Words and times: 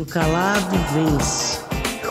O 0.00 0.06
calado 0.06 0.78
vence. 0.94 1.60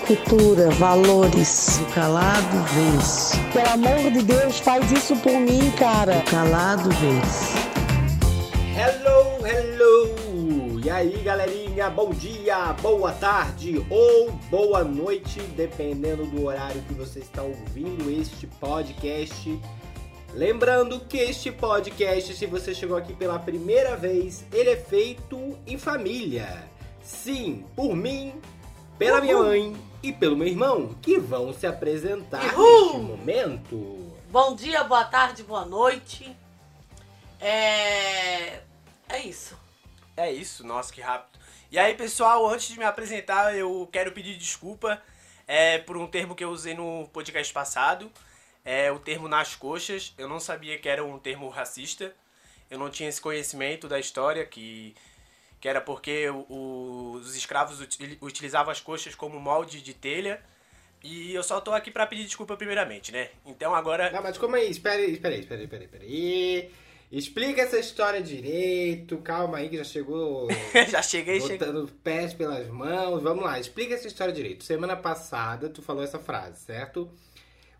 Cultura, 0.05 0.69
valores. 0.69 1.79
O 1.79 1.85
calado 1.95 2.63
vence. 2.71 3.35
Pelo 3.51 3.67
amor 3.67 4.11
de 4.11 4.21
Deus, 4.21 4.59
faz 4.59 4.91
isso 4.91 5.15
por 5.15 5.33
mim, 5.33 5.71
cara. 5.71 6.19
O 6.19 6.23
calado 6.25 6.87
vence. 6.91 7.57
Hello, 8.77 9.43
hello! 9.43 10.79
E 10.85 10.87
aí, 10.87 11.17
galerinha, 11.23 11.89
bom 11.89 12.11
dia, 12.11 12.73
boa 12.73 13.11
tarde 13.11 13.83
ou 13.89 14.33
boa 14.51 14.83
noite, 14.83 15.41
dependendo 15.57 16.27
do 16.27 16.45
horário 16.45 16.83
que 16.83 16.93
você 16.93 17.21
está 17.21 17.41
ouvindo 17.41 18.11
este 18.11 18.45
podcast. 18.45 19.59
Lembrando 20.35 20.99
que 20.99 21.17
este 21.17 21.51
podcast, 21.51 22.35
se 22.35 22.45
você 22.45 22.75
chegou 22.75 22.95
aqui 22.95 23.13
pela 23.13 23.39
primeira 23.39 23.97
vez, 23.97 24.45
ele 24.53 24.69
é 24.69 24.77
feito 24.77 25.57
em 25.65 25.75
família. 25.75 26.69
Sim, 27.09 27.65
por 27.75 27.95
mim, 27.95 28.39
pela 28.97 29.19
minha 29.19 29.35
mãe 29.35 29.75
e 30.01 30.13
pelo 30.13 30.37
meu 30.37 30.47
irmão, 30.47 30.93
que 31.01 31.19
vão 31.19 31.51
se 31.51 31.65
apresentar 31.65 32.53
Uhul! 32.53 32.83
neste 32.83 32.97
momento. 32.99 34.15
Bom 34.29 34.55
dia, 34.55 34.83
boa 34.83 35.03
tarde, 35.03 35.41
boa 35.41 35.65
noite. 35.65 36.33
É. 37.41 38.61
É 39.09 39.19
isso. 39.25 39.57
É 40.15 40.31
isso, 40.31 40.63
nossa, 40.63 40.93
que 40.93 41.01
rápido. 41.01 41.39
E 41.71 41.79
aí, 41.79 41.95
pessoal, 41.95 42.47
antes 42.47 42.67
de 42.67 42.77
me 42.77 42.85
apresentar, 42.85 43.57
eu 43.57 43.89
quero 43.91 44.11
pedir 44.11 44.37
desculpa 44.37 45.01
é, 45.47 45.79
por 45.79 45.97
um 45.97 46.05
termo 46.05 46.35
que 46.35 46.43
eu 46.43 46.51
usei 46.51 46.75
no 46.75 47.09
podcast 47.11 47.51
passado. 47.51 48.09
É 48.63 48.91
o 48.91 48.99
termo 48.99 49.27
nas 49.27 49.55
coxas. 49.55 50.13
Eu 50.15 50.29
não 50.29 50.39
sabia 50.39 50.77
que 50.77 50.87
era 50.87 51.03
um 51.03 51.17
termo 51.17 51.49
racista. 51.49 52.13
Eu 52.69 52.77
não 52.77 52.89
tinha 52.89 53.09
esse 53.09 53.19
conhecimento 53.19 53.87
da 53.87 53.99
história, 53.99 54.45
que, 54.45 54.95
que 55.59 55.67
era 55.67 55.81
porque 55.81 56.29
o- 56.29 57.13
os 57.21 57.35
escravos 57.35 57.79
uti- 57.81 58.17
utilizavam 58.21 58.71
as 58.71 58.79
coxas 58.81 59.15
como 59.15 59.39
molde 59.39 59.81
de 59.81 59.93
telha. 59.93 60.41
E 61.03 61.33
eu 61.33 61.43
só 61.43 61.61
tô 61.61 61.71
aqui 61.73 61.89
pra 61.91 62.05
pedir 62.05 62.25
desculpa 62.25 62.57
primeiramente, 62.57 63.11
né? 63.11 63.29
Então 63.45 63.73
agora. 63.73 64.11
Não, 64.11 64.21
mas 64.21 64.37
como 64.37 64.55
aí? 64.55 64.69
Espera 64.69 64.95
aí, 64.97 65.11
espera 65.13 65.33
aí, 65.35 65.39
espera 65.41 65.59
aí, 65.61 65.65
espera 65.65 65.81
aí, 65.81 65.85
espera 65.85 66.03
aí. 66.03 66.71
Explica 67.11 67.61
essa 67.63 67.79
história 67.79 68.21
direito. 68.21 69.17
Calma 69.19 69.57
aí 69.59 69.69
que 69.69 69.77
já 69.77 69.83
chegou 69.83 70.47
já 70.89 71.01
cheguei, 71.01 71.39
cheguei. 71.41 71.57
botando 71.57 71.77
os 71.85 71.91
pés 71.91 72.33
pelas 72.33 72.67
mãos. 72.67 73.23
Vamos 73.23 73.43
lá, 73.43 73.57
explica 73.59 73.95
essa 73.95 74.07
história 74.07 74.33
direito. 74.33 74.63
Semana 74.63 74.95
passada 74.95 75.69
tu 75.69 75.81
falou 75.81 76.03
essa 76.03 76.19
frase, 76.19 76.59
certo? 76.65 77.09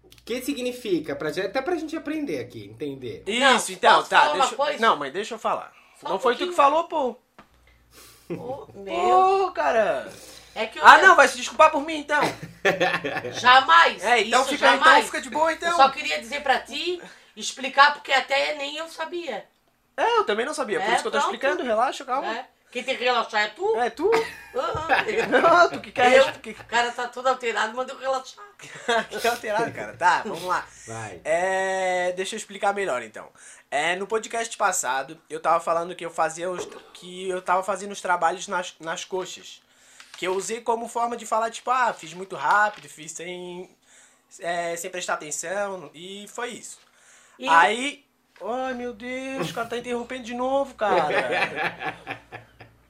O 0.04 0.09
que 0.26 0.42
significa? 0.42 1.16
Pra, 1.16 1.30
gente- 1.32 1.48
até 1.48 1.61
pra 1.61 1.76
gente 1.76 1.95
aprender 1.95 2.39
aqui, 2.39 2.64
entender. 2.66 3.23
Isso, 3.28 3.72
então, 3.73 3.98
posso 3.98 4.09
tá. 4.09 4.22
falar 4.22 4.34
uma 4.34 4.39
Deixa... 4.45 4.56
coisa? 4.56 4.80
Não, 4.80 4.95
mas 4.95 5.14
deixa 5.14 5.36
eu 5.36 5.39
falar. 5.39 5.73
Só 6.00 6.08
não 6.09 6.16
um 6.16 6.20
foi 6.20 6.36
tu 6.36 6.48
que 6.48 6.54
falou, 6.56 6.86
pô. 6.86 7.16
Ô, 8.30 8.68
meu. 8.74 9.52
Cara. 9.54 10.12
É 10.56 10.66
que 10.66 10.78
eu 10.80 10.86
Ah, 10.86 10.98
não, 11.00 11.16
vai 11.16 11.28
se 11.28 11.38
desculpar 11.38 11.72
por 11.72 11.82
mim 11.82 11.98
então. 12.00 12.22
Jamais. 13.40 14.04
É, 14.04 14.22
então 14.22 14.42
isso 14.42 14.50
fica, 14.52 14.66
jamais. 14.68 14.82
então 14.98 15.04
fica 15.06 15.22
de 15.22 15.30
boa 15.30 15.52
Eu 15.52 15.56
então. 15.56 15.76
só 15.76 15.90
queria 15.90 16.20
dizer 16.20 16.42
pra 16.42 16.60
ti, 16.60 17.02
explicar, 17.36 17.94
porque 17.94 18.12
até 18.12 18.56
nem 18.56 18.78
eu 18.78 18.88
sabia. 18.90 19.46
É, 19.96 20.18
eu 20.18 20.24
também 20.24 20.46
não 20.46 20.54
sabia, 20.54 20.80
por 20.80 20.90
É, 20.90 20.94
isso 20.94 21.02
que 21.02 21.08
eu 21.08 21.12
tô 21.12 21.18
pronto. 21.20 21.34
explicando, 21.34 21.64
relaxa, 21.64 22.04
calma. 22.06 22.28
Né? 22.32 22.46
Quem 22.72 22.84
tem 22.84 22.95
que 22.95 23.03
relaxar 23.03 23.42
é 23.42 23.48
tu. 23.48 23.75
É, 23.78 23.89
tu? 23.89 24.12
Ah, 24.56 24.88
Não, 25.28 25.70
tu 25.70 25.81
que 25.81 25.92
quer, 25.92 26.17
eu, 26.17 26.31
tu 26.34 26.39
que 26.39 26.52
o 26.52 26.66
cara 26.66 26.92
tá 26.92 27.08
todo 27.08 27.28
alterado, 27.28 27.76
manda 27.76 27.92
eu 27.94 27.98
relaxar. 27.98 28.45
quer 29.22 29.28
alterar, 29.28 29.73
cara. 29.73 29.98
Tá, 29.98 30.22
vamos 30.23 30.44
lá. 30.44 30.67
Vai. 30.86 31.20
É, 31.23 32.11
deixa 32.16 32.36
eu 32.36 32.38
explicar 32.38 32.73
melhor 32.73 33.02
então. 33.02 33.28
É, 33.72 33.95
no 33.95 34.06
podcast 34.06 34.56
passado, 34.56 35.20
eu 35.30 35.39
tava 35.39 35.59
falando 35.59 35.95
que 35.95 36.06
eu 36.06 36.11
fazia 36.11 36.50
os, 36.50 36.67
que 36.94 37.28
eu 37.28 37.42
tava 37.42 37.64
fazendo 37.64 37.92
os 37.92 38.02
trabalhos 38.02 38.48
nas, 38.48 38.76
nas 38.80 39.04
coxas. 39.04 39.61
Que 40.17 40.28
eu 40.28 40.36
usei 40.36 40.61
como 40.61 40.88
forma 40.88 41.17
de 41.17 41.26
falar, 41.26 41.50
tipo, 41.50 41.72
ah, 41.72 41.94
fiz 41.94 42.14
muito 42.14 42.36
rápido, 42.36 42.88
fiz 42.89 43.11
sem, 43.14 43.70
é, 44.39 44.76
sem 44.76 44.92
prestar 44.92 45.14
atenção, 45.16 45.89
e 45.94 46.28
foi 46.28 46.50
isso. 46.50 46.78
E- 47.39 47.48
Aí. 47.48 48.05
Ai 48.42 48.73
meu 48.73 48.94
Deus, 48.94 49.49
o 49.49 49.54
cara 49.54 49.67
tá 49.67 49.77
interrompendo 49.77 50.23
de 50.23 50.33
novo, 50.33 50.73
cara. 50.76 51.10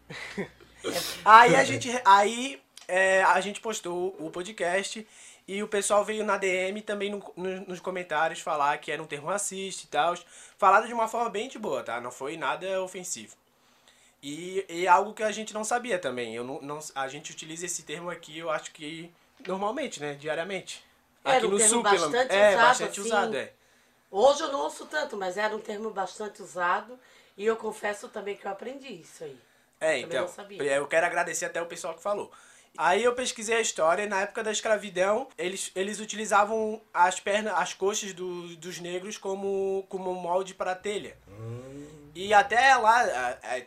aí 1.25 1.55
a 1.55 1.63
gente. 1.63 1.89
Aí 2.05 2.61
é, 2.87 3.23
a 3.23 3.39
gente 3.41 3.59
postou 3.61 4.15
o 4.19 4.29
podcast 4.31 5.07
e 5.47 5.61
o 5.63 5.67
pessoal 5.67 6.03
veio 6.05 6.23
na 6.25 6.37
DM 6.37 6.81
também 6.81 7.09
no- 7.11 7.33
no- 7.35 7.61
nos 7.61 7.79
comentários 7.79 8.39
falar 8.39 8.77
que 8.77 8.91
era 8.91 9.01
um 9.01 9.07
termo 9.07 9.27
racista 9.27 9.83
e 9.85 9.87
tal. 9.87 10.15
Falado 10.57 10.87
de 10.87 10.93
uma 10.93 11.07
forma 11.07 11.29
bem 11.29 11.47
de 11.47 11.57
boa, 11.59 11.83
tá? 11.83 11.99
Não 12.01 12.11
foi 12.11 12.37
nada 12.37 12.81
ofensivo. 12.81 13.35
E, 14.21 14.65
e 14.67 14.85
é 14.85 14.89
algo 14.89 15.13
que 15.13 15.23
a 15.23 15.31
gente 15.31 15.53
não 15.53 15.63
sabia 15.63 15.97
também. 15.97 16.35
Eu 16.35 16.43
não, 16.43 16.61
não- 16.61 16.79
a 16.95 17.07
gente 17.07 17.31
utiliza 17.31 17.65
esse 17.65 17.83
termo 17.83 18.09
aqui, 18.09 18.37
eu 18.39 18.49
acho 18.49 18.71
que 18.71 19.11
normalmente, 19.47 19.99
né? 20.01 20.13
Diariamente. 20.15 20.83
Era 21.23 21.37
aqui 21.37 21.45
um 21.47 21.51
no 21.51 21.57
termo 21.57 21.73
sul, 21.73 21.83
bastante 21.83 22.33
É, 22.35 22.49
usado, 22.49 22.61
bastante 22.67 22.99
assim. 22.99 23.09
usado, 23.09 23.37
é. 23.37 23.53
Hoje 24.11 24.41
eu 24.41 24.51
não 24.51 24.61
ouço 24.61 24.85
tanto, 24.87 25.15
mas 25.15 25.37
era 25.37 25.55
um 25.55 25.59
termo 25.59 25.91
bastante 25.91 26.41
usado. 26.41 26.99
E 27.37 27.45
eu 27.45 27.55
confesso 27.55 28.09
também 28.09 28.35
que 28.35 28.45
eu 28.45 28.51
aprendi 28.51 28.87
isso 29.01 29.23
aí. 29.23 29.37
É, 29.79 29.97
então, 29.99 30.25
eu 30.65 30.87
quero 30.87 31.05
agradecer 31.05 31.45
até 31.45 31.61
o 31.61 31.65
pessoal 31.65 31.93
que 31.93 32.01
falou. 32.01 32.31
Aí 32.77 33.03
eu 33.03 33.13
pesquisei 33.13 33.55
a 33.57 33.61
história, 33.61 34.03
e 34.03 34.07
na 34.07 34.21
época 34.21 34.43
da 34.43 34.51
escravidão, 34.51 35.27
eles, 35.37 35.71
eles 35.75 35.99
utilizavam 35.99 36.81
as 36.93 37.19
pernas, 37.19 37.53
as 37.55 37.73
coxas 37.73 38.13
do- 38.13 38.55
dos 38.57 38.79
negros 38.79 39.17
como, 39.17 39.85
como 39.89 40.13
molde 40.13 40.53
para 40.53 40.75
telha. 40.75 41.17
E 42.15 42.33
até 42.33 42.75
lá 42.75 43.03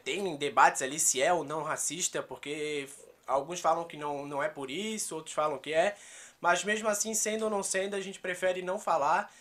tem 0.04 0.36
debates 0.36 0.82
ali 0.82 0.98
se 0.98 1.20
é 1.22 1.32
ou 1.32 1.44
não 1.44 1.62
racista, 1.62 2.22
porque 2.22 2.88
alguns 3.26 3.60
falam 3.60 3.84
que 3.84 3.96
não, 3.96 4.26
não 4.26 4.42
é 4.42 4.48
por 4.48 4.70
isso, 4.70 5.14
outros 5.16 5.34
falam 5.34 5.58
que 5.58 5.72
é. 5.72 5.96
Mas 6.40 6.64
mesmo 6.64 6.88
assim, 6.88 7.14
sendo 7.14 7.44
ou 7.44 7.50
não 7.50 7.62
sendo, 7.62 7.94
a 7.96 8.00
gente 8.00 8.18
prefere 8.18 8.62
não 8.62 8.78
falar. 8.78 9.32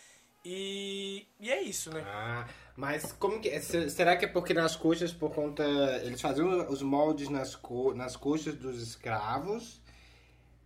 E, 0.45 1.27
e 1.39 1.51
é 1.51 1.61
isso, 1.61 1.91
né? 1.93 2.03
Ah, 2.07 2.45
mas 2.75 3.11
como 3.13 3.39
que. 3.41 3.59
se- 3.61 3.89
Será 3.89 4.15
que 4.17 4.25
é 4.25 4.27
porque 4.27 4.53
nas 4.53 4.75
coxas, 4.75 5.11
por 5.13 5.31
conta. 5.33 5.63
Eles 6.03 6.21
faziam 6.21 6.67
os 6.69 6.81
moldes 6.81 7.29
nas, 7.29 7.55
co, 7.55 7.93
nas 7.93 8.15
coxas 8.15 8.55
dos 8.55 8.81
escravos. 8.81 9.81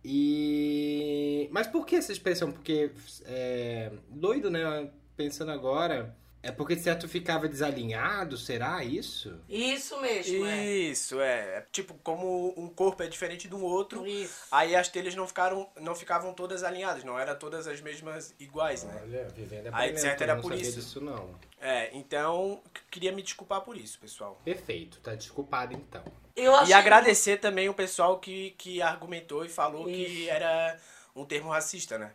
E. 0.04 1.48
Mas 1.52 1.66
por 1.66 1.84
que 1.86 1.96
essa 1.96 2.12
expressão? 2.12 2.50
Porque. 2.52 2.90
É, 3.24 3.92
doido, 4.08 4.50
né? 4.50 4.90
Pensando 5.16 5.50
agora. 5.50 6.16
É 6.46 6.52
porque 6.52 6.76
certo 6.76 7.08
ficava 7.08 7.48
desalinhado, 7.48 8.36
será 8.36 8.84
isso? 8.84 9.36
Isso 9.48 10.00
mesmo, 10.00 10.46
é. 10.46 10.64
Isso, 10.64 11.20
é. 11.20 11.56
É 11.58 11.66
Tipo, 11.72 11.94
como 12.04 12.54
um 12.56 12.68
corpo 12.68 13.02
é 13.02 13.08
diferente 13.08 13.48
do 13.48 13.60
outro, 13.60 14.06
Isso. 14.06 14.46
aí 14.52 14.76
as 14.76 14.88
telhas 14.88 15.16
não 15.16 15.26
ficaram, 15.26 15.68
não 15.80 15.94
ficavam 15.94 16.32
todas 16.32 16.62
alinhadas, 16.62 17.02
não 17.02 17.18
eram 17.18 17.36
todas 17.36 17.66
as 17.66 17.80
mesmas 17.80 18.32
iguais, 18.38 18.84
né? 18.84 19.00
Olha, 19.02 19.28
vivendo 19.34 19.68
Aí, 19.72 19.92
de 19.92 20.00
certo, 20.00 20.22
era 20.22 20.32
eu 20.32 20.36
não 20.36 20.42
por 20.42 20.52
sabia 20.52 20.62
isso. 20.68 20.78
disso 20.78 21.00
não. 21.00 21.34
É, 21.60 21.90
então, 21.92 22.62
queria 22.92 23.10
me 23.10 23.22
desculpar 23.22 23.62
por 23.62 23.76
isso, 23.76 23.98
pessoal. 23.98 24.40
Perfeito, 24.44 25.00
tá 25.00 25.16
desculpado 25.16 25.74
então. 25.74 26.04
Eu 26.36 26.54
achei 26.54 26.70
E 26.70 26.74
agradecer 26.74 27.38
também 27.38 27.68
o 27.68 27.74
pessoal 27.74 28.20
que, 28.20 28.50
que 28.52 28.80
argumentou 28.80 29.44
e 29.44 29.48
falou 29.48 29.86
que 29.86 29.90
Isso. 29.90 30.30
era 30.30 30.78
um 31.14 31.24
termo 31.24 31.50
racista, 31.50 31.98
né? 31.98 32.12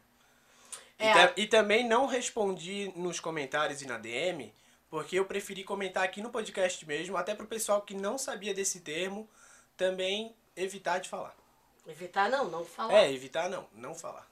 E, 1.01 1.06
É, 1.07 1.13
ta- 1.13 1.34
e 1.35 1.47
também 1.47 1.88
não 1.88 2.06
respondi 2.06 2.91
nos 2.95 3.19
comentários 3.19 3.81
e 3.81 3.88
na 3.88 3.97
DM, 3.97 4.53
porque 4.89 5.17
eu 5.17 5.25
preferi 5.25 5.63
comentar 5.63 6.03
aqui 6.03 6.22
no 6.22 6.29
podcast 6.29 6.85
mesmo, 6.85 7.17
até 7.17 7.34
pro 7.34 7.47
pessoal 7.47 7.81
que 7.81 7.94
não 7.94 8.17
sabia 8.17 8.53
desse 8.53 8.81
termo, 8.81 9.29
também 9.75 10.35
evitar 10.56 11.00
de 11.00 11.09
falar. 11.09 11.35
Evitar 11.88 12.29
não, 12.29 12.45
não 12.50 12.63
falar. 12.63 12.94
É, 12.94 13.11
evitar 13.11 13.50
não, 13.50 13.67
não 13.73 13.95
falar. 13.95 14.29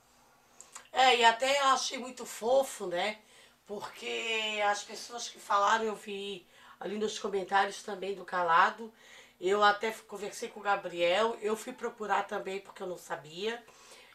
É, 0.91 1.17
e 1.17 1.25
até 1.25 1.59
eu 1.61 1.67
achei 1.67 1.97
muito 1.97 2.25
fofo, 2.25 2.85
né? 2.87 3.17
Porque 3.65 4.59
as 4.65 4.83
pessoas 4.83 5.27
que 5.29 5.39
falaram, 5.39 5.85
eu 5.85 5.95
vi 5.95 6.45
ali 6.79 6.97
nos 6.97 7.19
comentários 7.19 7.83
também 7.83 8.15
do 8.15 8.25
Calado. 8.25 8.91
Eu 9.39 9.63
até 9.63 9.91
conversei 9.91 10.49
com 10.49 10.59
o 10.59 10.63
Gabriel, 10.63 11.37
eu 11.41 11.55
fui 11.55 11.71
procurar 11.73 12.23
também 12.23 12.59
porque 12.59 12.83
eu 12.83 12.87
não 12.87 12.97
sabia. 12.97 13.63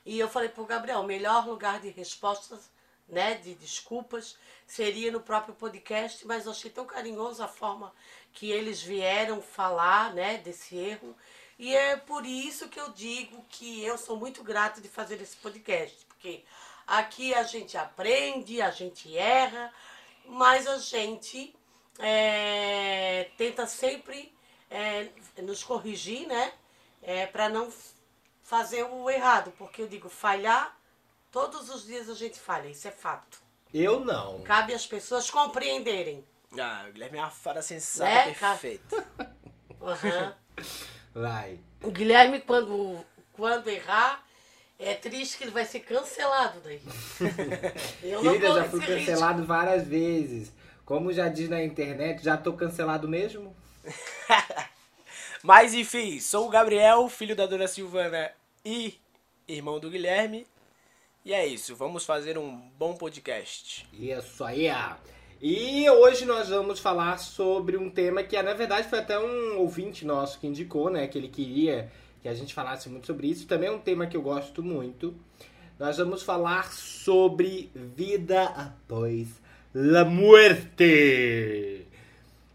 E 0.04 0.18
eu 0.18 0.28
falei 0.28 0.48
pro 0.48 0.64
Gabriel, 0.66 1.00
o 1.00 1.06
melhor 1.06 1.46
lugar 1.46 1.80
de 1.80 1.88
respostas, 1.88 2.70
né, 3.08 3.34
de 3.34 3.54
desculpas, 3.54 4.36
seria 4.66 5.10
no 5.10 5.20
próprio 5.20 5.54
podcast, 5.54 6.26
mas 6.26 6.46
eu 6.46 6.52
achei 6.52 6.70
tão 6.70 6.84
carinhoso 6.84 7.42
a 7.42 7.48
forma 7.48 7.92
que 8.32 8.50
eles 8.50 8.82
vieram 8.82 9.40
falar, 9.40 10.12
né, 10.14 10.38
desse 10.38 10.76
erro. 10.76 11.16
E 11.58 11.74
é 11.74 11.96
por 11.96 12.26
isso 12.26 12.68
que 12.68 12.80
eu 12.80 12.90
digo 12.90 13.44
que 13.48 13.82
eu 13.84 13.96
sou 13.96 14.16
muito 14.16 14.42
grato 14.42 14.80
de 14.80 14.88
fazer 14.88 15.20
esse 15.20 15.36
podcast, 15.36 16.04
porque 16.06 16.44
aqui 16.86 17.34
a 17.34 17.44
gente 17.44 17.76
aprende, 17.78 18.60
a 18.60 18.70
gente 18.70 19.16
erra, 19.16 19.72
mas 20.26 20.66
a 20.66 20.78
gente 20.78 21.54
é, 21.98 23.30
tenta 23.36 23.66
sempre 23.66 24.34
é, 24.70 25.08
nos 25.42 25.62
corrigir, 25.62 26.26
né? 26.26 26.52
É, 27.02 27.26
para 27.26 27.48
não 27.48 27.70
fazer 28.54 28.84
o 28.84 29.10
errado, 29.10 29.52
porque 29.58 29.82
eu 29.82 29.88
digo, 29.88 30.08
falhar, 30.08 30.78
todos 31.32 31.68
os 31.70 31.84
dias 31.84 32.08
a 32.08 32.14
gente 32.14 32.38
falha, 32.38 32.68
isso 32.68 32.86
é 32.86 32.90
fato. 32.92 33.42
Eu 33.72 34.04
não. 34.04 34.42
Cabe 34.42 34.72
às 34.72 34.86
pessoas 34.86 35.28
compreenderem. 35.28 36.24
Ah, 36.56 36.86
o 36.88 36.92
Guilherme 36.92 37.18
é 37.18 37.20
uma 37.22 37.30
fada 37.32 37.60
sensata, 37.60 38.26
Né, 38.26 38.32
perfeita. 38.32 39.04
Aham. 39.82 40.34
Vai. 41.12 41.58
O 41.82 41.90
Guilherme, 41.90 42.40
quando, 42.42 43.04
quando 43.32 43.66
errar, 43.66 44.24
é 44.78 44.94
triste 44.94 45.36
que 45.36 45.42
ele 45.42 45.50
vai 45.50 45.64
ser 45.64 45.80
cancelado 45.80 46.60
daí. 46.60 46.80
Eu 48.04 48.22
não 48.22 48.34
Querida, 48.34 48.54
já 48.54 48.64
fui 48.68 48.86
cancelado 48.86 49.44
várias 49.44 49.84
vezes. 49.84 50.52
Como 50.84 51.12
já 51.12 51.28
diz 51.28 51.48
na 51.48 51.60
internet, 51.60 52.22
já 52.22 52.36
tô 52.36 52.52
cancelado 52.52 53.08
mesmo? 53.08 53.54
Mas 55.42 55.74
enfim, 55.74 56.20
sou 56.20 56.46
o 56.46 56.50
Gabriel, 56.50 57.08
filho 57.08 57.34
da 57.34 57.46
dona 57.46 57.66
Silvana 57.66 58.30
e 58.64 58.94
irmão 59.46 59.78
do 59.78 59.90
Guilherme. 59.90 60.46
E 61.24 61.32
é 61.32 61.46
isso, 61.46 61.76
vamos 61.76 62.04
fazer 62.04 62.38
um 62.38 62.56
bom 62.78 62.94
podcast. 62.94 63.86
Isso 63.92 64.42
aí. 64.42 64.68
E 65.40 65.88
hoje 65.90 66.24
nós 66.24 66.48
vamos 66.48 66.80
falar 66.80 67.18
sobre 67.18 67.76
um 67.76 67.90
tema 67.90 68.22
que, 68.22 68.40
na 68.40 68.54
verdade, 68.54 68.88
foi 68.88 69.00
até 69.00 69.18
um 69.18 69.58
ouvinte 69.58 70.04
nosso 70.04 70.38
que 70.38 70.46
indicou, 70.46 70.88
né? 70.88 71.06
Que 71.06 71.18
ele 71.18 71.28
queria 71.28 71.90
que 72.22 72.28
a 72.28 72.34
gente 72.34 72.54
falasse 72.54 72.88
muito 72.88 73.06
sobre 73.06 73.26
isso. 73.26 73.46
Também 73.46 73.68
é 73.68 73.72
um 73.72 73.78
tema 73.78 74.06
que 74.06 74.16
eu 74.16 74.22
gosto 74.22 74.62
muito. 74.62 75.14
Nós 75.78 75.98
vamos 75.98 76.22
falar 76.22 76.72
sobre 76.72 77.70
vida 77.74 78.44
após 78.44 79.28
la 79.74 80.04
muerte. 80.04 81.86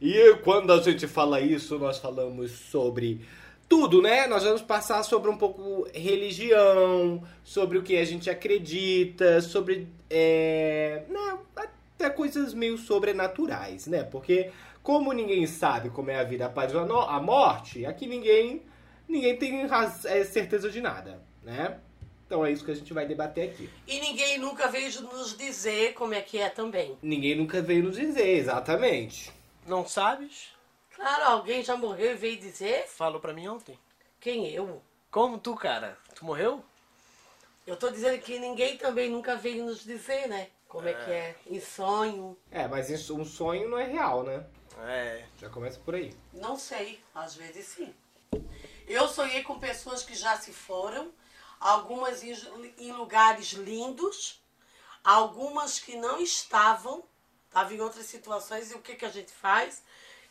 E 0.01 0.35
quando 0.43 0.71
a 0.73 0.81
gente 0.81 1.05
fala 1.05 1.41
isso, 1.41 1.77
nós 1.77 1.99
falamos 1.99 2.51
sobre 2.51 3.21
tudo, 3.69 4.01
né? 4.01 4.25
Nós 4.25 4.43
vamos 4.43 4.63
passar 4.63 5.03
sobre 5.03 5.29
um 5.29 5.37
pouco 5.37 5.87
religião, 5.93 7.23
sobre 7.43 7.77
o 7.77 7.83
que 7.83 7.95
a 7.95 8.03
gente 8.03 8.27
acredita, 8.27 9.39
sobre 9.41 9.87
é, 10.09 11.03
né, 11.07 11.37
até 11.55 12.09
coisas 12.09 12.53
meio 12.53 12.79
sobrenaturais, 12.79 13.85
né? 13.85 14.03
Porque 14.03 14.51
como 14.81 15.13
ninguém 15.13 15.45
sabe 15.45 15.91
como 15.91 16.09
é 16.09 16.19
a 16.19 16.23
vida 16.23 16.47
após 16.47 16.75
a 16.75 17.19
morte, 17.19 17.85
aqui 17.85 18.07
ninguém 18.07 18.63
ninguém 19.07 19.37
tem 19.37 19.61
é, 20.05 20.23
certeza 20.23 20.69
de 20.71 20.81
nada, 20.81 21.21
né? 21.43 21.77
Então 22.25 22.45
é 22.45 22.51
isso 22.51 22.63
que 22.63 22.71
a 22.71 22.75
gente 22.75 22.93
vai 22.93 23.07
debater 23.07 23.49
aqui. 23.49 23.69
E 23.87 23.99
ninguém 23.99 24.37
nunca 24.37 24.67
veio 24.67 24.89
nos 25.01 25.35
dizer 25.35 25.93
como 25.93 26.13
é 26.13 26.21
que 26.21 26.37
é 26.37 26.49
também. 26.49 26.97
Ninguém 27.01 27.35
nunca 27.35 27.61
veio 27.61 27.83
nos 27.83 27.97
dizer, 27.97 28.37
exatamente. 28.37 29.31
Não 29.67 29.87
sabes? 29.87 30.49
Claro, 30.99 31.23
alguém 31.31 31.63
já 31.63 31.77
morreu 31.77 32.11
e 32.11 32.15
veio 32.15 32.37
dizer? 32.37 32.85
Falou 32.89 33.21
pra 33.21 33.31
mim 33.33 33.47
ontem. 33.47 33.79
Quem 34.19 34.49
eu? 34.49 34.81
Como 35.09 35.37
tu, 35.39 35.55
cara? 35.55 35.97
Tu 36.13 36.25
morreu? 36.25 36.61
Eu 37.65 37.77
tô 37.77 37.89
dizendo 37.89 38.19
que 38.21 38.37
ninguém 38.37 38.77
também 38.77 39.09
nunca 39.09 39.37
veio 39.37 39.63
nos 39.63 39.81
dizer, 39.81 40.27
né? 40.27 40.49
Como 40.67 40.89
é 40.89 40.93
que 40.93 41.09
é? 41.09 41.35
Em 41.47 41.61
sonho. 41.61 42.37
É, 42.51 42.67
mas 42.67 42.89
isso- 42.89 43.15
um 43.17 43.23
sonho 43.23 43.69
não 43.69 43.79
é 43.79 43.85
real, 43.85 44.23
né? 44.23 44.45
É. 44.81 45.25
Já 45.39 45.49
começa 45.49 45.79
por 45.79 45.95
aí. 45.95 46.13
Não 46.33 46.57
sei, 46.57 47.01
às 47.15 47.33
vezes 47.33 47.65
sim. 47.67 47.95
Eu 48.85 49.07
sonhei 49.07 49.41
com 49.41 49.57
pessoas 49.57 50.03
que 50.03 50.13
já 50.13 50.35
se 50.35 50.51
foram, 50.51 51.13
algumas 51.61 52.23
em, 52.23 52.35
em 52.77 52.91
lugares 52.91 53.53
lindos, 53.53 54.43
algumas 55.01 55.79
que 55.79 55.95
não 55.95 56.19
estavam, 56.21 57.05
estavam 57.47 57.71
em 57.73 57.79
outras 57.79 58.05
situações, 58.05 58.69
e 58.69 58.75
o 58.75 58.81
que, 58.81 58.95
que 58.95 59.05
a 59.05 59.09
gente 59.09 59.31
faz? 59.31 59.81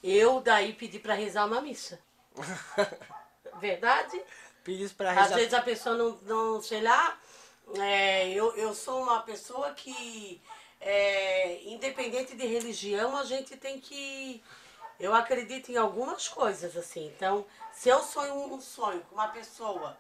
Eu 0.02 0.40
daí 0.40 0.72
pedi 0.72 0.98
para 0.98 1.14
rezar 1.14 1.46
uma 1.46 1.60
missa. 1.60 2.00
Verdade? 3.60 4.20
Pedis 4.62 4.92
pra 4.92 5.10
Às 5.10 5.16
rezar. 5.16 5.36
vezes 5.36 5.54
a 5.54 5.62
pessoa 5.62 5.96
não, 5.96 6.18
não 6.22 6.62
sei 6.62 6.80
lá, 6.82 7.18
é, 7.76 8.28
eu, 8.30 8.54
eu 8.56 8.74
sou 8.74 9.02
uma 9.02 9.20
pessoa 9.22 9.72
que, 9.72 10.40
é, 10.80 11.62
independente 11.64 12.36
de 12.36 12.46
religião, 12.46 13.16
a 13.16 13.24
gente 13.24 13.56
tem 13.56 13.80
que. 13.80 14.42
Eu 15.00 15.14
acredito 15.14 15.70
em 15.70 15.76
algumas 15.76 16.28
coisas, 16.28 16.76
assim. 16.76 17.06
Então, 17.06 17.46
se 17.72 17.88
eu 17.88 18.02
sonho 18.02 18.34
um 18.34 18.60
sonho 18.60 19.00
com 19.08 19.14
uma 19.14 19.28
pessoa 19.28 19.96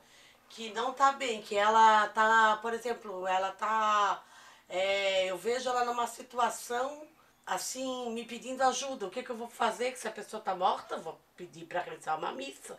que 0.48 0.70
não 0.72 0.92
tá 0.92 1.12
bem, 1.12 1.40
que 1.42 1.56
ela 1.56 2.08
tá, 2.08 2.58
por 2.60 2.74
exemplo, 2.74 3.26
ela 3.26 3.52
tá. 3.52 4.22
é, 4.68 5.26
eu 5.26 5.38
vejo 5.38 5.68
ela 5.68 5.84
numa 5.84 6.06
situação 6.06 7.07
assim, 7.48 8.10
me 8.12 8.24
pedindo 8.24 8.62
ajuda. 8.62 9.06
O 9.06 9.10
que, 9.10 9.22
que 9.22 9.30
eu 9.30 9.36
vou 9.36 9.48
fazer? 9.48 9.92
Que 9.92 9.98
se 9.98 10.06
a 10.06 10.12
pessoa 10.12 10.42
tá 10.42 10.54
morta, 10.54 10.96
eu 10.96 11.02
vou 11.02 11.18
pedir 11.36 11.64
para 11.64 11.80
realizar 11.80 12.16
uma 12.16 12.32
missa. 12.32 12.78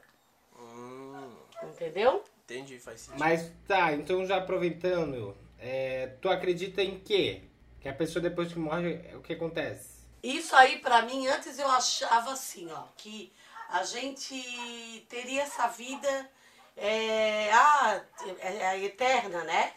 Hum, 0.57 1.35
Entendeu? 1.63 2.23
entendi, 2.45 2.79
faz 2.79 3.01
sentido. 3.01 3.19
Mas 3.19 3.51
tá, 3.67 3.93
então 3.93 4.25
já 4.25 4.37
aproveitando, 4.37 5.35
é, 5.59 6.07
tu 6.21 6.29
acredita 6.29 6.81
em 6.81 6.99
quê? 6.99 7.43
Que 7.79 7.87
a 7.87 7.93
pessoa 7.93 8.21
depois 8.21 8.51
que 8.51 8.59
morre, 8.59 9.01
o 9.15 9.21
que 9.21 9.33
acontece? 9.33 9.99
Isso 10.21 10.55
aí, 10.55 10.79
pra 10.79 11.03
mim, 11.03 11.27
antes 11.27 11.59
eu 11.59 11.67
achava 11.69 12.31
assim, 12.33 12.69
ó, 12.71 12.83
que 12.97 13.31
a 13.69 13.83
gente 13.83 15.05
teria 15.07 15.43
essa 15.43 15.67
vida 15.67 16.29
é, 16.75 17.51
ah, 17.53 18.01
é, 18.41 18.55
é 18.57 18.83
eterna, 18.83 19.43
né? 19.43 19.73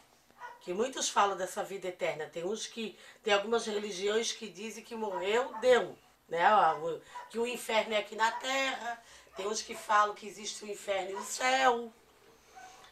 Que 0.63 0.73
muitos 0.73 1.09
falam 1.09 1.37
dessa 1.37 1.63
vida 1.65 1.89
eterna. 1.89 2.27
Tem 2.27 2.45
uns 2.45 2.67
que. 2.67 2.97
Tem 3.23 3.35
algumas 3.35 3.67
religiões 3.67 4.33
que 4.33 4.49
dizem 4.49 4.85
que 4.85 4.95
morreu, 4.95 5.53
deu. 5.61 5.97
Né? 6.29 6.43
O- 6.77 7.01
Que 7.31 7.39
o 7.39 7.47
inferno 7.47 7.95
é 7.95 7.99
aqui 7.99 8.15
na 8.17 8.31
terra. 8.33 9.03
Tem 9.37 9.47
uns 9.47 9.61
que 9.63 9.75
falam 9.75 10.15
que 10.15 10.27
existe 10.27 10.65
o 10.65 10.69
inferno 10.71 11.11
e 11.11 11.15
o 11.15 11.23
céu. 11.25 11.93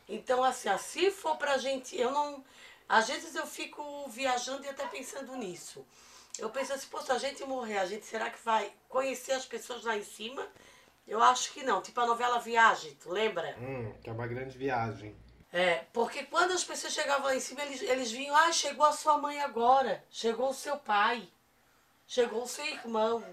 Então, 0.09 0.43
assim, 0.43 0.69
ó, 0.69 0.77
se 0.79 1.11
for 1.11 1.37
pra 1.37 1.59
gente. 1.59 1.97
Eu 1.99 2.11
não. 2.11 2.45
Às 2.89 3.07
vezes 3.09 3.35
eu 3.37 3.47
fico 3.47 4.09
viajando 4.09 4.65
e 4.65 4.69
até 4.69 4.85
pensando 4.87 5.37
nisso. 5.37 5.87
Eu 6.39 6.51
penso 6.51 6.73
assim, 6.73 6.89
pô, 6.89 7.01
se 7.01 7.13
a 7.13 7.19
gente 7.19 7.45
morrer, 7.45 7.79
a 7.79 7.87
gente 7.87 8.05
será 8.05 8.31
que 8.31 8.43
vai 8.45 8.73
conhecer 8.89 9.33
as 9.33 9.47
pessoas 9.47 9.85
lá 9.85 9.97
em 9.97 10.03
cima? 10.03 10.47
Eu 11.07 11.23
acho 11.23 11.53
que 11.53 11.63
não. 11.63 11.81
Tipo 11.81 12.01
a 12.01 12.07
novela 12.07 12.41
Viagem, 12.41 12.97
tu 13.01 13.11
lembra? 13.11 13.57
Hum, 13.61 13.93
que 14.03 14.11
é 14.11 14.13
uma 14.13 14.27
grande 14.27 14.57
viagem. 14.59 15.15
É, 15.53 15.85
porque 15.93 16.25
quando 16.25 16.53
as 16.53 16.63
pessoas 16.63 16.93
chegavam 16.93 17.27
lá 17.27 17.35
em 17.35 17.41
cima, 17.41 17.63
eles, 17.63 17.83
eles 17.83 18.13
vinham, 18.13 18.37
ah, 18.37 18.53
chegou 18.53 18.87
a 18.87 18.93
sua 18.93 19.19
mãe 19.19 19.41
agora, 19.41 20.05
chegou 20.11 20.51
o 20.51 20.55
seu 20.55 20.77
pai, 20.77 21.29
chegou 22.07 22.45
o 22.45 22.49
seu 22.49 22.65
irmão. 22.65 23.25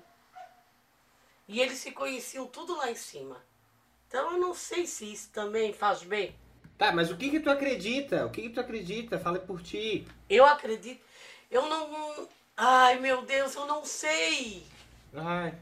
E 1.48 1.62
eles 1.62 1.78
se 1.78 1.92
conheciam 1.92 2.48
tudo 2.48 2.76
lá 2.76 2.90
em 2.90 2.96
cima. 2.96 3.42
Então 4.08 4.34
eu 4.34 4.40
não 4.40 4.54
sei 4.54 4.88
se 4.88 5.12
isso 5.12 5.30
também 5.32 5.74
faz 5.74 6.02
bem. 6.02 6.36
Tá, 6.78 6.92
mas 6.92 7.12
o 7.12 7.18
que 7.18 7.30
que 7.30 7.40
tu 7.40 7.50
acredita? 7.50 8.26
O 8.26 8.30
que 8.30 8.44
que 8.44 8.50
tu 8.50 8.60
acredita? 8.60 9.20
Fala 9.20 9.40
por 9.40 9.62
ti. 9.62 10.06
Eu 10.30 10.46
acredito. 10.46 11.02
Eu 11.50 11.68
não. 11.68 12.28
Ai 12.56 13.00
meu 13.00 13.22
Deus, 13.24 13.56
eu 13.56 13.66
não 13.66 13.86
sei. 13.86 14.64
Ai. 15.16 15.54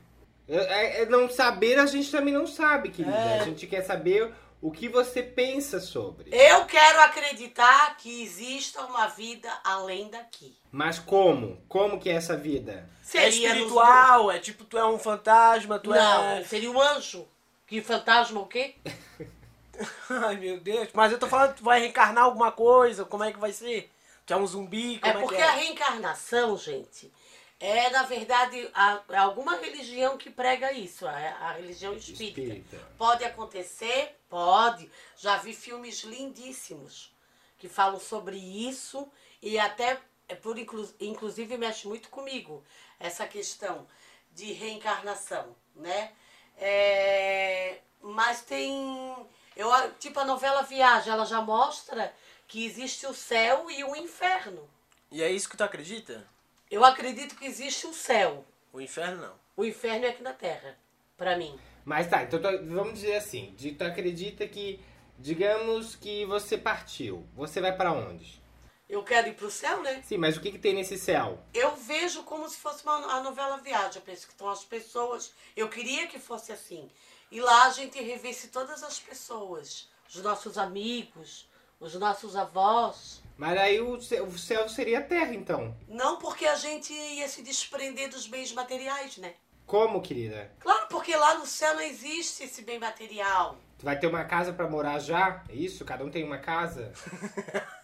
É, 0.47 1.01
é 1.01 1.05
não 1.07 1.29
saber, 1.29 1.79
a 1.79 1.85
gente 1.85 2.11
também 2.11 2.33
não 2.33 2.45
sabe, 2.45 2.89
querida. 2.89 3.15
É. 3.15 3.39
A 3.39 3.43
gente 3.45 3.65
quer 3.65 3.81
saber 3.81 4.31
o 4.61 4.71
que 4.71 4.89
você 4.89 5.21
pensa 5.21 5.79
sobre. 5.79 6.29
Eu 6.33 6.65
quero 6.65 6.99
acreditar 7.01 7.95
que 7.97 8.23
exista 8.23 8.81
uma 8.85 9.07
vida 9.07 9.51
além 9.63 10.09
daqui. 10.09 10.57
Mas 10.71 10.97
como? 10.99 11.61
Como 11.67 11.99
que 11.99 12.09
é 12.09 12.13
essa 12.13 12.35
vida? 12.35 12.89
É 13.01 13.05
Seria 13.05 13.49
nos- 13.49 13.57
espiritual, 13.57 14.31
é 14.31 14.39
tipo, 14.39 14.63
tu 14.63 14.77
é 14.77 14.85
um 14.85 14.97
fantasma, 14.99 15.77
tu 15.79 15.91
Não, 15.91 16.21
é. 16.23 16.43
seria 16.43 16.71
um 16.71 16.81
anjo. 16.81 17.27
Que 17.67 17.81
fantasma 17.81 18.39
o 18.41 18.47
quê? 18.47 18.75
Ai 20.09 20.37
meu 20.37 20.59
Deus. 20.59 20.89
Mas 20.93 21.11
eu 21.11 21.19
tô 21.19 21.27
falando, 21.27 21.55
tu 21.55 21.63
vai 21.63 21.79
reencarnar 21.79 22.23
alguma 22.23 22.51
coisa, 22.51 23.05
como 23.05 23.23
é 23.23 23.31
que 23.31 23.39
vai 23.39 23.51
ser? 23.51 23.91
Tu 24.25 24.33
é 24.33 24.37
um 24.37 24.47
zumbi, 24.47 24.99
como 24.99 25.13
É 25.13 25.17
é, 25.17 25.21
porque 25.21 25.35
que 25.35 25.41
a 25.41 25.53
é? 25.55 25.59
reencarnação, 25.59 26.57
gente, 26.57 27.11
é 27.65 27.89
na 27.89 28.03
verdade 28.03 28.69
a- 28.73 29.01
é 29.09 29.17
alguma 29.17 29.55
religião 29.57 30.17
que 30.17 30.29
prega 30.29 30.71
isso, 30.71 31.07
a, 31.07 31.11
a 31.13 31.51
religião 31.53 31.93
espírita. 31.93 32.41
Espírita. 32.41 32.77
Pode 32.97 33.23
acontecer? 33.23 34.15
Pode. 34.29 34.89
Já 35.17 35.37
vi 35.37 35.53
filmes 35.53 36.03
lindíssimos 36.03 37.13
que 37.57 37.67
falam 37.69 37.99
sobre 37.99 38.37
isso 38.37 39.09
e 39.41 39.57
até, 39.57 39.99
é 40.27 40.35
por 40.35 40.57
inclu- 40.57 40.93
inclusive, 40.99 41.57
mexe 41.57 41.87
muito 41.87 42.09
comigo 42.09 42.63
essa 42.99 43.25
questão 43.27 43.87
de 44.31 44.51
reencarnação, 44.53 45.55
né? 45.75 46.11
É, 46.57 47.79
mas 48.01 48.41
tem. 48.41 49.15
Eu, 49.55 49.69
tipo 49.99 50.19
a 50.19 50.25
novela 50.25 50.61
Viagem, 50.63 51.11
ela 51.13 51.25
já 51.25 51.41
mostra 51.41 52.13
que 52.47 52.65
existe 52.65 53.05
o 53.07 53.13
céu 53.13 53.69
e 53.71 53.83
o 53.83 53.95
inferno. 53.95 54.69
E 55.11 55.23
é 55.23 55.31
isso 55.31 55.49
que 55.49 55.55
tu 55.57 55.63
acredita? 55.63 56.27
Eu 56.69 56.83
acredito 56.83 57.35
que 57.35 57.45
existe 57.45 57.87
o 57.87 57.93
céu. 57.93 58.43
O 58.73 58.81
inferno 58.81 59.21
não. 59.21 59.33
O 59.55 59.63
inferno 59.65 60.05
é 60.05 60.09
aqui 60.09 60.21
na 60.23 60.33
Terra, 60.33 60.77
pra 61.17 61.37
mim. 61.37 61.57
Mas 61.85 62.09
tá, 62.09 62.23
então 62.23 62.39
vamos 62.67 62.95
dizer 62.95 63.15
assim, 63.15 63.53
de- 63.55 63.71
tu 63.73 63.83
acredita 63.83 64.47
que, 64.47 64.79
digamos 65.19 65.95
que 65.95 66.25
você 66.25 66.57
partiu, 66.57 67.25
você 67.35 67.61
vai 67.61 67.75
pra 67.75 67.91
onde? 67.91 68.43
Eu 68.89 69.03
quero 69.03 69.27
ir 69.29 69.33
pro 69.35 69.49
céu, 69.49 69.81
né? 69.81 70.01
Sim, 70.03 70.17
mas 70.17 70.37
o 70.37 70.41
que 70.41 70.51
que 70.51 70.59
tem 70.59 70.73
nesse 70.73 70.97
céu? 70.97 71.39
Eu 71.53 71.75
vejo 71.75 72.21
como 72.23 72.47
se 72.47 72.57
fosse 72.57 72.83
uma 72.83 73.13
a 73.15 73.21
novela 73.21 73.57
Viagem. 73.57 73.95
Eu 73.95 74.01
penso 74.01 74.27
que 74.27 74.33
estão 74.33 74.47
as 74.49 74.63
pessoas. 74.63 75.31
Eu 75.55 75.69
queria 75.69 76.05
que 76.07 76.19
fosse 76.19 76.51
assim. 76.51 76.89
E 77.31 77.41
lá 77.41 77.65
a 77.65 77.69
gente 77.71 77.99
revisse 77.99 78.49
todas 78.49 78.83
as 78.83 78.99
pessoas. 78.99 79.89
Os 80.07 80.21
nossos 80.21 80.55
amigos, 80.57 81.47
os 81.79 81.95
nossos 81.95 82.35
avós. 82.35 83.23
Mas 83.37 83.57
aí 83.57 83.81
o 83.81 83.99
céu, 84.01 84.69
seria 84.69 84.99
a 84.99 85.03
terra, 85.03 85.33
então. 85.33 85.75
Não 85.87 86.17
porque 86.17 86.45
a 86.45 86.55
gente 86.55 86.93
ia 86.93 87.27
se 87.27 87.41
desprender 87.41 88.09
dos 88.09 88.27
bens 88.27 88.53
materiais, 88.53 89.17
né? 89.17 89.33
Como, 89.65 90.01
querida? 90.01 90.51
Claro, 90.59 90.87
porque 90.89 91.15
lá 91.15 91.35
no 91.35 91.45
céu 91.45 91.73
não 91.73 91.81
existe 91.81 92.43
esse 92.43 92.61
bem 92.61 92.79
material. 92.79 93.57
Tu 93.77 93.83
vai 93.83 93.99
ter 93.99 94.07
uma 94.07 94.23
casa 94.23 94.53
pra 94.53 94.69
morar 94.69 94.99
já? 94.99 95.43
É 95.49 95.55
isso? 95.55 95.83
Cada 95.83 96.05
um 96.05 96.09
tem 96.09 96.23
uma 96.23 96.37
casa? 96.37 96.93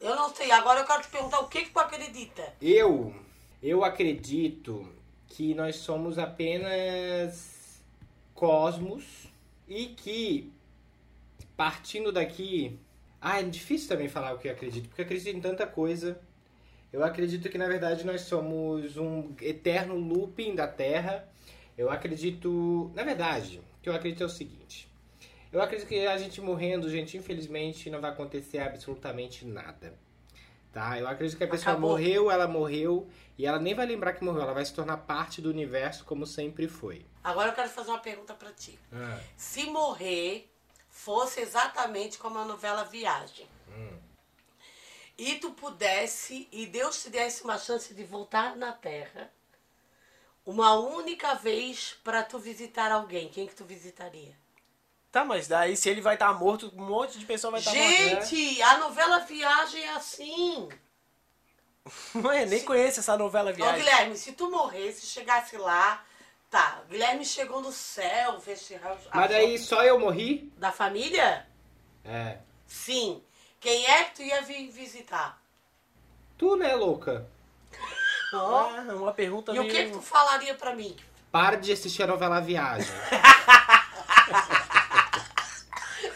Eu 0.00 0.14
não 0.16 0.34
sei, 0.34 0.50
agora 0.50 0.80
eu 0.80 0.86
quero 0.86 1.00
te 1.00 1.08
perguntar 1.08 1.40
o 1.40 1.48
que, 1.48 1.62
que 1.62 1.70
tu 1.70 1.78
acredita. 1.78 2.52
Eu, 2.60 3.14
eu 3.62 3.82
acredito 3.82 4.86
que 5.28 5.54
nós 5.54 5.76
somos 5.76 6.18
apenas 6.18 7.82
cosmos 8.34 9.26
e 9.66 9.86
que 9.86 10.52
partindo 11.56 12.12
daqui, 12.12 12.78
ah, 13.24 13.40
é 13.40 13.42
difícil 13.42 13.88
também 13.88 14.08
falar 14.08 14.34
o 14.34 14.38
que 14.38 14.46
eu 14.48 14.52
acredito, 14.52 14.88
porque 14.88 15.00
eu 15.00 15.04
acredito 15.06 15.34
em 15.34 15.40
tanta 15.40 15.66
coisa. 15.66 16.20
Eu 16.92 17.02
acredito 17.02 17.48
que 17.48 17.56
na 17.58 17.66
verdade 17.66 18.04
nós 18.04 18.20
somos 18.20 18.96
um 18.98 19.34
eterno 19.40 19.96
looping 19.96 20.54
da 20.54 20.68
Terra. 20.68 21.26
Eu 21.76 21.90
acredito, 21.90 22.92
na 22.94 23.02
verdade, 23.02 23.60
o 23.78 23.82
que 23.82 23.88
eu 23.88 23.94
acredito 23.94 24.22
é 24.22 24.26
o 24.26 24.28
seguinte. 24.28 24.88
Eu 25.50 25.62
acredito 25.62 25.88
que 25.88 26.06
a 26.06 26.18
gente 26.18 26.40
morrendo, 26.40 26.88
gente, 26.90 27.16
infelizmente 27.16 27.88
não 27.90 28.00
vai 28.00 28.10
acontecer 28.10 28.58
absolutamente 28.58 29.44
nada. 29.46 29.94
Tá? 30.72 30.98
Eu 30.98 31.06
acredito 31.08 31.38
que 31.38 31.44
a 31.44 31.48
pessoa 31.48 31.72
Acabou. 31.72 31.90
morreu, 31.90 32.30
ela 32.30 32.46
morreu 32.48 33.08
e 33.38 33.46
ela 33.46 33.58
nem 33.60 33.74
vai 33.74 33.86
lembrar 33.86 34.12
que 34.12 34.24
morreu, 34.24 34.42
ela 34.42 34.52
vai 34.52 34.64
se 34.64 34.74
tornar 34.74 34.96
parte 34.98 35.40
do 35.40 35.48
universo 35.48 36.04
como 36.04 36.26
sempre 36.26 36.68
foi. 36.68 37.06
Agora 37.22 37.50
eu 37.50 37.54
quero 37.54 37.68
fazer 37.70 37.90
uma 37.90 38.00
pergunta 38.00 38.34
pra 38.34 38.50
ti. 38.52 38.78
Ah, 38.92 39.18
Se 39.36 39.64
morrer 39.66 40.52
fosse 40.94 41.40
exatamente 41.40 42.16
como 42.16 42.38
a 42.38 42.44
novela 42.44 42.84
Viagem, 42.84 43.48
e 45.18 45.34
tu 45.36 45.50
pudesse, 45.50 46.48
e 46.50 46.66
Deus 46.66 47.02
te 47.02 47.10
desse 47.10 47.44
uma 47.44 47.58
chance 47.58 47.92
de 47.92 48.04
voltar 48.04 48.56
na 48.56 48.72
Terra, 48.72 49.30
uma 50.46 50.74
única 50.74 51.34
vez 51.34 51.96
pra 52.02 52.22
tu 52.22 52.38
visitar 52.38 52.90
alguém, 52.90 53.28
quem 53.28 53.46
que 53.46 53.54
tu 53.54 53.64
visitaria? 53.64 54.36
Tá, 55.10 55.24
mas 55.24 55.46
daí 55.46 55.76
se 55.76 55.88
ele 55.88 56.00
vai 56.00 56.14
estar 56.14 56.32
morto, 56.32 56.72
um 56.74 56.84
monte 56.84 57.18
de 57.18 57.24
pessoa 57.24 57.50
vai 57.50 57.60
estar 57.60 57.72
morta. 57.72 58.26
Gente, 58.26 58.62
a 58.62 58.78
novela 58.78 59.20
Viagem 59.20 59.82
é 59.82 59.90
assim. 59.90 60.68
Mãe, 62.14 62.46
nem 62.46 62.64
conheço 62.64 63.00
essa 63.00 63.16
novela 63.16 63.50
Ô, 63.50 63.54
Viagem. 63.54 63.84
Guilherme, 63.84 64.16
se 64.16 64.32
tu 64.32 64.50
morresse, 64.50 65.06
chegasse 65.06 65.56
lá, 65.56 66.04
tá, 66.54 66.82
Guilherme 66.88 67.24
chegou 67.24 67.60
no 67.60 67.72
céu, 67.72 68.38
veste 68.38 68.76
a 68.76 68.96
Mas 69.12 69.28
daí 69.28 69.58
só 69.58 69.82
eu 69.82 69.98
morri? 69.98 70.52
da 70.56 70.70
família? 70.70 71.44
É. 72.04 72.38
Sim. 72.64 73.20
Quem 73.58 73.84
é 73.84 74.04
que 74.04 74.14
tu 74.14 74.22
ia 74.22 74.40
vir 74.42 74.70
visitar? 74.70 75.42
Tu, 76.38 76.54
né, 76.54 76.76
louca? 76.76 77.26
Ó. 78.32 78.68
Ah, 78.70 78.82
uma 78.94 79.12
pergunta 79.12 79.50
E 79.50 79.58
o 79.58 79.62
meio... 79.62 79.74
que, 79.74 79.86
que 79.86 79.90
tu 79.90 80.00
falaria 80.00 80.54
pra 80.54 80.76
mim? 80.76 80.94
Para 81.32 81.56
de 81.56 81.72
assistir 81.72 82.04
a 82.04 82.06
novela 82.06 82.40
Viagem. 82.40 82.86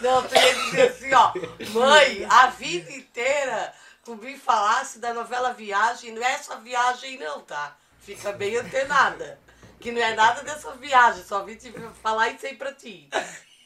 Não, 0.01 0.23
tu 0.23 0.33
ia 0.37 0.55
dizer 0.55 0.83
assim, 0.91 1.13
ó, 1.13 1.33
mãe, 1.73 2.25
a 2.31 2.47
vida 2.47 2.93
inteira 2.93 3.75
tu 4.05 4.15
me 4.15 4.39
falasse 4.39 5.01
da 5.01 5.13
novela 5.13 5.53
Viagem, 5.53 6.13
não 6.13 6.23
é 6.23 6.35
essa 6.35 6.55
viagem 6.61 7.19
não, 7.19 7.41
tá? 7.41 7.77
Fica 7.99 8.31
bem 8.31 8.57
antenada. 8.57 9.41
Que 9.81 9.93
não 9.93 10.01
é 10.03 10.15
nada 10.15 10.43
dessa 10.43 10.73
viagem, 10.73 11.23
só 11.23 11.45
vim 11.45 11.55
te 11.57 11.73
falar 12.03 12.31
isso 12.31 12.47
aí 12.47 12.57
pra 12.57 12.73
ti. 12.73 13.09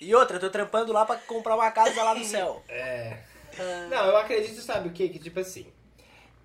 E 0.00 0.14
outra, 0.14 0.37
eu 0.37 0.40
tô 0.40 0.50
trampando 0.50 0.92
lá 0.92 1.07
pra 1.07 1.16
comprar 1.16 1.54
uma 1.54 1.71
casa 1.71 2.02
lá 2.02 2.14
no 2.14 2.25
céu. 2.25 2.62
É. 2.69 3.19
Não, 3.88 4.07
eu 4.07 4.16
acredito, 4.16 4.61
sabe 4.61 4.88
o 4.88 4.92
quê? 4.92 5.09
Que 5.09 5.19
tipo 5.19 5.40
assim. 5.40 5.73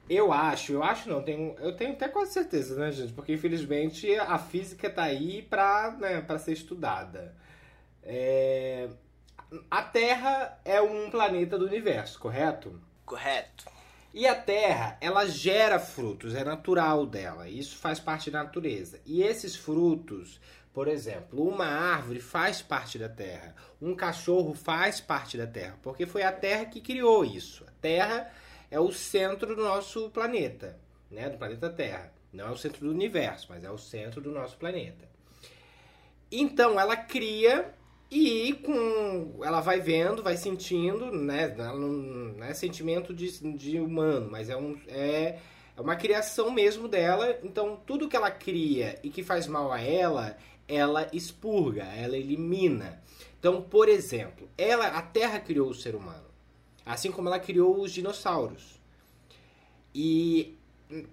Eu 0.10 0.32
acho, 0.32 0.72
eu 0.72 0.84
acho 0.84 1.10
não, 1.10 1.22
tenho, 1.22 1.54
eu 1.60 1.76
tenho 1.76 1.92
até 1.92 2.08
quase 2.08 2.32
certeza, 2.32 2.80
né, 2.80 2.92
gente? 2.94 3.12
Porque 3.12 3.34
infelizmente 3.34 4.16
a 4.16 4.38
física 4.38 4.90
tá 4.90 5.04
aí 5.04 5.42
pra, 5.42 5.92
né, 6.00 6.22
pra 6.22 6.40
ser 6.40 6.54
estudada. 6.54 7.36
É, 8.04 8.88
A 9.70 9.82
Terra 9.82 10.60
é 10.64 10.82
um 10.82 11.10
planeta 11.10 11.58
do 11.58 11.66
universo, 11.66 12.20
correto? 12.20 12.82
Correto. 13.06 13.66
E 14.18 14.26
a 14.26 14.34
terra, 14.34 14.98
ela 15.00 15.28
gera 15.28 15.78
frutos, 15.78 16.34
é 16.34 16.44
natural 16.44 17.06
dela. 17.06 17.48
Isso 17.48 17.78
faz 17.78 18.00
parte 18.00 18.32
da 18.32 18.44
natureza. 18.44 19.00
E 19.06 19.22
esses 19.22 19.56
frutos, 19.56 20.42
por 20.74 20.88
exemplo, 20.88 21.48
uma 21.48 21.68
árvore 21.68 22.20
faz 22.20 22.60
parte 22.60 22.98
da 22.98 23.08
terra, 23.08 23.54
um 23.80 23.94
cachorro 23.94 24.56
faz 24.56 25.00
parte 25.00 25.38
da 25.38 25.46
terra, 25.46 25.78
porque 25.84 26.08
foi 26.08 26.24
a 26.24 26.32
terra 26.32 26.66
que 26.66 26.82
criou 26.82 27.24
isso. 27.24 27.64
A 27.68 27.72
terra 27.80 28.34
é 28.72 28.80
o 28.80 28.92
centro 28.92 29.56
do 29.56 29.62
nosso 29.62 30.10
planeta, 30.10 30.80
né, 31.12 31.30
do 31.30 31.38
planeta 31.38 31.70
Terra. 31.70 32.12
Não 32.34 32.48
é 32.48 32.50
o 32.50 32.58
centro 32.58 32.88
do 32.88 32.90
universo, 32.90 33.46
mas 33.52 33.64
é 33.64 33.70
o 33.70 33.78
centro 33.78 34.20
do 34.20 34.32
nosso 34.32 34.58
planeta. 34.58 35.08
Então 36.32 36.80
ela 36.80 36.98
cria 36.98 37.72
e 38.10 38.54
com 38.66 38.87
ela 39.44 39.62
vai 39.62 39.80
vendo, 39.80 40.24
vai 40.24 40.38
sentindo, 40.38 41.12
né? 41.12 41.54
Não, 41.58 41.78
não 41.78 42.46
é 42.46 42.54
sentimento 42.54 43.14
de, 43.14 43.32
de 43.56 43.80
humano, 43.80 44.30
mas 44.30 44.50
é, 44.50 44.58
um, 44.58 44.80
é, 44.88 45.40
é 45.76 45.82
uma 45.82 45.96
criação 45.96 46.52
mesmo 46.52 46.88
dela. 46.88 47.40
Então 47.44 47.80
tudo 47.86 48.08
que 48.08 48.16
ela 48.16 48.32
cria 48.32 49.00
e 49.04 49.10
que 49.10 49.24
faz 49.24 49.48
mal 49.48 49.72
a 49.72 49.82
ela, 49.82 50.38
ela 50.68 51.08
expurga, 51.14 51.84
ela 51.84 52.18
elimina. 52.18 53.02
Então, 53.40 53.62
por 53.62 53.88
exemplo, 53.88 54.50
ela, 54.58 54.88
a 54.88 55.02
Terra 55.02 55.40
criou 55.40 55.70
o 55.70 55.76
ser 55.76 55.96
humano, 55.96 56.26
assim 56.86 57.12
como 57.12 57.30
ela 57.30 57.40
criou 57.40 57.82
os 57.82 57.92
dinossauros. 57.92 58.80
E 59.94 60.58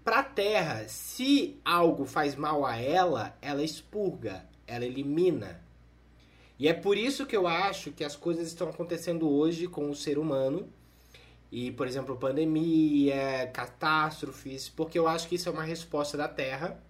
para 0.04 0.20
a 0.20 0.24
Terra, 0.24 0.88
se 0.88 1.60
algo 1.64 2.04
faz 2.04 2.36
mal 2.36 2.64
a 2.64 2.76
ela, 2.76 3.36
ela 3.42 3.62
expurga, 3.62 4.44
ela 4.66 4.84
elimina. 4.84 5.63
E 6.58 6.68
é 6.68 6.72
por 6.72 6.96
isso 6.96 7.26
que 7.26 7.36
eu 7.36 7.46
acho 7.46 7.90
que 7.90 8.04
as 8.04 8.14
coisas 8.14 8.46
estão 8.46 8.68
acontecendo 8.68 9.28
hoje 9.28 9.66
com 9.66 9.90
o 9.90 9.94
ser 9.94 10.18
humano. 10.18 10.68
E, 11.50 11.70
por 11.72 11.86
exemplo, 11.86 12.16
pandemia, 12.16 13.48
catástrofes, 13.52 14.68
porque 14.68 14.98
eu 14.98 15.06
acho 15.06 15.28
que 15.28 15.36
isso 15.36 15.48
é 15.48 15.52
uma 15.52 15.62
resposta 15.62 16.16
da 16.16 16.26
Terra 16.26 16.80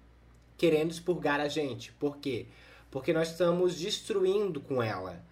querendo 0.57 0.91
expurgar 0.91 1.41
a 1.41 1.49
gente. 1.49 1.93
Por 1.93 2.19
quê? 2.19 2.47
Porque 2.91 3.13
nós 3.13 3.31
estamos 3.31 3.79
destruindo 3.79 4.61
com 4.61 4.83
ela. 4.83 5.23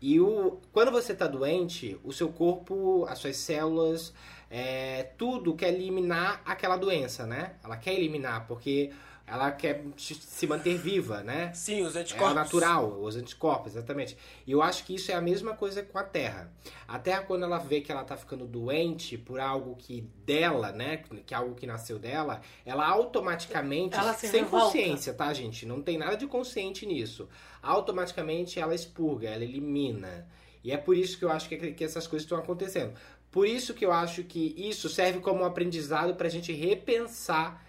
E 0.00 0.18
o, 0.18 0.58
quando 0.72 0.90
você 0.90 1.12
está 1.12 1.26
doente, 1.26 1.98
o 2.02 2.12
seu 2.12 2.30
corpo, 2.30 3.04
as 3.06 3.18
suas 3.18 3.36
células, 3.36 4.14
é, 4.50 5.10
tudo 5.18 5.54
quer 5.54 5.74
eliminar 5.74 6.40
aquela 6.44 6.76
doença, 6.76 7.26
né? 7.26 7.54
Ela 7.62 7.76
quer 7.76 7.94
eliminar, 7.94 8.46
porque 8.48 8.90
ela 9.30 9.52
quer 9.52 9.84
se 9.96 10.46
manter 10.46 10.76
viva, 10.76 11.22
né? 11.22 11.52
Sim, 11.54 11.82
os 11.82 11.94
É 11.94 12.00
anticorpos. 12.00 12.32
o 12.32 12.34
natural, 12.34 13.00
os 13.00 13.14
anticorpos, 13.14 13.76
exatamente. 13.76 14.16
E 14.46 14.50
eu 14.52 14.60
acho 14.62 14.84
que 14.84 14.94
isso 14.96 15.12
é 15.12 15.14
a 15.14 15.20
mesma 15.20 15.54
coisa 15.54 15.82
com 15.82 15.96
a 15.98 16.02
Terra. 16.02 16.50
A 16.88 16.98
Terra, 16.98 17.22
quando 17.22 17.44
ela 17.44 17.58
vê 17.58 17.80
que 17.80 17.92
ela 17.92 18.02
tá 18.02 18.16
ficando 18.16 18.44
doente 18.46 19.16
por 19.16 19.38
algo 19.38 19.76
que 19.76 20.00
dela, 20.26 20.72
né? 20.72 21.04
Que 21.24 21.32
é 21.32 21.36
algo 21.36 21.54
que 21.54 21.66
nasceu 21.66 21.98
dela, 21.98 22.40
ela 22.66 22.86
automaticamente, 22.88 23.96
Ela 23.96 24.14
se 24.14 24.26
sem 24.28 24.42
revolta. 24.42 24.66
consciência, 24.66 25.14
tá, 25.14 25.32
gente? 25.32 25.64
Não 25.64 25.80
tem 25.80 25.96
nada 25.96 26.16
de 26.16 26.26
consciente 26.26 26.84
nisso. 26.84 27.28
Automaticamente 27.62 28.58
ela 28.58 28.74
expurga, 28.74 29.28
ela 29.28 29.44
elimina. 29.44 30.26
E 30.64 30.72
é 30.72 30.76
por 30.76 30.96
isso 30.96 31.16
que 31.18 31.24
eu 31.24 31.30
acho 31.30 31.48
que, 31.48 31.72
que 31.72 31.84
essas 31.84 32.06
coisas 32.06 32.24
estão 32.24 32.36
acontecendo. 32.38 32.92
Por 33.30 33.46
isso 33.46 33.72
que 33.74 33.84
eu 33.86 33.92
acho 33.92 34.24
que 34.24 34.54
isso 34.58 34.88
serve 34.88 35.20
como 35.20 35.42
um 35.42 35.44
aprendizado 35.44 36.14
pra 36.16 36.28
gente 36.28 36.52
repensar 36.52 37.64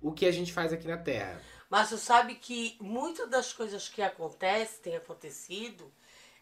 o 0.00 0.12
que 0.12 0.26
a 0.26 0.32
gente 0.32 0.52
faz 0.52 0.72
aqui 0.72 0.86
na 0.88 0.96
Terra. 0.98 1.40
Mas 1.68 1.88
tu 1.90 1.98
sabe 1.98 2.34
que 2.34 2.76
muitas 2.80 3.28
das 3.30 3.52
coisas 3.52 3.88
que 3.88 4.02
acontecem, 4.02 4.80
têm 4.82 4.96
acontecido, 4.96 5.90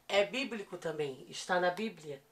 é 0.08 0.24
bíblico 0.24 0.78
também, 0.78 1.26
está 1.28 1.60
na 1.60 1.70
Bíblia. 1.70 2.22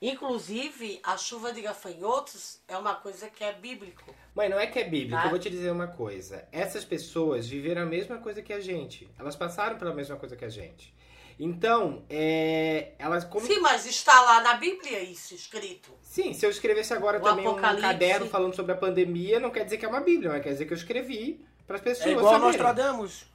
Inclusive, 0.00 1.00
a 1.02 1.16
chuva 1.16 1.52
de 1.52 1.62
gafanhotos 1.62 2.60
é 2.68 2.76
uma 2.76 2.94
coisa 2.94 3.28
que 3.30 3.42
é 3.42 3.52
bíblico. 3.52 4.14
Mãe, 4.34 4.48
não 4.48 4.58
é 4.60 4.66
que 4.66 4.78
é 4.78 4.84
bíblico, 4.84 5.16
Tá. 5.16 5.24
eu 5.24 5.30
vou 5.30 5.38
te 5.38 5.48
dizer 5.48 5.70
uma 5.70 5.86
coisa. 5.86 6.46
Essas 6.52 6.84
pessoas 6.84 7.48
viveram 7.48 7.82
a 7.82 7.86
mesma 7.86 8.18
coisa 8.18 8.42
que 8.42 8.52
a 8.52 8.60
gente. 8.60 9.08
Elas 9.18 9.34
passaram 9.34 9.78
pela 9.78 9.94
mesma 9.94 10.16
coisa 10.16 10.36
que 10.36 10.44
a 10.44 10.48
gente. 10.48 10.94
Então, 11.38 12.04
é, 12.08 12.92
elas 12.98 13.24
como 13.24 13.44
Sim, 13.44 13.58
mas 13.60 13.86
está 13.86 14.20
lá 14.20 14.40
na 14.40 14.54
Bíblia 14.54 15.00
isso 15.00 15.34
escrito. 15.34 15.90
Sim, 16.00 16.32
se 16.32 16.46
eu 16.46 16.50
escrevesse 16.50 16.94
agora 16.94 17.18
O 17.18 17.22
também 17.22 17.46
um 17.46 17.50
Apocalipse. 17.50 17.82
caderno 17.82 18.26
falando 18.28 18.54
sobre 18.54 18.72
a 18.72 18.76
pandemia, 18.76 19.40
não 19.40 19.50
quer 19.50 19.64
dizer 19.64 19.78
que 19.78 19.84
é 19.84 19.88
uma 19.88 20.00
Bíblia, 20.00 20.30
mas 20.30 20.42
quer 20.42 20.50
dizer 20.50 20.66
que 20.66 20.72
eu 20.72 20.76
escrevi 20.76 21.44
para 21.66 21.76
as 21.76 21.82
pessoas 21.82 22.06
É 22.06 22.10
igual 22.12 22.34
saberem. 22.34 22.46
Nostradamus. 22.46 23.26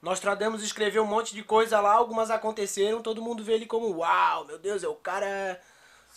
Nostradamus 0.00 0.62
escreveu 0.62 1.02
um 1.02 1.06
monte 1.06 1.34
de 1.34 1.42
coisa 1.42 1.80
lá, 1.80 1.92
algumas 1.92 2.30
aconteceram, 2.30 3.02
todo 3.02 3.20
mundo 3.20 3.42
vê 3.42 3.54
ele 3.54 3.66
como, 3.66 3.88
uau, 3.96 4.44
meu 4.44 4.58
Deus, 4.58 4.84
é 4.84 4.88
o 4.88 4.94
cara 4.94 5.60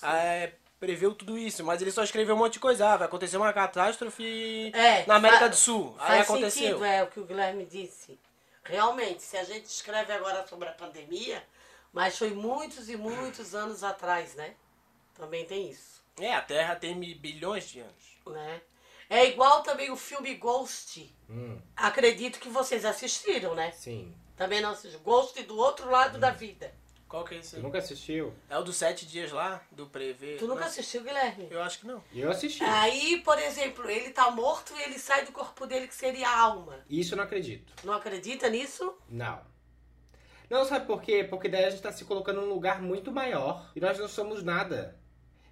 é, 0.04 0.52
preveu 0.80 1.16
tudo 1.16 1.36
isso, 1.36 1.64
mas 1.64 1.82
ele 1.82 1.92
só 1.92 2.04
escreveu 2.04 2.36
um 2.36 2.38
monte 2.38 2.54
de 2.54 2.60
coisa, 2.60 2.88
ah, 2.88 2.98
vai 2.98 3.08
acontecer 3.08 3.38
uma 3.38 3.52
catástrofe 3.52 4.72
É, 4.76 5.04
na 5.08 5.16
América 5.16 5.50
do 5.50 5.56
Sul. 5.56 5.96
Aí 5.98 6.20
aconteceu. 6.20 6.62
sentido, 6.68 6.86
é 6.86 7.02
o 7.02 7.08
que 7.08 7.20
o 7.20 7.26
Guilherme 7.26 7.66
disse. 7.66 8.20
Realmente, 8.64 9.24
se 9.24 9.38
a 9.38 9.44
gente 9.44 9.66
escreve 9.66 10.14
agora 10.14 10.46
sobre 10.48 10.70
a 10.70 10.74
pandemia, 10.74 11.44
mas 11.92 12.18
foi 12.18 12.30
muitos 12.32 12.90
e 12.90 12.96
muitos 12.96 13.54
anos 13.56 13.84
atrás, 13.84 14.36
né? 14.36 14.56
Também 15.16 15.46
tem 15.46 15.70
isso, 15.70 16.02
É, 16.20 16.34
a 16.34 16.42
Terra 16.42 16.76
tem 16.76 16.98
bilhões 17.00 17.68
de 17.70 17.80
anos. 17.80 18.18
né? 18.28 18.62
É 19.10 19.26
igual 19.26 19.62
também 19.64 19.92
o 19.92 19.98
filme 19.98 20.34
Ghost. 20.36 21.14
Hum, 21.30 21.60
Acredito 21.76 22.40
que 22.40 22.48
vocês 22.50 22.86
assistiram, 22.86 23.54
né? 23.56 23.72
sim. 23.72 24.16
Também 24.38 24.62
não 24.62 24.72
assistiram. 24.72 25.04
Ghost 25.04 25.42
do 25.44 25.58
outro 25.58 25.90
lado 25.90 26.18
da 26.18 26.32
vida. 26.32 26.74
Qual 27.12 27.26
que 27.26 27.36
é 27.36 27.40
esse 27.40 27.58
aí? 27.58 27.62
nunca 27.62 27.78
assistiu? 27.80 28.34
É 28.50 28.58
o 28.58 28.64
dos 28.64 28.78
sete 28.78 29.06
dias 29.06 29.34
lá, 29.34 29.62
do 29.70 29.86
Prever? 29.86 30.40
Tu 30.40 30.48
nunca 30.48 30.62
Não, 30.62 30.68
assistiu, 30.68 31.04
Guilherme? 31.04 31.50
Eu 31.52 31.62
acho 31.62 31.80
que 31.82 31.86
não. 31.86 32.02
Eu 32.16 32.32
assisti. 32.32 32.64
Aí, 32.64 33.22
por 33.26 33.38
exemplo, 33.38 33.90
ele 33.90 34.12
tá 34.12 34.32
morto 34.32 34.72
e 34.78 34.82
ele 34.84 34.98
sai 34.98 35.26
do 35.26 35.34
corpo 35.34 35.68
dele, 35.68 35.90
que 35.90 35.94
seria 35.96 36.26
a 36.30 36.40
alma. 36.40 36.80
Isso 36.90 37.14
eu 37.14 37.18
não 37.18 37.26
acredito. 37.26 37.74
Não 37.84 37.94
acredita 37.94 38.48
nisso? 38.50 38.96
Não. 39.10 39.42
Não, 40.50 40.64
sabe 40.64 40.86
por 40.88 41.02
quê? 41.02 41.26
Porque 41.30 41.50
daí 41.50 41.66
a 41.66 41.70
gente 41.70 41.82
tá 41.82 41.92
se 41.92 42.06
colocando 42.06 42.40
num 42.40 42.54
lugar 42.54 42.82
muito 42.82 43.12
maior 43.12 43.70
e 43.76 43.82
nós 43.82 44.00
não 44.00 44.08
somos 44.08 44.42
nada. 44.42 44.98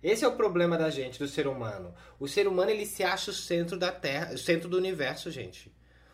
Esse 0.02 0.24
é 0.24 0.28
o 0.30 0.38
problema 0.38 0.78
da 0.78 0.90
gente, 0.90 1.20
do 1.20 1.28
ser 1.28 1.46
humano. 1.46 1.94
O 2.18 2.26
ser 2.26 2.48
humano, 2.48 2.72
ele 2.72 2.86
se 2.86 3.04
acha 3.04 3.32
o 3.32 3.34
centro 3.34 3.78
da 3.78 3.92
Terra, 3.92 4.34
o 4.34 4.38
centro 4.38 4.70
do 4.70 4.78
universo, 4.78 5.30
gente. 5.30 5.70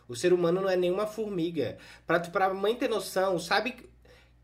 O 0.07 0.15
ser 0.15 0.33
humano 0.33 0.59
não 0.61 0.69
é 0.69 0.75
nenhuma 0.75 1.05
formiga. 1.05 1.77
Pra, 2.07 2.19
tu- 2.19 2.31
pra 2.31 2.51
mãe 2.51 2.75
ter 2.75 2.89
noção, 2.89 3.37
sabe... 3.37 3.87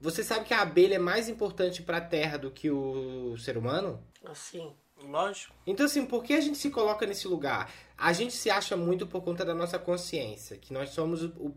Você 0.01 0.23
sabe 0.23 0.45
que 0.45 0.53
a 0.53 0.61
abelha 0.61 0.95
é 0.95 0.99
mais 0.99 1.29
importante 1.29 1.83
pra 1.83 2.01
Terra 2.01 2.37
do 2.37 2.49
que 2.49 2.71
o 2.71 3.37
ser 3.37 3.55
humano? 3.55 4.03
Assim. 4.25 4.73
Lógico. 5.03 5.55
Então, 5.65 5.85
assim, 5.85 6.05
por 6.05 6.23
que 6.23 6.33
a 6.33 6.41
gente 6.41 6.57
se 6.57 6.69
coloca 6.69 7.05
nesse 7.05 7.27
lugar? 7.27 7.71
A 7.97 8.11
gente 8.13 8.33
se 8.33 8.49
acha 8.49 8.75
muito 8.75 9.07
por 9.07 9.21
conta 9.23 9.45
da 9.45 9.53
nossa 9.53 9.79
consciência, 9.79 10.57
que 10.57 10.73
nós 10.73 10.89
somos 10.89 11.23
o, 11.23 11.27
o, 11.37 11.55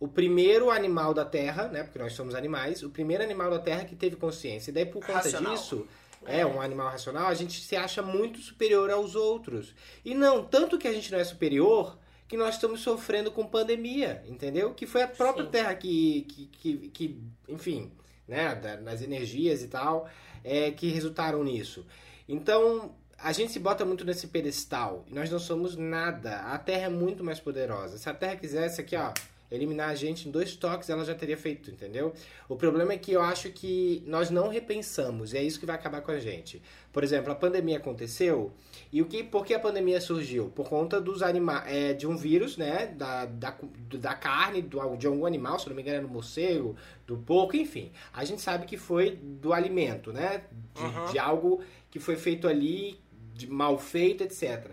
o 0.00 0.08
primeiro 0.08 0.70
animal 0.70 1.12
da 1.14 1.24
Terra, 1.24 1.68
né? 1.68 1.82
Porque 1.82 1.98
nós 1.98 2.12
somos 2.12 2.34
animais, 2.34 2.82
o 2.82 2.90
primeiro 2.90 3.22
animal 3.22 3.50
da 3.50 3.58
Terra 3.58 3.84
que 3.84 3.94
teve 3.94 4.16
consciência. 4.16 4.70
E 4.70 4.74
daí, 4.74 4.86
por 4.86 5.04
conta 5.04 5.14
Racional. 5.14 5.52
disso, 5.52 5.86
é 6.24 6.46
um 6.46 6.60
animal 6.60 6.88
racional, 6.88 7.26
a 7.26 7.34
gente 7.34 7.60
se 7.60 7.76
acha 7.76 8.02
muito 8.02 8.38
superior 8.38 8.90
aos 8.90 9.14
outros. 9.14 9.74
E 10.04 10.14
não, 10.14 10.44
tanto 10.44 10.78
que 10.78 10.86
a 10.86 10.92
gente 10.92 11.10
não 11.10 11.18
é 11.18 11.24
superior, 11.24 11.98
que 12.32 12.36
nós 12.38 12.54
estamos 12.54 12.80
sofrendo 12.80 13.30
com 13.30 13.46
pandemia, 13.46 14.24
entendeu? 14.26 14.72
Que 14.72 14.86
foi 14.86 15.02
a 15.02 15.06
própria 15.06 15.44
Sim. 15.44 15.50
Terra 15.50 15.74
que, 15.74 16.22
que, 16.22 16.46
que, 16.46 16.88
que, 16.88 17.22
enfim, 17.46 17.92
né? 18.26 18.58
nas 18.82 19.02
energias 19.02 19.62
e 19.62 19.68
tal, 19.68 20.08
é, 20.42 20.70
que 20.70 20.88
resultaram 20.88 21.44
nisso. 21.44 21.84
Então, 22.26 22.94
a 23.18 23.32
gente 23.32 23.52
se 23.52 23.58
bota 23.58 23.84
muito 23.84 24.02
nesse 24.02 24.28
pedestal. 24.28 25.04
E 25.08 25.14
nós 25.14 25.30
não 25.30 25.38
somos 25.38 25.76
nada. 25.76 26.36
A 26.36 26.56
Terra 26.56 26.86
é 26.86 26.88
muito 26.88 27.22
mais 27.22 27.38
poderosa. 27.38 27.98
Se 27.98 28.08
a 28.08 28.14
Terra 28.14 28.36
quisesse 28.36 28.80
aqui, 28.80 28.96
ó, 28.96 29.12
eliminar 29.52 29.90
a 29.90 29.94
gente 29.94 30.28
em 30.28 30.30
dois 30.30 30.56
toques, 30.56 30.88
ela 30.88 31.04
já 31.04 31.14
teria 31.14 31.36
feito, 31.36 31.70
entendeu? 31.70 32.12
O 32.48 32.56
problema 32.56 32.92
é 32.92 32.98
que 32.98 33.12
eu 33.12 33.20
acho 33.20 33.50
que 33.50 34.02
nós 34.06 34.30
não 34.30 34.48
repensamos. 34.48 35.32
E 35.32 35.36
é 35.36 35.42
isso 35.42 35.60
que 35.60 35.66
vai 35.66 35.76
acabar 35.76 36.00
com 36.00 36.10
a 36.10 36.18
gente. 36.18 36.62
Por 36.92 37.04
exemplo, 37.04 37.30
a 37.30 37.34
pandemia 37.34 37.76
aconteceu. 37.76 38.52
E 38.90 39.00
o 39.02 39.06
que, 39.06 39.22
por 39.22 39.44
que 39.44 39.54
a 39.54 39.58
pandemia 39.60 40.00
surgiu? 40.00 40.50
Por 40.54 40.68
conta 40.68 41.00
dos 41.00 41.22
anima 41.22 41.62
é, 41.66 41.92
de 41.92 42.06
um 42.06 42.16
vírus, 42.16 42.56
né? 42.56 42.86
Da, 42.86 43.26
da, 43.26 43.56
da 43.98 44.14
carne, 44.14 44.62
do, 44.62 44.96
de 44.96 45.06
algum 45.06 45.26
animal, 45.26 45.58
se 45.58 45.68
não 45.68 45.76
me 45.76 45.82
engano, 45.82 45.98
é 45.98 46.00
no 46.00 46.08
morcego, 46.08 46.74
do 47.06 47.16
porco, 47.18 47.56
enfim. 47.56 47.92
A 48.12 48.24
gente 48.24 48.40
sabe 48.40 48.66
que 48.66 48.76
foi 48.76 49.16
do 49.22 49.52
alimento, 49.52 50.12
né? 50.12 50.44
De, 50.74 50.82
Uhum. 50.82 51.12
de 51.12 51.18
algo 51.18 51.62
que 51.90 51.98
foi 52.00 52.16
feito 52.16 52.48
ali, 52.48 52.98
de 53.34 53.46
mal 53.46 53.78
feito, 53.78 54.22
etc. 54.24 54.70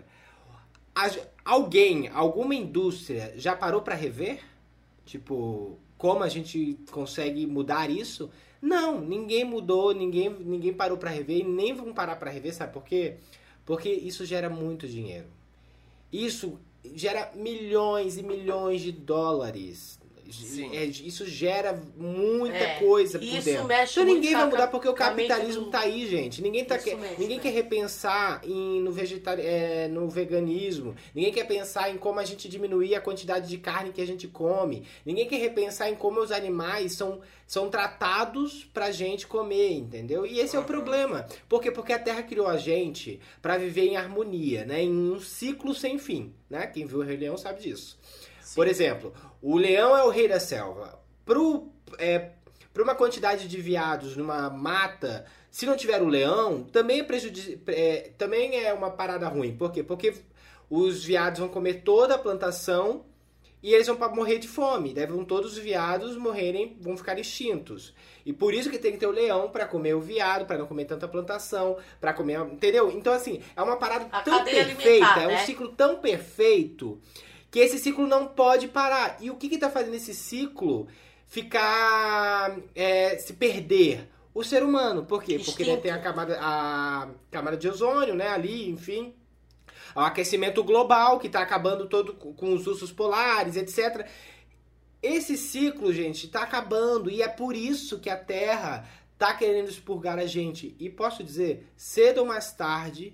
Alguém, 1.44 2.08
alguma 2.08 2.54
indústria 2.54 3.32
já 3.36 3.56
parou 3.56 3.80
para 3.82 3.94
rever? 3.94 4.40
Tipo, 5.10 5.76
como 5.98 6.22
a 6.22 6.28
gente 6.28 6.78
consegue 6.92 7.44
mudar 7.44 7.90
isso? 7.90 8.30
Não, 8.62 9.00
ninguém 9.00 9.44
mudou, 9.44 9.92
ninguém, 9.92 10.30
ninguém 10.30 10.72
parou 10.72 10.96
para 10.96 11.10
rever 11.10 11.38
e 11.38 11.42
nem 11.42 11.74
vão 11.74 11.92
parar 11.92 12.14
para 12.14 12.30
rever, 12.30 12.54
sabe 12.54 12.72
por 12.72 12.84
quê? 12.84 13.16
Porque 13.66 13.88
isso 13.88 14.24
gera 14.24 14.48
muito 14.48 14.86
dinheiro. 14.86 15.26
Isso 16.12 16.60
gera 16.94 17.32
milhões 17.34 18.18
e 18.18 18.22
milhões 18.22 18.82
de 18.82 18.92
dólares. 18.92 19.99
É, 20.72 20.84
isso 20.84 21.26
gera 21.26 21.80
muita 21.96 22.56
É, 22.56 22.78
coisa 22.78 23.18
por 23.18 23.24
isso 23.26 23.44
dentro. 23.44 23.64
mexe 23.66 24.00
então 24.00 24.14
ninguém 24.14 24.32
vai 24.34 24.44
mudar 24.46 24.66
porque 24.68 24.88
o 24.88 24.94
capitalismo 24.94 25.64
do- 25.64 25.70
tá 25.70 25.80
aí, 25.80 26.06
gente. 26.08 26.40
Ninguém, 26.42 26.64
tá 26.64 26.78
que- 26.78 26.94
mexe, 26.94 27.20
ninguém 27.20 27.36
né? 27.38 27.42
quer 27.42 27.50
repensar 27.50 28.40
em, 28.44 28.80
no, 28.80 28.92
vegetari 28.92 29.42
é, 29.42 29.88
no 29.88 30.08
veganismo. 30.08 30.94
Ninguém 31.14 31.32
quer 31.32 31.44
pensar 31.46 31.90
em 31.90 31.98
como 31.98 32.20
a 32.20 32.24
gente 32.24 32.48
diminuir 32.48 32.94
a 32.94 33.00
quantidade 33.00 33.48
de 33.48 33.58
carne 33.58 33.92
que 33.92 34.00
a 34.00 34.06
gente 34.06 34.28
come. 34.28 34.84
Ninguém 35.04 35.26
quer 35.26 35.38
repensar 35.38 35.88
em 35.90 35.94
como 35.94 36.20
os 36.20 36.30
animais 36.32 36.92
são, 36.92 37.20
são 37.46 37.68
tratados 37.68 38.64
pra 38.72 38.90
gente 38.90 39.26
comer, 39.26 39.72
entendeu? 39.72 40.24
E 40.24 40.38
esse 40.40 40.54
é 40.56 40.58
o 40.58 40.64
problema. 40.64 41.26
Por 41.48 41.60
quê? 41.60 41.70
Porque 41.70 41.92
a 41.92 41.98
Terra 41.98 42.22
criou 42.22 42.46
a 42.46 42.56
gente 42.56 43.18
pra 43.42 43.58
viver 43.58 43.86
em 43.88 43.96
harmonia, 43.96 44.64
né? 44.64 44.82
Em 44.82 44.90
um 45.12 45.18
ciclo 45.20 45.74
sem 45.74 45.98
fim, 45.98 46.32
né? 46.48 46.66
Quem 46.66 46.86
viu 46.86 46.98
o 46.98 47.02
Rei 47.02 47.16
Leão 47.16 47.36
sabe 47.36 47.60
disso. 47.62 47.98
Por 48.54 48.66
exemplo, 48.66 49.12
o 49.40 49.56
leão 49.56 49.96
é 49.96 50.02
o 50.02 50.08
rei 50.10 50.28
da 50.28 50.40
selva. 50.40 50.98
Pro, 51.24 51.70
é, 51.98 52.30
para 52.72 52.82
uma 52.82 52.94
quantidade 52.94 53.48
de 53.48 53.60
viados 53.60 54.16
numa 54.16 54.48
mata, 54.50 55.24
se 55.50 55.66
não 55.66 55.76
tiver 55.76 56.00
o 56.02 56.06
leão, 56.08 56.64
também 56.64 57.00
é, 57.00 57.04
prejudici- 57.04 57.60
é, 57.66 58.10
também 58.16 58.64
é 58.64 58.72
uma 58.72 58.90
parada 58.90 59.28
ruim. 59.28 59.56
Por 59.56 59.70
quê? 59.72 59.82
Porque 59.82 60.14
os 60.68 61.04
viados 61.04 61.40
vão 61.40 61.48
comer 61.48 61.82
toda 61.82 62.14
a 62.14 62.18
plantação 62.18 63.04
e 63.62 63.74
eles 63.74 63.86
vão 63.86 63.98
morrer 64.14 64.38
de 64.38 64.48
fome. 64.48 64.94
Daí 64.94 65.06
vão 65.06 65.24
todos 65.24 65.52
os 65.52 65.58
viados 65.58 66.16
morrerem, 66.16 66.76
vão 66.80 66.96
ficar 66.96 67.18
extintos. 67.18 67.94
E 68.24 68.32
por 68.32 68.54
isso 68.54 68.70
que 68.70 68.78
tem 68.78 68.92
que 68.92 68.98
ter 68.98 69.06
o 69.06 69.10
leão 69.10 69.50
para 69.50 69.66
comer 69.66 69.94
o 69.94 70.00
viado, 70.00 70.46
para 70.46 70.56
não 70.58 70.66
comer 70.66 70.84
tanta 70.86 71.06
plantação, 71.08 71.76
para 72.00 72.12
comer, 72.14 72.40
entendeu? 72.40 72.90
Então 72.90 73.12
assim, 73.12 73.40
é 73.54 73.62
uma 73.62 73.76
parada 73.76 74.06
A 74.12 74.22
tão 74.22 74.44
perfeita, 74.44 74.60
alimentar, 74.84 75.22
é 75.22 75.26
um 75.26 75.30
né? 75.30 75.44
ciclo 75.44 75.68
tão 75.68 75.98
perfeito 75.98 77.00
que 77.50 77.58
esse 77.58 77.78
ciclo 77.78 78.06
não 78.06 78.28
pode 78.28 78.68
parar. 78.68 79.16
E 79.20 79.30
o 79.30 79.36
que 79.36 79.48
que 79.48 79.58
tá 79.58 79.68
fazendo 79.68 79.94
esse 79.94 80.14
ciclo 80.14 80.88
ficar 81.26 82.56
é, 82.74 83.18
se 83.18 83.32
perder? 83.34 84.08
O 84.32 84.44
ser 84.44 84.62
humano, 84.62 85.04
por 85.04 85.22
quê? 85.22 85.40
Porque 85.44 85.62
ele 85.62 85.76
tem 85.78 85.90
a 85.90 85.98
camada, 85.98 86.38
a 86.40 87.08
camada 87.30 87.56
de 87.56 87.68
ozônio, 87.68 88.14
né, 88.14 88.28
ali, 88.28 88.70
enfim. 88.70 89.12
O 89.94 90.00
aquecimento 90.00 90.62
global 90.62 91.18
que 91.18 91.28
tá 91.28 91.40
acabando 91.40 91.88
todo 91.88 92.14
com 92.14 92.54
os 92.54 92.66
ursos 92.68 92.92
polares, 92.92 93.56
etc. 93.56 94.06
Esse 95.02 95.36
ciclo, 95.36 95.92
gente, 95.92 96.28
tá 96.28 96.42
acabando 96.42 97.10
e 97.10 97.22
é 97.22 97.28
por 97.28 97.56
isso 97.56 97.98
que 97.98 98.08
a 98.08 98.16
Terra 98.16 98.88
tá 99.18 99.34
querendo 99.34 99.68
expurgar 99.68 100.18
a 100.18 100.26
gente. 100.26 100.76
E 100.78 100.88
posso 100.88 101.24
dizer, 101.24 101.66
cedo 101.76 102.18
ou 102.18 102.26
mais 102.26 102.52
tarde, 102.52 103.12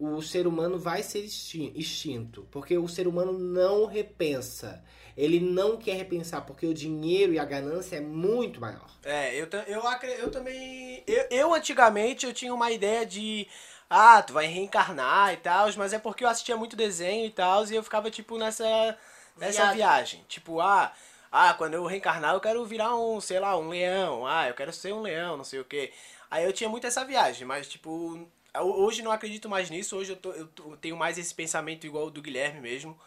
o 0.00 0.22
ser 0.22 0.46
humano 0.46 0.78
vai 0.78 1.02
ser 1.02 1.20
extin- 1.20 1.72
extinto, 1.76 2.48
porque 2.50 2.76
o 2.78 2.88
ser 2.88 3.06
humano 3.06 3.32
não 3.38 3.84
repensa. 3.84 4.82
Ele 5.16 5.38
não 5.38 5.76
quer 5.76 5.94
repensar, 5.96 6.40
porque 6.46 6.66
o 6.66 6.72
dinheiro 6.72 7.34
e 7.34 7.38
a 7.38 7.44
ganância 7.44 7.96
é 7.96 8.00
muito 8.00 8.58
maior. 8.60 8.88
É, 9.04 9.34
eu, 9.34 9.46
eu, 9.66 9.82
eu 10.18 10.30
também. 10.30 11.04
Eu, 11.06 11.26
eu 11.30 11.54
antigamente 11.54 12.24
eu 12.24 12.32
tinha 12.32 12.54
uma 12.54 12.70
ideia 12.70 13.04
de. 13.04 13.46
Ah, 13.90 14.22
tu 14.22 14.32
vai 14.32 14.46
reencarnar 14.46 15.34
e 15.34 15.36
tal, 15.36 15.68
mas 15.76 15.92
é 15.92 15.98
porque 15.98 16.24
eu 16.24 16.28
assistia 16.28 16.56
muito 16.56 16.76
desenho 16.76 17.26
e 17.26 17.30
tal, 17.30 17.66
e 17.66 17.74
eu 17.74 17.82
ficava, 17.82 18.10
tipo, 18.10 18.38
nessa, 18.38 18.96
nessa 19.36 19.62
Viagem. 19.62 19.76
viagem. 19.76 20.24
Tipo, 20.28 20.60
ah, 20.60 20.92
ah, 21.30 21.52
quando 21.54 21.74
eu 21.74 21.84
reencarnar 21.84 22.32
eu 22.34 22.40
quero 22.40 22.64
virar 22.64 22.96
um, 22.96 23.20
sei 23.20 23.38
lá, 23.40 23.58
um 23.58 23.68
leão. 23.68 24.26
Ah, 24.26 24.48
eu 24.48 24.54
quero 24.54 24.72
ser 24.72 24.94
um 24.94 25.02
leão, 25.02 25.36
não 25.36 25.44
sei 25.44 25.60
o 25.60 25.64
quê. 25.64 25.92
Aí 26.30 26.44
eu 26.44 26.52
tinha 26.52 26.70
muito 26.70 26.86
essa 26.86 27.04
viagem, 27.04 27.46
mas, 27.46 27.68
tipo, 27.68 28.26
hoje 28.58 29.02
não 29.02 29.12
acredito 29.12 29.48
mais 29.48 29.70
nisso. 29.70 29.96
Hoje 29.96 30.12
eu, 30.12 30.16
tô- 30.16 30.32
eu 30.32 30.46
tô- 30.48 30.70
eu 30.72 30.76
tenho 30.76 30.96
mais 30.96 31.18
esse 31.18 31.34
pensamento 31.34 31.86
igual 31.86 32.06
o 32.06 32.10
do 32.10 32.22
Guilherme 32.22 32.60
mesmo. 32.60 32.98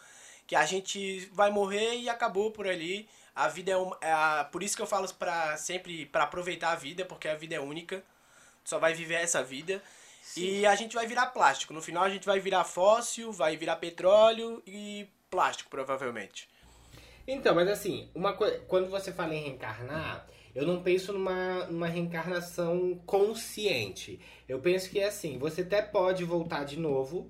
Que 0.48 0.56
a 0.56 0.66
gente 0.66 1.30
vai 1.34 1.50
morrer 1.50 1.96
e 1.96 2.10
acabou 2.10 2.52
por 2.52 2.68
ali. 2.68 3.08
A 3.36 3.48
vida 3.48 3.72
é, 3.72 3.78
uma, 3.78 3.98
é 4.02 4.12
a, 4.12 4.48
por 4.52 4.62
isso 4.62 4.76
que 4.76 4.82
eu 4.82 4.88
falo 4.88 5.12
pra 5.16 5.58
sempre 5.58 6.06
para 6.06 6.24
aproveitar 6.26 6.72
a 6.72 6.76
vida, 6.76 7.04
porque 7.06 7.28
a 7.28 7.36
vida 7.36 7.56
é 7.56 7.60
única. 7.60 8.04
Só 8.64 8.78
vai 8.80 8.94
viver 8.94 9.16
essa 9.16 9.44
vida. 9.44 9.82
E 10.38 10.66
a 10.66 10.76
gente 10.76 10.96
vai 10.96 11.06
virar 11.06 11.28
plástico. 11.28 11.74
No 11.74 11.82
final 11.82 12.04
a 12.04 12.10
gente 12.10 12.26
vai 12.26 12.40
virar 12.40 12.64
fóssil, 12.64 13.32
vai 13.32 13.58
virar 13.58 13.76
petróleo 13.78 14.62
e 14.66 15.08
plástico, 15.30 15.70
provavelmente. 15.70 16.48
Então, 17.28 17.56
mas 17.56 17.68
assim, 17.68 18.10
uma 18.14 18.34
coi- 18.34 18.60
quando 18.68 18.90
você 18.90 19.12
fala 19.12 19.34
em 19.34 19.44
reencarnar, 19.44 20.26
eu 20.56 20.66
não 20.66 20.82
penso 20.84 21.14
numa, 21.14 21.66
numa 21.66 21.88
reencarnação 21.88 23.00
consciente. 23.06 24.20
Eu 24.48 24.60
penso 24.60 24.90
que 24.90 25.02
assim, 25.02 25.38
você 25.38 25.62
até 25.62 25.82
pode 25.82 26.24
voltar 26.24 26.64
de 26.64 26.80
novo, 26.80 27.30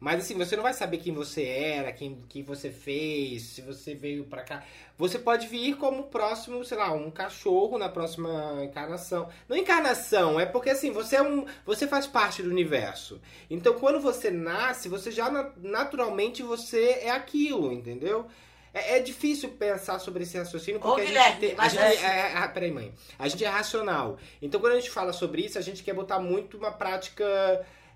mas 0.00 0.24
assim, 0.24 0.34
você 0.36 0.56
não 0.56 0.64
vai 0.64 0.74
saber 0.74 0.98
quem 0.98 1.12
você 1.14 1.44
era, 1.44 1.92
quem, 1.92 2.18
quem 2.28 2.42
você 2.42 2.70
fez, 2.70 3.42
se 3.42 3.62
você 3.62 3.94
veio 3.94 4.24
pra 4.24 4.42
cá. 4.42 4.64
Você 4.98 5.16
pode 5.16 5.46
vir 5.46 5.76
como 5.76 6.04
próximo, 6.04 6.64
sei 6.64 6.76
lá, 6.76 6.92
um 6.92 7.08
cachorro 7.08 7.78
na 7.78 7.88
próxima 7.88 8.64
encarnação. 8.64 9.28
Não 9.48 9.56
encarnação, 9.56 10.40
é 10.40 10.44
porque 10.46 10.70
assim, 10.70 10.90
você 10.90 11.16
é 11.16 11.22
um. 11.22 11.46
Você 11.64 11.86
faz 11.86 12.06
parte 12.08 12.42
do 12.42 12.50
universo. 12.50 13.20
Então 13.48 13.74
quando 13.78 14.00
você 14.00 14.28
nasce, 14.28 14.88
você 14.88 15.12
já 15.12 15.30
na- 15.30 15.52
naturalmente 15.56 16.42
você 16.42 16.98
é 17.02 17.10
aquilo, 17.10 17.72
entendeu? 17.72 18.26
É, 18.74 18.96
é 18.96 19.00
difícil 19.00 19.50
pensar 19.50 19.98
sobre 19.98 20.22
esse 20.22 20.36
raciocínio 20.38 20.80
Ô, 20.80 20.82
porque 20.82 21.02
a 21.02 21.04
Guilherme, 21.04 21.30
gente 21.32 21.40
tem. 21.40 21.54
A 21.58 21.68
gente 21.68 21.82
assim- 21.82 22.04
é, 22.04 22.08
é, 22.08 22.32
ah, 22.36 22.48
peraí, 22.48 22.70
mãe. 22.70 22.92
A 23.18 23.28
gente 23.28 23.44
é 23.44 23.48
racional. 23.48 24.18
Então 24.40 24.60
quando 24.60 24.72
a 24.72 24.76
gente 24.80 24.90
fala 24.90 25.12
sobre 25.12 25.42
isso, 25.44 25.58
a 25.58 25.62
gente 25.62 25.82
quer 25.82 25.92
botar 25.94 26.18
muito 26.18 26.56
uma 26.56 26.70
prática 26.72 27.24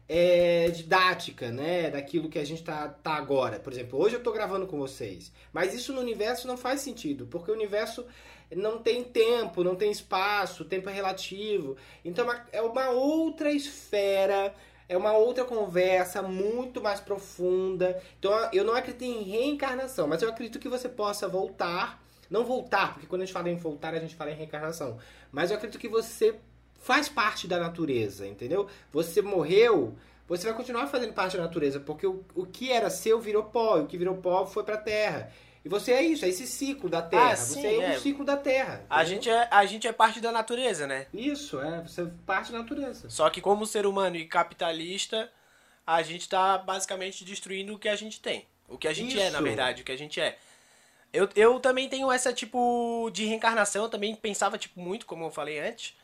é, 0.09 0.69
didática, 0.71 1.51
né? 1.51 1.91
Daquilo 1.91 2.29
que 2.29 2.39
a 2.39 2.45
gente 2.45 2.63
tá, 2.63 2.89
tá 2.89 3.15
agora. 3.15 3.59
Por 3.59 3.73
exemplo, 3.73 3.99
hoje 4.01 4.15
eu 4.17 4.23
tô 4.23 4.31
gravando 4.33 4.67
com 4.67 4.79
vocês. 4.79 5.33
Mas 5.53 5.75
isso 5.75 5.93
no 5.93 6.01
universo 6.01 6.47
não 6.47 6.57
faz 6.57 6.81
sentido, 6.81 7.27
porque 7.27 7.51
o 7.51 7.55
universo 7.55 8.05
não 8.55 8.79
tem 8.79 9.03
tempo, 9.03 9.65
não 9.65 9.75
tem 9.75 9.91
espaço, 9.91 10.63
o 10.63 10.67
tempo 10.67 10.89
é 10.89 10.93
relativo. 10.93 11.77
Então 12.05 12.25
é 12.25 12.29
uma- 12.29 12.47
é 12.53 12.63
uma 12.63 12.91
outra 12.91 13.51
esfera, 13.51 14.55
é 14.89 14.97
uma 14.97 15.13
outra 15.13 15.45
conversa 15.45 16.23
muito 16.23 16.81
mais 16.81 17.01
profunda. 17.01 18.01
Então 18.19 18.33
eu 18.53 18.65
não 18.65 18.75
acredito 18.75 19.03
em 19.03 19.23
reencarnação, 19.23 20.07
mas 20.07 20.23
eu 20.23 20.29
acredito 20.29 20.59
que 20.59 20.69
você 20.69 20.89
possa 20.89 21.29
voltar. 21.29 22.03
Não 22.29 22.45
voltar, 22.45 22.95
porque 22.95 23.07
quando 23.07 23.23
a 23.23 23.25
gente 23.25 23.33
fala 23.33 23.49
em 23.49 23.57
voltar, 23.57 23.95
a 23.95 24.01
gente 24.01 24.17
fala 24.17 24.33
em 24.33 24.35
reencarnação. 24.35 24.99
Mas 25.31 25.51
eu 25.51 25.57
acredito 25.57 25.81
que 25.81 25.89
você 25.89 26.35
faz 26.75 27.09
parte 27.09 27.47
da 27.47 27.59
natureza, 27.59 28.27
entendeu? 28.27 28.67
Você 28.93 29.23
morreu, 29.23 29.95
você 30.29 30.45
vai 30.47 30.57
continuar 30.57 30.89
fazendo 30.89 31.13
parte 31.13 31.37
da 31.37 31.45
natureza, 31.45 31.79
porque 31.79 32.07
o, 32.07 32.25
o 32.35 32.45
que 32.45 32.73
era 32.73 32.91
seu 32.91 33.21
virou 33.21 33.45
pó, 33.45 33.79
e 33.79 33.83
o 33.83 33.87
que 33.87 33.97
virou 33.97 34.17
pó 34.17 34.45
foi 34.45 34.65
pra 34.65 34.77
terra. 34.77 35.33
E 35.67 35.69
você 35.69 35.91
é 35.91 36.01
isso, 36.01 36.25
é 36.25 36.29
esse 36.29 36.47
ciclo 36.47 36.89
da 36.89 37.03
terra. 37.03 37.33
Ah, 37.33 37.37
sim, 37.37 37.61
você 37.61 37.67
é, 37.67 37.95
é. 37.95 37.97
o 37.97 38.01
ciclo 38.01 38.25
da 38.25 38.37
terra. 38.37 38.87
A 38.89 39.05
gente, 39.05 39.29
é, 39.29 39.49
a 39.51 39.67
gente 39.67 39.85
é 39.89 39.91
parte 39.91 40.21
da 40.21 40.31
natureza, 40.31 40.87
né? 40.87 41.09
Isso, 41.13 41.61
é, 41.61 41.81
você 41.81 42.03
é 42.03 42.11
parte 42.25 42.53
da 42.53 42.59
natureza. 42.59 43.11
Só 43.11 43.29
que 43.29 43.41
como 43.41 43.67
ser 43.67 43.85
humano 43.85 44.15
e 44.15 44.27
capitalista, 44.27 45.29
a 45.85 46.01
gente 46.03 46.29
tá 46.29 46.57
basicamente 46.57 47.25
destruindo 47.25 47.75
o 47.75 47.79
que 47.81 47.89
a 47.89 47.97
gente 47.97 48.21
tem. 48.21 48.47
O 48.69 48.79
que 48.79 48.87
a 48.87 48.93
gente 48.93 49.19
é, 49.19 49.25
na 49.25 49.39
Isso. 49.39 49.43
verdade, 49.43 49.83
o 49.83 49.85
que 49.85 49.91
a 49.91 49.99
gente 49.99 50.21
é. 50.21 50.39
Eu, 51.13 51.29
eu 51.35 51.59
também 51.59 51.89
tenho 51.89 52.13
essa 52.13 52.33
tipo 52.33 53.11
de 53.13 53.25
reencarnação, 53.25 53.83
eu 53.83 53.91
também 53.91 54.15
pensava 54.15 54.57
tipo 54.57 54.79
muito, 54.79 55.05
como 55.05 55.25
eu 55.25 55.33
falei 55.33 55.59
antes. 55.59 55.97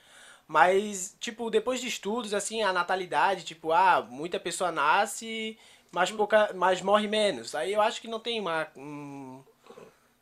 Mas, 0.48 1.16
tipo, 1.20 1.48
depois 1.50 1.80
de 1.80 1.86
estudos, 1.86 2.34
assim, 2.34 2.62
a 2.62 2.72
natalidade, 2.72 3.44
tipo, 3.44 3.70
ah, 3.70 4.04
muita 4.10 4.40
pessoa 4.40 4.72
nasce, 4.72 5.56
mas 5.92 6.10
pouca, 6.10 6.50
mas 6.52 6.82
morre 6.82 7.06
menos. 7.06 7.54
Aí 7.54 7.72
eu 7.72 7.80
acho 7.80 8.00
que 8.00 8.08
não 8.08 8.18
tem 8.18 8.40
uma. 8.40 8.66
um- 8.76 9.40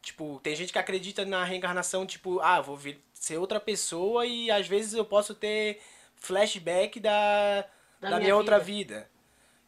tipo, 0.03 0.41
tem 0.43 0.55
gente 0.55 0.73
que 0.73 0.79
acredita 0.79 1.25
na 1.25 1.45
reencarnação, 1.45 2.07
tipo, 2.07 2.41
ah, 2.41 2.61
vou 2.61 2.77
vir, 2.77 3.03
ser 3.15 3.39
outra 3.39 3.61
pessoa 3.61 4.27
e 4.27 4.51
às 4.51 4.67
vezes 4.67 4.95
eu 4.95 5.05
posso 5.05 5.35
ter 5.35 5.81
flashback 6.17 6.99
da, 7.01 7.61
da, 7.61 7.67
Da 8.01 8.09
minha, 8.09 8.21
minha 8.21 8.37
outra 8.37 8.59
vida. 8.59 8.95
vida. 8.95 9.11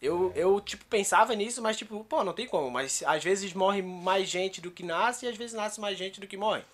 Eu, 0.01 0.33
eu, 0.35 0.61
tipo, 0.61 0.85
pensava 0.87 1.33
nisso, 1.35 1.63
mas, 1.63 1.77
tipo, 1.77 2.05
pô, 2.05 2.25
não 2.25 2.33
tem 2.33 2.47
como. 2.49 2.69
Mas 2.71 3.05
às 3.07 3.23
vezes 3.23 3.53
morre 3.53 3.81
mais 3.83 4.29
gente 4.29 4.61
do 4.61 4.71
que 4.71 4.83
nasce 4.83 5.27
e 5.27 5.29
às 5.29 5.37
vezes 5.37 5.55
nasce 5.55 5.81
mais 5.81 5.97
gente 5.97 6.19
do 6.19 6.27
que 6.27 6.37
morre. 6.37 6.65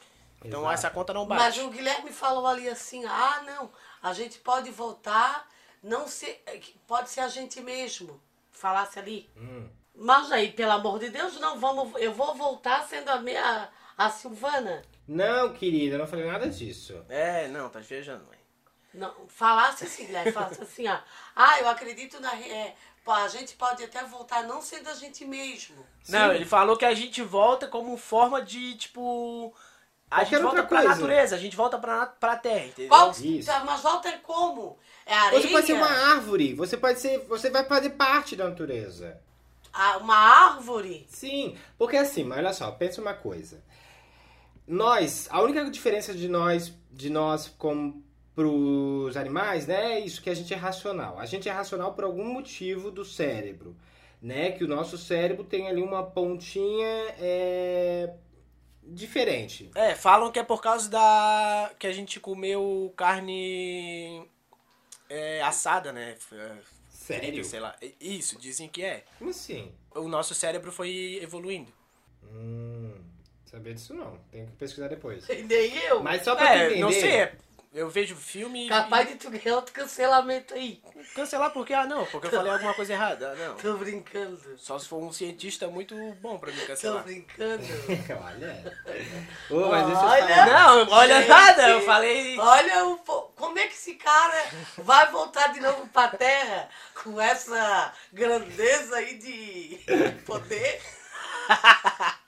Então 0.43 0.61
Exato. 0.61 0.75
essa 0.75 0.91
conta 0.91 1.13
não 1.13 1.27
Mas 1.27 1.57
bate. 1.57 1.61
o 1.61 1.71
Guilherme 1.71 2.11
falou 2.11 2.47
ali 2.47 2.69
assim, 2.69 3.05
ah, 3.05 3.43
não, 3.45 3.71
a 4.03 4.13
gente 4.15 4.39
pode 4.39 4.71
voltar, 4.71 5.47
não 5.83 6.07
ser, 6.09 6.43
pode 6.87 7.11
ser 7.11 7.21
a 7.21 7.29
gente 7.29 7.61
mesmo. 7.61 8.21
Falasse 8.51 8.99
ali. 8.99 9.29
Hum. 9.37 9.69
Mas 10.01 10.31
aí, 10.31 10.53
pelo 10.53 10.73
amor 10.73 10.99
de 11.01 11.11
Deus, 11.11 11.39
não 11.41 11.59
vamos, 11.59 12.01
eu 12.01 12.13
vou 12.13 12.35
voltar 12.35 12.87
sendo 12.87 13.09
a 13.09 13.21
minha, 13.21 13.69
a 13.97 14.09
Silvana. 14.09 14.83
Não, 15.07 15.53
querida, 15.53 15.97
eu 15.97 15.99
não 15.99 16.07
falei 16.07 16.25
nada 16.27 16.49
disso. 16.49 17.05
É, 17.09 17.49
não, 17.49 17.69
tá 17.69 17.81
viajando, 17.81 18.25
mãe. 18.27 18.39
Não, 18.95 19.13
falasse 19.29 19.85
assim, 19.85 20.07
Guilherme, 20.07 20.33
falasse 20.33 20.63
assim, 20.63 20.87
ó, 20.89 20.99
ah, 21.35 21.61
eu 21.61 21.69
acredito 21.69 22.21
na, 22.21 22.31
re- 22.31 22.49
é, 22.51 22.75
a 23.07 23.29
gente 23.29 23.55
pode 23.57 23.83
até 23.83 24.03
voltar 24.05 24.45
não 24.45 24.61
sendo 24.63 24.89
a 24.89 24.95
gente 24.95 25.25
mesmo. 25.25 25.77
Não, 26.09 26.29
Sim. 26.31 26.35
ele 26.37 26.45
falou 26.45 26.77
que 26.77 26.85
a 26.85 26.95
gente 26.95 27.23
volta 27.23 27.67
como 27.67 27.97
forma 27.97 28.41
de, 28.43 28.75
tipo. 28.77 29.55
A 30.11 30.17
Qualquer 30.21 30.37
gente 30.37 30.43
volta 30.43 30.63
pra 30.63 30.79
coisa. 30.83 30.95
natureza, 30.95 31.35
a 31.37 31.39
gente 31.39 31.57
volta 31.57 31.79
pra, 31.79 32.07
pra 32.07 32.37
terra, 32.37 32.65
entendeu? 32.67 32.89
Qual, 32.89 33.11
Isso. 33.11 33.51
mas 33.67 33.81
volta 33.83 34.11
como? 34.23 34.79
É 35.05 35.15
areia? 35.15 35.43
Você 35.43 35.49
pode 35.49 35.67
ser 35.67 35.73
uma 35.75 35.91
árvore, 36.13 36.55
você 36.55 36.77
pode 36.79 36.99
ser. 37.01 37.19
Você 37.27 37.51
vai 37.51 37.65
fazer 37.65 37.91
parte 37.91 38.35
da 38.37 38.49
natureza. 38.49 39.21
Uma 40.01 40.17
árvore? 40.17 41.07
Sim, 41.09 41.57
porque 41.77 41.97
assim, 41.97 42.25
mas 42.25 42.39
olha 42.39 42.53
só, 42.53 42.71
pensa 42.71 43.01
uma 43.01 43.15
coisa. 43.15 43.63
Nós, 44.67 45.29
a 45.31 45.41
única 45.43 45.65
diferença 45.71 46.13
de 46.13 46.29
nós, 46.29 46.75
de 46.91 47.09
nós 47.11 47.49
como 47.57 48.03
pros 48.35 49.17
animais, 49.17 49.67
né, 49.67 49.95
é 49.95 50.01
isso 50.01 50.23
que 50.23 50.31
a 50.31 50.35
gente 50.35 50.55
é 50.55 50.57
racional. 50.57 51.19
A 51.19 51.27
gente 51.27 51.49
é 51.49 51.53
racional 51.53 51.93
por 51.95 52.05
algum 52.05 52.25
motivo 52.25 52.91
do 52.91 53.05
cérebro, 53.05 53.77
né, 54.23 54.53
que 54.53 54.63
o 54.63 54.69
nosso 54.69 54.97
cérebro 54.97 55.43
tem 55.43 55.69
ali 55.69 55.83
uma 55.83 56.05
pontinha 56.05 56.87
é, 57.19 58.15
diferente. 58.85 59.71
É, 59.75 59.95
falam 59.95 60.31
que 60.31 60.39
é 60.39 60.45
por 60.45 60.61
causa 60.61 60.89
da. 60.89 61.71
que 61.79 61.87
a 61.87 61.93
gente 61.93 62.21
comeu 62.21 62.93
carne. 62.97 64.29
é, 65.09 65.43
assada, 65.43 65.93
né? 65.93 66.17
Sério? 67.09 67.45
sei 67.45 67.61
lá. 67.61 67.75
Isso, 68.01 68.39
dizem 68.39 68.69
que 68.69 68.83
é. 68.85 69.05
Como 69.19 69.31
assim? 69.31 69.73
O 69.95 70.07
nosso 70.09 70.35
cérebro 70.35 70.71
foi 70.71 71.19
evoluindo. 71.23 71.73
Hum, 72.25 72.95
saber 73.45 73.75
disso 73.75 73.95
não, 73.95 74.19
tenho 74.31 74.47
que 74.47 74.53
pesquisar 74.53 74.89
depois. 74.89 75.27
Nem 75.29 75.77
eu. 75.85 76.03
Mas 76.03 76.23
só 76.23 76.35
pra 76.37 76.55
É, 76.55 76.67
entender. 76.67 76.81
não 76.81 76.93
sei, 76.93 77.11
é- 77.17 77.33
eu 77.75 77.89
vejo 77.91 78.17
filme 78.17 78.65
e. 78.67 78.69
Capaz 78.69 79.07
de 79.09 79.17
tu 79.17 79.31
ganhar 79.31 79.55
outro 79.57 79.73
cancelamento 79.75 80.55
aí. 80.55 80.81
Cancelar 81.15 81.51
porque, 81.53 81.73
ah, 81.75 81.85
não, 81.87 82.05
porque 82.07 82.27
eu 82.27 82.31
falei 82.31 82.51
alguma 82.51 82.73
coisa 82.75 82.95
errada. 82.95 83.31
Ah, 83.33 83.35
não. 83.49 83.57
Tô 83.57 83.77
brincando. 83.77 84.41
Só 84.57 84.79
se 84.79 84.89
for 84.89 85.03
um 85.03 85.13
cientista 85.13 85.69
muito 85.69 85.95
bom 86.21 86.39
pra 86.39 86.51
me 86.51 86.59
Tô 86.61 86.67
cancelar. 86.67 87.05
brincando. 87.05 87.63
Olha. 88.25 88.77
Ô, 89.51 89.69
mas 89.69 89.87
deixa 89.87 90.01
eu 90.03 90.07
Olha. 90.09 90.29
falar. 90.29 90.47
Não, 90.47 90.89
olha 90.93 91.19
Gente. 91.21 91.29
nada, 91.29 91.69
eu 91.69 91.81
falei. 91.83 92.39
Olha 92.39 92.87
o, 92.87 92.97
po- 92.99 93.28
como 93.49 93.59
é 93.59 93.67
que 93.67 93.73
esse 93.73 93.95
cara 93.95 94.45
vai 94.77 95.11
voltar 95.11 95.55
de 95.55 95.61
novo 95.61 95.89
pra 95.89 96.09
terra 96.09 96.69
com 97.03 97.19
essa 97.19 97.95
grandeza 98.13 98.97
aí 98.97 99.15
de 99.15 99.81
poder? 100.27 100.83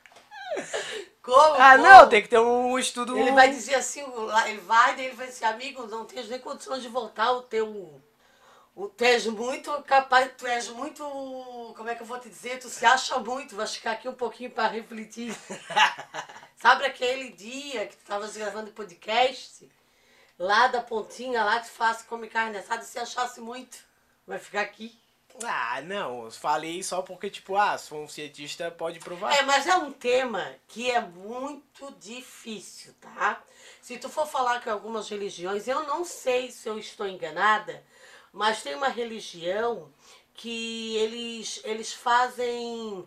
Como? 1.22 1.54
Ah, 1.60 1.76
como? 1.76 1.82
não, 1.86 2.08
tem 2.08 2.22
que 2.22 2.28
ter 2.28 2.38
um 2.38 2.78
estudo. 2.78 3.16
Ele 3.16 3.32
vai 3.32 3.50
dizer 3.50 3.74
assim, 3.74 4.02
ele 4.46 4.60
vai, 4.62 4.96
daí 4.96 5.04
ele 5.06 5.14
vai 5.14 5.26
dizer, 5.26 5.44
amigo, 5.44 5.86
não 5.86 6.06
tens 6.06 6.28
nem 6.30 6.40
condições 6.40 6.82
de 6.82 6.88
voltar, 6.88 7.30
o 7.32 7.42
teu. 7.42 8.00
O, 8.74 8.88
tu 8.88 9.04
és 9.04 9.26
muito 9.26 9.70
capaz, 9.82 10.30
tu 10.38 10.46
és 10.46 10.68
muito. 10.70 11.04
Como 11.76 11.88
é 11.88 11.94
que 11.94 12.02
eu 12.02 12.06
vou 12.06 12.18
te 12.18 12.30
dizer? 12.30 12.58
Tu 12.58 12.70
se 12.70 12.86
acha 12.86 13.18
muito, 13.18 13.54
vai 13.54 13.66
ficar 13.66 13.92
aqui 13.92 14.08
um 14.08 14.14
pouquinho 14.14 14.50
para 14.50 14.68
refletir. 14.68 15.36
Sabe 16.56 16.86
aquele 16.86 17.30
dia 17.30 17.86
que 17.86 17.96
tu 17.96 18.00
estavas 18.00 18.34
gravando 18.36 18.72
podcast? 18.72 19.70
Lá 20.40 20.68
da 20.68 20.80
pontinha, 20.80 21.44
lá 21.44 21.60
que 21.60 21.66
tu 21.66 21.72
faz, 21.72 22.00
come 22.00 22.26
carne 22.26 22.56
assada, 22.56 22.82
se 22.82 22.98
achasse 22.98 23.42
muito, 23.42 23.76
vai 24.26 24.38
ficar 24.38 24.62
aqui. 24.62 24.98
Ah, 25.44 25.82
não, 25.82 26.24
eu 26.24 26.30
falei 26.30 26.82
só 26.82 27.02
porque, 27.02 27.28
tipo, 27.28 27.56
ah, 27.56 27.76
se 27.76 27.90
for 27.90 27.98
um 27.98 28.08
cientista, 28.08 28.70
pode 28.70 29.00
provar. 29.00 29.34
É, 29.34 29.42
mas 29.42 29.66
é 29.66 29.76
um 29.76 29.92
tema 29.92 30.54
que 30.66 30.90
é 30.90 30.98
muito 30.98 31.92
difícil, 32.00 32.94
tá? 32.98 33.42
Se 33.82 33.98
tu 33.98 34.08
for 34.08 34.26
falar 34.26 34.64
com 34.64 34.70
algumas 34.70 35.10
religiões, 35.10 35.68
eu 35.68 35.82
não 35.82 36.06
sei 36.06 36.50
se 36.50 36.66
eu 36.66 36.78
estou 36.78 37.06
enganada, 37.06 37.84
mas 38.32 38.62
tem 38.62 38.74
uma 38.74 38.88
religião 38.88 39.92
que 40.32 40.96
eles, 40.96 41.60
eles 41.64 41.92
fazem. 41.92 43.06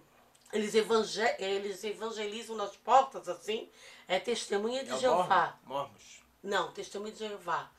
Eles, 0.52 0.76
evangel, 0.76 1.36
eles 1.40 1.84
evangelizam 1.84 2.56
nas 2.56 2.76
portas, 2.76 3.28
assim. 3.28 3.68
É 4.08 4.20
testemunha 4.20 4.84
de 4.84 4.92
É 4.92 5.00
Jeová. 5.00 5.58
Mormons. 5.66 6.23
Não, 6.44 6.72
testemunha 6.72 7.14
de 7.14 7.20
Jeová. 7.20 7.72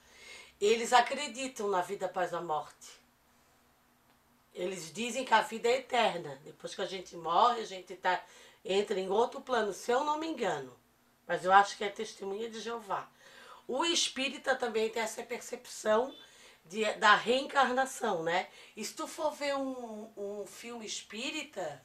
Eles 0.61 0.92
acreditam 0.92 1.68
na 1.68 1.83
vida 1.83 2.07
após 2.07 2.33
a 2.33 2.40
morte. 2.40 3.05
Eles 4.55 4.92
dizem 4.92 5.24
que 5.24 5.35
a 5.35 5.42
vida 5.42 5.68
é 5.68 5.79
eterna. 5.79 6.40
Depois 6.44 6.74
que 6.74 6.81
a 6.81 6.87
gente 6.87 7.14
morre, 7.16 7.61
a 7.61 7.66
gente 7.66 7.94
tá, 7.96 8.24
entra 8.64 8.98
em 8.98 9.11
outro 9.11 9.40
plano, 9.40 9.72
se 9.72 9.90
eu 9.90 10.05
não 10.05 10.18
me 10.18 10.27
engano. 10.27 10.74
Mas 11.27 11.44
eu 11.44 11.53
acho 11.53 11.77
que 11.77 11.85
é 11.85 11.88
testemunha 11.88 12.48
de 12.48 12.61
Jeová. 12.61 13.09
O 13.66 13.85
espírita 13.85 14.55
também 14.55 14.88
tem 14.88 15.03
essa 15.03 15.22
percepção 15.22 16.14
de, 16.64 16.85
da 16.94 17.14
reencarnação, 17.14 18.22
né? 18.22 18.48
E 18.77 18.85
se 18.85 18.94
tu 18.94 19.07
for 19.07 19.33
ver 19.33 19.55
um, 19.57 20.11
um 20.16 20.46
filme 20.46 20.87
espírita, 20.87 21.83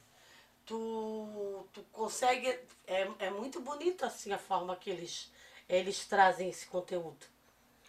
tu, 0.64 1.66
tu 1.72 1.82
consegue. 1.92 2.48
É, 2.86 3.08
é 3.18 3.30
muito 3.30 3.60
bonito 3.60 4.04
assim 4.04 4.32
a 4.32 4.38
forma 4.38 4.76
que 4.76 4.90
eles, 4.90 5.30
eles 5.76 6.04
trazem 6.06 6.48
esse 6.50 6.66
conteúdo 6.66 7.26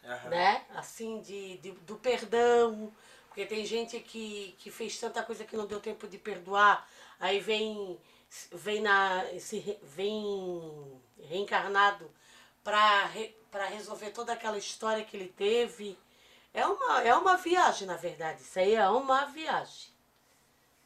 Aham. 0.03 0.29
né? 0.29 0.65
Assim, 0.75 1.21
de, 1.21 1.57
de- 1.57 1.71
do 1.71 1.95
perdão. 1.97 2.91
Porque 3.27 3.45
tem 3.45 3.65
gente 3.65 3.99
que, 3.99 4.55
que 4.59 4.69
fez 4.69 4.99
tanta 4.99 5.23
coisa 5.23 5.45
que 5.45 5.55
não 5.55 5.65
deu 5.65 5.79
tempo 5.79 6.07
de 6.07 6.17
perdoar. 6.17 6.87
Aí 7.19 7.39
vem, 7.39 7.97
vem, 8.51 8.81
na, 8.81 9.25
se, 9.39 9.77
vem 9.83 11.01
reencarnado 11.29 12.11
para 12.63 13.05
re, 13.05 13.35
pra 13.49 13.65
resolver 13.67 14.11
toda 14.11 14.33
aquela 14.33 14.57
história 14.57 15.05
que 15.05 15.15
ele 15.15 15.29
teve. 15.29 15.97
É 16.53 16.65
uma, 16.65 17.01
é 17.03 17.15
uma 17.15 17.37
viagem, 17.37 17.87
na 17.87 17.95
verdade. 17.95 18.41
Isso 18.41 18.59
aí 18.59 18.75
é 18.75 18.89
uma 18.89 19.25
viagem. 19.25 19.91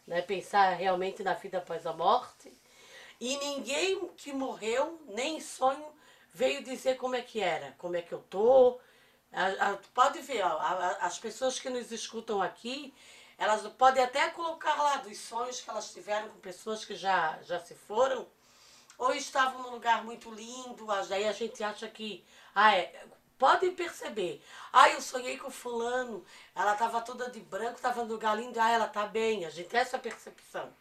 Né? 0.06 0.22
Pensar 0.22 0.70
realmente 0.76 1.24
na 1.24 1.34
vida 1.34 1.58
após 1.58 1.86
a 1.88 1.94
morte. 1.94 2.52
E 3.20 3.38
ninguém 3.38 4.08
que 4.18 4.32
morreu, 4.34 5.02
nem 5.08 5.38
em 5.38 5.42
sonho, 5.42 5.86
veio 6.36 6.64
dizer 6.64 6.98
como 6.98 7.16
é 7.16 7.22
que 7.22 7.40
era, 7.42 7.74
como 7.78 7.96
é 7.96 8.02
que 8.02 8.14
eu 8.14 8.20
tô. 8.30 8.80
A- 9.32 9.72
a- 9.72 9.78
pode 9.94 10.20
ver, 10.22 10.42
ó, 10.44 10.58
a- 10.60 10.98
as 11.02 11.18
pessoas 11.18 11.60
que 11.60 11.70
nos 11.70 11.92
escutam 11.92 12.42
aqui, 12.42 12.94
elas 13.38 13.62
podem 13.74 14.04
até 14.04 14.30
colocar 14.32 14.76
lá 14.82 14.98
dos 14.98 15.18
sonhos 15.18 15.62
que 15.62 15.70
elas 15.70 15.92
tiveram 15.94 16.30
com 16.30 16.40
pessoas 16.40 16.84
que 16.86 16.96
já, 16.96 17.40
já 17.44 17.60
se 17.60 17.76
foram. 17.76 18.28
ou 18.98 19.14
estavam 19.14 19.62
num 19.64 19.72
lugar 19.72 20.06
muito 20.06 20.32
lindo, 20.32 20.86
daí 21.10 21.28
a 21.28 21.32
gente 21.34 21.62
acha 21.64 21.88
que. 21.90 22.24
Ah, 22.56 22.76
é, 22.78 23.06
pode 23.38 23.70
perceber. 23.72 24.42
Ah, 24.72 24.90
eu 24.90 25.02
sonhei 25.02 25.38
com 25.38 25.52
fulano, 25.52 26.24
ela 26.56 26.74
estava 26.74 27.02
toda 27.02 27.30
de 27.30 27.42
branco, 27.42 27.76
estava 27.76 28.04
no 28.06 28.14
lugar 28.14 28.38
lindo, 28.38 28.58
ah, 28.60 28.70
ela 28.72 28.88
tá 28.88 29.06
bem. 29.06 29.46
A 29.46 29.50
gente 29.50 29.68
tem 29.70 29.82
essa 29.82 30.00
percepção. 30.00 30.72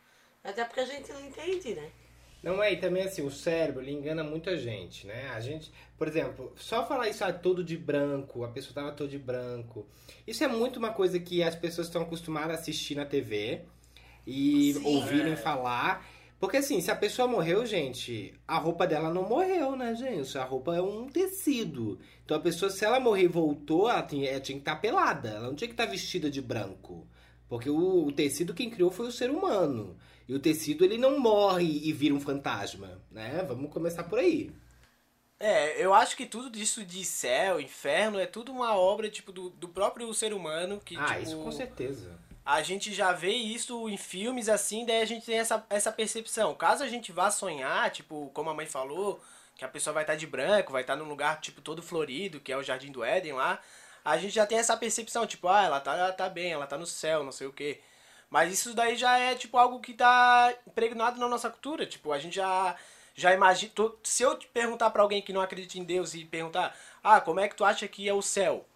Mas 0.44 0.56
é 0.58 0.64
porque 0.64 0.80
a 0.80 0.86
gente 0.86 1.12
não 1.12 1.20
entende, 1.26 1.74
né? 1.74 1.90
Não 2.44 2.62
é, 2.62 2.72
e 2.72 2.76
também 2.76 3.02
assim, 3.04 3.22
o 3.22 3.30
cérebro, 3.30 3.80
ele 3.82 3.92
engana 3.92 4.22
muita 4.22 4.56
gente, 4.56 5.06
né? 5.06 5.30
A 5.34 5.40
gente, 5.40 5.72
por 5.96 6.06
exemplo, 6.06 6.52
só 6.56 6.86
falar 6.86 7.08
isso, 7.08 7.24
ah, 7.24 7.32
todo 7.32 7.64
de 7.64 7.76
branco, 7.76 8.44
a 8.44 8.48
pessoa 8.48 8.74
tava 8.74 8.92
todo 8.92 9.08
de 9.08 9.18
branco. 9.18 9.86
Isso 10.26 10.44
é 10.44 10.48
muito 10.48 10.78
uma 10.78 10.90
coisa 10.92 11.18
que 11.18 11.42
as 11.42 11.54
pessoas 11.54 11.86
estão 11.86 12.02
acostumadas 12.02 12.50
a 12.56 12.60
assistir 12.60 12.94
na 12.94 13.06
TV 13.06 13.62
e 14.26 14.74
Sim. 14.74 14.84
ouvirem 14.84 15.32
É. 15.32 15.36
falar. 15.36 16.06
Porque 16.38 16.58
assim, 16.58 16.80
se 16.82 16.90
a 16.90 16.96
pessoa 16.96 17.26
morreu, 17.26 17.64
gente, 17.64 18.34
a 18.46 18.58
roupa 18.58 18.86
dela 18.86 19.12
não 19.12 19.26
morreu, 19.26 19.74
né, 19.76 19.94
gente? 19.94 20.36
A 20.36 20.44
roupa 20.44 20.76
é 20.76 20.82
um 20.82 21.06
tecido. 21.08 21.98
Então 22.24 22.36
a 22.36 22.40
pessoa, 22.40 22.70
se 22.70 22.84
ela 22.84 23.00
morrer 23.00 23.22
e 23.24 23.28
voltou, 23.28 23.88
ela 23.88 24.02
tinha, 24.02 24.28
ela 24.28 24.40
tinha 24.40 24.56
que 24.56 24.60
estar 24.62 24.76
pelada. 24.76 25.30
Ela 25.30 25.46
não 25.46 25.54
tinha 25.54 25.68
que 25.68 25.74
estar 25.74 25.86
vestida 25.86 26.30
de 26.30 26.42
branco. 26.42 27.06
Porque 27.48 27.70
o, 27.70 28.04
o 28.06 28.12
tecido 28.12 28.52
quem 28.52 28.68
criou 28.68 28.90
foi 28.90 29.06
o 29.06 29.12
ser 29.12 29.30
humano. 29.30 29.96
E 30.26 30.34
o 30.34 30.38
tecido 30.38 30.84
ele 30.84 30.96
não 30.96 31.18
morre 31.18 31.80
e 31.84 31.92
vira 31.92 32.14
um 32.14 32.20
fantasma, 32.20 33.00
né? 33.10 33.44
Vamos 33.46 33.72
começar 33.72 34.04
por 34.04 34.18
aí. 34.18 34.50
É, 35.38 35.84
eu 35.84 35.92
acho 35.92 36.16
que 36.16 36.24
tudo 36.24 36.48
disso 36.48 36.84
de 36.84 37.04
céu, 37.04 37.60
inferno, 37.60 38.18
é 38.18 38.26
tudo 38.26 38.50
uma 38.50 38.74
obra, 38.76 39.10
tipo, 39.10 39.30
do, 39.32 39.50
do 39.50 39.68
próprio 39.68 40.12
ser 40.14 40.32
humano, 40.32 40.80
que, 40.82 40.96
ah, 40.96 41.04
tipo, 41.04 41.20
isso 41.20 41.36
com 41.36 41.52
certeza. 41.52 42.18
a 42.44 42.62
gente 42.62 42.94
já 42.94 43.12
vê 43.12 43.32
isso 43.32 43.88
em 43.88 43.96
filmes 43.96 44.48
assim, 44.48 44.86
daí 44.86 45.02
a 45.02 45.04
gente 45.04 45.26
tem 45.26 45.38
essa, 45.38 45.64
essa 45.68 45.92
percepção. 45.92 46.54
Caso 46.54 46.82
a 46.82 46.88
gente 46.88 47.12
vá 47.12 47.30
sonhar, 47.30 47.90
tipo, 47.90 48.30
como 48.32 48.48
a 48.48 48.54
mãe 48.54 48.64
falou, 48.64 49.20
que 49.56 49.64
a 49.64 49.68
pessoa 49.68 49.92
vai 49.92 50.04
estar 50.04 50.14
de 50.14 50.26
branco, 50.26 50.72
vai 50.72 50.82
estar 50.82 50.96
num 50.96 51.08
lugar, 51.08 51.40
tipo, 51.40 51.60
todo 51.60 51.82
florido, 51.82 52.40
que 52.40 52.52
é 52.52 52.56
o 52.56 52.62
Jardim 52.62 52.90
do 52.90 53.04
Éden 53.04 53.34
lá, 53.34 53.60
a 54.04 54.16
gente 54.16 54.34
já 54.34 54.46
tem 54.46 54.58
essa 54.58 54.76
percepção, 54.76 55.26
tipo, 55.26 55.48
ah, 55.48 55.64
ela 55.64 55.80
tá, 55.80 55.96
ela 55.96 56.12
tá 56.12 56.28
bem, 56.28 56.52
ela 56.52 56.66
tá 56.66 56.78
no 56.78 56.86
céu, 56.86 57.24
não 57.24 57.32
sei 57.32 57.46
o 57.46 57.52
quê. 57.52 57.80
Mas 58.34 58.52
isso 58.52 58.74
daí 58.74 58.96
já 58.96 59.16
é, 59.16 59.36
tipo, 59.36 59.56
algo 59.56 59.78
que 59.78 59.94
tá 59.94 60.52
impregnado 60.66 61.20
na 61.20 61.28
nossa 61.28 61.48
cultura, 61.48 61.86
tipo, 61.86 62.12
a 62.12 62.18
gente 62.18 62.34
já... 62.34 62.74
Já 63.14 63.32
imagina. 63.32 63.70
Se 64.02 64.24
eu 64.24 64.36
te 64.36 64.48
perguntar 64.48 64.90
pra 64.90 65.02
alguém 65.02 65.22
que 65.22 65.32
não 65.32 65.40
acredita 65.40 65.78
em 65.78 65.84
Deus 65.84 66.14
e 66.14 66.24
perguntar, 66.24 66.76
ah, 67.00 67.20
como 67.20 67.38
é 67.38 67.46
que 67.46 67.54
tu 67.54 67.64
acha 67.64 67.86
que 67.86 68.08
é 68.08 68.12
o 68.12 68.20
céu? 68.20 68.66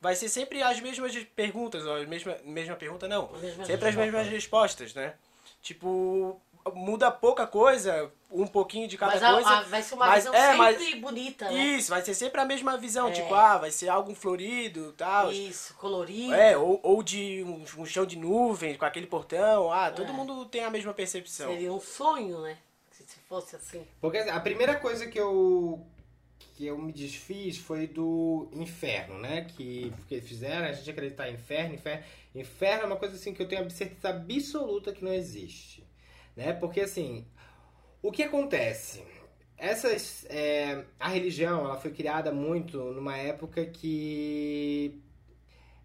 Vai 0.00 0.14
ser 0.14 0.28
sempre 0.28 0.62
as 0.62 0.78
mesmas 0.78 1.12
perguntas, 1.34 1.84
ou 1.84 1.96
a 1.96 2.06
mesma, 2.06 2.36
mesma 2.44 2.76
pergunta 2.76 3.08
não. 3.08 3.28
Sempre 3.66 3.88
as 3.88 3.96
mesmas 3.96 4.28
respostas, 4.28 4.94
né? 4.94 5.14
Tipo, 5.60 6.40
muda 6.74 7.10
pouca 7.10 7.46
coisa, 7.46 8.10
um 8.30 8.46
pouquinho 8.46 8.86
de 8.88 8.96
cada 8.98 9.12
mas 9.14 9.22
a- 9.22 9.32
coisa. 9.32 9.48
a- 9.50 9.62
vai 9.62 9.82
ser 9.82 9.94
uma 9.94 10.06
mas- 10.06 10.24
visão 10.24 10.34
é, 10.34 10.40
sempre 10.52 10.56
mas- 10.58 10.94
bonita, 11.00 11.44
né? 11.50 11.54
Isso, 11.54 11.90
vai 11.90 12.02
ser 12.02 12.14
sempre 12.14 12.40
a 12.40 12.44
mesma 12.44 12.76
visão, 12.76 13.08
É. 13.08 13.12
tipo, 13.12 13.34
ah, 13.34 13.56
vai 13.58 13.70
ser 13.70 13.88
algo 13.88 14.14
florido 14.14 14.92
tal. 14.96 15.32
Isso, 15.32 15.74
colorido. 15.74 16.34
É, 16.34 16.56
ou, 16.56 16.78
ou 16.82 17.02
de 17.02 17.42
um, 17.44 17.64
um 17.82 17.86
chão 17.86 18.04
de 18.06 18.16
nuvens 18.18 18.76
com 18.76 18.84
aquele 18.84 19.06
portão. 19.06 19.72
Ah, 19.72 19.90
todo 19.90 20.10
É. 20.10 20.12
mundo 20.12 20.44
tem 20.46 20.64
a 20.64 20.70
mesma 20.70 20.92
percepção. 20.94 21.50
Seria 21.50 21.72
um 21.72 21.80
sonho, 21.80 22.40
né? 22.42 22.58
Se, 22.90 23.02
se 23.04 23.18
fosse 23.28 23.56
assim. 23.56 23.86
Porque 24.00 24.18
a 24.18 24.40
primeira 24.40 24.74
coisa 24.76 25.06
que 25.06 25.18
eu 25.18 25.84
que 26.54 26.66
eu 26.66 26.76
me 26.76 26.92
desfiz 26.92 27.56
foi 27.56 27.86
do 27.86 28.48
inferno, 28.52 29.16
né? 29.20 29.42
Que, 29.56 29.92
que 30.08 30.20
fizeram 30.20 30.66
a 30.66 30.72
gente 30.72 30.90
acreditar 30.90 31.30
em 31.30 31.34
inferno, 31.34 31.74
inferno. 31.76 32.02
Inferno 32.34 32.82
é 32.82 32.86
uma 32.86 32.96
coisa 32.96 33.14
assim 33.14 33.32
que 33.32 33.40
eu 33.40 33.46
tenho 33.46 33.70
certeza 33.70 34.08
absoluta 34.08 34.92
que 34.92 35.04
não 35.04 35.12
existe, 35.12 35.84
né? 36.38 36.52
Porque 36.52 36.80
assim, 36.80 37.26
o 38.00 38.12
que 38.12 38.22
acontece? 38.22 39.02
Essas, 39.56 40.24
é, 40.30 40.84
a 41.00 41.08
religião 41.08 41.64
ela 41.64 41.76
foi 41.76 41.90
criada 41.90 42.30
muito 42.32 42.78
numa 42.92 43.16
época 43.16 43.66
que 43.66 45.02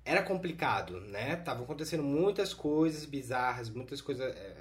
era 0.06 0.22
complicado, 0.22 1.02
né? 1.02 1.34
Estavam 1.34 1.64
acontecendo 1.64 2.04
muitas 2.04 2.54
coisas 2.54 3.04
bizarras, 3.06 3.68
muitas 3.70 4.00
coisas. 4.00 4.28
é, 4.36 4.56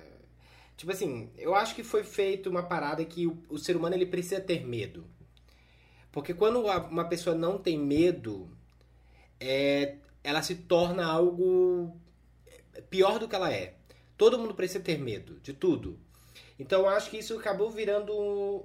Tipo 0.78 0.92
assim, 0.92 1.30
eu 1.36 1.54
acho 1.54 1.74
que 1.74 1.84
foi 1.84 2.02
feito 2.04 2.48
uma 2.48 2.62
parada 2.62 3.04
que 3.04 3.26
o, 3.26 3.38
o 3.50 3.58
ser 3.58 3.76
humano 3.76 3.94
ele 3.94 4.06
precisa 4.06 4.40
ter 4.40 4.64
medo. 4.66 5.04
Porque 6.10 6.32
quando 6.32 6.60
uma 6.62 7.04
pessoa 7.04 7.36
não 7.36 7.58
tem 7.58 7.78
medo, 7.78 8.50
é, 9.38 9.96
ela 10.24 10.42
se 10.42 10.54
torna 10.54 11.04
algo 11.04 11.94
pior 12.90 13.18
do 13.18 13.28
que 13.28 13.34
ela 13.34 13.52
é. 13.52 13.74
Todo 14.22 14.38
mundo 14.38 14.54
precisa 14.54 14.78
ter 14.78 14.98
medo 14.98 15.40
de 15.42 15.52
tudo. 15.52 15.98
Então 16.56 16.88
acho 16.88 17.10
que 17.10 17.18
isso 17.18 17.36
acabou 17.36 17.68
virando 17.70 18.12
um, 18.12 18.62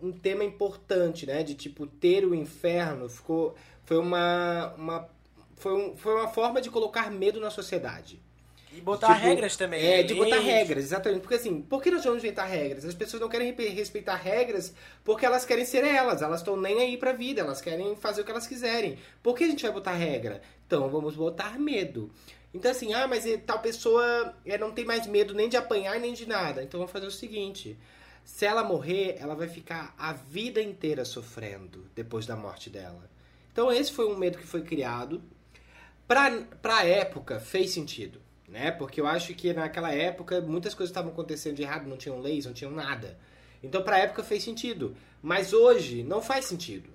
um 0.00 0.10
tema 0.12 0.42
importante, 0.42 1.26
né? 1.26 1.42
De 1.42 1.54
tipo, 1.54 1.86
ter 1.86 2.24
o 2.24 2.34
inferno 2.34 3.06
ficou. 3.08 3.54
Foi 3.84 3.98
uma. 3.98 4.72
uma 4.78 5.08
foi, 5.56 5.72
um, 5.74 5.96
foi 5.96 6.14
uma 6.14 6.28
forma 6.28 6.62
de 6.62 6.70
colocar 6.70 7.10
medo 7.10 7.38
na 7.40 7.50
sociedade. 7.50 8.20
E 8.72 8.80
botar 8.80 9.14
Tipo, 9.14 9.26
regras 9.26 9.56
também. 9.56 9.84
É, 9.84 10.02
de 10.02 10.14
botar 10.14 10.38
regras, 10.38 10.84
exatamente. 10.84 11.20
Porque 11.20 11.34
assim, 11.34 11.60
por 11.60 11.82
que 11.82 11.90
nós 11.90 12.02
vamos 12.02 12.22
inventar 12.24 12.48
regras? 12.48 12.84
As 12.86 12.94
pessoas 12.94 13.20
não 13.20 13.28
querem 13.28 13.52
re- 13.52 13.68
respeitar 13.68 14.16
regras 14.16 14.72
porque 15.04 15.26
elas 15.26 15.44
querem 15.44 15.64
ser 15.66 15.84
elas, 15.84 16.22
elas 16.22 16.40
estão 16.40 16.56
nem 16.56 16.80
aí 16.80 16.96
pra 16.96 17.12
vida, 17.12 17.42
elas 17.42 17.60
querem 17.60 17.96
fazer 17.96 18.22
o 18.22 18.24
que 18.24 18.30
elas 18.30 18.46
quiserem. 18.46 18.98
Por 19.22 19.34
que 19.36 19.44
a 19.44 19.48
gente 19.48 19.62
vai 19.62 19.72
botar 19.72 19.92
regra? 19.92 20.40
Então 20.66 20.88
vamos 20.88 21.14
botar 21.16 21.58
medo. 21.58 22.10
Então 22.56 22.70
assim, 22.70 22.94
ah, 22.94 23.06
mas 23.06 23.26
eh, 23.26 23.36
tal 23.36 23.60
pessoa 23.60 24.34
eh, 24.46 24.56
não 24.56 24.72
tem 24.72 24.84
mais 24.84 25.06
medo 25.06 25.34
nem 25.34 25.46
de 25.46 25.58
apanhar 25.58 26.00
nem 26.00 26.14
de 26.14 26.26
nada. 26.26 26.62
Então 26.62 26.80
vamos 26.80 26.90
fazer 26.90 27.06
o 27.06 27.10
seguinte: 27.10 27.78
se 28.24 28.46
ela 28.46 28.64
morrer, 28.64 29.16
ela 29.20 29.34
vai 29.34 29.46
ficar 29.46 29.94
a 29.98 30.14
vida 30.14 30.60
inteira 30.60 31.04
sofrendo 31.04 31.86
depois 31.94 32.24
da 32.24 32.34
morte 32.34 32.70
dela. 32.70 33.10
Então 33.52 33.70
esse 33.70 33.92
foi 33.92 34.06
um 34.06 34.16
medo 34.16 34.38
que 34.38 34.46
foi 34.46 34.62
criado. 34.62 35.22
Pra, 36.08 36.30
pra 36.62 36.84
época, 36.84 37.40
fez 37.40 37.72
sentido, 37.72 38.22
né? 38.48 38.70
Porque 38.70 39.00
eu 39.00 39.06
acho 39.06 39.34
que 39.34 39.52
naquela 39.52 39.92
época 39.92 40.40
muitas 40.40 40.72
coisas 40.72 40.90
estavam 40.90 41.12
acontecendo 41.12 41.56
de 41.56 41.62
errado, 41.62 41.86
não 41.86 41.96
tinham 41.96 42.20
leis, 42.20 42.46
não 42.46 42.54
tinham 42.54 42.72
nada. 42.72 43.18
Então 43.62 43.82
pra 43.82 43.98
época 43.98 44.22
fez 44.22 44.42
sentido. 44.42 44.96
Mas 45.20 45.52
hoje 45.52 46.02
não 46.02 46.22
faz 46.22 46.46
sentido. 46.46 46.88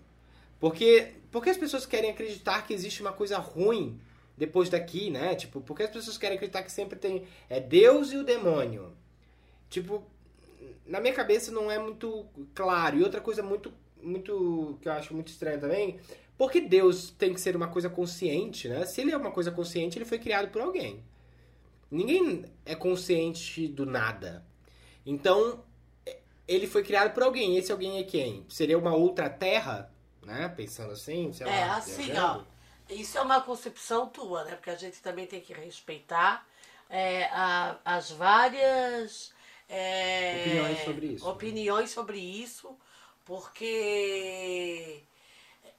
Porque, 0.59 1.13
porque 1.31 1.49
as 1.49 1.57
pessoas 1.57 1.85
querem 1.85 2.09
acreditar 2.09 2.65
que 2.65 2.73
existe 2.73 3.01
uma 3.01 3.11
coisa 3.11 3.37
ruim 3.37 3.99
depois 4.41 4.69
daqui, 4.69 5.11
né? 5.11 5.35
Tipo, 5.35 5.61
porque 5.61 5.83
as 5.83 5.91
pessoas 5.91 6.17
querem 6.17 6.35
acreditar 6.35 6.63
que 6.63 6.71
sempre 6.71 6.97
tem 6.97 7.27
é 7.47 7.59
Deus 7.59 8.11
e 8.11 8.17
o 8.17 8.23
demônio. 8.23 8.91
Tipo, 9.69 10.03
na 10.83 10.99
minha 10.99 11.13
cabeça 11.13 11.51
não 11.51 11.69
é 11.69 11.77
muito 11.77 12.25
claro. 12.55 12.97
E 12.97 13.03
outra 13.03 13.21
coisa 13.21 13.43
muito 13.43 13.71
muito 14.01 14.79
que 14.81 14.87
eu 14.89 14.93
acho 14.93 15.13
muito 15.13 15.27
estranha 15.27 15.59
também, 15.59 15.99
porque 16.35 16.59
Deus 16.59 17.11
tem 17.11 17.35
que 17.35 17.39
ser 17.39 17.55
uma 17.55 17.67
coisa 17.67 17.87
consciente, 17.87 18.67
né? 18.67 18.83
Se 18.87 18.99
ele 18.99 19.11
é 19.11 19.17
uma 19.17 19.29
coisa 19.29 19.51
consciente, 19.51 19.99
ele 19.99 20.05
foi 20.05 20.17
criado 20.17 20.49
por 20.49 20.59
alguém. 20.59 21.03
Ninguém 21.91 22.43
é 22.65 22.73
consciente 22.73 23.67
do 23.67 23.85
nada. 23.85 24.43
Então, 25.05 25.63
ele 26.47 26.65
foi 26.65 26.83
criado 26.83 27.13
por 27.13 27.21
alguém. 27.21 27.57
Esse 27.57 27.71
alguém 27.71 27.99
é 27.99 28.03
quem? 28.03 28.43
Seria 28.49 28.75
uma 28.79 28.95
outra 28.95 29.29
terra, 29.29 29.93
né? 30.25 30.49
Pensando 30.49 30.93
assim, 30.93 31.31
sei 31.31 31.45
É, 31.45 31.65
lá. 31.67 31.77
assim, 31.77 32.05
viajando. 32.05 32.47
ó. 32.47 32.60
Isso 32.91 33.17
é 33.17 33.21
uma 33.21 33.41
concepção 33.41 34.07
tua, 34.09 34.43
né? 34.43 34.55
Porque 34.55 34.69
a 34.69 34.75
gente 34.75 35.01
também 35.01 35.25
tem 35.27 35.41
que 35.41 35.53
respeitar 35.53 36.45
é, 36.89 37.25
a- 37.31 37.77
as 37.85 38.11
várias 38.11 39.33
é, 39.69 40.41
Opiniões 40.41 40.79
sobre 40.83 41.07
isso, 41.07 41.25
né? 41.25 41.31
opiniões 41.31 41.91
sobre 41.91 42.19
isso, 42.19 42.77
porque 43.23 45.01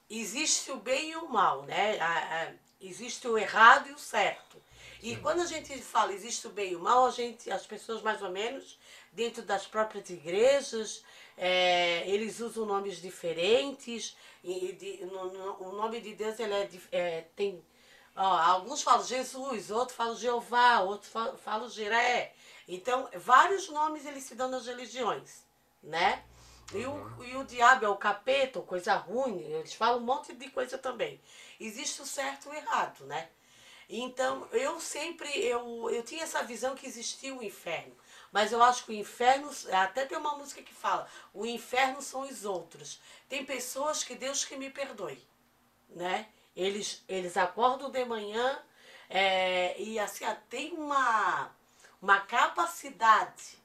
existe 0.09 0.71
o 0.73 0.77
bem 0.77 1.11
e 1.11 1.17
o 1.17 1.29
mal, 1.29 1.63
né? 1.65 1.99
A- 2.01 2.45
a- 2.45 2.53
existe 2.81 3.29
o 3.29 3.37
errado 3.39 3.89
e 3.91 3.93
o 3.93 3.99
certo. 3.99 4.61
E 5.03 5.17
quando 5.17 5.41
a 5.43 5.47
gente 5.47 5.77
fala 5.83 6.13
existe 6.13 6.47
o 6.47 6.51
bem 6.51 6.73
e 6.73 6.77
o 6.77 6.81
mal, 6.81 7.07
a 7.07 7.11
gente, 7.11 7.51
as 7.51 7.67
pessoas 7.67 8.01
mais 8.03 8.23
ou 8.23 8.31
menos, 8.31 8.79
dentro 9.13 9.43
das 9.43 9.67
próprias 9.67 10.09
igrejas, 10.11 11.05
é, 11.37 12.09
eles 12.09 12.41
usam 12.41 12.65
nomes 12.67 12.97
diferentes. 13.01 14.17
E 14.45 14.73
de- 14.73 15.05
no- 15.07 15.33
no- 15.33 15.69
o 15.69 15.73
nome 15.73 16.01
de 16.01 16.15
Deus 16.15 16.39
ele 16.41 16.53
é, 16.55 16.69
é, 16.93 17.21
tem. 17.37 17.65
ó, 18.17 18.23
alguns 18.23 18.83
falam 18.83 19.05
Jesus, 19.05 19.71
outros 19.71 19.97
falam 19.97 20.17
Jeová, 20.17 20.81
outros 20.81 21.11
falam, 21.13 21.37
falam 21.39 21.69
Jiré. 21.69 22.33
Então, 22.69 23.09
vários 23.17 23.69
nomes 23.69 24.05
eles 24.07 24.25
se 24.25 24.35
dão 24.35 24.49
nas 24.51 24.67
religiões, 24.67 25.45
né? 25.83 26.23
E, 26.75 26.87
o, 26.87 27.25
e 27.25 27.37
o 27.37 27.45
diabo 27.45 27.85
é 27.85 27.89
o 27.89 27.97
capeta, 27.97 28.61
coisa 28.63 28.95
ruim, 28.95 29.41
eles 29.41 29.75
falam 29.75 29.99
um 30.01 30.05
monte 30.05 30.33
de 30.33 30.49
coisa 30.51 30.79
também. 30.79 31.21
Existe 31.61 32.01
o 32.03 32.07
certo 32.07 32.47
e 32.49 32.51
o 32.51 32.55
errado, 32.55 33.05
né? 33.07 33.29
Então, 33.89 34.49
eu 34.53 34.81
sempre, 34.81 35.29
eu, 35.39 35.91
eu 35.91 36.03
tinha 36.03 36.23
essa 36.25 36.43
visão 36.43 36.75
que 36.75 36.87
existia 36.87 37.35
o 37.35 37.43
inferno. 37.43 37.95
Mas 38.33 38.51
eu 38.51 38.63
acho 38.63 38.87
que 38.87 38.93
o 38.93 38.95
inferno, 38.95 39.51
até 39.73 40.07
tem 40.07 40.17
uma 40.17 40.37
música 40.37 40.63
que 40.63 40.73
fala, 40.73 41.07
o 41.35 41.45
inferno 41.45 42.01
são 42.01 42.23
os 42.23 42.45
outros. 42.45 43.01
Tem 43.29 43.45
pessoas 43.45 44.03
que 44.03 44.15
Deus 44.15 44.45
que 44.45 44.57
me 44.57 44.71
perdoe, 44.71 45.23
né? 45.91 46.29
Eles, 46.57 47.05
eles 47.07 47.37
acordam 47.37 47.91
de 47.91 48.05
manhã 48.05 48.59
é, 49.09 49.79
e 49.81 49.99
assim, 49.99 50.25
tem 50.49 50.73
uma, 50.73 51.55
uma 52.01 52.21
capacidade 52.21 53.63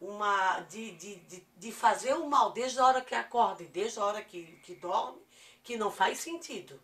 uma 0.00 0.60
de, 0.60 0.92
de, 0.92 1.16
de, 1.16 1.46
de 1.56 1.72
fazer 1.72 2.14
o 2.14 2.26
mal 2.26 2.52
desde 2.52 2.80
a 2.80 2.86
hora 2.86 3.02
que 3.02 3.14
acorda 3.14 3.62
e 3.62 3.66
desde 3.66 4.00
a 4.00 4.04
hora 4.04 4.22
que, 4.22 4.56
que 4.62 4.74
dorme, 4.74 5.20
que 5.62 5.76
não 5.76 5.90
faz 5.90 6.20
sentido. 6.20 6.80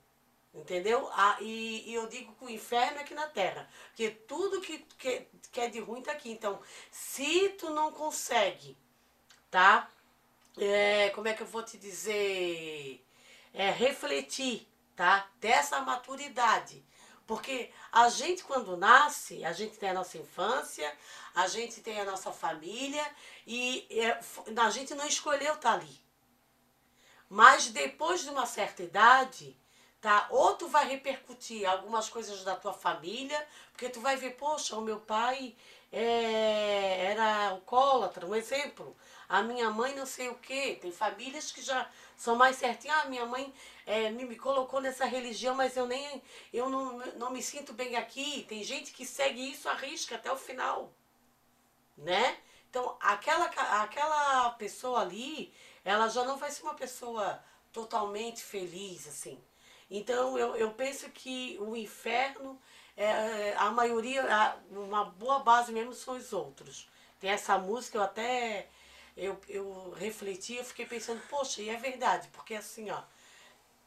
Entendeu? 0.57 1.09
Ah, 1.13 1.37
e, 1.41 1.91
e 1.91 1.95
eu 1.95 2.09
digo 2.09 2.35
que 2.35 2.45
o 2.47 2.51
inferno 2.51 2.99
é 2.99 3.03
aqui 3.03 3.15
na 3.15 3.27
terra. 3.27 3.69
Porque 3.89 4.11
tudo 4.11 4.63
que, 4.63 4.79
que, 4.99 5.29
que 5.53 5.61
é 5.61 5.69
de 5.69 5.81
ruim 5.81 6.01
está 6.01 6.13
aqui. 6.13 6.31
Então, 6.31 6.61
se 6.91 7.51
tu 7.51 7.71
não 7.71 7.93
consegue, 7.93 8.77
tá? 9.51 9.91
É, 10.57 11.11
como 11.11 11.29
é 11.29 11.35
que 11.35 11.43
eu 11.43 11.47
vou 11.47 11.63
te 11.63 11.77
dizer? 11.77 13.07
É, 13.53 13.71
refletir, 13.71 14.67
tá? 14.97 15.31
Dessa 15.39 15.81
maturidade. 15.83 16.83
Porque 17.27 17.71
a 17.93 18.09
gente, 18.09 18.43
quando 18.43 18.79
nasce, 18.79 19.45
a 19.45 19.53
gente 19.53 19.77
tem 19.77 19.91
a 19.91 19.95
nossa 19.95 20.17
infância, 20.17 20.91
a 21.35 21.47
gente 21.49 21.83
tem 21.83 22.01
a 22.01 22.05
nossa 22.05 22.33
família 22.33 23.05
e 23.47 23.87
é, 23.91 24.19
a 24.59 24.71
gente 24.71 24.95
não 24.95 25.07
escolheu 25.07 25.55
estar 25.55 25.73
tá 25.73 25.75
ali. 25.75 26.01
Mas 27.29 27.69
depois 27.69 28.23
de 28.23 28.31
uma 28.31 28.47
certa 28.47 28.83
idade, 28.83 29.59
tá? 30.01 30.27
Ou 30.31 30.55
tu 30.55 30.69
vai 30.69 30.89
repercutir 30.89 31.69
algumas 31.69 32.09
coisas 32.09 32.45
da 32.45 32.57
tua 32.57 32.73
família, 32.73 33.47
porque 33.73 33.89
tu 33.89 34.01
vai 34.01 34.17
ver, 34.17 34.37
poxa, 34.37 34.77
o 34.77 34.83
meu 34.83 35.01
pai 35.01 35.55
é, 35.93 37.07
era 37.13 37.49
alcoólatra, 37.49 38.27
um 38.27 38.35
exemplo. 38.35 38.97
A 39.29 39.43
minha 39.43 39.71
mãe 39.71 39.95
não 39.95 40.07
sei 40.07 40.29
o 40.29 40.37
quê. 40.37 40.79
Tem 40.81 40.93
famílias 40.93 41.51
que 41.51 41.63
já 41.63 41.91
são 42.17 42.37
mais 42.37 42.57
certinhas. 42.57 42.99
Ah, 42.99 43.09
minha 43.09 43.27
mãe 43.27 43.53
é, 43.85 44.11
me, 44.11 44.25
me, 44.25 44.37
colocou 44.37 44.81
nessa 44.81 45.05
religião, 45.05 45.55
mas 45.55 45.77
eu 45.77 45.87
nem 45.87 46.23
eu 46.53 46.69
não, 46.69 46.99
não 47.17 47.31
me 47.31 47.43
sinto 47.43 47.73
bem 47.73 47.97
aqui. 47.97 48.45
Tem 48.49 48.63
gente 48.63 48.93
que 48.93 49.05
segue 49.05 49.51
isso 49.51 49.69
a 49.69 49.75
risca 49.75 50.17
até 50.17 50.31
o 50.31 50.37
final. 50.37 50.93
Né? 51.97 52.39
Então, 52.71 52.97
aquela, 53.01 53.47
aquela 53.83 54.51
pessoa 54.51 55.01
ali, 55.01 55.53
ela 55.85 56.09
já 56.09 56.25
não 56.25 56.37
vai 56.37 56.51
ser 56.51 56.63
uma 56.63 56.75
pessoa 56.75 57.43
totalmente 57.73 58.43
feliz, 58.43 59.09
assim. 59.09 59.43
Então 59.91 60.39
eu, 60.39 60.57
eu 60.57 60.71
penso 60.73 61.09
que 61.11 61.57
o 61.61 61.77
inferno, 61.77 62.61
é, 62.97 63.55
a 63.57 63.71
maioria, 63.71 64.25
uma 64.71 65.05
boa 65.05 65.41
base 65.41 65.73
mesmo 65.73 65.93
são 65.95 66.17
os 66.17 66.33
outros. 66.33 66.89
Tem 67.21 67.31
essa 67.31 67.59
música, 67.59 67.99
eu 67.99 68.03
até 68.03 68.69
eu, 69.17 69.41
eu 69.49 69.91
refleti, 69.93 70.57
eu 70.57 70.65
fiquei 70.65 70.87
pensando, 70.87 71.21
poxa, 71.29 71.63
e 71.63 71.71
é 71.71 71.77
verdade, 71.77 72.29
porque 72.29 72.55
assim, 72.55 72.91
ó, 72.91 73.03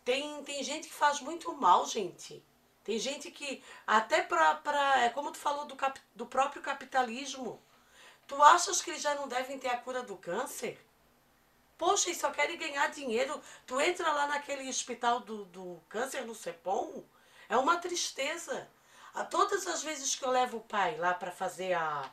tem, 0.03 0.43
tem 0.43 0.63
gente 0.63 0.87
que 0.87 0.93
faz 0.93 1.21
muito 1.21 1.53
mal, 1.53 1.85
gente. 1.85 2.43
Tem 2.83 2.97
gente 2.97 3.29
que, 3.29 3.63
até 3.85 4.21
pra, 4.23 4.55
pra 4.55 5.01
é 5.03 5.09
como 5.09 5.31
tu 5.31 5.37
falou 5.37 5.65
do, 5.65 5.75
cap, 5.75 5.99
do 6.15 6.25
próprio 6.25 6.61
capitalismo, 6.61 7.61
tu 8.27 8.41
achas 8.41 8.81
que 8.81 8.89
eles 8.89 9.01
já 9.01 9.13
não 9.15 9.27
devem 9.27 9.59
ter 9.59 9.67
a 9.69 9.77
cura 9.77 10.01
do 10.01 10.17
câncer? 10.17 10.83
Poxa, 11.79 12.09
e 12.09 12.15
só 12.15 12.29
querem 12.29 12.57
ganhar 12.57 12.87
dinheiro. 12.87 13.41
Tu 13.65 13.79
entra 13.79 14.11
lá 14.11 14.27
naquele 14.27 14.67
hospital 14.67 15.21
do, 15.21 15.45
do 15.45 15.81
câncer 15.87 16.25
no 16.25 16.35
CEPOM, 16.35 17.05
é 17.47 17.55
uma 17.55 17.77
tristeza. 17.77 18.69
A 19.13 19.23
todas 19.23 19.65
as 19.65 19.81
vezes 19.81 20.13
que 20.13 20.25
eu 20.25 20.29
levo 20.29 20.57
o 20.57 20.61
pai 20.61 20.97
lá 20.97 21.13
para 21.13 21.31
fazer 21.31 21.71
a, 21.73 22.11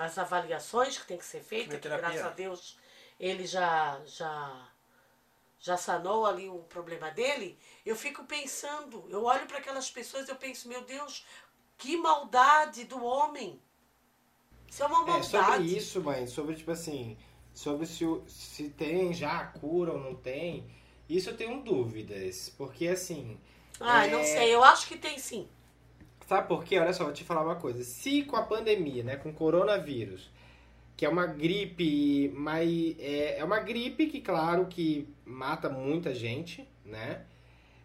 as 0.00 0.18
avaliações 0.18 0.98
que 0.98 1.06
tem 1.06 1.16
que 1.16 1.24
ser 1.24 1.44
feita, 1.44 1.78
que 1.78 1.88
graças 1.88 2.22
a 2.22 2.30
Deus 2.30 2.76
ele 3.18 3.46
já, 3.46 4.00
já, 4.04 4.68
já 5.60 5.76
sanou 5.76 6.26
ali 6.26 6.48
o 6.48 6.58
problema 6.64 7.08
dele, 7.12 7.56
eu 7.86 7.94
fico 7.94 8.24
pensando, 8.24 9.06
eu 9.08 9.22
olho 9.22 9.46
para 9.46 9.58
aquelas 9.58 9.88
pessoas 9.88 10.28
eu 10.28 10.34
penso, 10.34 10.68
meu 10.68 10.82
Deus, 10.82 11.24
que 11.78 11.96
maldade 11.96 12.82
do 12.84 13.02
homem. 13.02 13.62
Isso 14.68 14.82
é 14.82 14.86
uma 14.86 15.04
maldade. 15.04 15.36
É 15.36 15.40
sobre 15.40 15.62
isso, 15.62 16.02
mãe, 16.02 16.26
sobre 16.26 16.56
tipo 16.56 16.72
assim, 16.72 17.16
sobre 17.54 17.86
se, 17.86 18.04
se 18.26 18.68
tem 18.70 19.14
já 19.14 19.38
a 19.38 19.46
cura 19.46 19.92
ou 19.92 19.98
não 19.98 20.14
tem, 20.14 20.66
isso 21.08 21.30
eu 21.30 21.36
tenho 21.36 21.62
dúvidas. 21.62 22.52
Porque 22.58 22.88
assim. 22.88 23.38
Ah, 23.80 24.06
é... 24.06 24.10
não 24.10 24.22
sei, 24.22 24.52
eu 24.52 24.62
acho 24.62 24.86
que 24.88 24.98
tem 24.98 25.18
sim. 25.18 25.48
Sabe 26.26 26.48
por 26.48 26.64
quê? 26.64 26.78
Olha 26.78 26.92
só, 26.92 27.04
vou 27.04 27.12
te 27.12 27.22
falar 27.22 27.42
uma 27.42 27.56
coisa. 27.56 27.84
Se 27.84 28.22
com 28.24 28.36
a 28.36 28.42
pandemia, 28.42 29.04
né, 29.04 29.16
com 29.16 29.28
o 29.28 29.34
coronavírus, 29.34 30.30
que 30.96 31.04
é 31.04 31.08
uma 31.08 31.26
gripe, 31.26 32.30
mas 32.34 32.96
é, 32.98 33.38
é 33.38 33.44
uma 33.44 33.60
gripe 33.60 34.06
que, 34.06 34.20
claro, 34.20 34.66
que 34.66 35.08
mata 35.24 35.68
muita 35.68 36.14
gente, 36.14 36.66
né? 36.84 37.24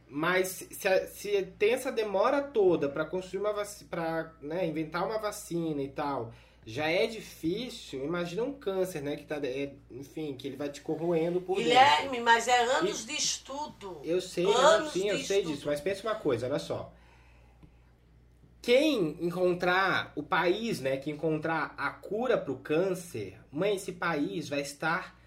Mas 0.07 0.67
se, 0.71 1.07
se 1.07 1.43
tem 1.59 1.73
essa 1.73 1.91
demora 1.91 2.41
toda 2.41 2.89
para 2.89 3.05
construir 3.05 3.41
uma 3.41 3.53
vacina, 3.53 3.89
para 3.89 4.33
né, 4.41 4.65
inventar 4.65 5.05
uma 5.05 5.19
vacina 5.19 5.81
e 5.81 5.89
tal, 5.89 6.33
já 6.69 6.87
é 6.87 7.07
difícil, 7.07 8.05
imagina 8.05 8.43
um 8.43 8.53
câncer, 8.53 9.01
né? 9.01 9.15
Que 9.15 9.25
tá, 9.25 9.37
é, 9.43 9.73
enfim, 9.89 10.35
que 10.35 10.47
ele 10.47 10.55
vai 10.55 10.69
te 10.69 10.81
corroendo 10.81 11.41
por 11.41 11.57
Guilherme, 11.57 12.09
dentro. 12.09 12.25
mas 12.25 12.47
é 12.47 12.63
anos 12.77 13.05
e, 13.05 13.07
de 13.07 13.13
estudo. 13.13 13.99
Eu 14.03 14.21
sei, 14.21 14.45
anos 14.45 14.93
sim, 14.93 15.09
eu 15.09 15.17
sei 15.17 15.39
estudo. 15.39 15.55
disso, 15.55 15.67
mas 15.67 15.81
pensa 15.81 16.07
uma 16.07 16.13
coisa, 16.13 16.45
olha 16.45 16.59
só. 16.59 16.93
Quem 18.61 19.17
encontrar 19.19 20.13
o 20.15 20.21
país, 20.21 20.79
né, 20.79 20.97
que 20.97 21.09
encontrar 21.09 21.73
a 21.75 21.89
cura 21.89 22.37
para 22.37 22.51
o 22.51 22.59
câncer, 22.59 23.35
mãe, 23.51 23.75
esse 23.75 23.93
país 23.93 24.47
vai 24.47 24.61
estar 24.61 25.17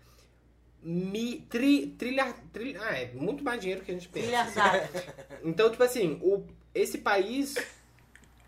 mi, 0.81 1.44
tri, 1.50 1.88
trilhar, 1.98 2.37
ah, 2.83 2.96
é 2.96 3.11
muito 3.14 3.42
mais 3.42 3.61
dinheiro 3.61 3.83
que 3.83 3.90
a 3.90 3.94
gente 3.94 4.09
pensa. 4.09 4.62
então, 5.42 5.68
tipo 5.68 5.83
assim, 5.83 6.20
o, 6.22 6.46
esse 6.72 6.98
país, 6.98 7.57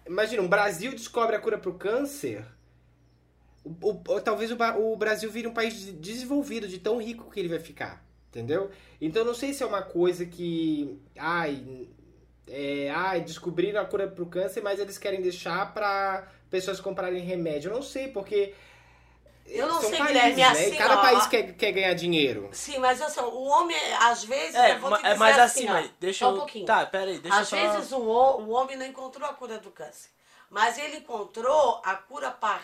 imagina, 0.06 0.42
o 0.42 0.48
Brasil 0.48 0.92
descobre 0.92 1.34
a 1.34 1.40
cura 1.40 1.58
para 1.58 1.70
o 1.70 1.74
câncer, 1.74 2.53
o, 3.64 3.90
o, 3.90 4.20
talvez 4.20 4.50
o, 4.50 4.56
o, 4.78 4.96
Brasil 4.96 5.30
vire 5.30 5.48
um 5.48 5.54
país 5.54 5.86
desenvolvido, 5.94 6.68
de 6.68 6.78
tão 6.78 6.98
rico 6.98 7.30
que 7.30 7.40
ele 7.40 7.48
vai 7.48 7.58
ficar. 7.58 8.04
Entendeu? 8.28 8.70
Então 9.00 9.24
não 9.24 9.34
sei 9.34 9.54
se 9.54 9.62
é 9.62 9.66
uma 9.66 9.82
coisa 9.82 10.26
que. 10.26 11.00
Ai. 11.16 11.88
É, 12.46 12.90
ai, 12.94 13.22
descobriram 13.22 13.80
a 13.80 13.86
cura 13.86 14.06
pro 14.06 14.26
câncer, 14.26 14.60
mas 14.60 14.78
eles 14.78 14.98
querem 14.98 15.22
deixar 15.22 15.72
para 15.72 16.28
pessoas 16.50 16.78
comprarem 16.78 17.22
remédio. 17.22 17.70
Eu 17.70 17.74
não 17.74 17.82
sei, 17.82 18.08
porque. 18.08 18.52
Eu 19.46 19.66
não 19.68 19.80
sei, 19.80 19.98
países, 19.98 20.06
Guilherme, 20.06 20.36
né? 20.36 20.48
assim, 20.48 20.76
cada 20.76 20.98
ó, 20.98 21.02
país 21.02 21.26
quer, 21.26 21.52
quer 21.52 21.72
ganhar 21.72 21.94
dinheiro. 21.94 22.48
Sim, 22.52 22.78
mas 22.78 23.00
assim, 23.00 23.20
o 23.20 23.44
homem, 23.44 23.76
às 24.00 24.24
vezes, 24.24 24.54
é, 24.54 24.72
eu 24.72 24.78
vou 24.80 24.96
te 24.96 25.02
dizer 25.02 25.18
mas 25.18 25.38
assim, 25.38 25.68
assim 25.68 25.86
ó, 25.86 25.90
deixa 26.00 26.24
eu... 26.24 26.28
um 26.30 26.36
pouquinho. 26.38 26.66
Tá, 26.66 26.86
peraí, 26.86 27.18
deixa 27.18 27.38
Às 27.38 27.52
eu 27.52 27.58
só... 27.58 27.72
vezes 27.72 27.92
o, 27.92 27.98
o 27.98 28.50
homem 28.50 28.76
não 28.76 28.86
encontrou 28.86 29.28
a 29.28 29.34
cura 29.34 29.58
do 29.58 29.70
câncer, 29.70 30.08
mas 30.48 30.78
ele 30.78 30.96
encontrou 30.96 31.80
a 31.84 31.94
cura 31.94 32.30
para 32.30 32.56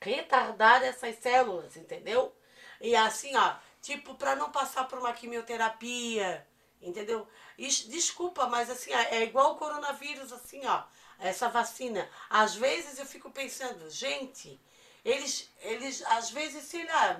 retardar 0.00 0.82
essas 0.82 1.16
células, 1.18 1.76
entendeu? 1.76 2.34
E 2.80 2.94
assim, 2.94 3.34
ó, 3.36 3.54
tipo, 3.82 4.14
para 4.14 4.36
não 4.36 4.50
passar 4.50 4.86
por 4.88 4.98
uma 4.98 5.12
quimioterapia, 5.12 6.46
entendeu? 6.80 7.26
Isso, 7.56 7.88
desculpa, 7.88 8.46
mas 8.46 8.70
assim, 8.70 8.92
é 8.92 9.22
igual 9.24 9.52
o 9.52 9.56
coronavírus, 9.56 10.32
assim, 10.32 10.64
ó, 10.66 10.84
essa 11.18 11.48
vacina. 11.48 12.08
Às 12.30 12.54
vezes 12.54 12.98
eu 12.98 13.06
fico 13.06 13.30
pensando, 13.30 13.90
gente, 13.90 14.60
eles, 15.04 15.50
eles 15.60 16.02
às 16.02 16.30
vezes, 16.30 16.64
sei 16.64 16.84
lá, 16.86 17.16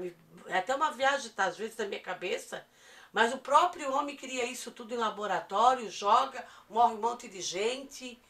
é 0.46 0.58
até 0.58 0.74
uma 0.74 0.92
viagem, 0.92 1.30
tá, 1.32 1.44
às 1.46 1.56
vezes, 1.56 1.76
na 1.76 1.86
minha 1.86 2.00
cabeça, 2.00 2.66
mas 3.12 3.32
o 3.32 3.38
próprio 3.38 3.92
homem 3.92 4.16
cria 4.16 4.44
isso 4.44 4.70
tudo 4.70 4.94
em 4.94 4.98
laboratório, 4.98 5.90
joga, 5.90 6.46
morre 6.68 6.94
um 6.94 7.00
monte 7.00 7.26
de 7.26 7.40
gente 7.40 8.20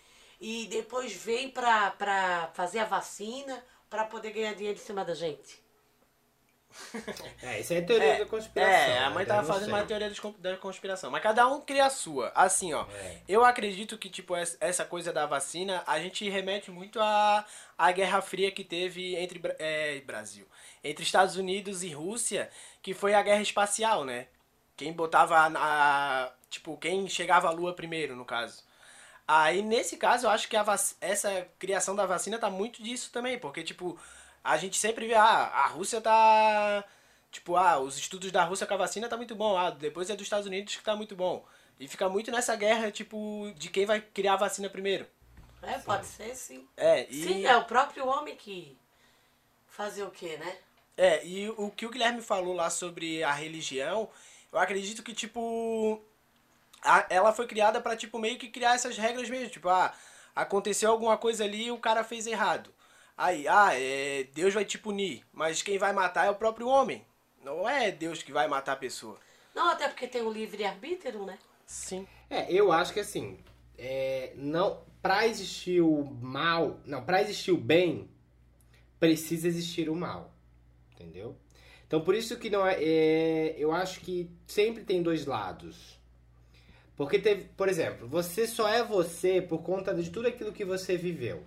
e 0.40 0.66
depois 0.66 1.12
vem 1.12 1.50
para 1.50 2.50
fazer 2.54 2.78
a 2.78 2.84
vacina 2.84 3.62
para 3.88 4.05
poder 4.05 4.33
ganhar 4.33 4.55
dinheiro 4.55 4.79
em 4.79 4.83
cima 4.83 5.05
da 5.05 5.14
gente. 5.14 5.62
É, 7.42 7.61
isso 7.61 7.72
é 7.72 7.81
teoria 7.81 8.14
é, 8.14 8.18
da 8.18 8.27
conspiração. 8.27 8.72
É, 8.72 8.98
a 8.98 9.11
mãe 9.11 9.24
tava 9.24 9.46
fazendo 9.46 9.68
uma 9.68 9.85
teoria 9.85 10.12
da 10.38 10.57
conspiração. 10.57 11.11
Mas 11.11 11.22
cada 11.22 11.46
um 11.46 11.61
cria 11.61 11.87
a 11.87 11.90
sua. 11.90 12.31
Assim, 12.35 12.74
ó. 12.74 12.85
É. 12.92 13.22
Eu 13.29 13.44
acredito 13.44 13.96
que, 13.96 14.11
tipo, 14.11 14.35
essa 14.37 14.85
coisa 14.85 15.12
da 15.12 15.24
vacina, 15.24 15.83
a 15.87 15.98
gente 16.01 16.29
remete 16.29 16.70
muito 16.70 17.01
à, 17.01 17.44
à 17.77 17.92
Guerra 17.92 18.20
Fria 18.20 18.51
que 18.51 18.64
teve 18.64 19.16
entre 19.16 19.40
é, 19.59 20.01
Brasil. 20.01 20.46
Entre 20.83 21.05
Estados 21.05 21.37
Unidos 21.37 21.83
e 21.83 21.90
Rússia, 21.90 22.51
que 22.83 22.92
foi 22.92 23.14
a 23.14 23.22
guerra 23.22 23.42
espacial, 23.42 24.05
né? 24.05 24.26
Quem 24.76 24.93
botava 24.93 25.36
a, 25.36 26.26
a 26.26 26.32
tipo, 26.51 26.76
quem 26.76 27.09
chegava 27.09 27.49
à 27.49 27.51
Lua 27.51 27.74
primeiro, 27.74 28.14
no 28.16 28.24
caso. 28.24 28.62
Aí, 29.31 29.61
nesse 29.61 29.99
caso, 29.99 30.26
eu 30.26 30.31
acho 30.31 30.49
que 30.49 30.57
essa 31.03 31.47
criação 31.59 31.95
da 31.95 32.07
vacina 32.07 32.39
tá 32.39 32.49
muito 32.49 32.83
disso 32.83 33.11
também, 33.12 33.39
porque, 33.39 33.62
tipo, 33.62 34.01
a 34.43 34.57
gente 34.57 34.79
sempre 34.79 35.07
vê, 35.07 35.14
ah, 35.14 35.49
a 35.53 35.66
Rússia 35.66 36.01
tá. 36.01 36.83
Tipo, 37.31 37.57
ah, 37.57 37.79
os 37.79 37.99
estudos 37.99 38.33
da 38.33 38.43
Rússia 38.43 38.66
com 38.66 38.72
a 38.72 38.79
vacina 38.79 39.07
tá 39.07 39.18
muito 39.18 39.35
bom, 39.35 39.55
ah, 39.59 39.68
depois 39.68 40.09
é 40.09 40.16
dos 40.16 40.22
Estados 40.22 40.47
Unidos 40.47 40.76
que 40.76 40.83
tá 40.83 40.97
muito 40.97 41.14
bom. 41.14 41.45
E 41.79 41.87
fica 41.87 42.09
muito 42.09 42.31
nessa 42.31 42.57
guerra, 42.57 42.91
tipo, 42.91 43.53
de 43.55 43.68
quem 43.68 43.85
vai 43.85 44.01
criar 44.01 44.33
a 44.33 44.37
vacina 44.37 44.70
primeiro. 44.70 45.07
É, 45.62 45.76
pode 45.79 46.07
ser, 46.07 46.35
sim. 46.35 46.66
É, 46.74 47.07
e... 47.11 47.22
Sim, 47.22 47.45
é 47.45 47.55
o 47.55 47.66
próprio 47.66 48.07
homem 48.07 48.35
que 48.35 48.79
fazer 49.66 50.05
o 50.05 50.11
quê, 50.11 50.39
né? 50.39 50.57
É, 50.97 51.24
e 51.24 51.51
o 51.51 51.70
que 51.70 51.85
o 51.85 51.91
Guilherme 51.91 52.22
falou 52.22 52.55
lá 52.55 52.70
sobre 52.70 53.22
a 53.22 53.33
religião, 53.33 54.09
eu 54.51 54.59
acredito 54.59 55.03
que, 55.03 55.12
tipo, 55.12 56.03
a, 56.83 57.07
ela 57.11 57.33
foi 57.33 57.47
criada 57.47 57.81
para 57.81 57.97
tipo 57.97 58.18
meio 58.18 58.39
que 58.39 58.49
criar 58.49 58.74
essas 58.74 58.97
regras 58.97 59.29
mesmo, 59.29 59.51
tipo, 59.51 59.68
ah, 59.68 59.93
aconteceu 60.35 60.91
alguma 60.91 61.16
coisa 61.16 61.45
ali 61.45 61.66
e 61.66 61.70
o 61.70 61.79
cara 61.79 62.05
fez 62.05 62.26
errado. 62.26 62.72
Aí, 63.16 63.49
ah, 63.49 63.70
é, 63.72 64.24
Deus 64.33 64.55
vai 64.55 64.64
te 64.64 64.79
punir, 64.79 65.24
mas 65.33 65.62
quem 65.62 65.76
vai 65.76 65.93
matar 65.93 66.26
é 66.26 66.31
o 66.31 66.37
próprio 66.37 66.68
homem. 66.68 67.05
Não 67.43 67.68
é 67.68 67.91
Deus 67.91 68.22
que 68.22 68.33
vai 68.33 68.47
matar 68.47 68.72
a 68.72 68.76
pessoa. 68.76 69.18
Não, 69.55 69.70
até 69.70 69.89
porque 69.89 70.07
tem 70.07 70.22
o 70.22 70.31
livre-arbítrio, 70.31 71.24
né? 71.24 71.37
Sim. 71.66 72.07
É, 72.31 72.53
eu 72.53 72.70
acho 72.70 72.93
que 72.93 73.01
assim, 73.01 73.39
é, 73.76 74.33
não, 74.37 74.83
pra 75.03 75.26
existir 75.26 75.81
o 75.81 76.05
mal, 76.05 76.79
não, 76.85 77.05
pra 77.05 77.20
existir 77.20 77.51
o 77.51 77.57
bem, 77.57 78.09
precisa 79.01 79.49
existir 79.49 79.89
o 79.89 79.97
mal, 79.97 80.33
entendeu? 80.93 81.37
Então 81.87 82.01
por 82.03 82.14
isso 82.14 82.39
que 82.39 82.51
não 82.51 82.66
é, 82.66 82.76
é, 82.83 83.55
eu 83.59 83.72
acho 83.72 84.01
que 84.01 84.31
sempre 84.47 84.85
tem 84.85 85.03
dois 85.03 85.26
lados. 85.26 85.97
Porque 86.99 87.20
teve, 87.20 87.44
por 87.57 87.68
exemplo, 87.68 88.09
você 88.09 88.44
só 88.44 88.68
é 88.68 88.82
você 88.82 89.40
por 89.40 89.62
conta 89.62 89.94
de 89.94 90.11
tudo 90.11 90.26
aquilo 90.26 90.53
que 90.53 90.64
você 90.64 90.96
viveu, 90.96 91.44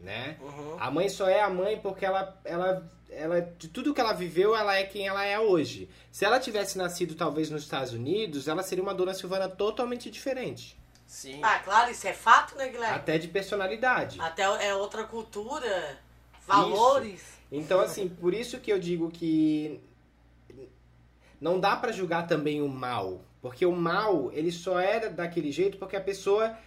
né? 0.00 0.38
Uhum. 0.40 0.76
A 0.80 0.90
mãe 0.90 1.10
só 1.10 1.28
é 1.28 1.42
a 1.42 1.50
mãe 1.50 1.78
porque 1.78 2.06
ela, 2.06 2.40
ela, 2.42 2.90
ela, 3.10 3.42
de 3.42 3.68
tudo 3.68 3.92
que 3.92 4.00
ela 4.00 4.14
viveu, 4.14 4.56
ela 4.56 4.76
é 4.76 4.84
quem 4.84 5.06
ela 5.06 5.22
é 5.26 5.38
hoje. 5.38 5.90
Se 6.10 6.24
ela 6.24 6.40
tivesse 6.40 6.78
nascido 6.78 7.14
talvez 7.14 7.50
nos 7.50 7.64
Estados 7.64 7.92
Unidos, 7.92 8.48
ela 8.48 8.62
seria 8.62 8.82
uma 8.82 8.94
dona 8.94 9.12
Silvana 9.12 9.46
totalmente 9.46 10.10
diferente. 10.10 10.74
Sim. 11.06 11.40
Ah, 11.42 11.58
claro, 11.58 11.90
isso 11.90 12.08
é 12.08 12.14
fato, 12.14 12.56
né, 12.56 12.70
Guilherme? 12.70 12.96
Até 12.96 13.18
de 13.18 13.28
personalidade. 13.28 14.18
Até 14.18 14.42
é 14.42 14.74
outra 14.74 15.04
cultura, 15.04 15.98
valores. 16.46 17.22
Então, 17.52 17.78
assim, 17.78 18.08
por 18.08 18.32
isso 18.32 18.58
que 18.58 18.72
eu 18.72 18.78
digo 18.78 19.10
que 19.10 19.78
não 21.38 21.60
dá 21.60 21.76
pra 21.76 21.92
julgar 21.92 22.26
também 22.26 22.62
o 22.62 22.68
mal. 22.68 23.20
Porque 23.44 23.66
o 23.66 23.72
mal, 23.72 24.32
ele 24.32 24.52
só 24.52 24.80
era 24.80 25.10
daquele 25.10 25.52
jeito 25.52 25.78
porque 25.78 25.96
a 25.96 26.02
pessoa 26.02 26.58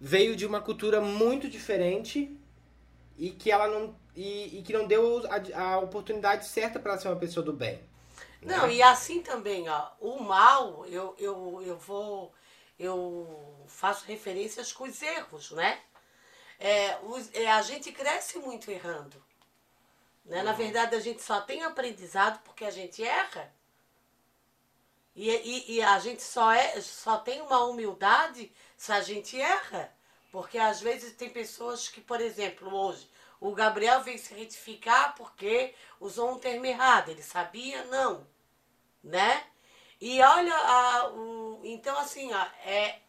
veio 0.00 0.36
de 0.36 0.46
uma 0.46 0.60
cultura 0.60 1.00
muito 1.00 1.48
diferente 1.48 2.36
e 3.18 3.30
que 3.30 3.50
ela 3.52 3.68
não. 3.68 3.96
E, 4.16 4.58
e 4.58 4.62
que 4.62 4.72
não 4.72 4.86
deu 4.86 5.22
a, 5.54 5.62
a 5.74 5.78
oportunidade 5.80 6.46
certa 6.46 6.78
pra 6.80 6.92
ela 6.92 7.00
ser 7.00 7.08
uma 7.08 7.16
pessoa 7.16 7.44
do 7.44 7.52
bem. 7.52 7.80
né? 8.42 8.54
Não, 8.54 8.70
e 8.70 8.82
assim 8.82 9.20
também, 9.22 9.68
ó, 9.68 9.90
o 10.00 10.18
mal, 10.20 10.86
eu, 10.86 11.14
eu, 11.18 11.62
eu 11.62 11.76
vou. 11.78 12.32
Eu 12.78 13.64
faço 13.68 14.04
referências 14.06 14.72
com 14.72 14.84
os 14.84 15.00
erros, 15.02 15.50
né? 15.52 15.82
É, 16.60 16.98
os- 17.04 17.32
é, 17.34 17.50
a 17.50 17.62
gente 17.62 17.92
cresce 17.92 18.38
muito 18.40 18.70
errando. 18.70 19.22
Né? 20.26 20.42
Na 20.42 20.52
verdade, 20.52 20.94
a 20.94 21.00
gente 21.00 21.22
só 21.22 21.40
tem 21.40 21.62
aprendizado 21.62 22.40
porque 22.44 22.64
a 22.64 22.70
gente 22.70 23.02
erra. 23.02 23.50
E, 25.16 25.30
e, 25.30 25.76
e 25.76 25.82
a 25.82 25.98
gente 25.98 26.22
só, 26.22 26.52
é, 26.52 26.80
só 26.80 27.16
tem 27.18 27.40
uma 27.40 27.64
humildade 27.64 28.52
se 28.76 28.92
a 28.92 29.00
gente 29.00 29.40
erra. 29.40 29.92
Porque 30.30 30.58
às 30.58 30.80
vezes 30.80 31.14
tem 31.16 31.30
pessoas 31.30 31.88
que, 31.88 32.00
por 32.02 32.20
exemplo, 32.20 32.72
hoje, 32.74 33.08
o 33.40 33.52
Gabriel 33.52 34.02
veio 34.02 34.18
se 34.18 34.34
retificar 34.34 35.14
porque 35.16 35.74
usou 35.98 36.32
um 36.32 36.38
termo 36.38 36.66
errado. 36.66 37.08
Ele 37.10 37.22
sabia? 37.22 37.84
Não. 37.86 38.26
Né? 39.02 39.44
E 40.00 40.20
olha, 40.22 40.54
a, 40.54 41.08
o, 41.10 41.62
então 41.64 41.98
assim, 41.98 42.32
ó, 42.34 42.46
é, 42.64 43.00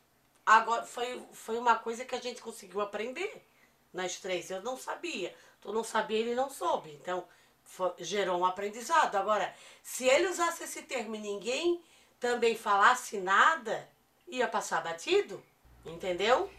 agora 0.46 0.86
foi, 0.86 1.22
foi 1.34 1.58
uma 1.58 1.76
coisa 1.76 2.06
que 2.06 2.16
a 2.16 2.22
gente 2.22 2.42
conseguiu 2.42 2.80
aprender 2.82 3.46
nós 3.94 4.18
três. 4.20 4.50
Eu 4.50 4.62
não 4.62 4.78
sabia. 4.78 5.36
Tu 5.60 5.74
não 5.74 5.84
sabia, 5.84 6.20
ele 6.20 6.36
não 6.36 6.50
soube. 6.50 6.92
Então, 7.02 7.28
fo- 7.64 7.94
gerou 8.00 8.40
um 8.40 8.46
aprendizado. 8.46 9.16
Agora, 9.16 9.54
se 9.84 10.06
ele 10.08 10.28
usasse 10.28 10.64
esse 10.64 10.84
termo 10.84 11.16
e 11.16 11.20
ninguém 11.20 11.84
também 12.20 12.56
falasse 12.56 13.18
nada, 13.20 13.88
ia 14.28 14.48
passar 14.48 14.84
batido. 14.84 15.42
Entendeu? 15.86 16.50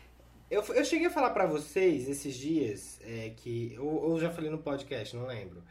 Eu, 0.50 0.62
eu 0.74 0.84
cheguei 0.84 1.06
a 1.08 1.10
falar 1.10 1.30
pra 1.30 1.46
vocês 1.46 2.08
esses 2.08 2.34
dias, 2.34 2.98
é, 3.02 3.32
que. 3.36 3.76
Ou 3.78 4.12
eu 4.14 4.20
já 4.20 4.30
falei 4.30 4.50
no 4.50 4.58
podcast, 4.58 5.14
não 5.14 5.26
lembro. 5.26 5.62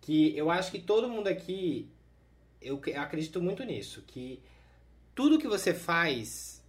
Que 0.00 0.36
eu 0.36 0.50
acho 0.50 0.70
que 0.70 0.78
todo 0.80 1.08
mundo 1.08 1.26
aqui. 1.28 1.90
Eu 2.62 2.78
que- 2.78 2.90
eu 2.90 3.00
acredito 3.00 3.42
muito 3.42 3.64
nisso. 3.64 4.02
Que 4.06 4.40
tudo 5.14 5.38
que 5.38 5.48
você 5.48 5.74
faz, 5.74 6.62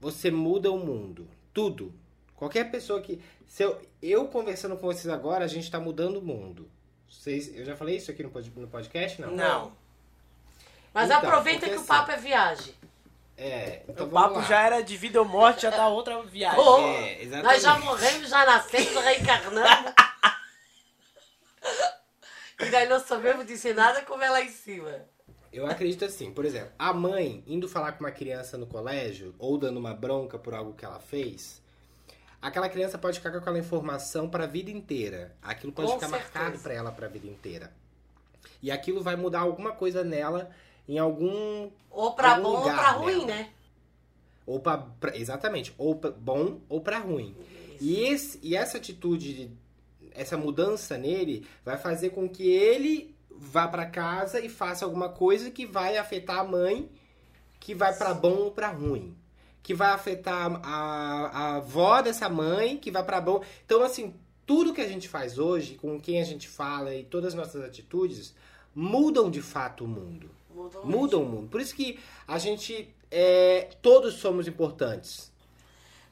você 0.00 0.30
muda 0.30 0.70
o 0.72 0.78
mundo. 0.78 1.28
Tudo. 1.52 1.94
Qualquer 2.34 2.70
pessoa 2.70 3.00
que. 3.00 3.20
Se 3.46 3.62
eu, 3.62 3.80
eu 4.02 4.26
conversando 4.26 4.76
com 4.76 4.86
vocês 4.86 5.06
agora, 5.08 5.44
a 5.44 5.48
gente 5.48 5.70
tá 5.70 5.78
mudando 5.78 6.16
o 6.16 6.22
mundo. 6.22 6.68
Vocês, 7.08 7.54
eu 7.56 7.64
já 7.64 7.76
falei 7.76 7.96
isso 7.96 8.10
aqui 8.10 8.24
no, 8.24 8.30
no 8.30 8.66
podcast? 8.68 9.20
Não. 9.20 9.30
Não. 9.30 9.72
Mas 10.94 11.06
Então, 11.10 11.18
aproveita 11.18 11.66
que 11.68 11.74
o 11.74 11.78
assim- 11.78 11.86
papo 11.86 12.10
é 12.12 12.16
viagem. 12.16 12.74
É, 13.36 13.82
então 13.88 14.06
o 14.06 14.10
papo 14.10 14.36
lá. 14.36 14.42
já 14.42 14.62
era 14.62 14.80
de 14.80 14.96
vida 14.96 15.18
ou 15.20 15.26
morte, 15.26 15.62
já 15.62 15.72
tá 15.72 15.88
outra 15.88 16.22
viagem. 16.22 16.60
É, 16.94 17.20
exatamente. 17.22 17.52
nós 17.52 17.62
já 17.62 17.78
morremos, 17.80 18.30
já 18.30 18.46
nascemos, 18.46 19.04
reencarnamos. 19.04 19.92
e 22.60 22.70
nós 22.70 22.88
não 22.88 23.00
sabemos 23.00 23.44
dizer 23.46 23.74
nada 23.74 24.02
como 24.02 24.22
é 24.22 24.30
lá 24.30 24.40
em 24.40 24.48
cima. 24.50 24.92
Eu 25.52 25.66
acredito 25.66 26.04
assim, 26.04 26.32
por 26.32 26.44
exemplo, 26.44 26.70
a 26.78 26.92
mãe 26.92 27.42
indo 27.46 27.68
falar 27.68 27.92
com 27.92 28.04
uma 28.04 28.10
criança 28.12 28.56
no 28.56 28.66
colégio 28.66 29.34
ou 29.38 29.56
dando 29.58 29.78
uma 29.78 29.94
bronca 29.94 30.38
por 30.38 30.54
algo 30.54 30.74
que 30.74 30.84
ela 30.84 30.98
fez, 31.00 31.60
aquela 32.42 32.68
criança 32.68 32.98
pode 32.98 33.18
ficar 33.18 33.30
com 33.32 33.38
aquela 33.38 33.58
informação 33.58 34.28
para 34.28 34.44
a 34.44 34.48
vida 34.48 34.70
inteira. 34.70 35.34
Aquilo 35.42 35.72
pode 35.72 35.88
Com 35.88 35.94
ficar 35.94 36.08
certeza. 36.08 36.32
marcado 36.38 36.58
para 36.62 36.74
ela 36.74 36.92
para 36.92 37.06
a 37.06 37.08
vida 37.08 37.26
inteira. 37.26 37.72
E 38.62 38.70
aquilo 38.70 39.02
vai 39.02 39.16
mudar 39.16 39.40
alguma 39.40 39.72
coisa 39.72 40.02
nela 40.04 40.50
em 40.88 40.98
algum 40.98 41.70
Ou 41.90 42.12
pra 42.12 42.36
Algum 42.36 42.42
bom 42.42 42.56
ou 42.58 42.62
pra 42.64 42.90
ruim, 42.92 43.24
né? 43.24 43.50
ou 44.46 44.60
para 44.60 44.86
exatamente, 45.14 45.72
ou 45.78 45.94
pra 45.96 46.10
bom 46.10 46.60
ou 46.68 46.80
para 46.80 46.98
ruim. 46.98 47.34
E, 47.80 48.00
esse, 48.00 48.38
e 48.42 48.54
essa 48.54 48.76
atitude, 48.78 49.32
de- 49.34 49.50
essa 50.12 50.36
mudança 50.36 50.96
nele, 50.98 51.46
vai 51.64 51.76
fazer 51.78 52.10
com 52.10 52.28
que 52.28 52.46
ele 52.48 53.14
vá 53.30 53.66
para 53.66 53.86
casa 53.86 54.40
e 54.40 54.48
faça 54.48 54.84
alguma 54.84 55.08
coisa 55.08 55.50
que 55.50 55.66
vai 55.66 55.96
afetar 55.96 56.38
a 56.40 56.44
mãe, 56.44 56.88
que 57.58 57.74
vai 57.74 57.96
para 57.96 58.12
bom 58.14 58.36
ou 58.36 58.50
para 58.50 58.68
ruim. 58.70 59.16
Que 59.62 59.72
vai 59.74 59.90
afetar 59.92 60.60
a, 60.62 61.26
a 61.32 61.56
avó 61.56 62.02
dessa 62.02 62.28
mãe, 62.28 62.76
que 62.76 62.90
vai 62.90 63.02
para 63.02 63.20
bom. 63.20 63.42
Então, 63.64 63.82
assim, 63.82 64.14
tudo 64.46 64.74
que 64.74 64.80
a 64.82 64.88
gente 64.88 65.08
faz 65.08 65.38
hoje, 65.38 65.74
com 65.76 65.98
quem 65.98 66.20
a 66.20 66.24
gente 66.24 66.46
fala 66.48 66.94
e 66.94 67.02
todas 67.02 67.28
as 67.28 67.34
nossas 67.34 67.62
atitudes, 67.64 68.34
mudam 68.74 69.30
de 69.30 69.40
fato 69.40 69.84
o 69.84 69.88
mundo. 69.88 70.30
Mudam 70.54 71.22
o 71.22 71.26
mundo. 71.26 71.48
Por 71.50 71.60
isso 71.60 71.74
que 71.74 71.98
a 72.26 72.38
gente. 72.38 72.94
é, 73.10 73.68
todos 73.82 74.14
somos 74.14 74.46
importantes. 74.48 75.32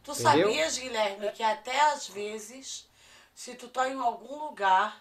Tu 0.04 0.10
Entendeu? 0.12 0.48
sabias, 0.48 0.78
Guilherme, 0.78 1.30
que 1.32 1.42
até 1.42 1.80
às 1.92 2.08
vezes, 2.08 2.88
se 3.34 3.54
tu 3.54 3.68
tá 3.68 3.88
em 3.88 3.98
algum 3.98 4.46
lugar, 4.46 5.00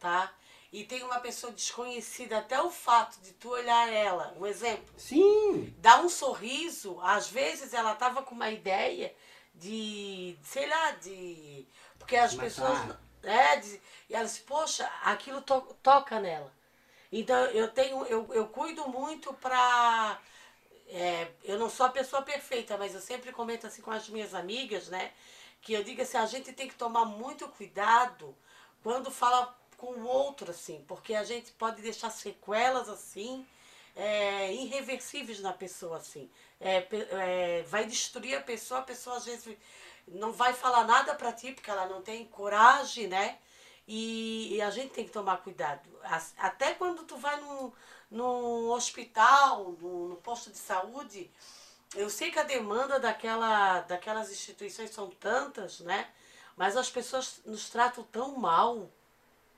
tá? 0.00 0.32
E 0.72 0.84
tem 0.84 1.02
uma 1.02 1.20
pessoa 1.20 1.52
desconhecida, 1.52 2.38
até 2.38 2.60
o 2.60 2.70
fato 2.70 3.20
de 3.20 3.32
tu 3.34 3.50
olhar 3.50 3.92
ela, 3.92 4.34
um 4.38 4.46
exemplo, 4.46 4.92
Sim! 4.96 5.72
dá 5.78 6.00
um 6.00 6.08
sorriso, 6.08 6.98
às 7.02 7.28
vezes 7.28 7.72
ela 7.74 7.94
tava 7.94 8.22
com 8.22 8.34
uma 8.34 8.50
ideia 8.50 9.14
de, 9.54 10.36
sei 10.42 10.66
lá, 10.68 10.92
de. 10.92 11.66
Porque 11.98 12.16
as 12.16 12.34
Matar. 12.34 12.44
pessoas. 12.46 12.96
É, 13.22 13.56
de, 13.56 13.80
e 14.10 14.14
ela 14.14 14.24
disse, 14.24 14.40
poxa, 14.40 14.90
aquilo 15.04 15.40
to- 15.42 15.76
toca 15.82 16.18
nela. 16.18 16.52
Então 17.12 17.36
eu 17.46 17.68
tenho, 17.68 18.04
eu, 18.06 18.28
eu 18.34 18.48
cuido 18.48 18.88
muito 18.88 19.32
pra. 19.34 20.20
é, 20.88 21.28
eu 21.44 21.58
não 21.58 21.70
sou 21.70 21.86
a 21.86 21.90
pessoa 21.90 22.22
perfeita, 22.22 22.76
mas 22.78 22.94
eu 22.94 23.00
sempre 23.00 23.32
comento 23.32 23.66
assim 23.66 23.82
com 23.82 23.90
as 23.90 24.08
minhas 24.08 24.34
amigas, 24.34 24.88
né? 24.88 25.12
Que 25.62 25.72
eu 25.74 25.84
digo 25.84 26.02
assim, 26.02 26.16
a 26.18 26.26
gente 26.26 26.52
tem 26.52 26.68
que 26.68 26.74
tomar 26.74 27.04
muito 27.04 27.48
cuidado 27.48 28.36
quando 28.82 29.10
fala 29.10 29.56
com 29.76 29.88
o 29.94 30.06
outro, 30.06 30.50
assim, 30.50 30.84
porque 30.88 31.14
a 31.14 31.24
gente 31.24 31.52
pode 31.52 31.82
deixar 31.82 32.10
sequelas 32.10 32.88
assim, 32.88 33.46
é, 33.96 34.52
irreversíveis 34.54 35.40
na 35.40 35.52
pessoa, 35.52 35.98
assim. 35.98 36.30
É, 36.60 36.86
é, 37.60 37.62
vai 37.64 37.84
destruir 37.86 38.36
a 38.36 38.40
pessoa, 38.42 38.80
a 38.80 38.82
pessoa 38.84 39.16
às 39.16 39.24
vezes 39.26 39.56
não 40.06 40.32
vai 40.32 40.52
falar 40.52 40.84
nada 40.84 41.14
pra 41.14 41.32
ti, 41.32 41.52
porque 41.52 41.70
ela 41.70 41.86
não 41.86 42.02
tem 42.02 42.24
coragem, 42.26 43.06
né? 43.08 43.38
E, 43.86 44.54
e 44.56 44.62
a 44.62 44.70
gente 44.70 44.92
tem 44.92 45.04
que 45.04 45.10
tomar 45.10 45.38
cuidado. 45.38 45.88
Até 46.38 46.74
quando 46.74 47.04
tu 47.04 47.16
vai 47.16 47.40
num, 47.40 47.72
num 48.10 48.70
hospital, 48.70 49.72
no, 49.80 50.08
no 50.08 50.16
posto 50.16 50.50
de 50.50 50.58
saúde, 50.58 51.30
eu 51.94 52.08
sei 52.08 52.30
que 52.30 52.38
a 52.38 52.44
demanda 52.44 52.98
daquela, 53.00 53.80
daquelas 53.80 54.30
instituições 54.30 54.90
são 54.90 55.10
tantas, 55.10 55.80
né? 55.80 56.10
Mas 56.56 56.76
as 56.76 56.90
pessoas 56.90 57.40
nos 57.44 57.68
tratam 57.70 58.04
tão 58.04 58.36
mal. 58.36 58.90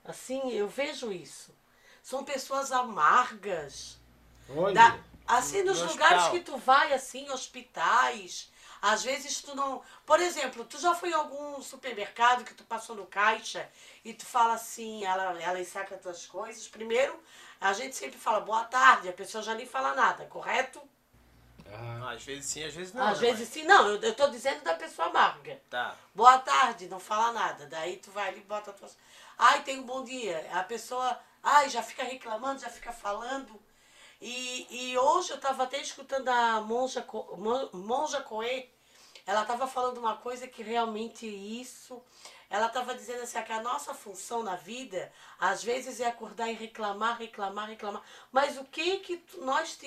Assim, 0.04 0.50
eu 0.52 0.68
vejo 0.68 1.12
isso. 1.12 1.54
São 2.02 2.24
pessoas 2.24 2.72
amargas. 2.72 3.98
Onde? 4.48 4.74
Da- 4.74 4.98
assim, 5.26 5.62
nos 5.62 5.80
No 5.80 5.86
lugares 5.88 6.24
hospital. 6.24 6.30
que 6.30 6.40
tu 6.40 6.56
vai, 6.58 6.92
assim, 6.92 7.30
hospitais, 7.30 8.50
às 8.84 9.02
vezes 9.02 9.40
tu 9.40 9.56
não. 9.56 9.82
Por 10.04 10.20
exemplo, 10.20 10.62
tu 10.62 10.78
já 10.78 10.94
foi 10.94 11.08
em 11.08 11.14
algum 11.14 11.62
supermercado 11.62 12.44
que 12.44 12.52
tu 12.52 12.64
passou 12.64 12.94
no 12.94 13.06
caixa 13.06 13.66
e 14.04 14.12
tu 14.12 14.26
fala 14.26 14.52
assim, 14.52 15.02
ela, 15.06 15.40
ela 15.40 15.58
ensaca 15.58 15.96
tuas 15.96 16.26
coisas. 16.26 16.68
Primeiro, 16.68 17.18
a 17.58 17.72
gente 17.72 17.96
sempre 17.96 18.18
fala 18.18 18.40
boa 18.40 18.62
tarde, 18.64 19.08
a 19.08 19.12
pessoa 19.14 19.42
já 19.42 19.54
nem 19.54 19.64
fala 19.64 19.94
nada, 19.94 20.26
correto? 20.26 20.82
Ah, 21.66 22.10
Às 22.10 22.24
vezes 22.24 22.44
sim, 22.44 22.62
às 22.62 22.74
vezes 22.74 22.92
não. 22.92 23.06
Às 23.06 23.20
né, 23.22 23.30
vezes 23.30 23.48
sim, 23.48 23.64
não, 23.64 23.88
eu, 23.88 24.02
eu 24.02 24.14
tô 24.14 24.28
dizendo 24.28 24.62
da 24.62 24.74
pessoa 24.74 25.08
amarga. 25.08 25.58
Tá. 25.70 25.96
Boa 26.14 26.38
tarde, 26.38 26.86
não 26.86 27.00
fala 27.00 27.32
nada. 27.32 27.66
Daí 27.66 27.96
tu 27.96 28.10
vai 28.10 28.28
ali 28.28 28.40
e 28.40 28.44
bota 28.44 28.70
a 28.70 28.74
tua. 28.74 28.90
Ai, 29.38 29.62
tem 29.62 29.80
um 29.80 29.84
bom 29.84 30.04
dia. 30.04 30.46
A 30.52 30.62
pessoa, 30.62 31.18
ai, 31.42 31.70
já 31.70 31.82
fica 31.82 32.04
reclamando, 32.04 32.60
já 32.60 32.68
fica 32.68 32.92
falando. 32.92 33.58
E, 34.26 34.66
e 34.70 34.96
hoje 34.96 35.32
eu 35.32 35.36
estava 35.36 35.64
até 35.64 35.78
escutando 35.82 36.30
a 36.30 36.58
Monja, 36.62 37.06
Monja 37.74 38.22
Coe. 38.22 38.72
Ela 39.26 39.42
estava 39.42 39.66
falando 39.66 39.98
uma 39.98 40.16
coisa 40.16 40.48
que 40.48 40.62
realmente 40.62 41.26
isso. 41.26 42.02
Ela 42.48 42.68
estava 42.68 42.94
dizendo 42.94 43.22
assim, 43.22 43.42
que 43.42 43.52
a 43.52 43.60
nossa 43.60 43.92
função 43.92 44.42
na 44.42 44.56
vida, 44.56 45.12
às 45.38 45.62
vezes, 45.62 46.00
é 46.00 46.06
acordar 46.06 46.48
e 46.48 46.54
reclamar, 46.54 47.18
reclamar, 47.18 47.68
reclamar. 47.68 48.02
Mas 48.32 48.56
o 48.56 48.64
que 48.64 48.96
que 49.00 49.22
nós 49.42 49.78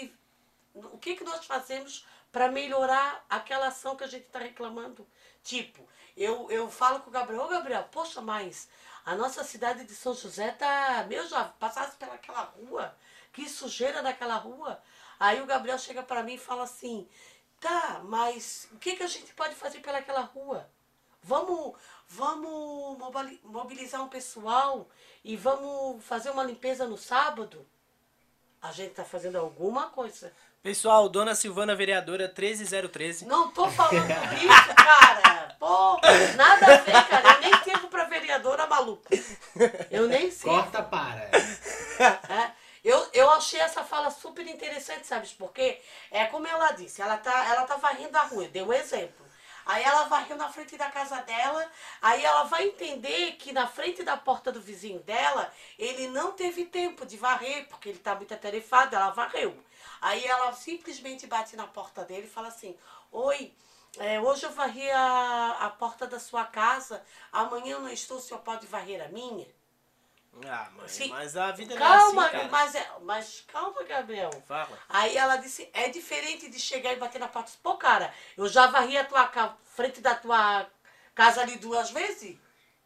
o 0.75 0.99
que, 0.99 1.15
que 1.15 1.23
nós 1.23 1.43
fazemos 1.43 2.05
para 2.31 2.51
melhorar 2.51 3.25
aquela 3.27 3.69
ação 3.69 3.95
que 3.95 4.03
a 4.03 4.07
gente 4.07 4.27
está 4.27 4.37
reclamando? 4.37 5.07
Tipo, 5.41 5.83
eu, 6.15 6.51
eu 6.51 6.69
falo 6.69 6.99
com 6.99 7.09
o 7.09 7.13
Gabriel, 7.13 7.41
ô 7.41 7.47
Gabriel, 7.47 7.87
poxa, 7.91 8.21
mas 8.21 8.69
a 9.03 9.15
nossa 9.15 9.43
cidade 9.43 9.83
de 9.83 9.95
São 9.95 10.13
José 10.13 10.51
tá. 10.51 11.03
Meu, 11.09 11.27
já 11.27 11.45
passasse 11.45 11.97
pelaquela 11.97 12.41
rua, 12.41 12.95
que 13.37 13.47
sujeira 13.47 14.01
daquela 14.01 14.35
rua. 14.35 14.79
Aí 15.19 15.39
o 15.41 15.45
Gabriel 15.45 15.77
chega 15.77 16.01
para 16.01 16.23
mim 16.23 16.33
e 16.33 16.39
fala 16.39 16.63
assim: 16.63 17.07
tá, 17.59 18.01
mas 18.03 18.67
o 18.71 18.77
que, 18.79 18.95
que 18.95 19.03
a 19.03 19.07
gente 19.07 19.31
pode 19.35 19.53
fazer 19.53 19.79
pelaquela 19.79 20.21
rua? 20.21 20.67
Vamos, 21.21 21.75
vamos 22.07 22.97
mobili- 22.97 23.39
mobilizar 23.43 24.01
um 24.01 24.07
pessoal 24.07 24.87
e 25.23 25.35
vamos 25.35 26.03
fazer 26.03 26.31
uma 26.31 26.43
limpeza 26.43 26.87
no 26.87 26.97
sábado? 26.97 27.63
A 28.61 28.71
gente 28.71 28.89
está 28.91 29.03
fazendo 29.05 29.37
alguma 29.37 29.89
coisa. 29.89 30.33
Pessoal, 30.63 31.07
Dona 31.07 31.35
Silvana, 31.35 31.75
vereadora 31.75 32.27
13013. 32.27 33.25
Não 33.25 33.51
tô 33.51 33.69
falando 33.69 34.09
isso, 34.33 34.75
cara. 34.75 35.55
Pô, 35.59 35.99
nada 36.35 36.65
a 36.73 36.77
ver, 36.77 37.07
cara. 37.07 37.33
Eu 37.35 37.41
nem 37.41 37.63
sirvo 37.63 37.87
pra 37.87 38.05
vereadora 38.05 38.65
maluca. 38.67 39.09
Eu 39.91 40.07
nem 40.07 40.31
sirvo. 40.31 40.55
corta 40.55 40.81
para. 40.81 41.29
É, 42.29 42.51
eu, 42.87 43.09
eu 43.13 43.29
achei 43.31 43.59
essa 43.59 43.83
fala 43.83 44.09
super 44.09 44.47
interessante, 44.47 45.05
sabe? 45.05 45.27
Porque 45.37 45.81
é 46.09 46.25
como 46.27 46.47
ela 46.47 46.71
disse, 46.71 47.01
ela 47.01 47.17
tá, 47.17 47.45
ela 47.45 47.65
tá 47.65 47.75
varrendo 47.75 48.17
a 48.17 48.21
rua, 48.21 48.45
eu 48.45 48.49
dei 48.49 48.61
um 48.61 48.71
exemplo. 48.71 49.25
Aí 49.65 49.83
ela 49.83 50.05
varreu 50.05 50.37
na 50.37 50.49
frente 50.49 50.77
da 50.77 50.89
casa 50.89 51.21
dela, 51.23 51.69
aí 52.01 52.23
ela 52.23 52.43
vai 52.43 52.67
entender 52.67 53.33
que 53.33 53.51
na 53.51 53.67
frente 53.67 54.01
da 54.03 54.15
porta 54.15 54.49
do 54.49 54.61
vizinho 54.61 54.99
dela, 55.01 55.51
ele 55.77 56.07
não 56.07 56.31
teve 56.31 56.63
tempo 56.63 57.05
de 57.05 57.17
varrer, 57.17 57.67
porque 57.67 57.89
ele 57.89 57.99
tá 57.99 58.15
muito 58.15 58.33
atarefado, 58.33 58.95
ela 58.95 59.09
varreu. 59.09 59.61
Aí 59.99 60.25
ela 60.25 60.53
simplesmente 60.53 61.27
bate 61.27 61.57
na 61.57 61.67
porta 61.67 62.05
dele 62.05 62.27
e 62.27 62.29
fala 62.29 62.47
assim, 62.47 62.77
oi, 63.11 63.53
é, 63.97 64.21
hoje 64.21 64.45
eu 64.45 64.51
varri 64.51 64.89
a, 64.91 65.57
a 65.59 65.69
porta 65.71 66.07
da 66.07 66.19
sua 66.19 66.45
casa, 66.45 67.03
amanhã 67.33 67.73
eu 67.73 67.81
não 67.81 67.89
estou, 67.89 68.17
o 68.17 68.21
senhor 68.21 68.39
pode 68.39 68.65
varrer 68.67 69.03
a 69.03 69.09
minha? 69.09 69.45
Ah, 70.45 70.69
mãe, 70.75 70.87
Sim. 70.87 71.09
mas 71.09 71.35
a 71.35 71.51
vida 71.51 71.75
Calma, 71.75 72.13
não 72.13 72.23
é 72.23 72.41
assim, 72.41 72.49
mas, 72.49 72.75
é, 72.75 72.91
mas 73.01 73.43
calma, 73.47 73.83
Gabriel. 73.83 74.31
Fala. 74.47 74.77
Aí 74.89 75.17
ela 75.17 75.37
disse, 75.37 75.69
é 75.73 75.89
diferente 75.89 76.49
de 76.49 76.59
chegar 76.59 76.93
e 76.93 76.97
bater 76.97 77.19
na 77.19 77.27
porta. 77.27 77.51
Pô, 77.63 77.75
cara, 77.75 78.13
eu 78.35 78.47
já 78.47 78.67
varri 78.67 78.97
a 78.97 79.05
tua 79.05 79.57
frente 79.75 80.01
da 80.01 80.15
tua 80.15 80.67
casa 81.15 81.41
ali 81.41 81.57
duas 81.57 81.89
vezes. 81.91 82.37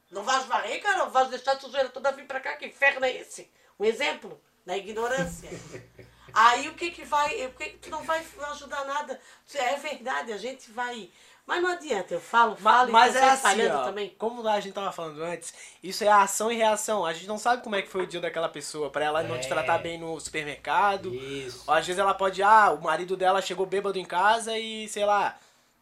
Não 0.09 0.23
vais 0.23 0.45
varrer, 0.45 0.81
cara? 0.81 1.05
Vais 1.05 1.29
deixar 1.29 1.53
a 1.53 1.59
sujeira 1.59 1.89
toda 1.89 2.11
vir 2.11 2.25
pra 2.25 2.39
cá? 2.39 2.55
Que 2.55 2.67
inferno 2.67 3.05
é 3.05 3.15
esse? 3.15 3.49
Um 3.79 3.85
exemplo, 3.85 4.41
na 4.65 4.77
ignorância. 4.77 5.49
Aí 6.33 6.69
o 6.69 6.75
que 6.75 6.91
que 6.91 7.03
vai, 7.03 7.45
o 7.45 7.53
que 7.53 7.71
que 7.71 7.89
não 7.89 8.03
vai 8.03 8.25
ajudar 8.51 8.85
nada? 8.85 9.19
É 9.53 9.75
verdade, 9.75 10.31
a 10.31 10.37
gente 10.37 10.71
vai... 10.71 11.09
Mas 11.45 11.61
não 11.61 11.69
adianta, 11.71 12.13
eu 12.13 12.21
falo, 12.21 12.55
falo 12.55 12.91
Mas 12.91 13.13
e 13.15 13.19
tô 13.19 13.25
é 13.25 13.29
assim, 13.29 13.67
ó, 13.67 13.83
também. 13.83 14.15
como 14.17 14.47
a 14.47 14.59
gente 14.59 14.73
tava 14.73 14.91
falando 14.91 15.21
antes, 15.23 15.53
isso 15.83 16.03
é 16.03 16.07
ação 16.07 16.51
e 16.51 16.55
reação. 16.55 17.05
A 17.05 17.11
gente 17.13 17.27
não 17.27 17.37
sabe 17.37 17.61
como 17.63 17.75
é 17.75 17.81
que 17.81 17.89
foi 17.89 18.03
o 18.03 18.07
dia 18.07 18.21
daquela 18.21 18.47
pessoa, 18.47 18.89
pra 18.89 19.03
ela 19.03 19.21
não 19.23 19.37
te 19.39 19.47
É. 19.47 19.49
tratar 19.49 19.79
bem 19.79 19.97
no 19.97 20.17
supermercado. 20.19 21.13
Isso. 21.13 21.63
Ou 21.67 21.73
às 21.73 21.85
vezes 21.85 21.99
ela 21.99 22.13
pode, 22.13 22.41
ah, 22.41 22.71
o 22.71 22.81
marido 22.81 23.17
dela 23.17 23.41
chegou 23.41 23.65
bêbado 23.65 23.99
em 23.99 24.05
casa 24.05 24.57
e, 24.57 24.87
sei 24.87 25.03
lá, 25.03 25.37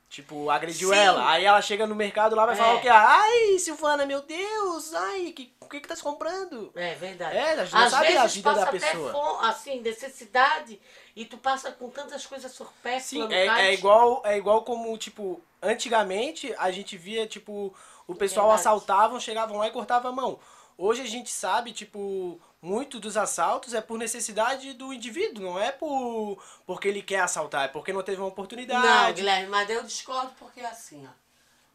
tipo, 0.10 0.50
agrediu 0.50 0.90
Sim. 0.90 0.96
ela. 0.98 1.30
Aí 1.30 1.46
ela 1.46 1.62
chega 1.62 1.86
no 1.86 1.94
mercado 1.94 2.36
lá 2.36 2.46
vai 2.48 2.56
É. 2.56 2.58
falar 2.58 2.76
o 2.76 2.82
quê? 2.82 2.90
Ai, 2.90 3.60
Silvana, 3.60 4.06
meu 4.08 4.22
Deus, 4.24 4.94
ai, 4.96 5.34
que, 5.34 5.54
o 5.60 5.68
que 5.68 5.82
que 5.82 5.88
tá 5.88 5.96
se 5.96 6.02
comprando? 6.02 6.72
É 6.74 6.96
verdade. 6.96 7.38
É, 7.38 7.52
a 7.54 7.64
gente 7.66 7.74
não 7.76 7.82
Às 7.84 7.92
sabe 7.92 8.08
a 8.18 8.22
vezes 8.22 8.36
vida 8.38 8.50
passa 8.50 8.62
da 8.64 8.70
até 8.70 8.80
pessoa. 8.80 9.12
fome, 9.12 9.48
assim, 9.48 9.82
necessidade, 9.82 10.82
e 11.16 11.26
tu 11.26 11.38
passa 11.38 11.72
com 11.72 11.90
tantas 11.92 12.26
coisas 12.26 12.52
supérfluas 12.52 13.04
Sim, 13.04 13.28
é, 13.32 13.46
é 13.68 13.74
igual 13.74 14.22
é 14.26 14.36
igual 14.36 14.64
como, 14.64 14.98
tipo, 14.98 15.40
antigamente 15.62 16.54
a 16.58 16.72
gente 16.72 16.98
via, 16.98 17.28
tipo, 17.28 17.74
o 18.08 18.16
pessoal 18.16 18.48
Verdade. 18.48 18.62
assaltavam, 18.62 19.20
chegavam 19.20 19.58
lá 19.58 19.68
e 19.68 19.72
cortavam 19.72 20.12
a 20.12 20.16
mão. 20.16 20.40
Hoje 20.78 21.02
a 21.02 21.06
gente 21.06 21.30
sabe, 21.30 21.74
tipo, 21.74 22.40
muito 22.62 23.00
dos 23.00 23.18
assaltos 23.18 23.74
é 23.74 23.82
por 23.82 23.98
necessidade 23.98 24.74
do 24.74 24.94
indivíduo, 24.94 25.44
não 25.44 25.60
é 25.60 25.72
por 25.72 26.42
porque 26.66 26.88
ele 26.88 27.02
quer 27.02 27.20
assaltar, 27.20 27.66
é 27.66 27.68
porque 27.68 27.94
não 27.94 28.04
teve 28.04 28.18
uma 28.18 28.28
Não, 28.28 28.32
oportunidade. 28.32 29.18
Guilherme, 29.18 29.50
mas 29.50 29.70
eu 29.70 29.84
discordo 29.84 30.32
porque 30.40 30.62
assim, 30.62 31.06
ó. 31.06 31.12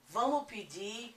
Vamos 0.09 0.45
pedir, 0.47 1.16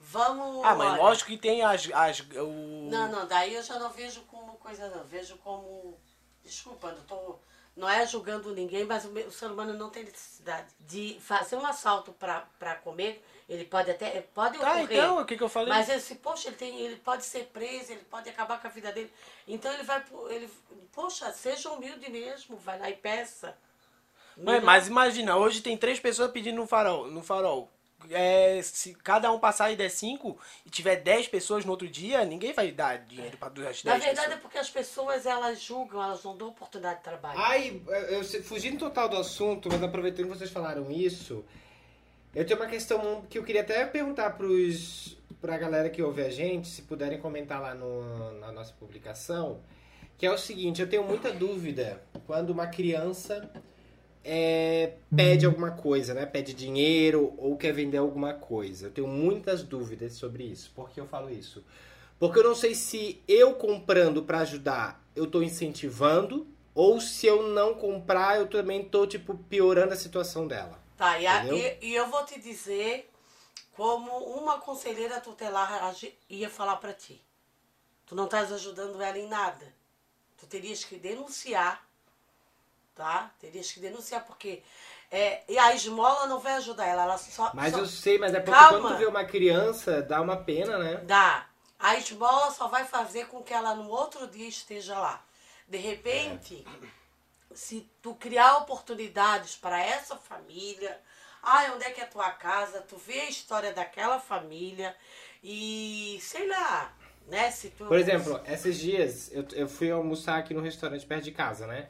vamos... 0.00 0.64
ah, 0.64 0.74
mas 0.74 0.92
olha, 0.92 1.02
lógico 1.02 1.30
que 1.30 1.38
tem 1.38 1.62
as, 1.62 1.88
as 1.92 2.20
o 2.20 2.88
Não, 2.90 3.08
não, 3.10 3.26
daí 3.26 3.54
eu 3.54 3.62
já 3.62 3.78
não 3.78 3.90
vejo 3.90 4.22
como 4.22 4.54
coisa, 4.54 4.88
não. 4.88 5.04
Vejo 5.04 5.36
como... 5.38 5.98
Desculpa, 6.42 6.92
não 6.92 7.02
tô... 7.04 7.38
Não 7.78 7.88
é 7.88 8.04
julgando 8.04 8.52
ninguém, 8.52 8.84
mas 8.84 9.04
o, 9.04 9.08
o 9.10 9.30
ser 9.30 9.46
humano 9.46 9.72
não 9.72 9.88
tem 9.88 10.02
necessidade 10.02 10.66
de 10.80 11.16
fazer 11.20 11.54
um 11.54 11.64
assalto 11.64 12.12
para 12.12 12.74
comer. 12.82 13.24
Ele 13.48 13.64
pode 13.64 13.88
até... 13.88 14.20
Pode 14.34 14.58
Tá, 14.58 14.72
ocorrer. 14.72 14.84
então, 14.98 15.20
o 15.20 15.24
que 15.24 15.36
que 15.36 15.42
eu 15.44 15.48
falei? 15.48 15.68
Mas 15.68 15.88
esse, 15.88 16.16
poxa, 16.16 16.48
ele, 16.48 16.56
tem, 16.56 16.76
ele 16.80 16.96
pode 16.96 17.24
ser 17.24 17.44
preso, 17.52 17.92
ele 17.92 18.04
pode 18.10 18.28
acabar 18.28 18.60
com 18.60 18.66
a 18.66 18.70
vida 18.70 18.90
dele. 18.90 19.12
Então 19.46 19.72
ele 19.72 19.84
vai, 19.84 20.04
ele, 20.28 20.50
poxa, 20.92 21.32
seja 21.32 21.70
humilde 21.70 22.10
mesmo, 22.10 22.56
vai 22.56 22.80
lá 22.80 22.90
e 22.90 22.94
peça. 22.96 23.56
Mas, 24.36 24.62
mas 24.62 24.88
imagina, 24.88 25.36
hoje 25.36 25.60
tem 25.62 25.76
três 25.78 26.00
pessoas 26.00 26.32
pedindo 26.32 26.56
no 26.56 26.66
farol. 26.66 27.06
No 27.06 27.22
farol. 27.22 27.70
É, 28.10 28.60
se 28.62 28.94
cada 28.94 29.30
um 29.32 29.40
passar 29.40 29.72
e 29.72 29.76
der 29.76 29.90
cinco 29.90 30.38
e 30.64 30.70
tiver 30.70 30.96
dez 30.96 31.26
pessoas 31.26 31.64
no 31.64 31.72
outro 31.72 31.88
dia, 31.88 32.24
ninguém 32.24 32.52
vai 32.52 32.70
dar 32.70 32.98
dinheiro 32.98 33.36
para 33.36 33.48
duas 33.48 33.82
dez 33.82 33.84
Na 33.84 33.94
verdade 33.98 34.18
é 34.18 34.22
pessoas. 34.22 34.40
porque 34.40 34.58
as 34.58 34.70
pessoas, 34.70 35.26
elas 35.26 35.60
julgam, 35.60 36.02
elas 36.02 36.22
não 36.22 36.36
dão 36.36 36.48
oportunidade 36.48 36.98
de 36.98 37.04
trabalho. 37.04 37.38
Ai, 37.40 37.82
eu 37.88 38.22
eu- 38.22 38.42
fugindo 38.44 38.78
total 38.78 39.08
do 39.08 39.16
assunto, 39.16 39.68
mas 39.70 39.82
aproveitando 39.82 40.26
que 40.30 40.38
vocês 40.38 40.50
falaram 40.50 40.88
isso, 40.90 41.44
eu 42.34 42.46
tenho 42.46 42.60
uma 42.60 42.68
questão 42.68 43.22
que 43.28 43.36
eu 43.36 43.42
queria 43.44 43.62
até 43.62 43.84
perguntar 43.84 44.30
pros, 44.36 45.18
pra 45.40 45.58
galera 45.58 45.90
que 45.90 46.00
ouve 46.00 46.22
a 46.22 46.30
gente, 46.30 46.68
se 46.68 46.82
puderem 46.82 47.20
comentar 47.20 47.60
lá 47.60 47.74
no, 47.74 48.38
na 48.38 48.52
nossa 48.52 48.72
publicação, 48.74 49.60
que 50.16 50.24
é 50.24 50.30
o 50.32 50.38
seguinte, 50.38 50.80
eu 50.80 50.88
tenho 50.88 51.02
muita 51.02 51.32
dúvida 51.32 52.00
quando 52.26 52.50
uma 52.50 52.68
criança 52.68 53.50
é, 54.24 54.94
pede 55.14 55.46
alguma 55.46 55.70
coisa, 55.72 56.14
né? 56.14 56.26
Pede 56.26 56.54
dinheiro 56.54 57.34
ou 57.38 57.56
quer 57.56 57.72
vender 57.72 57.98
alguma 57.98 58.34
coisa. 58.34 58.86
Eu 58.86 58.90
tenho 58.90 59.06
muitas 59.08 59.62
dúvidas 59.62 60.12
sobre 60.14 60.44
isso. 60.44 60.70
Por 60.74 60.90
que 60.90 61.00
eu 61.00 61.06
falo 61.06 61.30
isso? 61.30 61.64
Porque 62.18 62.38
eu 62.40 62.44
não 62.44 62.54
sei 62.54 62.74
se 62.74 63.22
eu 63.28 63.54
comprando 63.54 64.22
pra 64.24 64.40
ajudar, 64.40 65.02
eu 65.14 65.26
tô 65.26 65.42
incentivando, 65.42 66.46
ou 66.74 67.00
se 67.00 67.26
eu 67.26 67.48
não 67.48 67.74
comprar, 67.74 68.38
eu 68.38 68.46
também 68.48 68.84
tô, 68.84 69.06
tipo, 69.06 69.36
piorando 69.36 69.92
a 69.92 69.96
situação 69.96 70.46
dela. 70.46 70.78
Tá, 70.96 71.18
e, 71.18 71.26
a- 71.26 71.46
e, 71.52 71.78
e 71.80 71.94
eu 71.94 72.08
vou 72.08 72.24
te 72.24 72.40
dizer 72.40 73.10
como 73.76 74.10
uma 74.18 74.60
conselheira 74.60 75.20
tutelar 75.20 75.94
ia 76.28 76.50
falar 76.50 76.76
pra 76.76 76.92
ti. 76.92 77.22
Tu 78.06 78.14
não 78.14 78.24
estás 78.26 78.52
ajudando 78.52 79.00
ela 79.02 79.18
em 79.18 79.28
nada. 79.28 79.74
Tu 80.38 80.46
terias 80.46 80.84
que 80.84 80.96
denunciar, 80.98 81.87
tá? 82.98 83.30
Terias 83.38 83.70
que 83.70 83.78
denunciar, 83.78 84.24
porque 84.26 84.62
é, 85.10 85.42
e 85.48 85.56
a 85.56 85.72
esmola 85.74 86.26
não 86.26 86.40
vai 86.40 86.54
ajudar 86.54 86.84
ela, 86.84 87.04
ela 87.04 87.16
só, 87.16 87.52
Mas 87.54 87.72
só 87.72 87.78
eu 87.78 87.86
sei, 87.86 88.18
mas 88.18 88.34
é 88.34 88.40
porque 88.40 88.58
Calma. 88.58 88.80
quando 88.80 88.94
tu 88.94 88.98
vê 88.98 89.06
uma 89.06 89.24
criança, 89.24 90.02
dá 90.02 90.20
uma 90.20 90.36
pena, 90.36 90.76
né? 90.78 90.96
dá. 91.04 91.46
A 91.78 91.96
esmola 91.96 92.50
só 92.50 92.66
vai 92.66 92.84
fazer 92.84 93.28
com 93.28 93.40
que 93.40 93.54
ela 93.54 93.72
no 93.76 93.88
outro 93.88 94.26
dia 94.26 94.48
esteja 94.48 94.98
lá. 94.98 95.24
De 95.68 95.78
repente, 95.78 96.66
se 97.54 97.88
tu 98.02 98.16
criar 98.16 98.56
oportunidades 98.56 99.54
para 99.54 99.80
essa 99.80 100.16
família, 100.16 101.00
ah, 101.40 101.70
onde 101.72 101.84
é 101.84 101.90
que 101.90 102.00
é 102.00 102.04
a 102.04 102.08
tua 102.08 102.30
casa? 102.30 102.80
Tu 102.80 102.96
vê 102.96 103.20
a 103.20 103.30
história 103.30 103.72
daquela 103.72 104.18
família 104.18 104.96
e 105.42 106.18
sei 106.20 106.48
lá, 106.48 106.92
né? 107.28 107.48
Se 107.52 107.70
tu 107.70 107.86
Por 107.86 107.98
exemplo, 107.98 108.40
esses 108.44 108.76
dias 108.76 109.30
eu, 109.32 109.46
eu 109.52 109.68
fui 109.68 109.88
almoçar 109.88 110.38
aqui 110.38 110.52
no 110.52 110.60
restaurante 110.60 111.06
perto 111.06 111.24
de 111.24 111.32
casa, 111.32 111.64
né? 111.64 111.88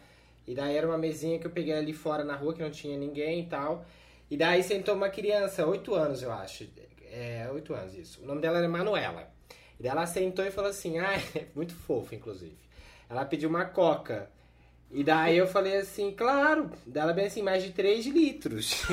E 0.48 0.54
daí 0.54 0.74
era 0.74 0.86
uma 0.86 0.96
mesinha 0.96 1.38
que 1.38 1.46
eu 1.46 1.50
peguei 1.50 1.74
ali 1.74 1.92
fora 1.92 2.24
na 2.24 2.34
rua, 2.34 2.54
que 2.54 2.62
não 2.62 2.70
tinha 2.70 2.96
ninguém 2.96 3.40
e 3.40 3.46
tal. 3.46 3.84
E 4.30 4.36
daí 4.36 4.62
sentou 4.62 4.94
uma 4.94 5.10
criança, 5.10 5.66
8 5.66 5.94
anos 5.94 6.22
eu 6.22 6.32
acho. 6.32 6.66
É, 7.12 7.46
8 7.52 7.74
anos 7.74 7.94
isso. 7.94 8.22
O 8.22 8.26
nome 8.26 8.40
dela 8.40 8.56
era 8.56 8.66
Manuela. 8.66 9.30
E 9.78 9.82
daí 9.82 9.92
ela 9.92 10.06
sentou 10.06 10.46
e 10.46 10.50
falou 10.50 10.70
assim, 10.70 10.98
ah, 10.98 11.12
é 11.36 11.44
muito 11.54 11.74
fofo, 11.74 12.14
inclusive. 12.14 12.56
Ela 13.10 13.26
pediu 13.26 13.50
uma 13.50 13.66
coca. 13.66 14.30
E 14.90 15.04
daí 15.04 15.36
eu 15.36 15.46
falei 15.46 15.76
assim, 15.76 16.12
claro. 16.12 16.70
Dela 16.86 17.12
bem 17.12 17.26
assim, 17.26 17.42
mais 17.42 17.62
de 17.62 17.72
3 17.72 18.06
litros. 18.06 18.84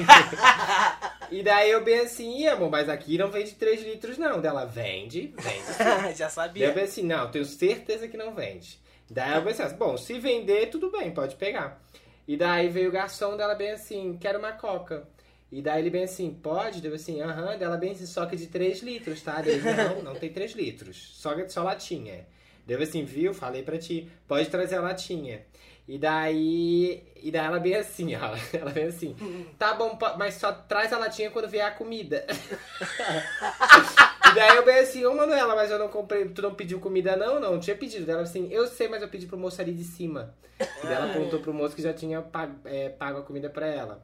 e 1.31 1.41
daí 1.41 1.71
eu 1.71 1.85
bem 1.85 2.01
assim, 2.01 2.37
"Ih, 2.41 2.49
amor, 2.49 2.69
mas 2.69 2.89
aqui 2.89 3.17
não 3.17 3.31
vende 3.31 3.53
3 3.55 3.81
litros 3.81 4.17
não. 4.17 4.41
Dela, 4.41 4.65
vende, 4.65 5.33
vende. 5.39 5.77
Já 6.17 6.25
Daí 6.25 6.33
sabia. 6.33 6.67
eu 6.67 6.73
bem 6.73 6.83
assim, 6.83 7.03
não, 7.03 7.31
tenho 7.31 7.45
certeza 7.45 8.09
que 8.09 8.17
não 8.17 8.35
vende. 8.35 8.83
Daí 9.09 9.35
eu 9.35 9.43
pensei 9.43 9.65
assim, 9.65 9.77
bom, 9.77 9.97
se 9.97 10.19
vender, 10.19 10.67
tudo 10.69 10.91
bem, 10.91 11.11
pode 11.11 11.35
pegar. 11.35 11.81
E 12.27 12.35
daí 12.35 12.69
veio 12.69 12.89
o 12.89 12.91
garçom 12.91 13.37
dela 13.37 13.53
bem 13.53 13.71
assim, 13.71 14.17
quero 14.19 14.39
uma 14.39 14.51
coca. 14.53 15.07
E 15.51 15.61
daí 15.61 15.81
ele 15.81 15.89
bem 15.89 16.03
assim, 16.03 16.31
pode? 16.33 16.81
Deu 16.81 16.93
assim, 16.93 17.21
aham. 17.21 17.57
Dela 17.57 17.77
bem 17.77 17.91
assim, 17.91 18.05
só 18.05 18.25
que 18.25 18.35
de 18.35 18.47
3 18.47 18.81
litros, 18.81 19.21
tá? 19.21 19.41
Dele, 19.41 19.61
não, 19.61 20.01
não 20.13 20.15
tem 20.15 20.31
3 20.31 20.53
litros. 20.53 21.11
Só, 21.15 21.33
só 21.47 21.63
latinha. 21.63 22.25
Deu 22.65 22.81
assim, 22.81 23.03
viu? 23.05 23.33
Falei 23.33 23.61
pra 23.61 23.77
ti, 23.77 24.09
pode 24.27 24.49
trazer 24.49 24.77
a 24.77 24.81
latinha. 24.81 25.45
E 25.87 25.99
daí. 25.99 27.03
E 27.15 27.29
daí 27.29 27.45
ela 27.45 27.59
bem 27.59 27.75
assim, 27.75 28.15
ó. 28.15 28.35
Ela 28.57 28.71
bem 28.71 28.85
assim, 28.85 29.15
tá 29.57 29.75
bom, 29.75 29.97
mas 30.17 30.33
só 30.35 30.51
traz 30.51 30.91
a 30.91 30.97
latinha 30.97 31.29
quando 31.29 31.47
vier 31.47 31.65
a 31.65 31.71
comida. 31.71 32.25
E 34.35 34.39
daí 34.39 34.57
eu 34.57 34.65
bem 34.65 34.79
assim, 34.79 35.05
ô 35.05 35.13
Manuela, 35.15 35.55
mas 35.55 35.71
eu 35.71 35.79
não 35.79 35.87
comprei, 35.87 36.25
tu 36.25 36.41
não 36.41 36.53
pediu 36.53 36.79
comida 36.79 37.15
não? 37.15 37.39
Não, 37.39 37.53
não 37.53 37.59
tinha 37.59 37.75
pedido. 37.75 38.05
Daí 38.05 38.15
Ela 38.15 38.23
assim, 38.23 38.51
eu 38.51 38.67
sei, 38.67 38.87
mas 38.89 39.01
eu 39.01 39.07
pedi 39.07 39.25
pro 39.27 39.37
moço 39.37 39.61
ali 39.61 39.71
de 39.73 39.83
cima. 39.83 40.33
E 40.59 40.87
ela 40.87 41.11
perguntou 41.11 41.39
pro 41.39 41.53
moço 41.53 41.75
que 41.75 41.81
já 41.81 41.93
tinha 41.93 42.21
pago, 42.21 42.55
é, 42.65 42.89
pago 42.89 43.19
a 43.19 43.23
comida 43.23 43.49
pra 43.49 43.65
ela. 43.67 44.03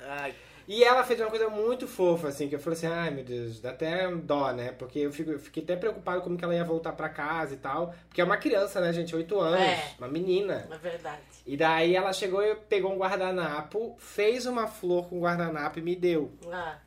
Ai, 0.00 0.34
E 0.66 0.82
ela 0.84 1.02
fez 1.04 1.20
uma 1.20 1.30
coisa 1.30 1.48
muito 1.48 1.86
fofa, 1.88 2.28
assim, 2.28 2.48
que 2.48 2.54
eu 2.54 2.58
falei 2.60 2.76
assim, 2.76 2.86
ai 2.86 3.10
meu 3.10 3.24
Deus, 3.24 3.60
dá 3.60 3.70
até 3.70 4.08
dó, 4.14 4.52
né? 4.52 4.72
Porque 4.72 5.00
eu, 5.00 5.12
fico, 5.12 5.30
eu 5.30 5.38
fiquei 5.38 5.62
até 5.62 5.74
preocupado 5.76 6.22
como 6.22 6.36
que 6.36 6.44
ela 6.44 6.54
ia 6.54 6.64
voltar 6.64 6.92
pra 6.92 7.08
casa 7.08 7.54
e 7.54 7.56
tal. 7.56 7.94
Porque 8.08 8.20
é 8.20 8.24
uma 8.24 8.36
criança, 8.36 8.80
né, 8.80 8.92
gente? 8.92 9.14
Oito 9.14 9.38
anos, 9.40 9.60
É. 9.60 9.94
uma 9.98 10.08
menina. 10.08 10.68
É 10.70 10.78
verdade. 10.78 11.20
E 11.46 11.56
daí 11.56 11.94
ela 11.96 12.12
chegou 12.12 12.42
e 12.42 12.54
pegou 12.54 12.92
um 12.92 12.98
guardanapo, 12.98 13.96
fez 13.98 14.46
uma 14.46 14.66
flor 14.68 15.08
com 15.08 15.20
guardanapo 15.20 15.78
e 15.78 15.82
me 15.82 15.94
deu. 15.96 16.32
Ah. 16.50 16.78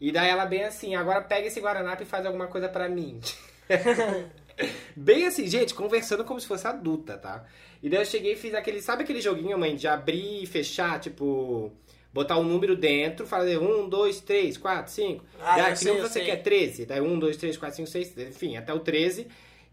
E 0.00 0.10
daí 0.10 0.30
ela 0.30 0.46
bem 0.46 0.64
assim, 0.64 0.94
agora 0.94 1.20
pega 1.20 1.46
esse 1.46 1.60
guardanapo 1.60 2.02
e 2.02 2.06
faz 2.06 2.24
alguma 2.24 2.46
coisa 2.46 2.68
pra 2.68 2.88
mim. 2.88 3.20
bem 4.96 5.26
assim, 5.26 5.46
gente, 5.46 5.74
conversando 5.74 6.24
como 6.24 6.40
se 6.40 6.46
fosse 6.46 6.66
adulta, 6.66 7.16
tá? 7.18 7.44
E 7.82 7.88
daí 7.88 8.00
eu 8.00 8.04
cheguei 8.06 8.32
e 8.32 8.36
fiz 8.36 8.54
aquele, 8.54 8.80
sabe 8.82 9.02
aquele 9.02 9.20
joguinho, 9.20 9.58
mãe, 9.58 9.74
de 9.76 9.86
abrir 9.88 10.42
e 10.42 10.46
fechar, 10.46 11.00
tipo, 11.00 11.72
botar 12.12 12.38
um 12.38 12.44
número 12.44 12.76
dentro, 12.76 13.26
fazer 13.26 13.58
um, 13.58 13.88
dois, 13.88 14.20
três, 14.20 14.56
quatro, 14.56 14.92
cinco. 14.92 15.24
Ah, 15.40 15.56
daí 15.56 15.76
que 15.76 15.88
eu 15.88 16.00
você 16.00 16.14
sei. 16.20 16.24
quer 16.24 16.36
13, 16.42 16.86
daí 16.86 17.00
um, 17.00 17.18
dois, 17.18 17.36
três, 17.36 17.56
quatro, 17.56 17.76
cinco, 17.76 17.88
seis, 17.88 18.16
enfim, 18.16 18.56
até 18.56 18.72
o 18.72 18.80
13. 18.80 19.26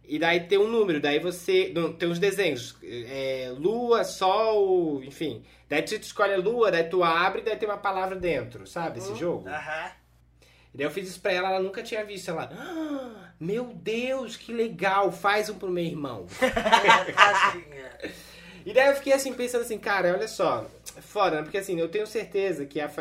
E 0.09 0.17
daí 0.17 0.39
tem 0.41 0.57
um 0.57 0.69
número, 0.69 1.01
daí 1.01 1.19
você. 1.19 1.69
não, 1.75 1.91
Tem 1.91 2.07
uns 2.07 2.17
desenhos. 2.17 2.77
é, 2.81 3.53
lua, 3.57 4.05
sol, 4.05 5.03
enfim. 5.03 5.43
Daí 5.67 5.81
tu 5.81 5.95
escolhe 5.95 6.33
a 6.33 6.37
lua, 6.37 6.71
daí 6.71 6.85
tu 6.85 7.03
abre, 7.03 7.41
daí 7.41 7.57
tem 7.57 7.67
uma 7.67 7.77
palavra 7.77 8.15
dentro, 8.15 8.65
sabe? 8.65 8.99
Esse 8.99 9.13
jogo? 9.15 9.47
aham. 9.49 9.91
E 10.77 10.81
daí 10.81 10.85
eu 10.85 10.91
fiz 10.91 11.09
isso 11.09 11.19
pra 11.19 11.31
ela, 11.31 11.49
ela 11.49 11.59
nunca 11.59 11.81
tinha 11.81 12.05
visto. 12.05 12.29
Ela, 12.29 12.51
"Ah, 12.53 13.31
meu 13.39 13.73
Deus, 13.73 14.37
que 14.37 14.53
legal, 14.53 15.11
faz 15.11 15.49
um 15.49 15.55
pro 15.55 15.71
meu 15.71 15.83
irmão. 15.83 16.27
E 18.63 18.73
daí 18.73 18.89
eu 18.89 18.95
fiquei 18.95 19.13
assim, 19.13 19.33
pensando 19.33 19.61
assim, 19.61 19.77
cara, 19.79 20.13
olha 20.13 20.27
só, 20.27 20.69
é 20.97 21.01
foda, 21.01 21.37
né? 21.37 21.41
Porque 21.41 21.57
assim, 21.57 21.79
eu 21.79 21.87
tenho 21.87 22.05
certeza 22.05 22.65
que 22.65 22.81
a, 22.81 22.91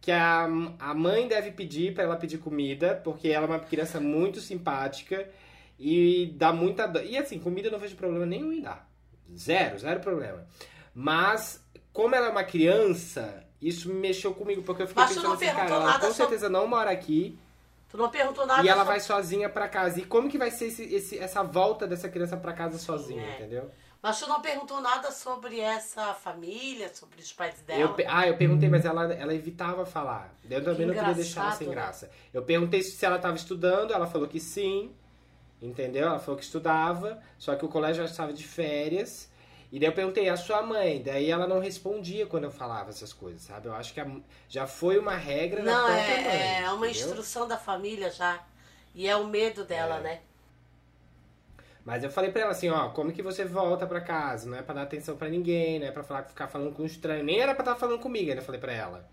que 0.00 0.10
a, 0.10 0.44
a 0.78 0.94
mãe 0.94 1.28
deve 1.28 1.50
pedir 1.50 1.92
pra 1.92 2.04
ela 2.04 2.16
pedir 2.16 2.38
comida, 2.38 2.98
porque 3.04 3.28
ela 3.28 3.44
é 3.44 3.48
uma 3.50 3.58
criança 3.60 4.00
muito 4.00 4.40
simpática 4.40 5.28
e 5.78 6.32
dá 6.34 6.50
muita 6.50 6.86
dó. 6.86 7.00
E 7.00 7.18
assim, 7.18 7.38
comida 7.38 7.68
eu 7.68 7.72
não 7.72 7.78
vejo 7.78 7.94
problema 7.94 8.24
nenhum 8.24 8.50
em 8.50 8.62
dar. 8.62 8.88
Zero, 9.36 9.78
zero 9.78 10.00
problema. 10.00 10.46
Mas, 10.94 11.62
como 11.92 12.14
ela 12.14 12.28
é 12.28 12.30
uma 12.30 12.44
criança, 12.44 13.45
isso 13.60 13.88
me 13.88 13.94
mexeu 13.94 14.34
comigo, 14.34 14.62
porque 14.62 14.82
eu 14.82 14.86
fiquei 14.86 15.02
Mas 15.02 15.10
tu 15.12 15.14
pensando 15.16 15.28
não 15.28 15.34
assim, 15.36 15.46
cara, 15.46 15.56
perguntou 15.56 15.76
ela 15.82 15.86
nada 15.86 15.98
com 16.06 16.12
sobre- 16.14 16.16
certeza 16.30 16.48
não 16.48 16.66
mora 16.66 16.90
aqui. 16.90 17.38
Tu 17.88 17.96
não 17.96 18.10
perguntou 18.10 18.44
nada 18.46 18.62
E 18.64 18.68
ela 18.68 18.78
sobre- 18.84 18.92
vai 18.92 19.00
sozinha 19.00 19.48
pra 19.48 19.68
casa. 19.68 20.00
E 20.00 20.04
como 20.04 20.28
que 20.28 20.36
vai 20.38 20.50
ser 20.50 20.66
esse, 20.66 20.82
esse- 20.94 21.18
essa 21.18 21.42
volta 21.42 21.86
dessa 21.86 22.08
criança 22.08 22.36
pra 22.36 22.52
casa 22.52 22.78
sozinha, 22.78 23.22
é. 23.24 23.34
entendeu? 23.36 23.70
Mas 24.02 24.20
tu 24.20 24.28
não 24.28 24.40
perguntou 24.40 24.80
nada 24.80 25.10
sobre 25.10 25.58
essa 25.58 26.12
família, 26.14 26.92
sobre 26.94 27.20
os 27.20 27.32
pais 27.32 27.60
dela. 27.62 27.80
Eu, 27.80 27.94
ah, 28.08 28.28
eu 28.28 28.36
perguntei, 28.36 28.68
mas 28.68 28.84
ela, 28.84 29.12
ela 29.12 29.34
evitava 29.34 29.84
falar. 29.86 30.32
Eu 30.48 30.62
também 30.62 30.86
não 30.86 30.94
queria 30.94 31.14
deixar 31.14 31.42
ela 31.42 31.52
sem 31.52 31.66
engraçado, 31.66 32.00
graça. 32.00 32.10
Eu 32.32 32.42
perguntei 32.42 32.82
se 32.82 33.04
ela 33.04 33.16
estava 33.16 33.34
estudando, 33.36 33.92
ela 33.92 34.06
falou 34.06 34.28
que 34.28 34.38
sim, 34.38 34.92
entendeu? 35.60 36.06
Ela 36.06 36.18
falou 36.18 36.36
que 36.38 36.44
estudava, 36.44 37.20
só 37.38 37.54
que 37.56 37.64
o 37.64 37.68
colégio 37.68 38.04
já 38.04 38.10
estava 38.10 38.32
de 38.32 38.44
férias. 38.44 39.28
E 39.72 39.78
daí 39.80 39.88
eu 39.88 39.92
perguntei, 39.92 40.28
a 40.28 40.36
sua 40.36 40.62
mãe? 40.62 41.02
Daí 41.02 41.30
ela 41.30 41.46
não 41.46 41.58
respondia 41.58 42.26
quando 42.26 42.44
eu 42.44 42.50
falava 42.50 42.90
essas 42.90 43.12
coisas, 43.12 43.42
sabe? 43.42 43.66
Eu 43.66 43.74
acho 43.74 43.92
que 43.92 44.00
a- 44.00 44.10
já 44.48 44.66
foi 44.66 44.98
uma 44.98 45.16
regra 45.16 45.62
da 45.62 45.72
Não, 45.72 45.84
própria 45.86 46.06
mãe. 46.22 46.26
é, 46.26 46.62
é 46.62 46.70
uma 46.70 46.88
entendeu? 46.88 47.08
instrução 47.08 47.48
da 47.48 47.58
família 47.58 48.10
já. 48.10 48.42
E 48.94 49.08
é 49.08 49.16
o 49.16 49.26
medo 49.26 49.64
dela, 49.64 49.96
É. 49.98 50.00
né? 50.00 50.20
Mas 51.84 52.02
eu 52.02 52.10
falei 52.10 52.30
pra 52.32 52.42
ela 52.42 52.50
assim, 52.50 52.68
ó, 52.68 52.88
como 52.90 53.12
que 53.12 53.22
você 53.22 53.44
volta 53.44 53.86
pra 53.86 54.00
casa? 54.00 54.48
Não 54.48 54.56
é 54.58 54.62
pra 54.62 54.74
dar 54.74 54.82
atenção 54.82 55.16
pra 55.16 55.28
ninguém, 55.28 55.78
não 55.78 55.86
é 55.86 55.92
pra 55.92 56.02
falar, 56.02 56.24
ficar 56.24 56.48
falando 56.48 56.74
com 56.74 56.82
um 56.82 56.86
estranho. 56.86 57.22
Nem 57.24 57.40
era 57.40 57.54
pra 57.54 57.62
estar 57.62 57.76
falando 57.76 58.00
comigo, 58.00 58.30
ainda 58.30 58.42
falei 58.42 58.60
pra 58.60 58.72
ela. 58.72 59.08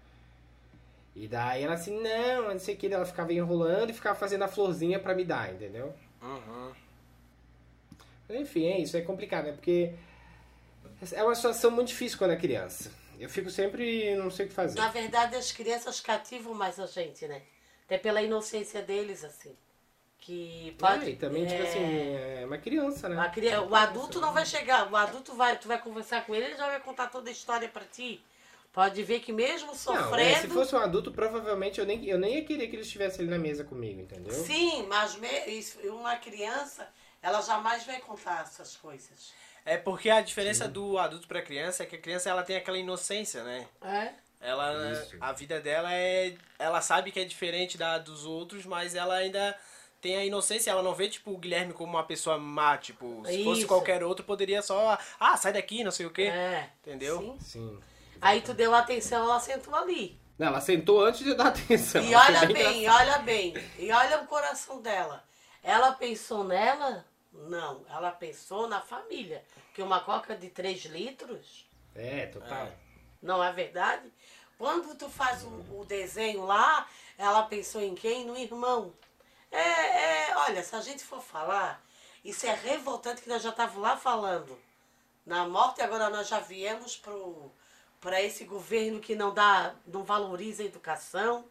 E 1.16 1.28
daí 1.28 1.62
ela 1.64 1.74
assim, 1.76 2.00
não, 2.02 2.50
não 2.50 2.58
sei 2.60 2.74
o 2.74 2.78
que. 2.78 2.88
Ela 2.92 3.06
ficava 3.06 3.32
enrolando 3.32 3.92
e 3.92 3.94
ficava 3.94 4.18
fazendo 4.18 4.44
a 4.44 4.48
florzinha 4.48 5.00
pra 5.00 5.14
me 5.14 5.24
dar, 5.24 5.54
entendeu? 5.54 5.94
Uhum. 6.22 6.72
Enfim, 8.30 8.66
é 8.66 8.80
isso, 8.80 8.98
é 8.98 9.02
complicado, 9.02 9.46
né? 9.46 9.52
Porque 9.52 9.94
é 11.12 11.24
uma 11.24 11.36
situação 11.36 11.72
muito 11.72 11.90
difícil 11.90 12.18
quando 12.18 12.32
é 12.32 12.38
criança. 12.38 12.92
Eu 13.20 13.30
fico 13.30 13.50
sempre, 13.50 14.16
não 14.16 14.30
sei 14.32 14.46
o 14.46 14.50
que 14.50 14.56
fazer. 14.56 14.80
Na 14.80 14.90
verdade, 14.90 15.36
as 15.36 15.52
crianças 15.52 16.00
cativam 16.00 16.54
mais 16.54 16.80
a 16.80 16.86
gente, 16.86 17.28
né? 17.28 17.42
Até 17.86 17.98
pela 17.98 18.22
inocência 18.22 18.82
deles, 18.82 19.24
assim. 19.24 19.56
Que 20.20 20.74
pode. 20.80 21.06
É, 21.06 21.10
e 21.10 21.16
também, 21.18 21.46
tipo 21.46 21.62
é, 21.62 21.64
assim, 21.64 22.40
é 22.42 22.46
uma 22.46 22.58
criança, 22.58 23.10
né? 23.10 23.20
a 23.20 23.30
cria- 23.30 23.62
O 23.62 23.76
adulto 23.76 24.22
não 24.22 24.32
vai 24.32 24.46
chegar, 24.46 24.90
o 24.90 24.96
adulto 24.96 25.36
vai, 25.36 25.58
tu 25.58 25.68
vai 25.68 25.80
conversar 25.82 26.26
com 26.26 26.34
ele, 26.34 26.46
ele 26.46 26.56
já 26.56 26.68
vai 26.68 26.80
contar 26.80 27.08
toda 27.08 27.30
a 27.30 27.32
história 27.32 27.68
pra 27.68 27.84
ti. 27.84 28.24
Pode 28.72 29.04
ver 29.04 29.20
que 29.20 29.32
mesmo 29.32 29.68
Não, 29.68 29.74
é, 29.74 29.76
se 29.76 29.78
sofrendo. 29.84 30.54
fosse 30.56 30.76
um 30.76 30.80
adulto, 30.80 31.12
provavelmente 31.12 31.80
eu 31.80 31.86
nem, 31.86 32.04
eu 32.08 32.18
nem 32.18 32.36
ia 32.38 32.44
querer 32.46 32.68
que 32.68 32.76
ele 32.76 32.82
estivesse 32.82 33.22
ali 33.22 33.30
na 33.30 33.38
mesa 33.38 33.64
comigo, 33.64 34.02
entendeu? 34.02 34.34
Sim, 34.34 34.88
mas 34.88 35.16
uma 35.86 36.16
criança, 36.16 36.88
ela 37.22 37.42
jamais 37.42 37.84
vai 37.84 38.00
contar 38.00 38.42
essas 38.44 38.76
coisas. 38.76 39.32
É 39.66 39.78
porque 39.78 40.10
a 40.10 40.22
diferença 40.22 40.68
do 40.68 40.98
adulto 40.98 41.28
pra 41.28 41.42
criança 41.42 41.84
é 41.84 41.86
que 41.86 41.96
a 41.96 42.00
criança 42.02 42.30
ela 42.30 42.44
tem 42.44 42.56
aquela 42.56 42.78
inocência, 42.78 43.44
né? 43.44 43.66
É? 43.82 44.12
Ela, 44.42 44.92
Isso. 44.92 45.16
a 45.22 45.32
vida 45.32 45.62
dela 45.62 45.94
é, 45.94 46.36
ela 46.60 46.82
sabe 46.82 47.12
que 47.12 47.20
é 47.20 47.24
diferente 47.24 47.78
da 47.78 47.98
dos 47.98 48.26
outros, 48.26 48.66
mas 48.66 48.94
ela 48.94 49.16
ainda 49.16 49.58
tem 50.02 50.18
a 50.18 50.26
inocência. 50.26 50.70
Ela 50.70 50.84
não 50.84 50.94
vê 50.94 51.08
tipo 51.08 51.32
o 51.32 51.38
Guilherme 51.38 51.72
como 51.72 51.94
uma 51.94 52.04
pessoa 52.04 52.38
má, 52.38 52.78
tipo, 52.78 53.24
se 53.26 53.42
fosse 53.42 53.60
Isso. 53.60 53.68
qualquer 53.68 54.04
outro 54.04 54.26
poderia 54.26 54.62
só, 54.62 54.98
ah, 55.18 55.38
sai 55.38 55.54
daqui, 55.54 55.82
não 55.82 55.92
sei 55.92 56.06
o 56.06 56.12
quê. 56.12 56.24
É. 56.24 56.70
Entendeu? 56.82 57.38
Sim. 57.40 57.40
Sim. 57.40 57.80
Aí 58.22 58.42
tu 58.42 58.54
deu 58.54 58.76
atenção, 58.76 59.24
ela 59.24 59.40
sentou 59.40 59.74
ali. 59.76 60.20
Não, 60.38 60.48
ela 60.48 60.60
sentou 60.60 61.06
antes 61.06 61.24
de 61.24 61.30
eu 61.30 61.38
dar 61.38 61.48
atenção. 61.48 62.04
E 62.04 62.14
olha 62.14 62.46
bem 62.46 62.54
bem, 62.54 62.90
olha 62.90 63.18
bem. 63.20 63.54
E 63.80 63.92
olha 63.92 64.22
o 64.22 64.28
coração 64.28 64.82
dela. 64.82 65.24
Ela 65.64 65.94
pensou 65.94 66.44
nela? 66.44 67.06
Não, 67.34 67.84
ela 67.90 68.12
pensou 68.12 68.68
na 68.68 68.80
família. 68.82 69.44
Que 69.74 69.82
uma 69.82 70.00
coca 70.02 70.36
de 70.36 70.50
3 70.50 70.86
litros, 70.86 71.66
É, 71.96 72.28
total. 72.28 72.72
não 73.22 73.44
é 73.44 73.52
verdade? 73.52 74.12
Quando 74.58 74.96
tu 74.96 75.10
faz 75.10 75.44
o, 75.44 75.80
o 75.80 75.86
desenho 75.86 76.46
lá, 76.46 76.88
ela 77.18 77.44
pensou 77.44 77.82
em 77.82 77.96
quem? 77.96 78.26
No 78.26 78.38
irmão. 78.38 78.94
É, 79.52 80.30
é, 80.30 80.38
olha, 80.38 80.64
se 80.64 80.76
a 80.76 80.82
gente 80.82 81.04
for 81.04 81.22
falar, 81.22 81.84
isso 82.24 82.46
é 82.46 82.54
revoltante 82.54 83.22
que 83.22 83.30
nós 83.30 83.42
já 83.42 83.50
estávamos 83.50 83.82
lá 83.82 83.98
falando. 83.98 84.58
Na 85.26 85.48
morte, 85.48 85.82
agora 85.82 86.10
nós 86.10 86.28
já 86.28 86.40
viemos 86.40 87.02
para 88.00 88.22
esse 88.22 88.46
governo 88.46 89.00
que 89.00 89.16
não 89.16 89.34
dá, 89.34 89.74
não 89.88 90.04
valoriza 90.04 90.64
a 90.64 90.66
educação, 90.66 91.46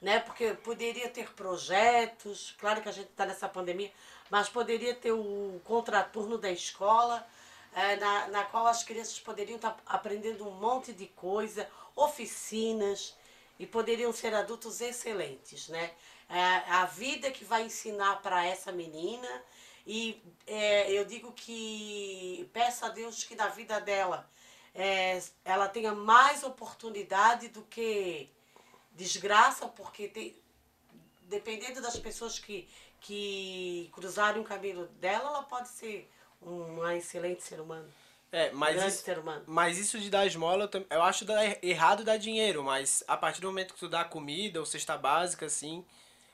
né? 0.00 0.20
Porque 0.20 0.52
poderia 0.54 1.08
ter 1.08 1.32
projetos, 1.34 2.54
claro 2.58 2.82
que 2.82 2.88
a 2.88 2.92
gente 2.92 3.08
está 3.08 3.24
nessa 3.24 3.48
pandemia, 3.48 3.90
mas 4.30 4.48
poderia 4.48 4.94
ter 4.94 5.12
o 5.12 5.60
contraturno 5.64 6.38
da 6.38 6.50
escola, 6.50 7.26
eh, 7.74 7.96
na, 7.96 8.28
na 8.28 8.44
qual 8.44 8.66
as 8.66 8.82
crianças 8.82 9.18
poderiam 9.20 9.56
estar 9.56 9.76
aprendendo 9.86 10.46
um 10.46 10.52
monte 10.52 10.92
de 10.92 11.06
coisa, 11.06 11.68
oficinas, 11.94 13.14
e 13.58 13.66
poderiam 13.66 14.12
ser 14.12 14.34
adultos 14.34 14.80
excelentes, 14.80 15.68
né? 15.68 15.92
É, 16.28 16.40
a 16.70 16.86
vida 16.86 17.30
que 17.30 17.44
vai 17.44 17.64
ensinar 17.64 18.20
para 18.22 18.44
essa 18.44 18.72
menina 18.72 19.28
e 19.86 20.22
é, 20.46 20.90
eu 20.90 21.04
digo 21.04 21.32
que 21.32 22.48
peço 22.52 22.84
a 22.86 22.88
Deus 22.88 23.24
que 23.24 23.36
na 23.36 23.48
vida 23.48 23.78
dela 23.80 24.28
é, 24.74 25.22
ela 25.44 25.68
tenha 25.68 25.94
mais 25.94 26.42
oportunidade 26.42 27.48
do 27.48 27.62
que 27.62 28.28
desgraça, 28.92 29.68
porque 29.68 30.08
tem, 30.08 30.34
dependendo 31.22 31.82
das 31.82 31.98
pessoas 31.98 32.38
que, 32.38 32.68
que 33.06 33.90
cruzarem 33.92 34.40
o 34.40 34.44
caminho 34.44 34.86
dela, 35.00 35.28
ela 35.28 35.42
pode 35.42 35.68
ser 35.68 36.10
uma 36.40 36.94
excelente 36.96 37.42
ser 37.42 37.60
humano. 37.60 37.86
É, 38.32 38.50
mas 38.50 38.74
grande 38.74 38.94
isso, 38.94 39.04
ser 39.04 39.18
humano. 39.18 39.44
mas 39.46 39.78
isso 39.78 39.98
de 40.00 40.10
dar 40.10 40.26
esmola, 40.26 40.68
eu, 40.72 40.86
eu 40.90 41.02
acho 41.02 41.24
dar 41.24 41.40
errado 41.64 42.02
dar 42.02 42.16
dinheiro, 42.16 42.64
mas 42.64 43.04
a 43.06 43.16
partir 43.16 43.40
do 43.40 43.46
momento 43.46 43.74
que 43.74 43.78
tu 43.80 43.88
dá 43.88 44.04
comida 44.04 44.58
ou 44.58 44.66
cesta 44.66 44.96
básica, 44.96 45.46
assim, 45.46 45.84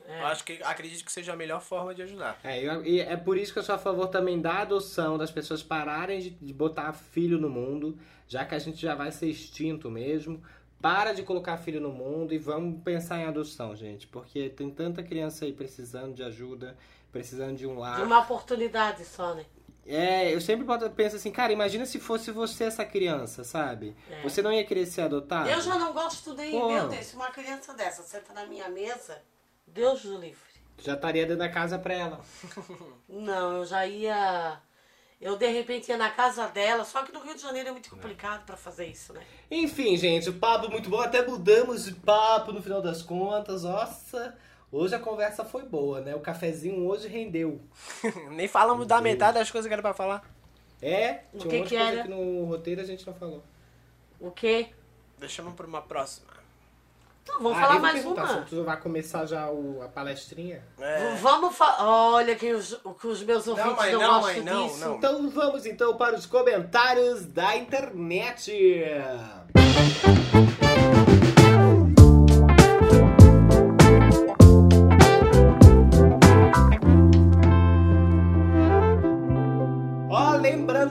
eu 0.08 0.26
acho 0.26 0.44
que 0.44 0.62
acredito 0.62 1.04
que 1.04 1.12
seja 1.12 1.32
a 1.32 1.36
melhor 1.36 1.60
forma 1.60 1.94
de 1.94 2.02
ajudar. 2.02 2.38
É, 2.42 2.58
eu- 2.62 2.84
e 2.86 3.00
é 3.00 3.16
por 3.16 3.36
isso 3.36 3.52
que 3.52 3.58
eu 3.58 3.62
sou 3.62 3.74
a 3.74 3.78
favor 3.78 4.08
também 4.08 4.40
da 4.40 4.60
adoção, 4.60 5.18
das 5.18 5.30
pessoas 5.30 5.62
pararem 5.62 6.20
de, 6.20 6.30
de 6.30 6.52
botar 6.54 6.92
filho 6.92 7.38
no 7.38 7.50
mundo, 7.50 7.98
já 8.26 8.44
que 8.44 8.54
a 8.54 8.58
gente 8.58 8.80
já 8.80 8.94
vai 8.94 9.12
ser 9.12 9.28
extinto 9.28 9.90
mesmo. 9.90 10.42
Para 10.80 11.12
de 11.12 11.22
colocar 11.22 11.58
filho 11.58 11.80
no 11.80 11.90
mundo 11.90 12.32
e 12.32 12.38
vamos 12.38 12.82
pensar 12.82 13.18
em 13.18 13.24
adoção, 13.24 13.76
gente. 13.76 14.06
Porque 14.06 14.48
tem 14.48 14.70
tanta 14.70 15.02
criança 15.02 15.44
aí 15.44 15.52
precisando 15.52 16.14
de 16.14 16.22
ajuda, 16.22 16.76
precisando 17.12 17.56
de 17.56 17.66
um 17.66 17.78
lar. 17.78 17.96
De 17.96 18.02
uma 18.02 18.20
oportunidade 18.20 19.04
só, 19.04 19.34
né? 19.34 19.44
É, 19.86 20.32
eu 20.32 20.40
sempre 20.40 20.66
penso 20.94 21.16
assim, 21.16 21.32
cara, 21.32 21.52
imagina 21.52 21.84
se 21.84 21.98
fosse 21.98 22.30
você 22.30 22.64
essa 22.64 22.84
criança, 22.84 23.42
sabe? 23.42 23.96
É. 24.10 24.22
Você 24.22 24.40
não 24.40 24.52
ia 24.52 24.64
querer 24.64 24.86
ser 24.86 25.02
adotado? 25.02 25.48
Eu 25.48 25.60
já 25.60 25.76
não 25.78 25.92
gosto 25.92 26.32
nem, 26.34 26.52
Pô. 26.52 26.68
meu 26.68 26.88
Deus, 26.88 27.06
se 27.06 27.16
uma 27.16 27.30
criança 27.30 27.74
dessa 27.74 28.02
senta 28.02 28.32
na 28.32 28.46
minha 28.46 28.68
mesa, 28.68 29.20
Deus 29.66 30.02
do 30.02 30.16
livre. 30.18 30.50
Já 30.78 30.94
estaria 30.94 31.24
dentro 31.24 31.38
da 31.38 31.48
casa 31.48 31.78
pra 31.78 31.94
ela. 31.94 32.20
Não, 33.08 33.58
eu 33.58 33.64
já 33.66 33.86
ia. 33.86 34.60
Eu 35.20 35.36
de 35.36 35.46
repente 35.48 35.88
ia 35.90 35.98
na 35.98 36.10
casa 36.10 36.46
dela, 36.48 36.82
só 36.84 37.02
que 37.02 37.12
no 37.12 37.20
Rio 37.20 37.34
de 37.34 37.42
Janeiro 37.42 37.68
é 37.68 37.72
muito 37.72 37.90
complicado 37.90 38.44
pra 38.46 38.56
fazer 38.56 38.86
isso, 38.86 39.12
né? 39.12 39.20
Enfim, 39.50 39.94
gente, 39.96 40.30
o 40.30 40.34
papo 40.34 40.66
é 40.66 40.68
muito 40.70 40.88
bom. 40.88 40.98
Até 41.00 41.26
mudamos 41.26 41.84
de 41.84 41.92
papo 41.92 42.52
no 42.52 42.62
final 42.62 42.80
das 42.80 43.02
contas. 43.02 43.64
Nossa, 43.64 44.34
hoje 44.72 44.94
a 44.94 44.98
conversa 44.98 45.44
foi 45.44 45.62
boa, 45.64 46.00
né? 46.00 46.14
O 46.14 46.20
cafezinho 46.20 46.86
hoje 46.86 47.06
rendeu. 47.06 47.60
Nem 48.32 48.48
falamos 48.48 48.86
da 48.86 49.00
metade 49.02 49.38
das 49.38 49.50
coisas 49.50 49.68
que 49.68 49.72
era 49.74 49.82
pra 49.82 49.92
falar. 49.92 50.24
É, 50.80 51.24
O 51.34 51.38
tinha 51.38 51.50
que 51.50 51.56
um 51.56 51.58
monte 51.60 51.68
que 51.68 51.76
de 51.76 51.82
coisa 51.82 51.92
era? 51.92 52.02
que 52.04 52.08
no 52.08 52.44
roteiro 52.46 52.80
a 52.80 52.84
gente 52.84 53.06
não 53.06 53.12
falou. 53.14 53.44
O 54.18 54.30
quê? 54.30 54.70
Deixamos 55.18 55.52
pra 55.52 55.66
uma 55.66 55.82
próxima. 55.82 56.28
Então, 57.22 57.38
vamos 57.40 57.58
Ah, 57.58 57.60
falar 57.60 57.74
eu 57.76 57.80
mais 57.80 57.94
perguntar, 57.94 58.22
uma. 58.24 58.44
Se 58.44 58.50
tu 58.50 58.64
vai 58.64 58.76
começar 58.80 59.26
já 59.26 59.50
o- 59.50 59.82
a 59.82 59.88
palestrinha? 59.88 60.62
É. 60.80 61.14
Vamos 61.16 61.54
falar. 61.54 61.84
Olha 62.14 62.34
que 62.34 62.52
os, 62.52 62.80
que 63.00 63.06
os 63.06 63.22
meus 63.22 63.46
ouvintes 63.46 63.70
não, 63.70 63.76
mãe, 63.76 63.92
não, 63.92 64.00
gostam 64.00 64.22
mãe, 64.22 64.42
não, 64.42 64.66
disso. 64.66 64.80
não. 64.80 64.94
Então 64.96 65.30
vamos 65.30 65.66
então 65.66 65.96
para 65.96 66.16
os 66.16 66.26
comentários 66.26 67.26
da 67.26 67.56
internet. 67.56 68.52
Ó, 69.54 70.49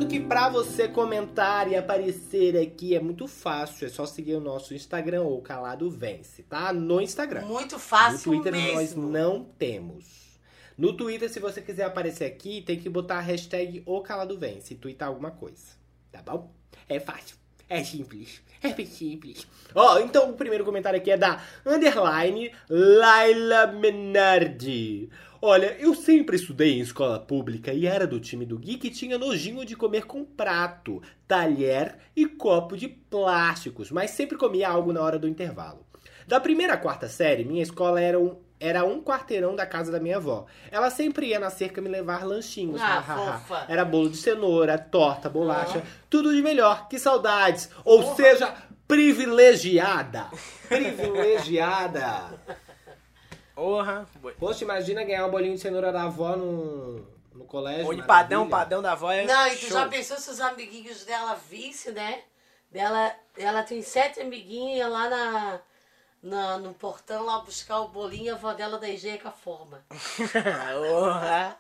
que 0.10 0.20
para 0.20 0.50
você 0.50 0.88
comentar 0.88 1.72
e 1.72 1.76
aparecer 1.76 2.58
aqui 2.58 2.96
é 2.96 3.00
muito 3.00 3.28
fácil, 3.28 3.86
é 3.86 3.90
só 3.90 4.08
seguir 4.08 4.34
o 4.34 4.40
nosso 4.42 4.74
Instagram 4.74 5.22
ou 5.22 5.40
Calado 5.40 5.88
Vence, 5.88 6.42
tá? 6.42 6.74
No 6.74 7.00
Instagram. 7.00 7.42
Muito 7.46 7.78
fácil 7.78 8.34
No 8.34 8.42
Twitter 8.42 8.60
nós 8.74 8.76
mesmo. 8.96 9.08
não 9.08 9.44
temos. 9.44 10.06
No 10.76 10.94
Twitter, 10.94 11.30
se 11.30 11.40
você 11.40 11.62
quiser 11.62 11.84
aparecer 11.84 12.26
aqui, 12.26 12.64
tem 12.64 12.80
que 12.80 12.90
botar 12.90 13.18
a 13.18 13.22
hashtag 13.22 13.84
O 13.86 14.02
Calado 14.02 14.36
Vence 14.36 14.74
e 14.74 14.78
twittar 14.78 15.10
alguma 15.10 15.30
coisa. 15.30 15.78
Tá 16.12 16.24
bom? 16.24 16.52
É 16.88 17.00
fácil. 17.00 17.36
É 17.70 17.84
simples. 17.84 18.42
É 18.62 18.74
bem 18.74 18.86
simples. 18.88 19.48
Ó, 19.74 20.00
então 20.00 20.32
o 20.32 20.34
primeiro 20.34 20.66
comentário 20.66 21.00
aqui 21.00 21.12
é 21.12 21.18
da 21.18 21.42
Underline 21.66 22.52
Laila 22.70 23.68
Menardi. 23.68 25.10
Olha, 25.42 25.78
eu 25.80 25.96
sempre 25.96 26.36
estudei 26.36 26.74
em 26.74 26.82
escola 26.82 27.18
pública 27.18 27.72
e 27.72 27.88
era 27.88 28.06
do 28.06 28.20
time 28.20 28.46
do 28.46 28.60
Gui 28.60 28.76
que 28.76 28.90
tinha 28.90 29.18
nojinho 29.18 29.64
de 29.64 29.74
comer 29.74 30.06
com 30.06 30.26
prato, 30.26 31.02
talher 31.26 31.96
e 32.14 32.26
copo 32.26 32.76
de 32.76 32.90
plásticos, 32.90 33.90
mas 33.90 34.12
sempre 34.12 34.38
comia 34.38 34.68
algo 34.68 34.92
na 34.92 35.02
hora 35.02 35.18
do 35.18 35.30
intervalo. 35.30 35.86
Da 36.28 36.42
primeira 36.42 36.74
à 36.74 36.78
quarta 36.78 37.08
série, 37.08 37.46
minha 37.46 37.64
escola 37.64 38.02
era 38.02 38.20
um, 38.20 38.36
era 38.60 38.84
um 38.84 39.02
quarteirão 39.02 39.56
da 39.56 39.66
casa 39.66 39.94
da 39.94 40.00
minha 40.00 40.18
avó. 40.18 40.46
Ela 40.70 40.90
sempre 40.90 41.28
ia 41.28 41.40
na 41.40 41.50
cerca 41.50 41.82
me 41.82 41.88
levar 41.88 42.26
lanchinhos. 42.26 42.82
Ah, 42.82 43.02
fofa. 43.02 43.66
Era 43.70 43.86
bolo 43.86 44.10
de 44.10 44.18
cenoura, 44.18 44.78
torta, 44.78 45.30
bolacha, 45.30 45.82
tudo 46.10 46.36
de 46.36 46.42
melhor. 46.42 46.90
Que 46.90 47.00
saudades! 47.00 47.70
Ou 47.86 48.14
seja, 48.16 48.54
privilegiada. 48.86 50.28
Privilegiada. 50.68 52.38
Porra. 53.60 54.08
boi. 54.22 54.34
Poxa, 54.40 54.64
imagina 54.64 55.04
ganhar 55.04 55.26
um 55.26 55.30
bolinho 55.32 55.54
de 55.56 55.60
cenoura 55.60 55.92
da 55.92 56.04
avó 56.04 56.36
no, 56.36 57.06
no 57.34 57.44
colégio. 57.46 57.88
Ou 57.88 57.94
de 57.94 58.02
padrão, 58.04 58.48
padrão 58.48 58.82
da 58.82 58.94
avó 58.94 59.12
é 59.12 59.26
Não, 59.26 59.48
e 59.48 59.52
tu 59.58 59.66
show. 59.66 59.72
já 59.80 59.88
pensou 59.88 60.16
se 60.18 60.30
os 60.30 60.40
amiguinhos 60.40 61.04
dela 61.04 61.36
vissem, 61.50 61.92
né? 61.94 62.24
Dela, 62.72 63.14
ela 63.36 63.62
tem 63.64 63.82
sete 63.82 64.22
amiguinhas 64.22 64.90
lá 64.90 65.10
na, 65.10 65.60
na- 66.24 66.58
no 66.60 66.74
portão 66.74 67.26
lá 67.26 67.40
buscar 67.40 67.80
o 67.82 67.90
bolinho 67.90 68.32
a 68.34 68.38
avó 68.38 68.54
dela 68.54 68.78
da 68.78 68.88
Egeca 68.90 69.30
forma. 69.32 69.84
Porra. 69.92 71.58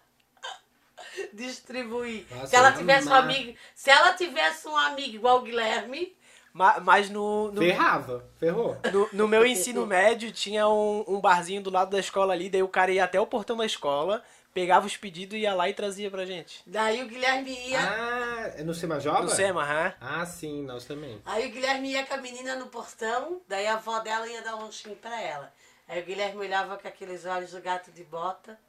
Distribuir. 1.34 2.26
Nossa, 2.32 2.47
se 2.47 2.56
ela 2.56 2.72
tivesse 2.72 3.08
um 3.08 3.14
amar. 3.14 3.24
amigo. 3.24 3.58
Se 3.76 3.89
ela 3.89 4.14
tivesse 4.14 4.68
um 4.68 4.78
amigo 4.78 5.16
igual 5.16 5.39
o 5.39 5.41
Guilherme, 5.41 6.16
Mas 6.54 7.10
no, 7.10 7.52
no, 7.52 7.62
Ferrava, 7.62 8.26
ferrou. 8.38 8.78
no, 8.91 9.10
no 9.14 9.28
meu 9.28 9.45
ensino 9.45 9.86
médio 9.86 10.32
tinha 10.32 10.68
um, 10.68 11.04
um 11.08 11.22
barzinho 11.22 11.62
do 11.62 11.70
lado 11.70 11.91
da 11.91 12.00
escola 12.00 12.34
ali, 12.34 12.50
daí 12.50 12.64
o 12.64 12.68
cara 12.68 12.91
ia 12.91 13.04
até 13.04 13.20
o 13.20 13.28
portão 13.28 13.56
da 13.56 13.66
escola, 13.66 14.24
pegava 14.54 14.88
os 14.88 14.97
pedidos, 14.97 15.38
ia 15.38 15.54
lá 15.54 15.70
e 15.70 15.74
trazia 15.74 16.10
pra 16.10 16.26
gente. 16.26 16.62
daí 16.66 17.04
o 17.04 17.08
Guilherme 17.08 17.52
ia. 17.70 17.80
Ah, 17.80 18.54
é 18.58 18.64
no 18.64 18.74
Sema 18.74 19.00
Jova? 19.00 19.22
No 19.22 19.30
SEMA, 19.30 19.64
hã? 19.64 19.93
Ah, 20.02 20.26
sim, 20.26 20.64
nós 20.64 20.86
também. 20.86 21.22
Aí 21.24 21.47
o 21.47 21.52
Guilherme 21.52 21.91
ia 21.91 22.06
com 22.06 22.16
a 22.16 22.18
menina 22.18 22.56
no 22.56 22.68
portão, 22.68 23.41
daí 23.47 23.68
a 23.68 23.76
avó 23.76 24.00
dela 24.00 24.28
ia 24.28 24.41
dar 24.41 24.56
um 24.56 24.64
lanchinho 24.64 24.95
pra 24.95 25.22
ela. 25.22 25.54
Aí 25.88 26.02
o 26.02 26.06
Guilherme 26.06 26.41
olhava 26.41 26.78
com 26.78 26.88
aqueles 26.88 27.26
olhos 27.26 27.52
do 27.52 27.62
gato 27.62 27.91
de 27.91 28.04
bota. 28.04 28.60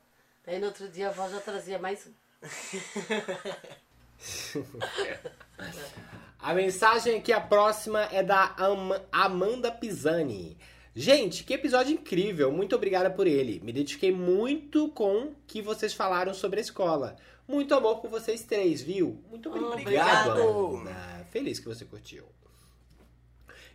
Daí 0.46 0.58
no 0.58 0.66
outro 0.66 0.88
dia 0.88 1.08
a 1.08 1.10
avó 1.10 1.28
já 1.28 1.40
trazia 1.40 1.78
mais 1.78 2.06
um. 2.06 2.12
A 6.42 6.54
mensagem 6.54 7.16
aqui, 7.18 7.32
a 7.32 7.40
próxima, 7.40 8.02
é 8.10 8.22
da 8.22 8.54
Am- 8.56 9.00
Amanda 9.12 9.70
Pisani. 9.70 10.56
Gente, 10.94 11.44
que 11.44 11.54
episódio 11.54 11.92
incrível! 11.92 12.50
Muito 12.50 12.74
obrigada 12.74 13.10
por 13.10 13.26
ele. 13.26 13.60
Me 13.62 13.70
identifiquei 13.70 14.10
muito 14.10 14.88
com 14.88 15.26
o 15.28 15.34
que 15.46 15.60
vocês 15.62 15.92
falaram 15.92 16.32
sobre 16.34 16.58
a 16.58 16.62
escola. 16.62 17.16
Muito 17.46 17.74
amor 17.74 18.00
por 18.00 18.10
vocês 18.10 18.42
três, 18.42 18.80
viu? 18.80 19.22
Muito 19.28 19.48
obrigado, 19.50 19.80
Obrigado. 19.80 20.40
Amanda. 20.76 21.26
Feliz 21.30 21.58
que 21.60 21.66
você 21.68 21.84
curtiu. 21.84 22.24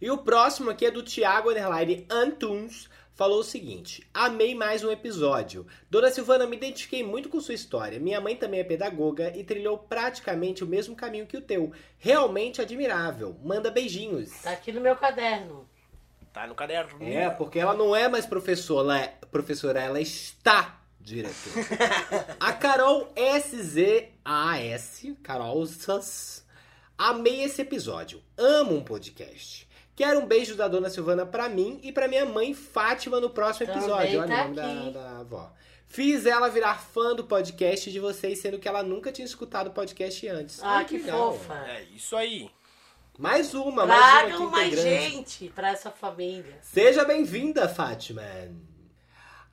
E 0.02 0.10
o 0.12 0.18
próximo 0.18 0.70
aqui 0.72 0.86
é 0.86 0.92
do 0.92 1.04
Thiago 1.04 1.50
Underline 1.52 2.06
Antunes. 2.10 2.90
Falou 3.16 3.40
o 3.40 3.44
seguinte: 3.44 4.06
Amei 4.14 4.54
mais 4.54 4.84
um 4.84 4.92
episódio. 4.92 5.66
Dona 5.90 6.12
Silvana, 6.12 6.46
me 6.46 6.58
identifiquei 6.58 7.02
muito 7.02 7.30
com 7.30 7.40
sua 7.40 7.54
história. 7.54 7.98
Minha 7.98 8.20
mãe 8.20 8.36
também 8.36 8.60
é 8.60 8.64
pedagoga 8.64 9.32
e 9.34 9.42
trilhou 9.42 9.78
praticamente 9.78 10.66
o 10.66 10.68
mesmo 10.68 10.98
caminho 10.98 11.26
que 11.26 11.38
o 11.38 11.42
teu. 11.42 11.72
Realmente 11.98 12.62
admirável. 12.62 13.38
Manda 13.42 13.72
beijinhos. 13.72 14.32
Tá 14.44 14.52
aqui 14.52 14.74
no 14.74 14.82
meu 14.82 14.98
caderno. 14.98 15.66
Tá 16.34 16.46
no 16.46 16.54
caderno. 16.54 17.02
É, 17.02 17.30
porque 17.30 17.58
ela 17.58 17.74
não 17.74 17.96
é 17.96 18.10
mais 18.10 18.26
professora, 18.26 18.82
ela 18.82 19.00
é, 19.00 19.08
professora, 19.32 19.82
ela 19.82 20.02
está 20.02 20.82
diretora. 21.00 21.66
A 22.38 22.52
Carol 22.52 23.14
SZAS, 23.16 25.06
Carol 25.24 25.66
Sas, 25.66 26.46
amei 26.98 27.44
esse 27.44 27.62
episódio. 27.62 28.22
Amo 28.38 28.76
um 28.76 28.84
podcast. 28.84 29.66
Quero 29.96 30.20
um 30.20 30.26
beijo 30.26 30.56
da 30.56 30.68
dona 30.68 30.90
Silvana 30.90 31.26
pra 31.26 31.48
mim 31.48 31.80
e 31.82 31.92
pra 31.92 32.08
minha 32.08 32.26
mãe 32.26 32.54
Fátima 32.54 33.20
no 33.22 33.30
próximo 33.30 33.68
Também 33.68 33.82
episódio. 33.82 34.20
Olha 34.20 34.28
tá 34.28 34.44
o 34.46 34.48
nome 34.48 34.60
aqui. 34.60 34.92
da, 34.92 35.02
da 35.02 35.20
avó. 35.20 35.52
Fiz 35.88 36.26
ela 36.26 36.50
virar 36.50 36.76
fã 36.76 37.16
do 37.16 37.24
podcast 37.24 37.90
de 37.90 38.00
vocês, 38.00 38.40
sendo 38.40 38.60
que 38.60 38.68
ela 38.68 38.84
nunca 38.84 39.12
tinha 39.12 39.26
escutado 39.26 39.68
o 39.68 39.72
podcast 39.72 40.28
antes. 40.28 40.62
Ah, 40.62 40.78
Olha 40.78 40.86
que 40.86 40.98
legal. 40.98 41.34
fofa. 41.34 41.54
É 41.68 41.84
isso 41.96 42.16
aí. 42.18 42.50
Mais 43.18 43.54
uma, 43.54 43.86
mais 43.86 44.02
uma 44.02 44.28
Tragam 44.28 44.52
mais 44.52 44.78
gente 44.78 45.48
pra 45.56 45.70
essa 45.70 45.90
família. 45.90 46.58
Seja 46.62 47.06
bem-vinda, 47.06 47.70
Fátima. 47.70 48.24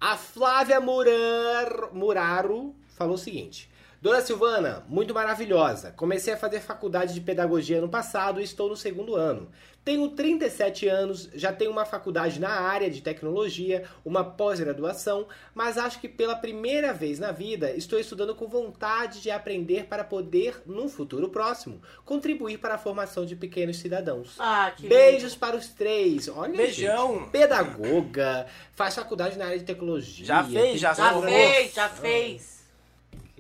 A 0.01 0.17
Flávia 0.17 0.81
Murar... 0.81 1.93
Muraro 1.93 2.75
falou 2.97 3.15
o 3.15 3.19
seguinte: 3.19 3.71
Dona 4.03 4.21
Silvana, 4.21 4.85
muito 4.89 5.15
maravilhosa. 5.15 5.93
Comecei 5.93 6.35
a 6.35 6.37
fazer 6.37 6.59
faculdade 6.59 7.15
de 7.15 7.21
pedagogia 7.21 7.79
ano 7.79 7.89
passado 7.89 8.41
e 8.41 8.43
estou 8.43 8.69
no 8.69 8.77
segundo 8.77 9.15
ano. 9.15 9.49
Tenho 9.85 10.09
37 10.09 10.89
anos, 10.89 11.31
já 11.35 11.53
tenho 11.53 11.71
uma 11.71 11.85
faculdade 11.85 12.41
na 12.41 12.51
área 12.51 12.91
de 12.91 13.01
tecnologia, 13.01 13.85
uma 14.05 14.25
pós-graduação, 14.25 15.29
mas 15.55 15.79
acho 15.79 16.01
que 16.01 16.09
pela 16.09 16.35
primeira 16.35 16.93
vez 16.93 17.21
na 17.21 17.31
vida 17.31 17.71
estou 17.77 17.97
estudando 17.97 18.35
com 18.35 18.49
vontade 18.49 19.21
de 19.21 19.31
aprender 19.31 19.85
para 19.85 20.03
poder, 20.03 20.61
num 20.67 20.89
futuro 20.89 21.29
próximo, 21.29 21.81
contribuir 22.05 22.59
para 22.59 22.75
a 22.75 22.79
formação 22.79 23.25
de 23.25 23.37
pequenos 23.37 23.77
cidadãos. 23.77 24.35
Ah, 24.37 24.73
que 24.77 24.89
Beijos 24.89 25.37
para 25.37 25.57
os 25.57 25.69
três. 25.69 26.27
Olha, 26.27 26.57
Beijão. 26.57 27.21
gente, 27.21 27.31
pedagoga, 27.31 28.49
faz 28.73 28.97
faculdade 28.97 29.39
na 29.39 29.45
área 29.45 29.59
de 29.61 29.65
tecnologia. 29.65 30.27
Já 30.27 30.43
fez, 30.43 30.81
já 30.81 30.93
Já 30.93 31.23
fez, 31.23 31.73
já 31.73 31.89
fez. 31.89 32.62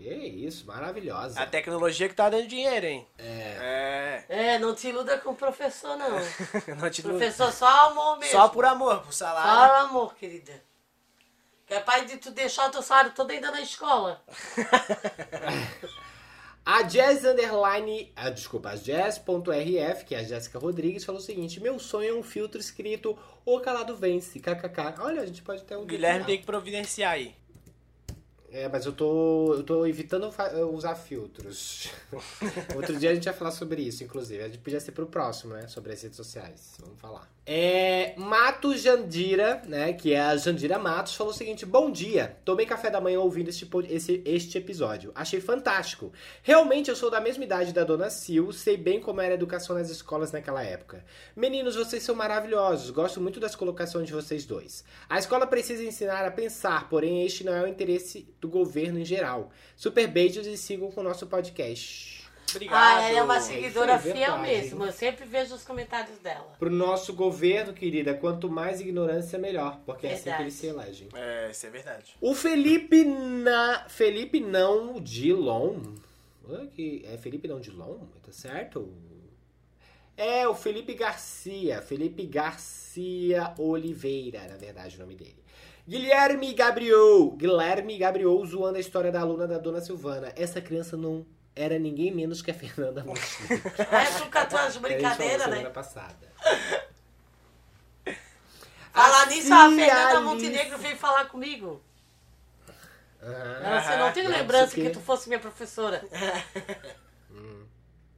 Que 0.02 0.14
isso, 0.14 0.66
maravilhosa. 0.66 1.40
A 1.40 1.46
tecnologia 1.46 2.08
que 2.08 2.14
tá 2.14 2.28
dando 2.28 2.48
dinheiro, 2.48 2.86
hein? 2.86 3.06
É. 3.16 4.24
É, 4.28 4.58
não 4.58 4.74
te 4.74 4.88
iluda 4.88 5.16
com 5.18 5.30
o 5.30 5.36
professor, 5.36 5.96
não. 5.96 6.10
Não 6.76 6.90
te 6.90 7.02
professor 7.02 7.52
só 7.52 7.90
amor 7.90 8.18
mesmo. 8.18 8.32
Só 8.32 8.48
por 8.48 8.64
amor, 8.64 9.02
por 9.02 9.12
Só 9.12 9.26
salário. 9.26 9.86
amor, 9.86 10.14
querida. 10.16 10.52
Capaz 11.68 12.06
de 12.10 12.16
tu 12.16 12.30
deixar 12.32 12.68
o 12.68 12.72
teu 12.72 12.82
salário 12.82 13.12
todo 13.14 13.30
ainda 13.30 13.50
na 13.50 13.60
escola. 13.60 14.22
A 16.64 16.82
Jazz 16.82 17.24
Underline. 17.24 18.12
Ah, 18.14 18.30
desculpa, 18.30 18.70
a 18.70 18.76
Jazz.rf, 18.76 20.04
que 20.04 20.14
é 20.14 20.20
a 20.20 20.22
Jéssica 20.22 20.60
Rodrigues, 20.60 21.04
falou 21.04 21.20
o 21.20 21.24
seguinte: 21.24 21.58
Meu 21.58 21.76
sonho 21.76 22.10
é 22.10 22.14
um 22.14 22.22
filtro 22.22 22.60
escrito 22.60 23.18
O 23.44 23.58
Calado 23.58 23.96
Vence, 23.96 24.38
kkk. 24.38 25.00
Olha, 25.00 25.22
a 25.22 25.26
gente 25.26 25.42
pode 25.42 25.64
ter 25.64 25.76
um. 25.76 25.82
O 25.82 25.86
Guilherme 25.86 26.24
tem 26.24 26.38
que 26.38 26.46
providenciar 26.46 27.14
aí. 27.14 27.34
É, 28.52 28.68
mas 28.68 28.84
eu 28.84 28.92
tô, 28.92 29.54
eu 29.54 29.62
tô 29.62 29.86
evitando 29.86 30.28
usar 30.72 30.94
filtros. 30.94 31.90
Outro 32.76 32.98
dia 32.98 33.10
a 33.10 33.14
gente 33.14 33.24
vai 33.24 33.32
falar 33.32 33.50
sobre 33.50 33.80
isso, 33.80 34.04
inclusive. 34.04 34.42
A 34.42 34.46
gente 34.46 34.58
podia 34.58 34.78
ser 34.78 34.92
pro 34.92 35.06
próximo, 35.06 35.54
né? 35.54 35.66
Sobre 35.68 35.92
as 35.92 36.02
redes 36.02 36.16
sociais. 36.16 36.74
Vamos 36.78 37.00
falar. 37.00 37.26
É, 37.44 38.14
Mato 38.16 38.76
Jandira, 38.76 39.62
né? 39.66 39.92
Que 39.92 40.12
é 40.12 40.20
a 40.20 40.36
Jandira 40.36 40.78
Matos, 40.78 41.16
falou 41.16 41.32
o 41.32 41.36
seguinte: 41.36 41.66
Bom 41.66 41.90
dia, 41.90 42.36
tomei 42.44 42.64
café 42.64 42.88
da 42.88 43.00
manhã 43.00 43.18
ouvindo 43.18 43.48
este, 43.48 43.68
esse, 43.90 44.22
este 44.24 44.58
episódio. 44.58 45.10
Achei 45.12 45.40
fantástico. 45.40 46.12
Realmente 46.40 46.88
eu 46.88 46.94
sou 46.94 47.10
da 47.10 47.20
mesma 47.20 47.42
idade 47.42 47.72
da 47.72 47.82
dona 47.82 48.10
Sil, 48.14 48.52
sei 48.52 48.76
bem 48.76 49.00
como 49.00 49.20
era 49.20 49.32
a 49.32 49.34
educação 49.34 49.74
nas 49.76 49.90
escolas 49.90 50.30
naquela 50.30 50.62
época. 50.62 51.04
Meninos, 51.34 51.74
vocês 51.74 52.04
são 52.04 52.14
maravilhosos. 52.14 52.90
Gosto 52.90 53.20
muito 53.20 53.40
das 53.40 53.56
colocações 53.56 54.06
de 54.06 54.12
vocês 54.12 54.46
dois. 54.46 54.84
A 55.08 55.18
escola 55.18 55.44
precisa 55.44 55.82
ensinar 55.82 56.24
a 56.24 56.30
pensar, 56.30 56.88
porém 56.88 57.26
este 57.26 57.42
não 57.42 57.54
é 57.54 57.62
o 57.64 57.66
interesse 57.66 58.32
do 58.40 58.48
governo 58.48 59.00
em 59.00 59.04
geral. 59.04 59.50
Super 59.76 60.06
beijos 60.06 60.46
e 60.46 60.56
sigam 60.56 60.92
com 60.92 61.00
o 61.00 61.04
nosso 61.04 61.26
podcast. 61.26 62.21
Obrigado. 62.54 62.98
Ah, 62.98 63.02
ela 63.08 63.18
é 63.18 63.22
uma 63.22 63.40
seguidora 63.40 63.92
é 63.92 63.98
fiel 63.98 64.14
verdade, 64.14 64.42
mesmo. 64.42 64.84
Eu 64.84 64.92
sempre 64.92 65.24
vejo 65.24 65.54
os 65.54 65.64
comentários 65.64 66.18
dela. 66.18 66.54
Pro 66.58 66.70
nosso 66.70 67.12
governo, 67.14 67.72
querida, 67.72 68.14
quanto 68.14 68.48
mais 68.50 68.80
ignorância, 68.80 69.38
melhor. 69.38 69.80
Porque 69.84 70.06
é 70.06 70.10
assim 70.12 70.18
que 70.22 70.24
Verdade. 70.28 70.42
eles 70.44 70.54
se 70.54 70.66
elegem. 70.66 71.08
É, 71.14 71.50
isso 71.50 71.66
é 71.66 71.70
verdade. 71.70 72.14
O 72.20 72.34
Felipe 72.34 73.04
na... 73.04 73.86
Felipe 73.88 74.40
não 74.40 75.00
Dilon. 75.00 75.80
Que- 76.74 77.04
É 77.06 77.16
Felipe 77.16 77.48
não 77.48 77.60
Dilon? 77.60 77.98
Tá 78.24 78.32
certo? 78.32 78.92
É, 80.16 80.46
o 80.46 80.54
Felipe 80.54 80.94
Garcia. 80.94 81.80
Felipe 81.80 82.26
Garcia 82.26 83.54
Oliveira, 83.58 84.46
na 84.48 84.56
verdade, 84.56 84.96
o 84.96 85.00
nome 85.00 85.14
dele. 85.14 85.36
Guilherme 85.88 86.52
Gabriel. 86.54 87.30
Guilherme 87.36 87.96
Gabriel 87.98 88.44
zoando 88.46 88.76
a 88.76 88.80
história 88.80 89.10
da 89.10 89.20
aluna 89.20 89.48
da 89.48 89.58
dona 89.58 89.80
Silvana. 89.80 90.32
Essa 90.36 90.60
criança 90.60 90.96
não 90.96 91.24
era 91.54 91.78
ninguém 91.78 92.10
menos 92.12 92.40
que 92.42 92.50
a 92.50 92.54
Fernanda 92.54 93.02
Montenegro. 93.04 93.72
É, 93.78 94.04
tu 94.18 94.26
catou 94.28 94.58
as 94.58 94.76
brincadeiras, 94.76 95.42
semana 95.42 95.62
né? 95.62 95.70
passada. 95.70 96.32
Falar 98.92 99.26
nisso, 99.28 99.52
a 99.54 99.66
Assim, 99.66 99.76
Fernanda. 99.76 100.20
Montenegro 100.20 100.78
veio 100.78 100.96
falar 100.98 101.24
comigo. 101.26 101.82
Aham. 103.22 103.60
Ela 103.64 103.78
disse, 103.80 103.96
não 103.96 104.12
tenho 104.12 104.28
Deve 104.28 104.40
lembrança 104.40 104.74
que- 104.74 104.82
que 104.82 104.90
tu 104.90 105.00
fosse 105.00 105.28
minha 105.28 105.40
professora. 105.40 106.04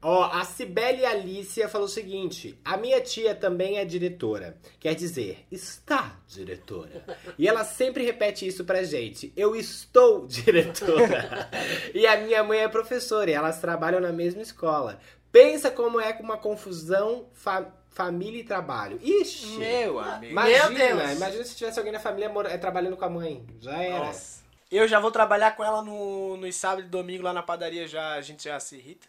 Ó, 0.07 0.25
a 0.25 0.45
Cibele 0.45 1.07
Alicia 1.07 1.67
falou 1.67 1.87
o 1.87 1.91
seguinte: 1.91 2.59
a 2.63 2.77
minha 2.77 3.01
tia 3.01 3.35
também 3.35 3.79
é 3.79 3.85
diretora. 3.87 4.55
Quer 4.79 4.95
dizer, 4.95 5.47
está 5.51 6.21
diretora. 6.29 7.03
E 7.39 7.49
ela 7.49 7.65
sempre 7.65 8.05
repete 8.05 8.47
isso 8.47 8.65
pra 8.67 8.83
gente: 8.83 9.33
eu 9.35 9.57
estou 9.57 10.27
diretora. 10.29 11.49
e 11.95 12.07
a 12.07 12.19
minha 12.19 12.45
mãe 12.45 12.59
é 12.59 12.69
professora 12.69 13.31
e 13.31 13.35
elas 13.35 13.61
trabalham 13.61 13.99
na 13.99 14.13
mesma 14.13 14.43
escola. 14.43 15.01
Pensa 15.33 15.71
como 15.71 15.99
é 15.99 16.13
uma 16.21 16.37
confusão 16.37 17.27
fa- 17.33 17.73
família 17.89 18.41
e 18.41 18.45
trabalho. 18.45 19.01
Ixi! 19.03 19.57
Meu 19.57 19.99
amigo. 19.99 20.33
Imagina, 20.33 20.69
Meu 20.71 20.97
Deus. 20.99 21.13
imagina 21.17 21.45
se 21.45 21.57
tivesse 21.57 21.79
alguém 21.79 21.93
na 21.95 21.99
família 21.99 22.31
eh, 22.51 22.59
trabalhando 22.59 22.97
com 22.97 23.05
a 23.07 23.11
mãe. 23.11 23.45
Já 23.59 23.83
era. 23.83 23.99
Nossa. 24.01 24.45
Eu 24.71 24.87
já 24.87 24.99
vou 25.01 25.11
trabalhar 25.11 25.57
com 25.57 25.65
ela 25.65 25.83
no, 25.83 26.37
no 26.37 26.53
sábado 26.53 26.83
e 26.83 26.89
domingo 26.89 27.23
lá 27.23 27.33
na 27.33 27.43
padaria, 27.43 27.87
já, 27.87 28.15
a 28.15 28.21
gente 28.21 28.45
já 28.45 28.59
se 28.61 28.77
irrita. 28.77 29.07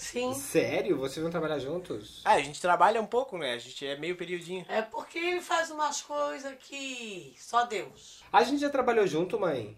Sim. 0.00 0.32
Sério? 0.32 0.96
Vocês 0.96 1.22
vão 1.22 1.30
trabalhar 1.30 1.58
juntos? 1.58 2.22
Ah, 2.24 2.32
a 2.32 2.40
gente 2.40 2.58
trabalha 2.58 3.02
um 3.02 3.06
pouco, 3.06 3.36
né? 3.36 3.52
A 3.52 3.58
gente 3.58 3.86
é 3.86 3.96
meio 3.96 4.16
periodinho. 4.16 4.64
É 4.66 4.80
porque 4.80 5.18
ele 5.18 5.42
faz 5.42 5.70
umas 5.70 6.00
coisas 6.00 6.54
que 6.58 7.34
só 7.36 7.66
Deus. 7.66 8.24
A 8.32 8.42
gente 8.42 8.60
já 8.60 8.70
trabalhou 8.70 9.06
junto, 9.06 9.38
mãe? 9.38 9.76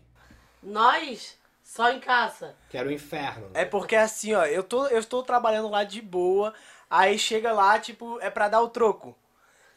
Nós, 0.63 1.37
só 1.65 1.91
em 1.91 1.99
casa. 1.99 2.55
Que 2.71 2.79
era 2.79 2.89
o 2.89 2.93
inferno. 2.93 3.51
É 3.53 3.65
porque 3.65 3.97
assim, 3.97 4.33
ó, 4.33 4.47
eu 4.47 4.63
tô, 4.63 4.87
eu 4.87 5.01
estou 5.01 5.25
trabalhando 5.25 5.69
lá 5.69 5.83
de 5.83 6.01
boa, 6.01 6.55
aí 6.89 7.19
chega 7.19 7.53
lá, 7.53 7.81
tipo, 7.81 8.21
é 8.21 8.31
pra 8.31 8.49
dar 8.49 8.61
o 8.61 8.69
troco. 8.69 9.17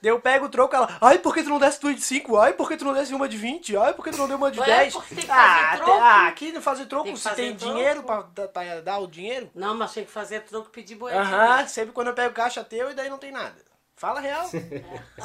Daí 0.01 0.11
eu 0.11 0.19
pego 0.19 0.45
o 0.45 0.49
troco, 0.49 0.75
ela, 0.75 0.97
ai, 1.01 1.17
por 1.17 1.33
que 1.33 1.41
tu 1.41 1.49
não 1.49 1.57
desce 1.57 1.79
duas 1.81 1.95
de 1.95 2.01
5? 2.01 2.37
Ai, 2.37 2.53
por 2.53 2.67
que 2.67 2.77
tu 2.77 2.85
não 2.85 2.93
desce 2.93 3.13
uma 3.13 3.27
de 3.27 3.37
20? 3.37 3.75
Ai, 3.77 3.93
por 3.93 4.03
que 4.03 4.11
tu 4.11 4.17
não 4.17 4.27
deu 4.27 4.37
uma 4.37 4.51
de 4.51 4.59
Ué, 4.59 4.65
10? 4.65 4.93
porque 4.93 5.15
tem 5.15 5.23
que 5.23 5.27
fazer 5.27 5.65
ah, 5.65 5.77
troco. 5.77 5.91
ah, 5.91 6.27
aqui 6.27 6.51
não 6.51 6.61
fazer 6.61 6.85
troco, 6.85 7.05
Tem 7.05 7.15
se 7.15 7.23
fazer 7.23 7.35
tem 7.35 7.55
troco. 7.55 7.73
dinheiro 7.73 8.03
pra, 8.03 8.21
dar- 8.21 8.47
pra 8.49 8.81
dar 8.81 8.97
o 8.99 9.07
dinheiro. 9.07 9.49
Não, 9.55 9.73
mas 9.75 9.93
tem 9.93 10.05
que 10.05 10.11
fazer 10.11 10.41
troco 10.41 10.69
pedir 10.69 10.95
boletim. 10.95 11.19
Aham, 11.19 11.67
sempre 11.67 11.91
quando 11.93 12.07
eu 12.07 12.13
pego 12.13 12.33
caixa 12.35 12.63
teu 12.63 12.91
e 12.91 12.93
daí 12.93 13.09
não 13.09 13.17
tem 13.17 13.31
nada. 13.31 13.55
Fala 13.95 14.19
real. 14.19 14.47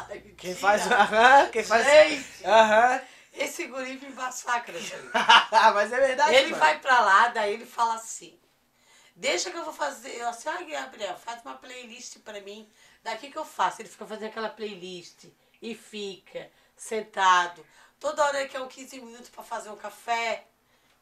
Ai, 0.08 0.18
Quem 0.38 0.54
faz. 0.54 0.90
Aham, 0.90 1.48
quem 1.50 1.64
faz. 1.64 1.84
Gente, 1.84 2.46
Aham. 2.46 3.00
esse 3.34 3.66
guri 3.66 3.98
me 4.00 4.10
massacra, 4.14 4.78
gente. 4.78 5.10
Mas 5.74 5.92
é 5.92 5.98
verdade. 6.00 6.34
Ele 6.34 6.50
mano. 6.52 6.60
vai 6.62 6.78
pra 6.78 7.00
lá, 7.00 7.28
daí 7.28 7.52
ele 7.54 7.66
fala 7.66 7.94
assim: 7.96 8.38
Deixa 9.20 9.50
que 9.50 9.56
eu 9.58 9.64
vou 9.64 9.72
fazer. 9.74 10.16
Eu 10.16 10.28
assim, 10.30 10.48
ah, 10.48 10.62
Gabriel, 10.62 11.14
faz 11.14 11.42
uma 11.44 11.54
playlist 11.54 12.18
pra 12.20 12.40
mim. 12.40 12.66
Daqui 13.04 13.30
que 13.30 13.36
eu 13.36 13.44
faço. 13.44 13.82
Ele 13.82 13.88
fica 13.90 14.06
fazendo 14.06 14.28
aquela 14.28 14.48
playlist 14.48 15.26
e 15.60 15.74
fica 15.74 16.50
sentado. 16.74 17.64
Toda 18.00 18.24
hora 18.24 18.40
ele 18.40 18.48
quer 18.48 18.62
um 18.62 18.66
15 18.66 18.98
minutos 18.98 19.28
pra 19.28 19.44
fazer 19.44 19.68
um 19.68 19.76
café, 19.76 20.46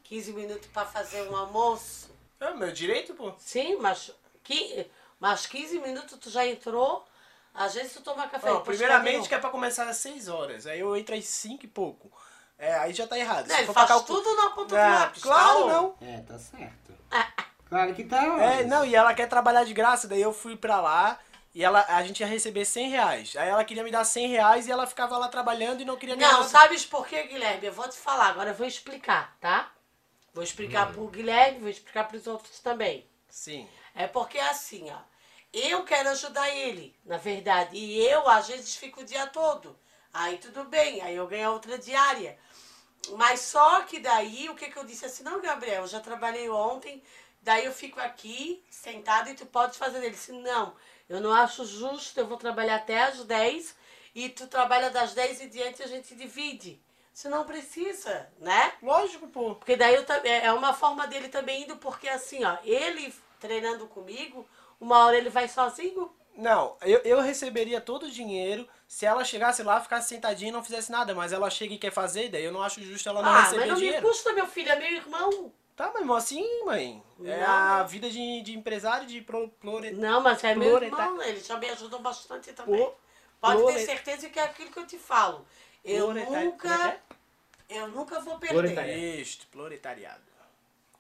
15 0.03 0.33
minutos 0.33 0.67
pra 0.73 0.85
fazer 0.85 1.23
um 1.31 1.37
almoço. 1.37 2.11
É 2.41 2.53
meu 2.55 2.73
direito, 2.73 3.15
pô. 3.15 3.33
Sim, 3.39 3.77
mas, 3.77 4.11
qui- 4.43 4.91
mas 5.21 5.47
15 5.47 5.79
minutos 5.79 6.19
tu 6.19 6.29
já 6.29 6.45
entrou. 6.45 7.07
Às 7.55 7.75
vezes 7.75 7.93
tu 7.93 8.01
toma 8.03 8.27
café. 8.29 8.51
Ó, 8.51 8.59
depois 8.59 8.77
primeiramente 8.79 9.29
que 9.29 9.35
é 9.35 9.39
pra 9.39 9.51
começar 9.51 9.89
às 9.89 9.97
6 9.99 10.27
horas. 10.27 10.67
Aí 10.67 10.81
eu 10.81 10.97
entro 10.97 11.15
às 11.15 11.25
5 11.25 11.65
e 11.65 11.69
pouco. 11.69 12.11
É, 12.59 12.75
aí 12.75 12.93
já 12.93 13.07
tá 13.07 13.17
errado. 13.17 13.47
Não, 13.47 13.55
Se 13.55 13.63
ele 13.63 13.73
faz 13.73 13.87
pra 13.87 13.97
calcu- 13.97 14.13
tudo 14.13 14.35
na 14.35 14.51
ponta 14.51 14.69
do 14.71 14.77
Ah, 14.77 14.89
lápis. 15.03 15.23
Claro, 15.23 15.61
tá? 15.61 15.73
não. 15.73 15.97
É, 16.01 16.21
tá 16.23 16.37
certo. 16.37 16.93
Claro 17.69 17.95
que 17.95 18.05
tá. 18.05 18.23
É, 18.43 18.65
não, 18.65 18.85
e 18.85 18.95
ela 18.95 19.15
quer 19.15 19.29
trabalhar 19.29 19.65
de 19.65 19.75
graça, 19.75 20.09
daí 20.09 20.23
eu 20.23 20.33
fui 20.33 20.57
pra 20.57 20.81
lá 20.81 21.19
e 21.55 21.63
ela, 21.63 21.85
a 21.89 22.03
gente 22.03 22.21
ia 22.21 22.27
receber 22.27 22.65
100 22.65 22.89
reais. 22.91 23.37
Aí 23.37 23.49
ela 23.49 23.65
queria 23.65 23.85
me 23.85 23.91
dar 23.91 24.05
100 24.05 24.29
reais 24.29 24.67
e 24.67 24.71
ela 24.71 24.87
ficava 24.87 25.17
lá 25.19 25.29
trabalhando 25.29 25.81
e 25.81 25.85
não 25.85 25.97
queria 25.97 26.17
ganhar 26.17 26.33
Não, 26.33 26.39
nada. 26.39 26.49
sabes 26.51 26.85
por 26.87 27.07
quê, 27.07 27.25
Guilherme? 27.25 27.67
Eu 27.67 27.73
vou 27.73 27.89
te 27.89 27.97
falar, 27.97 28.29
agora 28.29 28.51
eu 28.51 28.55
vou 28.55 28.67
explicar, 28.67 29.37
tá? 29.41 29.71
Vou 30.33 30.45
explicar 30.45 30.93
pro 30.93 31.09
Guilherme, 31.09 31.59
vou 31.61 31.69
explicar 31.69 32.05
pros 32.07 32.27
outros 32.27 32.61
também. 32.61 33.05
Sim. 33.29 33.69
É 33.95 34.07
porque 34.07 34.39
é 34.39 34.49
assim, 34.49 34.89
ó. 34.91 34.99
Eu 35.53 35.83
quero 35.85 36.11
ajudar 36.11 36.49
ele, 36.51 36.95
na 37.05 37.17
verdade. 37.17 37.77
E 37.77 37.99
eu, 38.07 38.29
às 38.29 38.47
vezes, 38.49 38.77
fico 38.77 39.01
o 39.01 39.05
dia 39.05 39.27
todo. 39.27 39.77
Aí 40.13 40.39
tudo 40.39 40.65
bem, 40.65 41.01
aí 41.01 41.17
eu 41.17 41.27
ganho 41.27 41.51
outra 41.51 41.79
diária. 41.79 42.39
Mas 43.17 43.41
só 43.41 43.81
que 43.83 43.99
daí, 43.99 44.49
o 44.49 44.55
que, 44.55 44.69
que 44.71 44.77
eu 44.77 44.85
disse 44.85 45.07
assim, 45.07 45.23
não, 45.23 45.41
Gabriel, 45.41 45.83
eu 45.83 45.89
já 45.89 46.01
trabalhei 46.01 46.49
ontem, 46.51 47.03
daí 47.49 47.65
eu 47.65 47.73
fico 47.73 47.99
aqui, 47.99 48.63
sentado, 48.71 49.31
e 49.31 49.35
tu 49.35 49.47
pode 49.47 49.79
fazer. 49.79 49.99
Ele 49.99 50.11
disse, 50.11 50.33
não, 50.33 50.75
eu 51.09 51.19
não 51.19 51.33
acho 51.33 51.65
justo, 51.65 52.21
eu 52.21 52.27
vou 52.27 52.37
trabalhar 52.37 52.77
até 52.77 53.03
às 53.03 53.25
10 53.25 53.75
e 54.15 54.29
tu 54.29 54.47
trabalha 54.47 54.91
das 54.91 55.15
10 55.15 55.41
e 55.41 55.47
diante 55.49 55.81
e 55.81 55.85
a 55.85 55.89
gente 55.89 56.15
divide. 56.15 56.79
Você 57.11 57.27
não 57.31 57.47
precisa, 57.47 58.31
né? 58.39 58.75
Lógico, 58.83 59.27
pô. 59.29 59.55
Porque 59.55 59.77
daí 59.77 59.95
eu, 59.95 60.05
é 60.25 60.45
é 60.45 60.53
uma 60.53 60.75
forma 60.75 61.07
dele 61.07 61.29
também 61.29 61.63
indo, 61.63 61.77
porque 61.77 62.07
assim, 62.07 62.45
ó, 62.45 62.59
ele 62.63 63.15
treinando 63.41 63.87
comigo, 63.87 64.47
uma 64.79 65.07
hora 65.07 65.17
ele 65.17 65.31
vai 65.31 65.49
sozinho. 65.49 66.15
Não, 66.37 66.77
eu, 66.83 67.01
eu 67.03 67.21
receberia 67.21 67.81
todo 67.81 68.05
o 68.05 68.11
dinheiro 68.11 68.69
se 68.87 69.07
ela 69.07 69.25
chegasse 69.25 69.63
lá, 69.63 69.81
ficasse 69.81 70.09
sentadinha 70.09 70.51
e 70.51 70.53
não 70.53 70.63
fizesse 70.63 70.93
nada. 70.93 71.15
Mas 71.15 71.33
ela 71.33 71.49
chega 71.49 71.75
e 71.75 71.79
quer 71.79 71.91
fazer, 71.91 72.29
daí 72.29 72.45
eu 72.45 72.53
não 72.53 72.63
acho 72.63 72.83
justo 72.83 73.09
ela 73.09 73.23
não 73.23 73.31
ah, 73.31 73.41
receber 73.41 73.61
mas 73.61 73.69
não 73.71 73.77
dinheiro. 73.77 74.03
me 74.03 74.09
custa, 74.09 74.33
meu 74.35 74.47
filho, 74.47 74.71
é 74.71 74.77
meu 74.77 74.93
irmão. 74.93 75.53
Tá, 75.79 75.93
mas 76.05 76.25
assim, 76.25 76.65
mãe. 76.65 77.01
É 77.25 77.41
Não. 77.41 77.47
a 77.47 77.83
vida 77.85 78.11
de, 78.11 78.43
de 78.43 78.53
empresário, 78.59 79.07
de 79.07 79.21
pro, 79.21 79.49
plore- 79.49 79.93
Não, 79.93 80.21
mas 80.21 80.43
é 80.43 80.53
meu 80.55 80.83
irmão, 80.83 81.23
ele 81.23 81.39
já 81.41 81.57
me 81.57 81.69
ajudou 81.71 82.01
bastante 82.01 82.53
também. 82.53 82.85
Pô, 82.85 82.93
Pode 83.41 83.59
plure- 83.61 83.75
ter 83.75 83.87
certeza 83.87 84.29
que 84.29 84.41
é 84.41 84.43
aquilo 84.43 84.71
que 84.73 84.79
eu 84.81 84.87
te 84.87 84.99
falo. 84.99 85.47
Eu 85.85 86.09
como 86.09 86.19
é 86.19 86.25
nunca, 86.45 87.01
que 87.69 87.75
eu 87.77 87.89
nunca 87.89 88.19
vou 88.21 88.39
perder. 88.41 88.55
Proletariado. 88.57 89.01
Isto, 89.01 89.47
proletariado. 89.47 90.23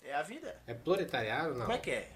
É 0.04 0.14
a 0.14 0.22
vida. 0.22 0.62
É 0.66 0.72
proletariado 0.74 1.54
não? 1.54 1.60
Como 1.62 1.72
é 1.72 1.78
que 1.78 1.90
é? 1.90 2.08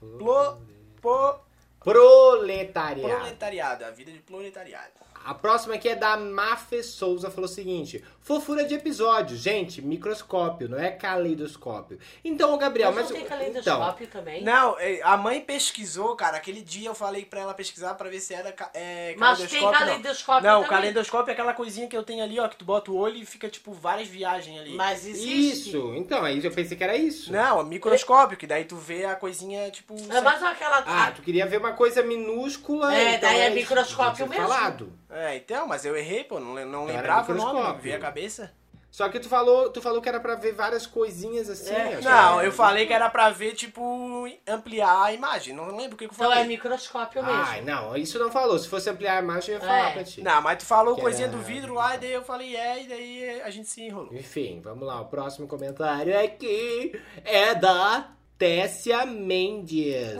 Plo, 0.00 0.62
po, 1.02 1.38
Proletariado. 1.80 3.14
proletariado, 3.14 3.84
a 3.84 3.90
vida 3.90 4.10
de 4.10 4.18
proletariado. 4.20 4.92
A 5.26 5.34
próxima 5.34 5.74
aqui 5.74 5.88
é 5.88 5.96
da 5.96 6.16
Mafe 6.16 6.84
Souza, 6.84 7.32
falou 7.32 7.50
o 7.50 7.52
seguinte: 7.52 8.02
fofura 8.20 8.64
de 8.64 8.74
episódio, 8.74 9.36
gente, 9.36 9.82
microscópio, 9.82 10.68
não 10.68 10.78
é 10.78 10.92
caleidoscópio. 10.92 11.98
Então, 12.24 12.56
Gabriel, 12.56 12.92
Mas 12.92 13.10
mas. 13.10 13.10
não 13.10 13.16
tem 13.16 13.26
então, 13.26 13.38
caleidoscópio 13.38 14.06
também? 14.06 14.44
Não, 14.44 14.78
é, 14.78 15.00
a 15.02 15.16
mãe 15.16 15.40
pesquisou, 15.40 16.14
cara. 16.14 16.36
Aquele 16.36 16.62
dia 16.62 16.88
eu 16.88 16.94
falei 16.94 17.24
pra 17.24 17.40
ela 17.40 17.54
pesquisar 17.54 17.94
pra 17.94 18.08
ver 18.08 18.20
se 18.20 18.34
era 18.34 18.54
é, 18.72 19.16
Mas 19.18 19.38
tem 19.38 19.48
caleidoscópio. 19.48 19.78
caleidoscópio 19.78 20.48
Não, 20.48 20.60
não 20.62 20.68
caleidoscópio 20.68 21.30
é 21.30 21.32
aquela 21.32 21.54
coisinha 21.54 21.88
que 21.88 21.96
eu 21.96 22.04
tenho 22.04 22.22
ali, 22.22 22.38
ó, 22.38 22.46
que 22.46 22.56
tu 22.56 22.64
bota 22.64 22.92
o 22.92 22.96
olho 22.96 23.16
e 23.16 23.26
fica, 23.26 23.48
tipo, 23.48 23.72
várias 23.72 24.06
viagens 24.06 24.60
ali. 24.60 24.74
Mas 24.74 25.04
existe. 25.04 25.50
Isso, 25.50 25.92
então, 25.96 26.22
aí 26.22 26.44
eu 26.44 26.52
pensei 26.52 26.76
que 26.76 26.84
era 26.84 26.96
isso. 26.96 27.32
Não, 27.32 27.60
é 27.60 27.64
microscópio, 27.64 28.38
que 28.38 28.46
daí 28.46 28.64
tu 28.64 28.76
vê 28.76 29.04
a 29.04 29.16
coisinha, 29.16 29.68
tipo. 29.72 29.96
É 30.08 30.20
mais 30.20 30.40
aquela. 30.40 30.84
Ah, 30.86 31.10
tu 31.10 31.20
queria 31.22 31.46
ver 31.46 31.58
uma 31.58 31.72
coisa 31.72 32.00
minúscula. 32.00 32.94
É, 32.94 33.16
então 33.16 33.28
daí 33.28 33.40
é 33.40 33.46
isso, 33.46 33.56
microscópio 33.56 34.28
mesmo. 34.28 34.46
falado. 34.46 34.92
É, 35.10 35.15
então, 35.36 35.66
mas 35.66 35.84
eu 35.84 35.96
errei, 35.96 36.24
pô. 36.24 36.38
Não, 36.40 36.54
não 36.66 36.88
Era 36.88 36.96
lembrava 36.96 37.32
o 37.32 37.34
nome, 37.34 37.80
vi 37.80 37.92
a 37.92 37.98
cabeça. 37.98 38.52
Só 38.88 39.10
que 39.10 39.20
tu 39.20 39.28
falou, 39.28 39.68
tu 39.70 39.82
falou 39.82 40.00
que 40.00 40.08
era 40.08 40.18
pra 40.18 40.36
ver 40.36 40.52
várias 40.54 40.86
coisinhas 40.86 41.50
assim. 41.50 41.74
É. 41.74 41.96
acho 41.96 42.08
Não, 42.08 42.40
eu 42.42 42.50
falei 42.50 42.86
que 42.86 42.94
era 42.94 43.10
pra 43.10 43.28
ver, 43.28 43.52
tipo, 43.52 44.26
ampliar 44.48 45.02
a 45.04 45.12
imagem. 45.12 45.52
Não 45.54 45.66
lembro 45.76 45.96
o 45.96 45.98
que, 45.98 46.06
que 46.08 46.14
eu 46.14 46.16
Então 46.16 46.28
falei. 46.30 46.44
é 46.44 46.46
microscópio 46.46 47.22
mesmo. 47.22 47.42
Ai, 47.44 47.60
não, 47.60 47.94
isso 47.94 48.18
não 48.18 48.30
falou. 48.30 48.58
Se 48.58 48.66
fosse 48.68 48.88
ampliar 48.88 49.18
a 49.18 49.22
imagem, 49.22 49.54
eu 49.54 49.60
ia 49.60 49.66
falar 49.66 49.90
É. 49.90 49.92
pra 49.92 50.04
ti. 50.04 50.22
Não, 50.22 50.40
mas 50.40 50.58
tu 50.58 50.64
falou 50.64 50.94
Que 50.94 51.02
coisinha 51.02 51.28
era- 51.28 51.36
do 51.36 51.42
vidro 51.42 51.74
lá, 51.74 51.94
e 51.94 51.98
daí 51.98 52.12
eu 52.12 52.22
falei 52.22 52.56
é, 52.56 52.82
e 52.84 52.88
daí 52.88 53.40
a 53.42 53.50
gente 53.50 53.68
se 53.68 53.82
enrolou. 53.82 54.14
Enfim, 54.14 54.62
vamos 54.64 54.86
lá. 54.86 54.98
O 55.02 55.06
próximo 55.06 55.46
comentário 55.46 56.18
aqui 56.18 56.98
é 57.22 57.54
da 57.54 58.08
Tessia 58.38 59.06
Mendes. 59.06 60.16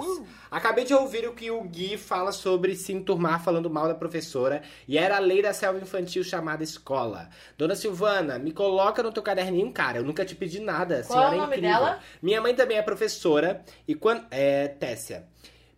Acabei 0.51 0.85
de 0.85 0.95
ouvir 0.95 1.29
o 1.29 1.35
que 1.35 1.51
o 1.51 1.63
Gui 1.65 1.99
fala 1.99 2.33
sobre 2.33 2.75
se 2.75 2.93
enturmar 2.93 3.43
falando 3.43 3.69
mal 3.69 3.89
da 3.89 3.95
professora 3.95 4.63
e 4.89 4.97
era 4.97 5.17
a 5.17 5.21
lei 5.21 5.43
da 5.43 5.53
selva 5.53 5.79
infantil 5.79 6.25
chamada 6.25 6.65
escola. 6.65 7.29
Dona 7.59 7.75
Silvana, 7.75 8.39
me 8.39 8.53
coloca 8.53 9.03
no 9.03 9.13
teu 9.13 9.23
caderninho, 9.23 9.71
cara. 9.73 9.99
Eu 9.99 10.05
nunca 10.05 10.25
te 10.25 10.35
pedi 10.35 10.61
nada. 10.61 11.05
Qual 11.07 11.19
é 11.19 11.27
o 11.27 11.31
senhora 11.31 11.37
nome 11.37 11.57
incrível. 11.57 11.79
dela? 11.79 12.01
Minha 12.23 12.41
mãe 12.41 12.55
também 12.55 12.79
é 12.79 12.83
professora 12.83 13.63
e 13.87 13.95
quando 13.95 14.25
é 14.31 14.69
Tessia. 14.69 15.27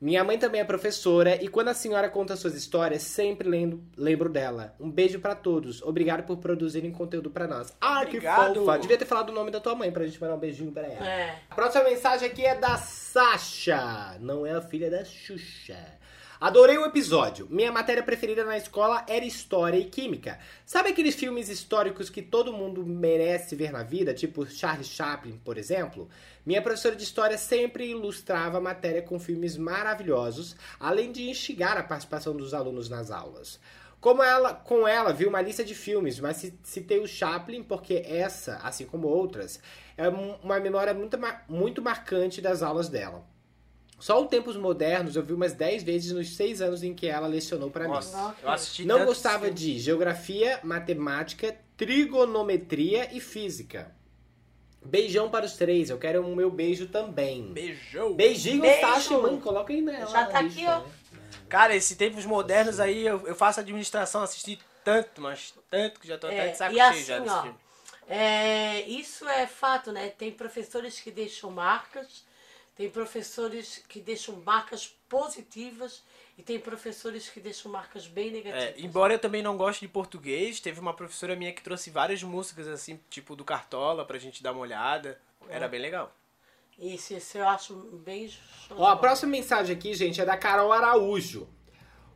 Minha 0.01 0.23
mãe 0.23 0.39
também 0.39 0.61
é 0.61 0.65
professora 0.65 1.43
e 1.43 1.49
quando 1.49 1.69
a 1.69 1.75
senhora 1.75 2.09
conta 2.09 2.37
suas 2.37 2.55
histórias, 2.55 3.03
sempre 3.03 3.49
lembro, 3.49 3.83
lembro 3.97 4.29
dela. 4.29 4.75
Um 4.79 4.89
beijo 4.89 5.19
pra 5.19 5.35
todos. 5.35 5.83
Obrigado 5.83 6.25
por 6.25 6.37
produzirem 6.39 6.93
conteúdo 6.93 7.31
pra 7.31 7.49
nós. 7.49 7.75
Ah, 7.81 8.03
Obrigado. 8.03 8.53
que 8.53 8.59
fofa. 8.61 8.79
Devia 8.79 8.97
ter 8.97 9.07
falado 9.07 9.31
o 9.31 9.35
nome 9.35 9.51
da 9.51 9.59
tua 9.59 9.75
mãe 9.75 9.91
pra 9.91 10.07
gente 10.07 10.21
mandar 10.21 10.37
um 10.37 10.39
beijinho 10.39 10.71
pra 10.71 10.83
ela. 10.87 11.05
É. 11.05 11.39
A 11.51 11.55
próxima 11.57 11.83
mensagem 11.83 12.29
aqui 12.29 12.45
é 12.45 12.55
da 12.55 12.77
Sasha. 12.77 14.17
Não 14.21 14.47
é 14.47 14.53
a 14.53 14.61
filha 14.61 14.89
da 14.89 15.05
Xuxa. 15.05 15.77
Adorei 16.41 16.79
o 16.79 16.85
episódio. 16.85 17.49
Minha 17.51 17.73
matéria 17.73 18.01
preferida 18.01 18.45
na 18.45 18.57
escola 18.57 19.05
era 19.09 19.25
História 19.25 19.77
e 19.77 19.87
Química. 19.87 20.39
Sabe 20.65 20.91
aqueles 20.91 21.17
filmes 21.17 21.49
históricos 21.49 22.09
que 22.09 22.23
todo 22.23 22.53
mundo 22.53 22.87
merece 22.87 23.57
ver 23.57 23.73
na 23.73 23.83
vida, 23.83 24.15
tipo 24.15 24.47
Charles 24.47 24.87
Chaplin, 24.87 25.37
por 25.45 25.59
exemplo? 25.59 26.09
Minha 26.49 26.63
professora 26.63 26.97
de 26.97 27.03
História 27.05 27.37
sempre 27.37 27.91
ilustrava 27.91 28.57
a 28.57 28.61
matéria 28.61 29.03
com 29.03 29.21
filmes 29.21 29.55
maravilhosos, 29.59 30.57
além 30.81 31.13
de 31.13 31.29
instigar 31.29 31.77
a 31.77 31.83
participação 31.83 32.35
dos 32.35 32.55
alunos 32.55 32.89
nas 32.89 33.11
aulas. 33.11 33.61
Como 34.01 34.23
ela, 34.23 34.55
com 34.55 34.89
ela, 34.89 35.13
vi 35.13 35.27
uma 35.27 35.43
lista 35.43 35.63
de 35.63 35.75
filmes, 35.75 36.19
mas 36.19 36.39
ci- 36.39 36.59
citei 36.65 37.01
o 37.01 37.07
Chaplin 37.07 37.63
porque 37.63 38.03
essa, 38.07 38.57
assim 38.63 38.87
como 38.87 39.07
outras, 39.09 39.61
é 39.95 40.09
um- 40.09 40.37
uma 40.43 40.59
memória 40.59 40.95
muito, 40.95 41.19
muito 41.47 41.83
marcante 41.83 42.41
das 42.41 42.63
aulas 42.63 42.89
dela. 42.89 43.27
Só 43.99 44.23
o 44.23 44.27
Tempos 44.27 44.57
Modernos 44.57 45.17
eu 45.17 45.23
vi 45.23 45.35
umas 45.35 45.53
10 45.53 45.83
vezes 45.83 46.13
nos 46.13 46.35
6 46.35 46.63
anos 46.63 46.83
em 46.83 46.95
que 46.95 47.07
ela 47.09 47.27
lecionou 47.27 47.71
pra 47.71 47.85
mim. 47.87 47.91
Eu 48.43 48.49
assisti 48.49 48.87
Não 48.87 49.05
gostava 49.05 49.51
de 49.51 49.79
geografia, 49.79 50.61
matemática, 50.63 51.55
trigonometria 51.77 53.15
e 53.15 53.21
física. 53.21 53.98
Beijão 54.85 55.29
para 55.31 55.45
os 55.45 55.53
três, 55.55 55.91
eu 55.91 55.99
quero 55.99 56.25
o 56.27 56.35
meu 56.35 56.51
beijo 56.51 56.87
também. 56.89 57.53
Beijou. 57.53 58.15
Beijinho, 58.15 58.63
Beijo. 58.63 59.21
Mãe, 59.21 59.41
coloca 59.41 59.73
aí 59.73 59.83
nela. 59.83 60.07
Já 60.07 60.27
tá 60.27 60.39
aqui, 60.41 60.65
ó. 60.67 60.81
né? 60.81 60.87
Cara, 61.49 61.75
esses 61.75 61.97
tempos 61.97 62.25
modernos 62.25 62.79
aí, 62.81 63.07
eu, 63.07 63.27
eu 63.27 63.35
faço 63.35 63.61
administração, 63.61 64.23
assisti 64.23 64.59
tanto, 64.85 65.21
mas 65.21 65.55
tanto 65.71 66.01
que 66.01 66.07
já 66.09 66.17
tô 66.19 66.27
até 66.27 66.49
É, 66.49 66.51
de 66.51 66.59
saco 66.59 66.73
e 66.73 66.77
cheio 66.77 66.89
assim, 66.91 67.05
já 67.05 67.19
desse 67.19 67.35
ó, 67.35 67.43
filme. 67.43 67.59
é, 68.09 68.81
isso 68.83 69.29
é 69.29 69.47
fato, 69.47 69.91
né? 69.93 70.09
Tem 70.11 70.31
professores 70.31 71.01
que 71.01 71.11
deixam 71.11 71.51
marcas, 71.51 72.25
tem 72.77 72.89
professores 72.89 73.83
que 73.89 74.01
deixam 74.01 74.37
marcas 74.45 74.95
positivas 75.09 76.03
e 76.39 76.43
tem 76.43 76.59
professores 76.61 77.29
que 77.29 77.41
deixam 77.41 77.71
marcas 77.71 78.07
bem 78.07 78.29
É, 78.29 78.31
negativas. 78.31 78.85
embora 78.85 79.13
eu 79.15 79.19
também 79.19 79.43
não 79.43 79.57
goste 79.57 79.81
de 79.85 79.89
português, 79.93 80.61
teve 80.61 80.79
uma 80.79 80.95
professora 80.95 81.35
minha 81.35 81.53
que 81.53 81.61
trouxe 81.63 81.91
várias 81.91 82.23
músicas 82.23 82.69
assim, 82.69 83.01
tipo 83.11 83.35
do 83.35 83.45
Cartola, 83.45 84.05
pra 84.05 84.19
gente 84.19 84.41
dar 84.43 84.53
uma 84.53 84.61
olhada. 84.61 85.21
Era 85.49 85.67
bem 85.67 85.81
legal. 85.81 86.15
Isso, 86.79 87.13
isso 87.13 87.39
eu 87.39 87.49
acho 87.49 87.75
bem 88.05 88.33
Ó, 88.71 88.87
a 88.87 88.97
próxima 88.97 89.33
mensagem 89.33 89.75
aqui, 89.75 89.95
gente, 89.95 90.21
é 90.21 90.25
da 90.25 90.37
Carol 90.37 90.73
Araújo. 90.73 91.49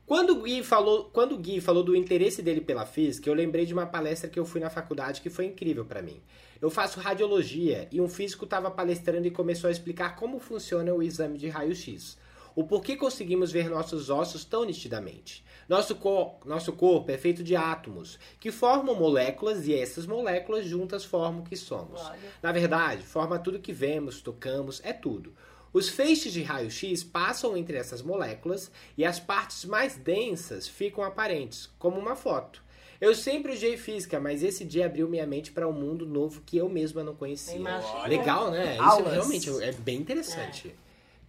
Quando 0.06 0.30
o, 0.30 0.42
Gui 0.42 0.62
falou, 0.62 1.10
quando 1.12 1.32
o 1.32 1.38
Gui 1.38 1.60
falou 1.60 1.82
do 1.82 1.96
interesse 1.96 2.42
dele 2.42 2.60
pela 2.60 2.84
física, 2.86 3.28
eu 3.28 3.34
lembrei 3.34 3.64
de 3.66 3.72
uma 3.72 3.86
palestra 3.86 4.28
que 4.28 4.38
eu 4.38 4.44
fui 4.44 4.60
na 4.60 4.68
faculdade 4.70 5.20
que 5.20 5.30
foi 5.30 5.46
incrível 5.46 5.84
pra 5.84 6.02
mim. 6.02 6.20
Eu 6.60 6.70
faço 6.70 7.00
radiologia 7.00 7.88
e 7.90 8.00
um 8.00 8.08
físico 8.08 8.44
estava 8.44 8.70
palestrando 8.70 9.26
e 9.26 9.30
começou 9.30 9.68
a 9.68 9.70
explicar 9.70 10.14
como 10.14 10.38
funciona 10.38 10.92
o 10.94 11.02
exame 11.02 11.38
de 11.38 11.48
raio-x. 11.48 12.18
O 12.54 12.64
porquê 12.64 12.96
conseguimos 12.96 13.50
ver 13.50 13.68
nossos 13.70 14.10
ossos 14.10 14.44
tão 14.44 14.64
nitidamente. 14.64 15.44
Nosso, 15.68 15.94
cor- 15.94 16.36
nosso 16.44 16.72
corpo 16.72 17.10
é 17.10 17.16
feito 17.16 17.42
de 17.42 17.56
átomos, 17.56 18.18
que 18.38 18.50
formam 18.50 18.94
moléculas 18.94 19.66
e 19.66 19.74
essas 19.74 20.06
moléculas 20.06 20.66
juntas 20.66 21.04
formam 21.04 21.40
o 21.42 21.44
que 21.44 21.56
somos. 21.56 22.00
Olha. 22.02 22.18
Na 22.42 22.52
verdade, 22.52 23.02
forma 23.04 23.38
tudo 23.38 23.58
que 23.58 23.72
vemos, 23.72 24.20
tocamos, 24.20 24.80
é 24.84 24.92
tudo. 24.92 25.32
Os 25.72 25.88
feixes 25.88 26.32
de 26.32 26.42
raio-x 26.42 27.02
passam 27.02 27.56
entre 27.56 27.78
essas 27.78 28.02
moléculas 28.02 28.70
e 28.98 29.04
as 29.04 29.18
partes 29.18 29.64
mais 29.64 29.96
densas 29.96 30.68
ficam 30.68 31.02
aparentes, 31.02 31.70
como 31.78 31.98
uma 31.98 32.14
foto. 32.14 32.62
Eu 33.00 33.14
sempre 33.14 33.52
odiei 33.52 33.76
física, 33.78 34.20
mas 34.20 34.42
esse 34.42 34.64
dia 34.64 34.86
abriu 34.86 35.08
minha 35.08 35.26
mente 35.26 35.50
para 35.50 35.66
um 35.66 35.72
mundo 35.72 36.04
novo 36.06 36.42
que 36.44 36.58
eu 36.58 36.68
mesma 36.68 37.02
não 37.02 37.16
conhecia. 37.16 37.56
Imagina. 37.56 38.06
Legal, 38.06 38.50
né? 38.50 38.74
Isso 38.74 38.82
Aulas. 38.82 39.12
realmente 39.14 39.50
é 39.62 39.72
bem 39.72 39.96
interessante. 39.98 40.74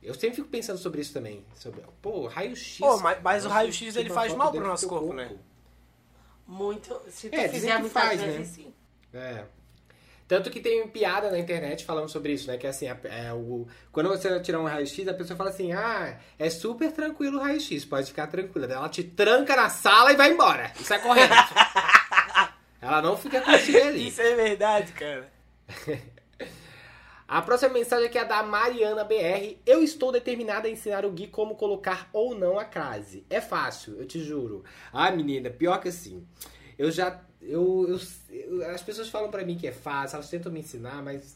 Eu 0.04 0.14
sempre 0.14 0.36
fico 0.36 0.48
pensando 0.50 0.78
sobre 0.78 1.02
isso 1.02 1.14
também. 1.14 1.46
Sobre, 1.56 1.82
pô, 2.02 2.28
raio-x. 2.28 2.78
Pô, 2.80 2.98
mas- 3.00 3.22
mas 3.22 3.46
o 3.46 3.50
raio-x, 3.50 3.96
ele 3.96 4.10
uma 4.10 4.16
faz 4.16 4.34
mal 4.36 4.52
pro 4.52 4.66
nosso 4.68 4.88
teu 4.88 4.90
corpo, 4.98 5.14
né? 5.14 5.32
Muito. 6.48 7.00
Se 7.10 7.30
tu 7.30 7.36
É, 7.36 7.44
dizem 7.48 7.54
fizer 7.62 7.74
que 7.76 7.80
muitas 7.82 8.04
faz, 8.04 8.22
vezes, 8.22 8.40
né? 8.40 8.46
sim. 8.46 8.74
É. 9.14 9.44
Tanto 10.28 10.50
que 10.50 10.60
tem 10.60 10.88
piada 10.88 11.30
na 11.30 11.38
internet 11.38 11.86
falando 11.86 12.10
sobre 12.10 12.34
isso, 12.34 12.48
né? 12.48 12.58
Que 12.58 12.66
assim, 12.66 12.88
é, 12.88 12.98
é 13.28 13.34
o, 13.34 13.68
quando 13.92 14.10
você 14.10 14.40
tirar 14.40 14.60
um 14.60 14.66
raio-x, 14.66 15.08
a 15.08 15.14
pessoa 15.14 15.38
fala 15.38 15.50
assim: 15.52 15.72
ah, 15.74 16.18
é 16.40 16.50
super 16.50 16.92
tranquilo 16.92 17.38
o 17.38 17.42
raio-x, 17.42 17.86
pode 17.86 18.08
ficar 18.08 18.28
tranquila. 18.28 18.66
Ela 18.72 18.90
te 18.90 19.04
tranca 19.04 19.56
na 19.56 19.70
sala 19.70 20.12
e 20.12 20.16
vai 20.16 20.32
embora. 20.32 20.72
E 20.80 20.84
sai 20.84 21.02
correndo. 21.02 21.34
Ela 22.82 23.02
não 23.02 23.16
fica 23.18 23.40
contigo 23.42 23.78
ali. 23.78 24.08
Isso 24.10 24.22
é 24.22 24.36
verdade, 24.36 24.92
cara. 24.94 25.32
A 27.28 27.42
próxima 27.42 27.74
mensagem 27.74 28.08
aqui 28.08 28.18
é 28.18 28.26
da 28.26 28.44
Mariana 28.44 29.04
BR. 29.04 29.58
Eu 29.66 29.82
estou 29.82 30.12
determinada 30.12 30.68
a 30.68 30.72
ensinar 30.72 31.06
o 31.06 31.12
Gui 31.12 31.28
como 31.28 31.56
colocar 31.56 32.10
ou 32.12 32.36
não 32.36 32.60
a 32.60 32.66
crase. 32.66 33.26
É 33.30 33.40
fácil, 33.42 33.96
eu 33.98 34.06
te 34.06 34.20
juro. 34.24 34.64
Ah, 34.92 35.10
menina, 35.12 35.50
pior 35.50 35.80
que 35.80 35.88
assim. 35.88 36.26
Eu 36.78 36.92
já. 36.92 37.22
Eu, 37.42 37.98
eu- 38.30 38.66
as 38.74 38.82
pessoas 38.82 39.10
falam 39.10 39.30
pra 39.32 39.44
mim 39.44 39.58
que 39.58 39.68
é 39.68 39.72
fácil, 39.72 40.16
elas 40.16 40.30
tentam 40.30 40.52
me 40.52 40.60
ensinar, 40.60 41.02
mas. 41.04 41.36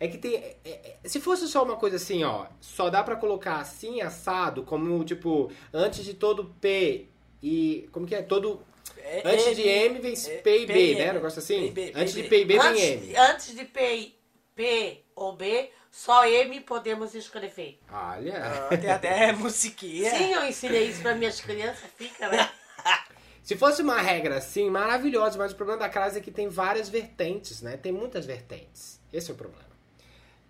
É 0.00 0.06
que 0.06 0.18
tem. 0.18 0.34
é- 0.36 0.56
é- 0.64 0.96
se 1.04 1.20
fosse 1.20 1.48
só 1.48 1.62
uma 1.64 1.76
coisa 1.76 1.96
assim, 1.96 2.22
ó. 2.24 2.46
Só 2.60 2.88
dá 2.90 3.02
pra 3.02 3.16
colocar 3.16 3.56
assim, 3.60 4.00
assado, 4.00 4.62
como 4.64 5.02
tipo, 5.04 5.50
antes 5.72 6.04
de 6.04 6.14
todo 6.14 6.54
P 6.60 7.06
e. 7.42 7.88
Como 7.92 8.06
que 8.06 8.14
é? 8.14 8.22
Todo. 8.22 8.60
É, 8.98 9.22
Antes 9.24 9.56
de 9.56 9.62
M 9.62 9.98
vem 10.00 10.12
é, 10.12 10.36
P 10.38 10.58
e 10.62 10.66
B, 10.66 10.94
né? 10.94 11.04
M. 11.06 11.12
Negócio 11.14 11.38
assim? 11.38 11.72
Antes 11.94 12.12
de. 12.14 12.24
P 12.24 12.40
e 12.40 12.44
B 12.44 12.58
vem 12.58 12.80
M. 12.80 13.16
antes 13.16 13.54
de 13.56 13.64
P, 13.64 14.14
P 14.58 15.04
ou 15.14 15.36
B, 15.36 15.70
só 15.88 16.26
M 16.26 16.60
podemos 16.62 17.14
escrever. 17.14 17.78
Olha. 17.88 18.42
Ah, 18.44 18.68
tem 18.76 18.90
até 18.90 19.30
musiquinha. 19.30 20.10
Sim, 20.10 20.32
eu 20.32 20.44
ensinei 20.44 20.88
isso 20.88 21.00
para 21.00 21.14
minhas 21.14 21.40
crianças, 21.40 21.88
fica, 21.96 22.28
né? 22.28 22.50
Se 23.44 23.56
fosse 23.56 23.82
uma 23.82 24.00
regra 24.02 24.38
assim, 24.38 24.68
maravilhosa, 24.68 25.38
mas 25.38 25.52
o 25.52 25.54
problema 25.54 25.78
da 25.78 25.88
crase 25.88 26.18
é 26.18 26.20
que 26.20 26.32
tem 26.32 26.48
várias 26.48 26.88
vertentes, 26.88 27.62
né? 27.62 27.76
Tem 27.76 27.92
muitas 27.92 28.26
vertentes. 28.26 29.00
Esse 29.12 29.30
é 29.30 29.34
o 29.34 29.36
problema. 29.36 29.68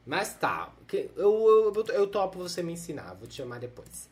Mas 0.07 0.33
tá, 0.33 0.73
eu, 0.91 1.13
eu, 1.17 1.85
eu 1.93 2.07
topo 2.07 2.39
você 2.39 2.63
me 2.63 2.73
ensinar, 2.73 3.13
vou 3.15 3.29
te 3.29 3.35
chamar 3.35 3.61
depois. 3.61 4.09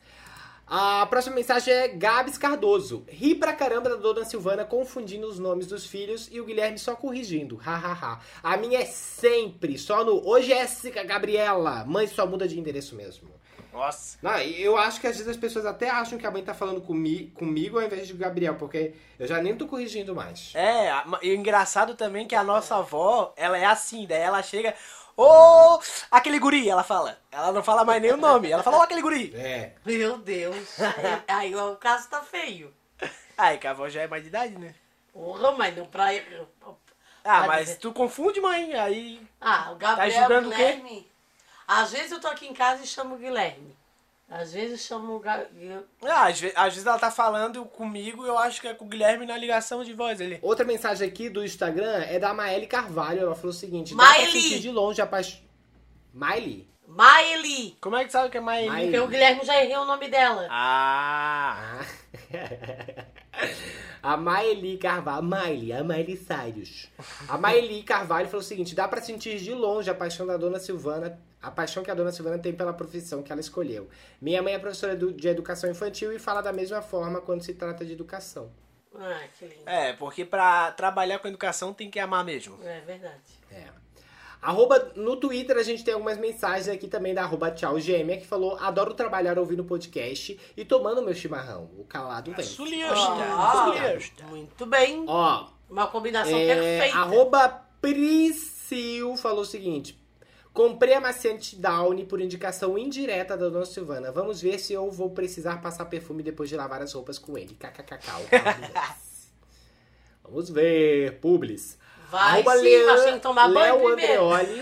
A 0.69 1.05
próxima 1.05 1.33
mensagem 1.35 1.73
é 1.73 1.87
Gabs 1.87 2.37
Cardoso. 2.37 3.05
Ri 3.07 3.33
pra 3.33 3.53
caramba 3.53 3.89
da 3.89 3.95
dona 3.95 4.25
Silvana 4.25 4.65
confundindo 4.65 5.25
os 5.25 5.39
nomes 5.39 5.65
dos 5.65 5.85
filhos 5.85 6.27
e 6.29 6.41
o 6.41 6.43
Guilherme 6.43 6.77
só 6.77 6.93
corrigindo. 6.93 7.55
Hahaha. 7.55 8.19
A 8.43 8.57
minha 8.57 8.79
é 8.79 8.85
sempre, 8.85 9.77
só 9.77 10.03
no 10.03 10.27
Ô 10.27 10.41
Jéssica 10.41 11.05
Gabriela. 11.05 11.85
Mãe 11.85 12.05
só 12.05 12.27
muda 12.27 12.45
de 12.45 12.59
endereço 12.59 12.95
mesmo. 12.95 13.29
Nossa. 13.71 14.17
Não, 14.21 14.37
eu 14.39 14.75
acho 14.75 14.99
que 14.99 15.07
às 15.07 15.15
vezes 15.15 15.29
as 15.29 15.37
pessoas 15.37 15.65
até 15.65 15.89
acham 15.89 16.17
que 16.17 16.27
a 16.27 16.31
mãe 16.31 16.43
tá 16.43 16.53
falando 16.53 16.81
comi 16.81 17.31
comigo 17.35 17.79
ao 17.79 17.85
invés 17.85 18.05
de 18.05 18.13
Gabriel, 18.13 18.55
porque 18.55 18.93
eu 19.17 19.25
já 19.25 19.41
nem 19.41 19.55
tô 19.55 19.67
corrigindo 19.67 20.13
mais. 20.13 20.51
É, 20.53 20.91
e 21.21 21.31
o 21.31 21.35
engraçado 21.35 21.95
também 21.95 22.25
é 22.25 22.27
que 22.27 22.35
a 22.35 22.43
nossa 22.43 22.75
avó, 22.75 23.33
ela 23.37 23.57
é 23.57 23.65
assim, 23.65 24.05
daí 24.05 24.19
ela 24.19 24.41
chega, 24.41 24.73
ô, 25.17 25.79
aquele 26.11 26.39
guri, 26.39 26.69
ela 26.69 26.83
fala. 26.83 27.19
Ela 27.31 27.51
não 27.51 27.63
fala 27.63 27.83
mais 27.83 28.01
nem 28.01 28.11
o 28.13 28.17
nome, 28.17 28.49
ela 28.51 28.63
fala, 28.63 28.77
ô, 28.77 28.81
aquele 28.81 29.01
guri. 29.01 29.33
É. 29.35 29.73
Meu 29.85 30.17
Deus. 30.19 30.77
Aí 31.27 31.53
o 31.55 31.75
caso 31.75 32.07
tá 32.09 32.21
feio. 32.21 32.73
Aí, 33.37 33.57
que 33.57 33.67
a 33.67 33.71
avó 33.71 33.87
já 33.89 34.01
é 34.03 34.07
mais 34.07 34.23
de 34.23 34.29
idade, 34.29 34.57
né? 34.57 34.73
Porra, 35.13 35.51
mas 35.51 35.75
não 35.75 35.85
pra. 35.85 36.07
Ah, 37.23 37.39
Pra 37.39 37.47
mas 37.47 37.65
dizer- 37.67 37.79
tu 37.79 37.91
confunde, 37.91 38.39
mãe, 38.39 38.73
aí... 38.75 39.21
Ah, 39.41 39.71
o 39.71 39.75
Gabriel 39.75 40.13
Tá 40.13 40.19
julgando 40.21 40.47
o 40.49 40.51
quê? 40.51 40.57
Guilherme. 40.57 41.11
Às 41.67 41.91
vezes 41.91 42.11
eu 42.13 42.21
tô 42.21 42.27
aqui 42.27 42.47
em 42.47 42.53
casa 42.53 42.83
e 42.83 42.87
chamo 42.87 43.15
o 43.15 43.17
Guilherme. 43.17 43.75
Às 44.29 44.51
vezes 44.53 44.71
eu 44.71 44.77
chamo 44.97 45.15
o 45.15 45.19
Ga... 45.19 45.45
Gui- 45.45 45.85
Ah, 46.03 46.25
às, 46.27 46.39
ve- 46.39 46.51
às 46.55 46.73
vezes 46.73 46.85
ela 46.85 46.99
tá 46.99 47.09
falando 47.09 47.63
comigo, 47.63 48.25
eu 48.25 48.37
acho 48.37 48.59
que 48.59 48.67
é 48.67 48.73
com 48.73 48.83
o 48.83 48.87
Guilherme 48.89 49.25
na 49.25 49.37
ligação 49.37 49.83
de 49.85 49.93
voz 49.93 50.19
ali. 50.19 50.37
Outra 50.41 50.65
mensagem 50.65 51.07
aqui 51.07 51.29
do 51.29 51.43
Instagram 51.45 52.03
é 52.03 52.19
da 52.19 52.33
Maeli 52.33 52.67
Carvalho. 52.67 53.21
Ela 53.21 53.35
falou 53.35 53.51
o 53.51 53.53
seguinte: 53.53 53.95
dá 53.95 54.03
pra 54.03 54.17
Miley! 54.17 54.31
sentir 54.41 54.59
de 54.59 54.69
longe 54.71 55.01
a 55.01 55.07
paixão. 55.07 55.39
Miley? 56.13 56.67
Miley. 56.87 57.77
Como 57.79 57.95
é 57.95 58.03
que 58.05 58.11
sabe 58.11 58.29
que 58.29 58.37
é 58.37 58.41
mais... 58.41 58.65
Miley. 58.65 58.83
Porque 58.85 58.99
o 58.99 59.07
Guilherme 59.07 59.45
já 59.45 59.63
errou 59.63 59.83
o 59.83 59.87
nome 59.87 60.09
dela. 60.09 60.47
Ah... 60.49 61.79
A 64.01 64.15
Maeli 64.17 64.77
Carvalho. 64.77 65.23
Miley, 65.23 65.73
a 65.73 65.83
Miley 65.83 66.15
Cyrus. 66.17 66.87
A 67.27 67.37
Maeli 67.37 67.83
Carvalho 67.83 68.27
falou 68.27 68.41
o 68.41 68.43
seguinte: 68.43 68.73
dá 68.73 68.87
pra 68.87 69.01
sentir 69.01 69.37
de 69.39 69.53
longe 69.53 69.89
a 69.89 69.93
paixão 69.95 70.25
da 70.25 70.37
dona 70.37 70.59
Silvana. 70.59 71.19
A 71.41 71.51
paixão 71.51 71.83
que 71.83 71.91
a 71.91 71.93
dona 71.93 72.11
Silvana 72.11 72.39
tem 72.39 72.51
pela 72.53 72.73
profissão 72.73 73.21
que 73.21 73.31
ela 73.31 73.39
escolheu. 73.41 73.87
Minha 74.21 74.41
mãe 74.41 74.53
é 74.55 74.59
professora 74.59 74.95
do- 74.95 75.13
de 75.13 75.27
educação 75.27 75.69
infantil 75.69 76.11
e 76.11 76.17
fala 76.19 76.41
da 76.41 76.51
mesma 76.51 76.81
forma 76.81 77.21
quando 77.21 77.43
se 77.43 77.53
trata 77.53 77.85
de 77.85 77.93
educação. 77.93 78.51
Ah, 78.95 79.21
que 79.37 79.45
lindo. 79.45 79.61
É, 79.67 79.93
porque 79.93 80.25
pra 80.25 80.71
trabalhar 80.71 81.19
com 81.19 81.27
educação 81.27 81.71
tem 81.73 81.91
que 81.91 81.99
amar 81.99 82.23
mesmo. 82.25 82.57
É 82.63 82.81
verdade. 82.81 83.21
É. 83.51 83.65
Arroba, 84.41 84.91
no 84.95 85.15
Twitter 85.17 85.57
a 85.57 85.63
gente 85.63 85.83
tem 85.83 85.93
algumas 85.93 86.17
mensagens 86.17 86.67
aqui 86.67 86.87
também 86.87 87.13
da 87.13 87.23
arroba 87.23 87.51
tchau 87.51 87.79
gêmea 87.79 88.17
que 88.17 88.25
falou 88.25 88.55
adoro 88.57 88.93
trabalhar 88.93 89.37
ouvindo 89.37 89.63
podcast 89.63 90.39
e 90.55 90.63
tomando 90.65 91.01
meu 91.01 91.13
chimarrão. 91.13 91.69
O 91.77 91.83
calado 91.83 92.31
vem. 92.33 92.45
Sulista, 92.45 92.93
Ah, 92.93 93.73
sulista. 93.89 94.23
muito 94.25 94.65
bem. 94.65 95.03
Ó, 95.07 95.47
Uma 95.69 95.87
combinação 95.87 96.37
é, 96.37 96.45
perfeita. 96.47 96.97
arroba 96.97 97.49
Priscil 97.81 99.17
falou 99.17 99.41
o 99.41 99.45
seguinte. 99.45 99.96
Comprei 100.57 100.95
a 100.95 100.99
maciante 100.99 101.55
Downy 101.55 102.03
por 102.03 102.19
indicação 102.19 102.79
indireta 102.79 103.37
da 103.37 103.47
dona 103.47 103.63
Silvana. 103.63 104.11
Vamos 104.11 104.41
ver 104.41 104.57
se 104.57 104.73
eu 104.73 104.89
vou 104.89 105.11
precisar 105.11 105.61
passar 105.61 105.85
perfume 105.85 106.23
depois 106.23 106.49
de 106.49 106.55
lavar 106.55 106.81
as 106.81 106.93
roupas 106.93 107.19
com 107.19 107.37
ele. 107.37 107.53
KKKK. 107.53 108.07
Vamos 110.25 110.49
ver. 110.49 111.19
Publis. 111.19 111.77
Vai 112.09 112.41
Arroba 112.41 112.57
sim, 112.57 113.03
tem 113.03 113.13
que 113.13 113.19
tomar 113.19 113.49
banho 113.49 113.75
Léo 113.75 113.85
primeiro. 113.85 114.33
Andreoli. 114.33 114.61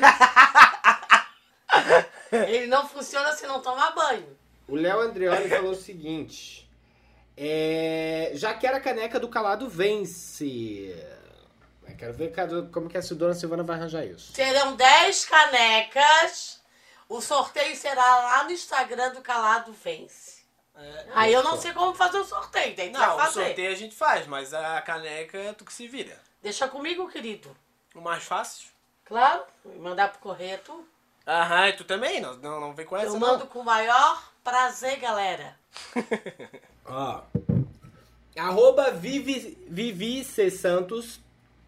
Ele 2.53 2.67
não 2.67 2.85
funciona 2.89 3.31
se 3.31 3.47
não 3.47 3.61
tomar 3.61 3.95
banho. 3.95 4.27
O 4.67 4.75
Léo 4.75 4.99
Andreoli 4.99 5.47
falou 5.47 5.71
o 5.71 5.75
seguinte: 5.75 6.69
é, 7.37 8.31
já 8.33 8.53
quero 8.53 8.75
a 8.75 8.81
caneca 8.81 9.17
do 9.17 9.29
calado 9.29 9.69
vence. 9.69 10.93
Eu 11.87 11.95
quero 11.95 12.13
ver 12.13 12.33
como 12.71 12.89
que 12.89 12.97
a 12.97 13.01
Dona 13.01 13.33
Silvana 13.33 13.63
vai 13.63 13.77
arranjar 13.77 14.05
isso. 14.05 14.33
Serão 14.33 14.75
10 14.75 15.25
canecas. 15.25 16.61
O 17.07 17.21
sorteio 17.21 17.75
será 17.75 18.03
lá 18.17 18.43
no 18.43 18.51
Instagram 18.51 19.13
do 19.13 19.21
Calado 19.21 19.71
Vence. 19.73 20.43
Aí 21.13 21.31
eu 21.31 21.43
não 21.43 21.57
sei 21.59 21.71
como 21.71 21.93
fazer 21.95 22.17
o 22.17 22.25
sorteio, 22.25 22.75
tem 22.75 22.91
que 22.91 22.97
Não, 22.97 23.15
o 23.15 23.19
fazer. 23.19 23.45
sorteio 23.45 23.71
a 23.71 23.75
gente 23.75 23.95
faz, 23.95 24.27
mas 24.27 24.53
a 24.53 24.81
caneca 24.81 25.37
é 25.37 25.53
tu 25.53 25.63
que 25.63 25.73
se 25.73 25.87
vira. 25.87 26.19
Deixa 26.41 26.67
comigo, 26.67 27.07
querido. 27.07 27.55
O 27.93 28.01
mais 28.01 28.23
fácil. 28.23 28.67
Claro, 29.05 29.43
mandar 29.79 30.09
pro 30.11 30.19
correto. 30.19 30.85
Aham, 31.25 31.69
e 31.69 31.73
tu 31.73 31.83
também? 31.85 32.19
Não, 32.19 32.35
não, 32.37 32.59
não 32.59 32.73
vem 32.73 32.85
com 32.85 32.97
essa, 32.97 33.05
Eu 33.07 33.13
não. 33.13 33.19
mando 33.19 33.45
com 33.45 33.59
o 33.59 33.63
maior 33.63 34.31
prazer, 34.43 34.97
galera. 34.99 35.57
Ó. 36.85 37.21
Arroba 38.37 38.91
Vivi, 38.91 39.57
Vivi 39.69 40.23
C. 40.25 40.51
Santos 40.51 41.19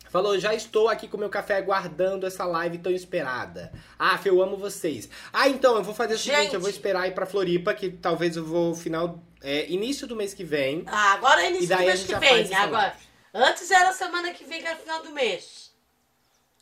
falou: 0.09 0.39
já 0.39 0.53
estou 0.53 0.87
aqui 0.89 1.07
com 1.07 1.17
meu 1.17 1.29
café 1.29 1.57
aguardando 1.57 2.25
essa 2.25 2.45
live 2.45 2.77
tão 2.77 2.91
esperada. 2.91 3.71
Ah, 3.97 4.19
eu 4.25 4.41
amo 4.41 4.57
vocês. 4.57 5.09
Ah, 5.31 5.47
então, 5.47 5.75
eu 5.75 5.83
vou 5.83 5.93
fazer 5.93 6.15
o 6.15 6.17
seguinte: 6.17 6.43
Gente. 6.43 6.55
eu 6.55 6.61
vou 6.61 6.69
esperar 6.69 7.07
ir 7.07 7.13
pra 7.13 7.25
Floripa, 7.25 7.73
que 7.73 7.89
talvez 7.89 8.35
eu 8.35 8.45
vou 8.45 8.75
final. 8.75 9.19
é, 9.41 9.69
início 9.69 10.07
do 10.07 10.15
mês 10.15 10.33
que 10.33 10.43
vem. 10.43 10.83
Ah, 10.87 11.13
agora 11.13 11.43
é 11.43 11.49
início 11.49 11.75
do 11.75 11.83
mês 11.83 12.03
que 12.03 12.15
vem. 12.15 12.53
Agora. 12.55 12.81
live. 12.87 12.97
Antes 13.33 13.69
era 13.69 13.93
semana 13.93 14.33
que 14.33 14.43
vem, 14.45 14.61
que 14.61 14.67
era 14.67 14.77
final 14.77 15.01
do 15.03 15.11
mês. 15.11 15.71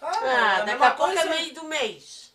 Ah, 0.02 0.12
Ah, 0.22 0.60
é 0.60 0.66
daqui 0.66 0.84
a 0.84 0.92
pouco 0.92 1.12
é 1.14 1.26
meio 1.26 1.54
do 1.54 1.64
mês. 1.66 2.34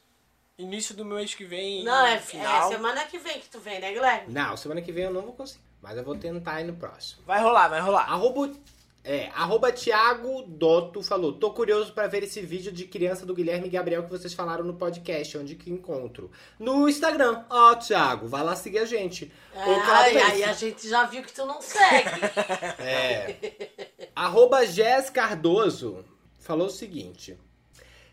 Início 0.57 0.95
do 0.95 1.05
mês 1.05 1.35
que 1.35 1.45
vem. 1.45 1.85
Não, 1.85 2.07
é, 2.07 2.19
final. 2.19 2.69
é 2.71 2.75
semana 2.75 3.05
que 3.05 3.19
vem 3.19 3.41
que 3.41 3.49
tu 3.49 3.59
vem, 3.59 3.81
né, 3.81 3.93
Guilherme? 3.93 4.33
Não, 4.33 4.57
semana 4.57 4.83
que 4.83 4.93
vem 4.93 5.05
eu 5.05 5.13
não 5.13 5.23
vou 5.23 5.33
conseguir. 5.33 5.63
Mas 5.81 5.97
eu 5.97 6.05
vou 6.05 6.15
tentar 6.17 6.61
ir 6.61 6.65
no 6.65 6.75
próximo. 6.75 7.23
Vai 7.27 7.41
rolar, 7.41 7.69
vai 7.69 7.81
rolar. 7.81 8.03
Arroba, 8.03 8.51
é, 9.03 9.31
arroba 9.35 9.73
Thiago 9.73 10.43
Dotto 10.43 11.03
falou: 11.03 11.33
Tô 11.33 11.51
curioso 11.53 11.93
pra 11.93 12.07
ver 12.07 12.23
esse 12.23 12.41
vídeo 12.43 12.71
de 12.71 12.85
criança 12.85 13.25
do 13.25 13.35
Guilherme 13.35 13.67
e 13.67 13.71
Gabriel 13.71 14.03
que 14.03 14.11
vocês 14.11 14.35
falaram 14.35 14.63
no 14.63 14.75
podcast, 14.75 15.39
onde 15.39 15.55
que 15.55 15.71
encontro. 15.71 16.31
No 16.59 16.89
Instagram. 16.89 17.45
Ó, 17.49 17.75
Thiago, 17.77 18.29
vai 18.29 18.45
lá 18.45 18.55
seguir 18.55 18.79
a 18.81 18.85
gente. 18.85 19.33
Ai, 19.55 20.13
Vence. 20.13 20.25
aí 20.27 20.45
a 20.45 20.53
gente 20.53 20.87
já 20.89 21.05
viu 21.05 21.23
que 21.23 21.33
tu 21.33 21.47
não 21.47 21.61
segue. 21.63 22.11
É. 22.79 23.37
Arroba 24.15 24.67
Jess 24.67 25.09
Cardoso 25.09 26.05
falou 26.39 26.67
o 26.67 26.71
seguinte. 26.71 27.39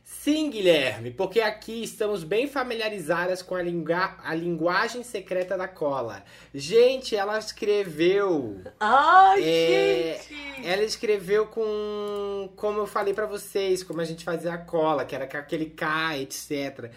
Sim, 0.09 0.49
Guilherme, 0.49 1.11
porque 1.11 1.41
aqui 1.41 1.83
estamos 1.83 2.23
bem 2.23 2.47
familiarizadas 2.47 3.41
com 3.41 3.55
a, 3.55 3.61
lingua- 3.61 4.15
a 4.23 4.33
linguagem 4.33 5.03
secreta 5.03 5.57
da 5.57 5.67
cola. 5.67 6.23
Gente, 6.55 7.13
ela 7.13 7.37
escreveu. 7.37 8.61
Ai, 8.79 9.43
É, 9.43 10.19
gente. 10.25 10.65
ela 10.65 10.83
escreveu 10.83 11.47
com. 11.47 12.49
Como 12.55 12.79
eu 12.79 12.87
falei 12.87 13.13
pra 13.13 13.25
vocês, 13.25 13.83
como 13.83 13.99
a 13.99 14.05
gente 14.05 14.23
fazia 14.23 14.53
a 14.53 14.57
cola, 14.57 15.03
que 15.03 15.13
era 15.13 15.27
com 15.27 15.37
aquele 15.37 15.65
K, 15.71 16.17
etc. 16.19 16.89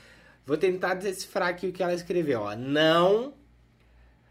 Vou 0.47 0.57
tentar 0.57 0.95
decifrar 0.95 1.49
aqui 1.49 1.67
o 1.67 1.73
que 1.73 1.83
ela 1.83 1.93
escreveu, 1.95 2.43
ó. 2.43 2.55
Não. 2.55 3.35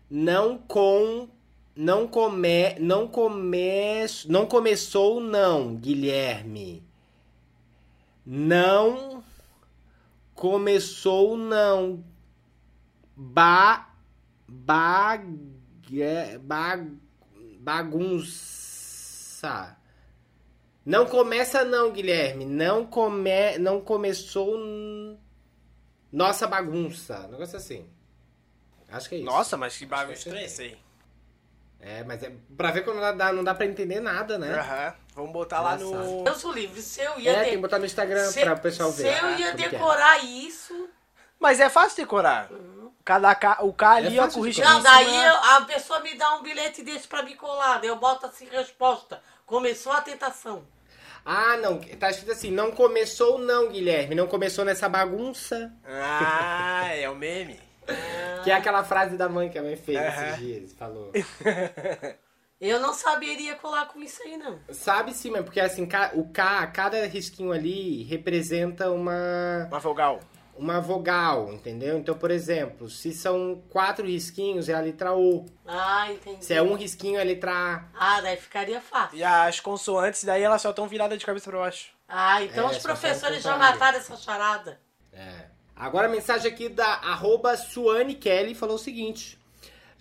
Não 0.09 0.57
com. 0.57 1.27
Não 1.75 2.07
come. 2.07 2.75
Não 2.79 3.09
come. 3.09 4.05
Não 4.27 4.45
começou, 4.45 5.19
não, 5.19 5.75
Guilherme. 5.75 6.87
Não 8.25 9.23
começou, 10.33 11.37
não. 11.37 12.03
Ba. 13.15 13.89
Ba. 14.47 15.19
ba 16.41 16.85
bagunça. 17.59 18.67
Não 20.85 21.05
começa 21.05 21.63
não, 21.63 21.91
Guilherme. 21.91 22.45
Não 22.45 22.85
come, 22.85 23.57
não 23.59 23.81
começou 23.81 24.57
nossa 26.11 26.47
bagunça. 26.47 27.27
Um 27.27 27.31
negócio 27.31 27.57
assim. 27.57 27.87
Acho 28.91 29.09
que 29.09 29.15
é 29.15 29.17
isso. 29.19 29.25
Nossa, 29.27 29.55
mas 29.55 29.77
que 29.77 29.85
que 29.85 30.13
estranho 30.13 30.37
é 30.37 30.45
isso 30.45 30.61
aí. 30.61 30.77
É, 31.79 32.03
mas 32.03 32.23
é 32.23 32.33
pra 32.57 32.71
ver 32.71 32.83
quando 32.83 32.99
não 32.99 33.15
dá, 33.15 33.31
não 33.31 33.43
dá 33.43 33.53
pra 33.53 33.65
entender 33.65 33.99
nada, 33.99 34.37
né? 34.37 34.59
Aham. 34.59 34.95
Vamos 35.19 35.33
botar 35.33 35.61
lá 35.61 35.75
no. 35.77 36.23
Deus 36.23 36.43
o 36.43 36.51
livre, 36.51 36.81
se 36.81 37.01
eu 37.01 37.19
ia 37.19 37.31
É, 37.31 37.35
de- 37.35 37.43
tem 37.45 37.51
que 37.51 37.57
botar 37.57 37.77
no 37.79 37.85
Instagram 37.85 38.25
se- 38.31 38.41
pra 38.41 38.53
o 38.53 38.59
pessoal 38.59 38.91
ver. 38.91 39.03
Se 39.13 39.19
eu 39.21 39.27
ah, 39.27 39.31
ia 39.31 39.45
como 39.47 39.57
que 39.57 39.65
é. 39.65 39.69
decorar 39.69 40.23
isso. 40.23 40.89
Mas 41.39 41.59
é 41.59 41.69
fácil 41.69 41.97
decorar. 41.97 42.49
Cada 43.05 43.33
K, 43.35 43.57
o 43.63 43.73
K 43.73 43.91
ali, 43.95 44.17
É 44.17 44.21
ó, 44.21 44.25
risquinho 44.27 44.67
Não, 44.67 44.81
daí 44.81 45.25
eu- 45.25 45.35
a 45.35 45.61
pessoa 45.61 45.99
me 46.01 46.13
dá 46.15 46.35
um 46.35 46.43
bilhete 46.43 46.83
desse 46.83 47.07
pra 47.07 47.23
me 47.23 47.35
colar. 47.35 47.79
daí 47.79 47.89
Eu 47.89 47.95
boto 47.95 48.25
assim 48.25 48.47
resposta. 48.51 49.21
Começou 49.45 49.91
a 49.91 50.01
tentação. 50.01 50.63
Ah, 51.25 51.57
não. 51.57 51.79
Tá 51.79 52.09
escrito 52.09 52.31
assim, 52.31 52.51
não 52.51 52.71
começou 52.71 53.37
não, 53.39 53.69
Guilherme. 53.69 54.15
Não 54.15 54.27
começou 54.27 54.63
nessa 54.63 54.87
bagunça. 54.87 55.71
Ah, 55.85 56.87
é 56.93 57.09
o 57.09 57.15
meme. 57.15 57.59
Que 58.43 58.51
é 58.51 58.53
aquela 58.53 58.83
frase 58.83 59.17
da 59.17 59.27
mãe 59.27 59.49
que 59.49 59.57
a 59.57 59.63
mãe 59.63 59.75
fez 59.75 59.97
Aham. 59.99 60.27
esses 60.27 60.37
dias. 60.39 60.73
Falou. 60.73 61.11
Eu 62.59 62.79
não 62.79 62.93
saberia 62.93 63.55
colar 63.55 63.85
com 63.87 64.01
isso 64.01 64.21
aí, 64.23 64.35
não. 64.37 64.59
Sabe 64.69 65.13
sim, 65.13 65.31
mas 65.31 65.43
porque 65.43 65.59
assim, 65.61 65.87
o 66.13 66.27
K, 66.29 66.67
cada 66.67 67.05
risquinho 67.05 67.51
ali 67.53 68.03
representa 68.03 68.91
uma, 68.91 69.65
Uma 69.69 69.79
vogal. 69.79 70.19
uma 70.57 70.81
vogal, 70.81 71.53
entendeu? 71.53 71.97
Então, 71.97 72.15
por 72.17 72.29
exemplo, 72.29 72.89
se 72.89 73.13
são 73.13 73.63
quatro 73.69 74.05
risquinhos, 74.05 74.67
é 74.67 74.73
a 74.73 74.81
letra 74.81 75.13
O. 75.15 75.45
Ah, 75.65 76.11
entendi. 76.11 76.43
Se 76.43 76.53
é 76.53 76.61
um 76.61 76.73
risquinho, 76.75 77.17
é 77.17 77.21
a 77.21 77.25
letra 77.25 77.53
A. 77.53 77.83
Ah, 77.97 78.19
daí 78.19 78.35
ficaria 78.35 78.81
fácil. 78.81 79.17
E 79.17 79.23
as 79.23 79.61
consoantes 79.61 80.25
daí 80.25 80.43
elas 80.43 80.61
só 80.61 80.71
estão 80.71 80.85
viradas 80.85 81.17
de 81.17 81.25
cabeça 81.25 81.49
pra 81.49 81.59
baixo. 81.59 81.91
Ah, 82.09 82.43
então 82.43 82.67
É, 82.67 82.71
os 82.71 82.79
professores 82.79 83.41
já 83.41 83.55
mataram 83.55 83.97
essa 83.99 84.17
charada. 84.17 84.81
É. 85.13 85.45
Agora 85.77 86.07
a 86.07 86.11
mensagem 86.11 86.51
aqui 86.51 86.67
da 86.67 86.85
arroba 86.85 87.55
Suane 87.55 88.15
Kelly 88.15 88.53
falou 88.53 88.75
o 88.75 88.79
seguinte. 88.79 89.38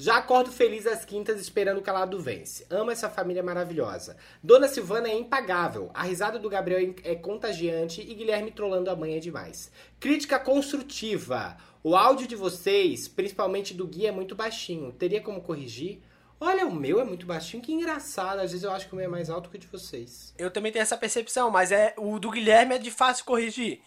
Já 0.01 0.19
acordo 0.19 0.53
feliz 0.53 0.87
às 0.87 1.05
quintas 1.05 1.41
esperando 1.41 1.79
o 1.79 1.83
calado 1.83 2.21
vence. 2.21 2.65
Amo 2.71 2.93
essa 2.93 3.11
família 3.11 3.43
maravilhosa. 3.43 4.17
Dona 4.41 4.69
Silvana 4.69 5.09
é 5.09 5.19
impagável. 5.19 5.91
A 5.93 6.05
risada 6.05 6.39
do 6.39 6.49
Gabriel 6.49 6.95
é 7.03 7.17
contagiante 7.17 8.01
e 8.01 8.15
Guilherme 8.15 8.53
trollando 8.53 8.91
a 8.91 8.95
mãe 8.95 9.17
é 9.17 9.19
demais. 9.19 9.73
Crítica 9.99 10.39
construtiva. 10.39 11.57
O 11.83 11.97
áudio 11.97 12.29
de 12.29 12.37
vocês, 12.37 13.09
principalmente 13.09 13.75
do 13.75 13.89
Gui, 13.89 14.07
é 14.07 14.13
muito 14.13 14.37
baixinho. 14.37 14.93
Teria 14.93 15.21
como 15.21 15.43
corrigir? 15.43 16.01
Olha, 16.39 16.65
o 16.65 16.73
meu 16.73 17.01
é 17.01 17.05
muito 17.05 17.27
baixinho, 17.27 17.61
que 17.61 17.73
engraçado. 17.73 18.39
Às 18.39 18.53
vezes 18.53 18.63
eu 18.63 18.71
acho 18.71 18.87
que 18.87 18.93
o 18.93 18.97
meu 18.97 19.07
é 19.07 19.09
mais 19.09 19.29
alto 19.29 19.51
que 19.51 19.57
o 19.57 19.61
de 19.61 19.67
vocês. 19.67 20.33
Eu 20.39 20.53
também 20.53 20.71
tenho 20.71 20.85
essa 20.85 20.97
percepção, 20.97 21.51
mas 21.51 21.73
é 21.73 21.93
o 21.99 22.21
do 22.21 22.31
Guilherme 22.31 22.77
é 22.77 22.79
de 22.79 22.93
fácil 22.93 23.25
corrigir. 23.25 23.81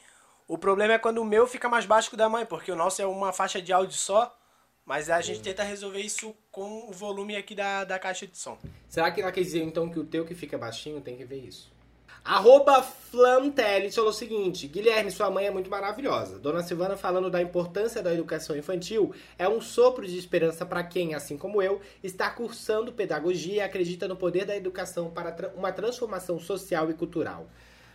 O 0.46 0.58
problema 0.58 0.96
é 0.96 1.00
quando 1.00 1.20
o 1.20 1.26
meu 1.26 1.48
fica 1.48 1.70
mais 1.70 1.86
baixo 1.86 2.10
que 2.10 2.16
o 2.16 2.18
da 2.18 2.28
mãe, 2.28 2.46
porque 2.46 2.70
o 2.70 2.76
nosso 2.76 3.02
é 3.02 3.06
uma 3.06 3.32
faixa 3.32 3.62
de 3.62 3.72
áudio 3.72 3.96
só, 3.96 4.38
mas 4.86 5.10
a 5.10 5.22
gente 5.22 5.42
tenta 5.42 5.64
resolver 5.64 6.00
isso 6.00 6.36
com 6.52 6.90
o 6.90 6.92
volume 6.92 7.36
aqui 7.36 7.56
da, 7.56 7.84
da 7.84 8.00
caixa 8.00 8.28
de 8.28 8.38
som. 8.38 8.58
Será 8.88 9.12
que 9.12 9.22
ela 9.22 9.32
quer 9.32 9.42
dizer 9.42 9.62
então 9.64 9.90
que 9.90 10.00
o 10.00 10.04
teu 10.04 10.26
que 10.26 10.36
fica 10.36 10.58
baixinho 10.58 11.02
tem 11.02 11.16
que 11.16 11.26
ver 11.26 11.40
isso? 11.40 11.72
Arroba 12.24 12.84
falou 12.84 13.52
o 14.08 14.14
seguinte: 14.14 14.68
Guilherme, 14.68 15.10
sua 15.10 15.32
mãe 15.32 15.48
é 15.48 15.52
muito 15.52 15.72
maravilhosa. 15.72 16.38
Dona 16.38 16.62
Silvana 16.62 16.96
falando 16.96 17.32
da 17.32 17.42
importância 17.42 18.04
da 18.04 18.14
educação 18.14 18.56
infantil 18.56 19.14
é 19.40 19.50
um 19.50 19.60
sopro 19.60 20.06
de 20.06 20.18
esperança 20.18 20.64
para 20.64 20.84
quem, 20.84 21.16
assim 21.16 21.36
como 21.36 21.64
eu, 21.64 21.82
está 22.04 22.30
cursando 22.30 22.94
pedagogia 22.94 23.56
e 23.56 23.62
acredita 23.62 24.08
no 24.08 24.16
poder 24.16 24.46
da 24.46 24.56
educação 24.56 25.10
para 25.10 25.52
uma 25.56 25.72
transformação 25.72 26.40
social 26.40 26.92
e 26.92 26.94
cultural. 26.94 27.48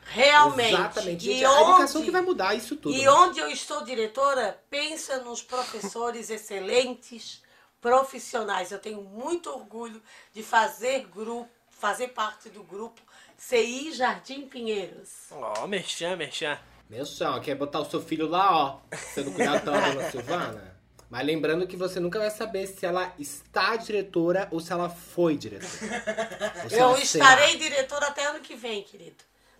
Realmente. 0.08 0.74
Exatamente. 0.74 1.30
E 1.30 1.44
a 1.44 1.60
educação 1.60 2.00
onde- 2.00 2.04
que 2.06 2.10
vai 2.12 2.22
mudar 2.22 2.54
isso 2.54 2.76
tudo. 2.76 2.94
E 2.94 3.02
né? 3.02 3.10
onde 3.10 3.38
eu 3.40 3.48
estou 3.48 3.84
diretora, 3.84 4.60
pensa 4.70 5.18
nos 5.18 5.42
professores 5.42 6.30
excelentes, 6.30 7.42
profissionais. 7.80 8.72
Eu 8.72 8.78
tenho 8.78 9.02
muito 9.02 9.50
orgulho 9.50 10.02
de 10.32 10.42
fazer 10.42 11.06
grupo, 11.08 11.48
fazer 11.70 12.08
parte 12.08 12.48
do 12.48 12.62
grupo 12.62 13.00
CI 13.36 13.92
Jardim 13.92 14.42
Pinheiros. 14.42 15.26
Ó, 15.30 15.66
merchan, 15.66 16.16
merchan. 16.16 16.58
Meu 16.88 17.04
chão, 17.04 17.40
quer 17.40 17.56
botar 17.56 17.80
o 17.80 17.84
seu 17.90 18.00
filho 18.00 18.28
lá, 18.28 18.56
ó, 18.56 18.78
sendo 19.12 19.32
cuidado 19.32 19.64
pela 19.64 19.80
dona 19.90 20.10
Silvana? 20.10 20.76
Mas 21.10 21.26
lembrando 21.26 21.66
que 21.66 21.76
você 21.76 22.00
nunca 22.00 22.18
vai 22.18 22.30
saber 22.30 22.66
se 22.66 22.84
ela 22.86 23.12
está 23.18 23.76
diretora 23.76 24.48
ou 24.50 24.60
se 24.60 24.72
ela 24.72 24.88
foi 24.88 25.36
diretora. 25.36 25.70
Eu 26.70 26.96
estarei 26.96 27.56
diretora 27.56 28.06
até 28.06 28.26
ano 28.26 28.40
que 28.40 28.54
vem, 28.56 28.82
querido. 28.82 29.16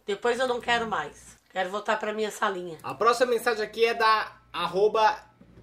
Depois 0.07 0.39
eu 0.39 0.47
não 0.47 0.61
quero 0.61 0.87
mais. 0.87 1.37
Quero 1.51 1.69
voltar 1.69 1.99
para 1.99 2.13
minha 2.13 2.31
salinha. 2.31 2.79
A 2.83 2.95
próxima 2.95 3.33
mensagem 3.33 3.65
aqui 3.65 3.85
é 3.85 3.95
da 3.95 4.37
arroba, 4.53 5.19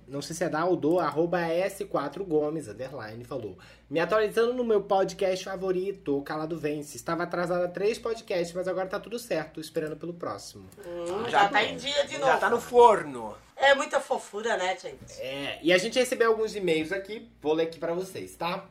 não 0.07 0.21
sei 0.21 0.35
se 0.35 0.43
é 0.43 0.49
da 0.49 0.65
ou 0.65 0.75
do, 0.75 0.99
arroba 0.99 1.39
S4 1.39 2.23
Gomes, 2.23 2.67
underline, 2.67 3.23
falou. 3.23 3.57
Me 3.89 4.01
atualizando 4.01 4.53
no 4.53 4.65
meu 4.65 4.81
podcast 4.81 5.45
favorito, 5.45 6.21
Calado 6.23 6.57
Vence. 6.57 6.97
Estava 6.97 7.23
atrasada 7.23 7.69
três 7.69 7.97
podcasts, 7.97 8.53
mas 8.53 8.67
agora 8.67 8.87
tá 8.87 8.99
tudo 8.99 9.17
certo, 9.17 9.61
esperando 9.61 9.95
pelo 9.95 10.13
próximo. 10.13 10.67
Hum, 10.85 11.29
já 11.29 11.47
tá 11.47 11.63
em 11.63 11.77
dia 11.77 12.05
de 12.05 12.17
novo. 12.17 12.31
Já 12.31 12.37
tá 12.37 12.49
no 12.49 12.59
forno. 12.59 13.37
É 13.55 13.73
muita 13.75 14.01
fofura, 14.01 14.57
né, 14.57 14.75
gente? 14.77 15.21
É, 15.21 15.59
e 15.61 15.71
a 15.71 15.77
gente 15.77 15.97
recebeu 15.97 16.31
alguns 16.31 16.53
e-mails 16.53 16.91
aqui, 16.91 17.29
vou 17.41 17.53
ler 17.53 17.63
aqui 17.63 17.79
pra 17.79 17.93
vocês, 17.93 18.35
tá? 18.35 18.65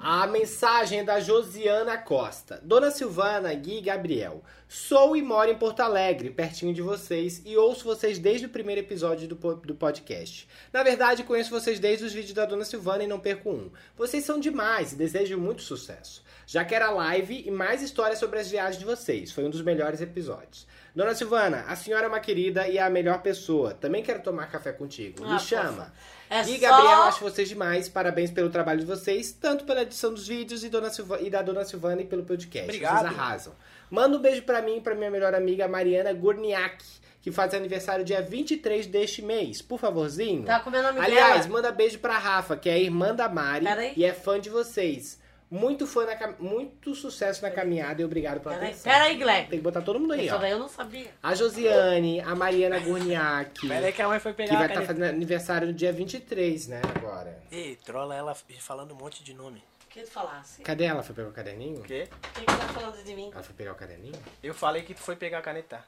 A 0.00 0.26
mensagem 0.28 1.00
é 1.00 1.04
da 1.04 1.18
Josiana 1.18 1.98
Costa. 1.98 2.60
Dona 2.62 2.90
Silvana, 2.90 3.52
Gui 3.54 3.78
e 3.78 3.80
Gabriel. 3.80 4.44
Sou 4.68 5.16
e 5.16 5.22
moro 5.22 5.50
em 5.50 5.56
Porto 5.56 5.80
Alegre, 5.80 6.30
pertinho 6.30 6.72
de 6.72 6.80
vocês, 6.80 7.42
e 7.44 7.56
ouço 7.56 7.84
vocês 7.84 8.18
desde 8.18 8.46
o 8.46 8.48
primeiro 8.50 8.80
episódio 8.80 9.26
do, 9.26 9.34
do 9.56 9.74
podcast. 9.74 10.48
Na 10.72 10.82
verdade, 10.84 11.24
conheço 11.24 11.50
vocês 11.50 11.80
desde 11.80 12.04
os 12.04 12.12
vídeos 12.12 12.34
da 12.34 12.44
Dona 12.44 12.64
Silvana 12.64 13.02
e 13.02 13.08
não 13.08 13.18
perco 13.18 13.50
um. 13.50 13.70
Vocês 13.96 14.24
são 14.24 14.38
demais 14.38 14.92
e 14.92 14.96
desejo 14.96 15.36
muito 15.36 15.62
sucesso. 15.62 16.22
Já 16.46 16.64
quero 16.64 16.84
a 16.84 16.90
live 16.90 17.42
e 17.46 17.50
mais 17.50 17.82
histórias 17.82 18.18
sobre 18.20 18.38
as 18.38 18.48
viagens 18.50 18.78
de 18.78 18.84
vocês. 18.84 19.32
Foi 19.32 19.44
um 19.44 19.50
dos 19.50 19.62
melhores 19.62 20.00
episódios. 20.00 20.66
Dona 20.94 21.14
Silvana, 21.14 21.64
a 21.66 21.74
senhora 21.74 22.06
é 22.06 22.08
uma 22.08 22.20
querida 22.20 22.68
e 22.68 22.78
é 22.78 22.82
a 22.82 22.90
melhor 22.90 23.20
pessoa. 23.20 23.74
Também 23.74 24.02
quero 24.02 24.22
tomar 24.22 24.50
café 24.50 24.72
contigo. 24.72 25.24
Ah, 25.24 25.34
Me 25.34 25.40
chama. 25.40 25.72
fofa. 25.72 25.92
É 26.30 26.40
e 26.42 26.44
só- 26.44 26.58
Gabriel, 26.60 27.02
acho 27.02 27.20
vocês 27.24 27.48
demais. 27.48 27.88
Parabéns 27.88 28.30
pelo 28.30 28.50
trabalho 28.50 28.80
de 28.80 28.86
vocês, 28.86 29.32
tanto 29.32 29.64
pela 29.64 29.82
edição 29.82 30.12
dos 30.12 30.26
vídeos 30.28 30.62
e, 30.64 30.68
Dona 30.68 30.90
Silva- 30.90 31.20
e 31.20 31.30
da 31.30 31.40
Dona 31.42 31.64
Silvana 31.64 32.02
e 32.02 32.04
pelo 32.04 32.24
podcast. 32.24 32.68
Obrigado. 32.68 33.00
Vocês 33.08 33.18
arrasam. 33.18 33.52
Manda 33.90 34.16
um 34.16 34.20
beijo 34.20 34.42
pra 34.42 34.60
mim 34.60 34.76
e 34.76 34.80
pra 34.80 34.94
minha 34.94 35.10
melhor 35.10 35.34
amiga 35.34 35.66
Mariana 35.66 36.12
Gurniak, 36.12 36.84
que 37.22 37.32
faz 37.32 37.54
aniversário 37.54 38.04
dia 38.04 38.20
23 38.20 38.86
deste 38.86 39.22
mês. 39.22 39.62
Por 39.62 39.78
favorzinho. 39.80 40.44
Tá 40.44 40.60
com 40.60 40.68
meu 40.70 40.82
nome 40.82 41.00
Aliás, 41.00 41.46
dela. 41.46 41.48
manda 41.48 41.72
beijo 41.72 41.98
pra 41.98 42.18
Rafa, 42.18 42.56
que 42.56 42.68
é 42.68 42.74
a 42.74 42.78
irmã 42.78 43.14
da 43.14 43.28
Mari 43.28 43.64
e 43.96 44.04
é 44.04 44.12
fã 44.12 44.38
de 44.38 44.50
vocês. 44.50 45.18
Muito 45.50 45.86
fã 45.86 46.04
na 46.04 46.14
cam- 46.14 46.36
muito 46.38 46.94
sucesso 46.94 47.40
na 47.42 47.50
caminhada 47.50 48.02
e 48.02 48.04
obrigado 48.04 48.40
pela 48.40 48.54
Peraí, 48.56 48.68
atenção. 48.70 48.92
peraí, 48.92 49.16
Guilherme. 49.16 49.48
Tem 49.48 49.58
que 49.58 49.62
botar 49.64 49.80
todo 49.80 49.98
mundo 49.98 50.12
aí, 50.12 50.26
Isso 50.26 50.34
ó. 50.34 50.38
daí 50.38 50.50
eu 50.50 50.58
não 50.58 50.68
sabia. 50.68 51.10
A 51.22 51.34
Josiane, 51.34 52.20
a 52.20 52.34
Mariana 52.34 52.78
Gurniak. 52.78 53.64
Pera 53.66 53.86
aí 53.86 53.92
que 53.92 54.02
a 54.02 54.08
mãe 54.08 54.20
foi 54.20 54.32
Que 54.32 54.36
pegar 54.42 54.54
vai 54.56 54.62
a 54.62 54.66
estar 54.66 54.74
caneta. 54.74 54.92
fazendo 54.94 55.08
aniversário 55.14 55.66
no 55.68 55.72
dia 55.72 55.90
23, 55.90 56.68
né, 56.68 56.82
agora. 56.94 57.42
Ei, 57.50 57.76
trola 57.76 58.14
ela 58.14 58.34
falando 58.58 58.92
um 58.92 58.96
monte 58.96 59.24
de 59.24 59.32
nome. 59.32 59.62
O 59.86 59.88
que 59.88 60.02
tu 60.02 60.10
falasse? 60.10 60.60
Cadê 60.60 60.84
ela? 60.84 61.02
Foi 61.02 61.14
pegar 61.14 61.28
o 61.28 61.32
caderninho? 61.32 61.80
O 61.80 61.82
quê? 61.82 62.06
O 62.12 62.28
que 62.34 62.40
que 62.40 62.46
tá 62.46 62.68
falando 62.68 63.02
de 63.02 63.14
mim? 63.14 63.30
Ela 63.32 63.42
foi 63.42 63.54
pegar 63.54 63.72
o 63.72 63.74
caderninho? 63.74 64.20
Eu 64.42 64.52
falei 64.52 64.82
que 64.82 64.92
tu 64.92 65.00
foi 65.00 65.16
pegar 65.16 65.38
a 65.38 65.42
caneta. 65.42 65.82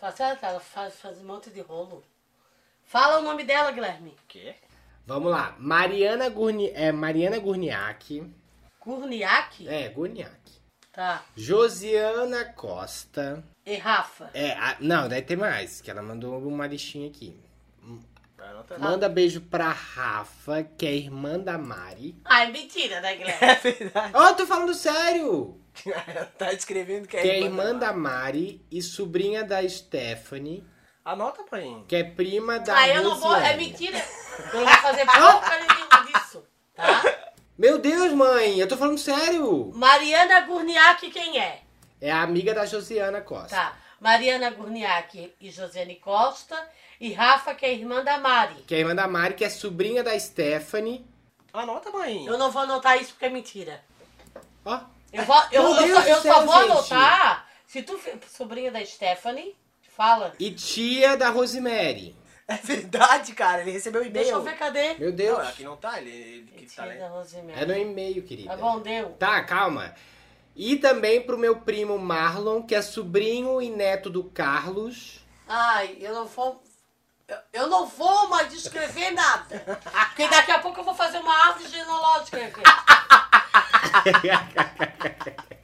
Assim, 0.00 0.22
ah, 0.22 0.38
ela 0.40 0.60
faz, 0.60 0.94
faz 0.94 1.18
um 1.20 1.24
monte 1.24 1.50
de 1.50 1.60
rolo. 1.60 2.02
Fala 2.84 3.18
o 3.18 3.22
nome 3.22 3.44
dela, 3.44 3.70
Guilherme. 3.72 4.10
O 4.10 4.26
quê? 4.26 4.54
Vamos 5.08 5.32
lá. 5.32 5.56
Mariana, 5.58 6.28
Gurni... 6.28 6.70
é, 6.74 6.92
Mariana 6.92 7.38
Gurniak. 7.38 8.30
Gurniak? 8.84 9.66
É, 9.66 9.88
Gurniak. 9.88 10.36
Tá. 10.92 11.22
Josiana 11.34 12.44
Costa. 12.44 13.42
E 13.64 13.76
Rafa? 13.76 14.28
É, 14.34 14.52
a- 14.52 14.76
não, 14.80 15.08
daí 15.08 15.22
tem 15.22 15.34
mais, 15.34 15.80
que 15.80 15.90
ela 15.90 16.02
mandou 16.02 16.38
uma 16.46 16.66
listinha 16.66 17.08
aqui. 17.08 17.34
Anota 18.38 18.78
Manda 18.78 19.08
beijo 19.08 19.40
pra 19.40 19.70
Rafa, 19.70 20.62
que 20.62 20.86
é 20.86 20.94
irmã 20.94 21.38
da 21.38 21.56
Mari. 21.56 22.14
Ah, 22.24 22.44
é 22.44 22.50
mentira, 22.50 23.00
né, 23.00 23.16
Guilherme? 23.16 23.38
É 23.48 23.54
verdade. 23.54 24.12
Ó, 24.14 24.34
tô 24.34 24.46
falando 24.46 24.74
sério! 24.74 25.58
tá 26.36 26.52
escrevendo 26.52 27.08
que 27.08 27.16
é, 27.16 27.22
Que 27.22 27.30
é 27.30 27.40
irmã 27.40 27.74
da 27.74 27.94
Mari 27.94 28.62
e 28.70 28.82
sobrinha 28.82 29.42
da 29.42 29.66
Stephanie, 29.66 30.62
Anota, 31.02 31.42
mãe. 31.50 31.82
que 31.88 31.96
é 31.96 32.04
prima 32.04 32.58
da 32.58 32.76
Ah, 32.76 32.88
eu 32.88 33.02
não 33.02 33.18
vou. 33.18 33.34
É 33.34 33.56
mentira. 33.56 33.98
Eu 34.52 34.60
não 34.60 34.66
vou 34.66 34.74
fazer 34.82 35.04
porcaria 35.06 35.66
nenhuma 35.66 36.06
disso. 36.12 36.44
Tá? 36.74 37.02
Meu 37.56 37.78
Deus, 37.78 38.12
mãe, 38.12 38.58
eu 38.58 38.68
tô 38.68 38.76
falando 38.76 38.98
sério! 38.98 39.72
Mariana 39.74 40.40
Gurniak, 40.42 41.10
quem 41.10 41.40
é? 41.40 41.62
É 42.00 42.12
a 42.12 42.22
amiga 42.22 42.54
da 42.54 42.64
Josiana 42.64 43.20
Costa. 43.20 43.56
Tá. 43.56 43.76
Mariana 44.00 44.50
Gurniak 44.50 45.34
e 45.40 45.50
Josiane 45.50 45.96
Costa. 45.96 46.56
E 47.00 47.12
Rafa, 47.12 47.54
que 47.54 47.66
é 47.66 47.72
irmã 47.72 48.02
da 48.04 48.18
Mari. 48.18 48.62
Que 48.66 48.74
é 48.74 48.78
a 48.78 48.80
irmã 48.80 48.94
da 48.94 49.06
Mari, 49.08 49.34
que 49.34 49.44
é 49.44 49.50
sobrinha 49.50 50.02
da 50.04 50.18
Stephanie. 50.18 51.04
Anota, 51.52 51.90
mãe. 51.90 52.24
Eu 52.26 52.38
não 52.38 52.50
vou 52.50 52.62
anotar 52.62 53.00
isso 53.00 53.12
porque 53.12 53.26
é 53.26 53.30
mentira. 53.30 53.82
Ó, 54.64 54.80
Eu, 55.12 55.24
vou, 55.24 55.42
eu, 55.50 55.62
Meu 55.62 55.74
eu 55.74 55.82
Deus 55.86 56.04
só, 56.04 56.08
eu 56.08 56.20
céu, 56.22 56.34
só 56.34 56.44
vou 56.44 56.54
gente. 56.60 56.70
anotar 56.94 57.48
se 57.66 57.82
tu 57.82 57.98
for 57.98 58.12
sobrinha 58.28 58.70
da 58.70 58.84
Stephanie. 58.84 59.56
Fala. 59.96 60.32
e 60.38 60.52
tia 60.52 61.16
da 61.16 61.28
Rosemary. 61.28 62.14
É 62.48 62.56
verdade, 62.56 63.34
cara. 63.34 63.60
Ele 63.60 63.70
recebeu 63.70 64.00
o 64.00 64.04
e-mail. 64.04 64.14
Deixa 64.24 64.32
eu 64.32 64.42
ver, 64.42 64.56
cadê? 64.56 64.94
Meu 64.94 65.12
Deus. 65.12 65.38
Não, 65.38 65.46
aqui 65.48 65.64
não 65.64 65.76
tá. 65.76 66.00
Ele, 66.00 66.10
ele 66.10 66.52
que 66.56 66.74
tá, 66.74 66.86
né? 66.86 66.98
É 67.54 67.66
no 67.66 67.76
e-mail, 67.76 68.22
querida. 68.22 68.48
Tá 68.48 68.56
bom, 68.56 68.80
deu. 68.80 69.10
Tá, 69.18 69.44
calma. 69.44 69.94
E 70.56 70.76
também 70.76 71.20
pro 71.20 71.36
meu 71.38 71.56
primo 71.60 71.98
Marlon, 71.98 72.62
que 72.62 72.74
é 72.74 72.80
sobrinho 72.82 73.60
e 73.60 73.68
neto 73.70 74.08
do 74.08 74.24
Carlos. 74.24 75.20
Ai, 75.46 75.98
eu 76.00 76.14
não 76.14 76.26
vou. 76.26 76.62
eu- 77.28 77.36
Eu 77.52 77.66
não 77.68 77.86
vou 77.86 78.28
mais 78.28 78.48
descrever 78.50 79.10
nada. 79.10 79.80
Porque 80.08 80.26
daqui 80.28 80.50
a 80.50 80.58
pouco 80.58 80.80
eu 80.80 80.84
vou 80.84 80.94
fazer 80.94 81.18
uma 81.18 81.48
árvore 81.48 81.68
genealógica 81.68 82.38
aqui. 82.46 82.62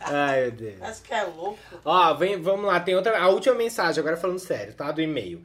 Ai, 0.00 0.42
meu 0.42 0.50
Deus. 0.52 0.82
Acho 0.82 1.02
que 1.02 1.14
é 1.14 1.22
louco. 1.24 1.58
Ó, 1.84 2.14
vem, 2.14 2.40
vamos 2.40 2.66
lá, 2.66 2.80
tem 2.80 2.94
outra. 2.94 3.18
A 3.18 3.28
última 3.28 3.54
mensagem, 3.54 4.00
agora 4.00 4.16
falando 4.16 4.38
sério, 4.38 4.74
tá? 4.74 4.90
Do 4.90 5.00
e-mail. 5.00 5.42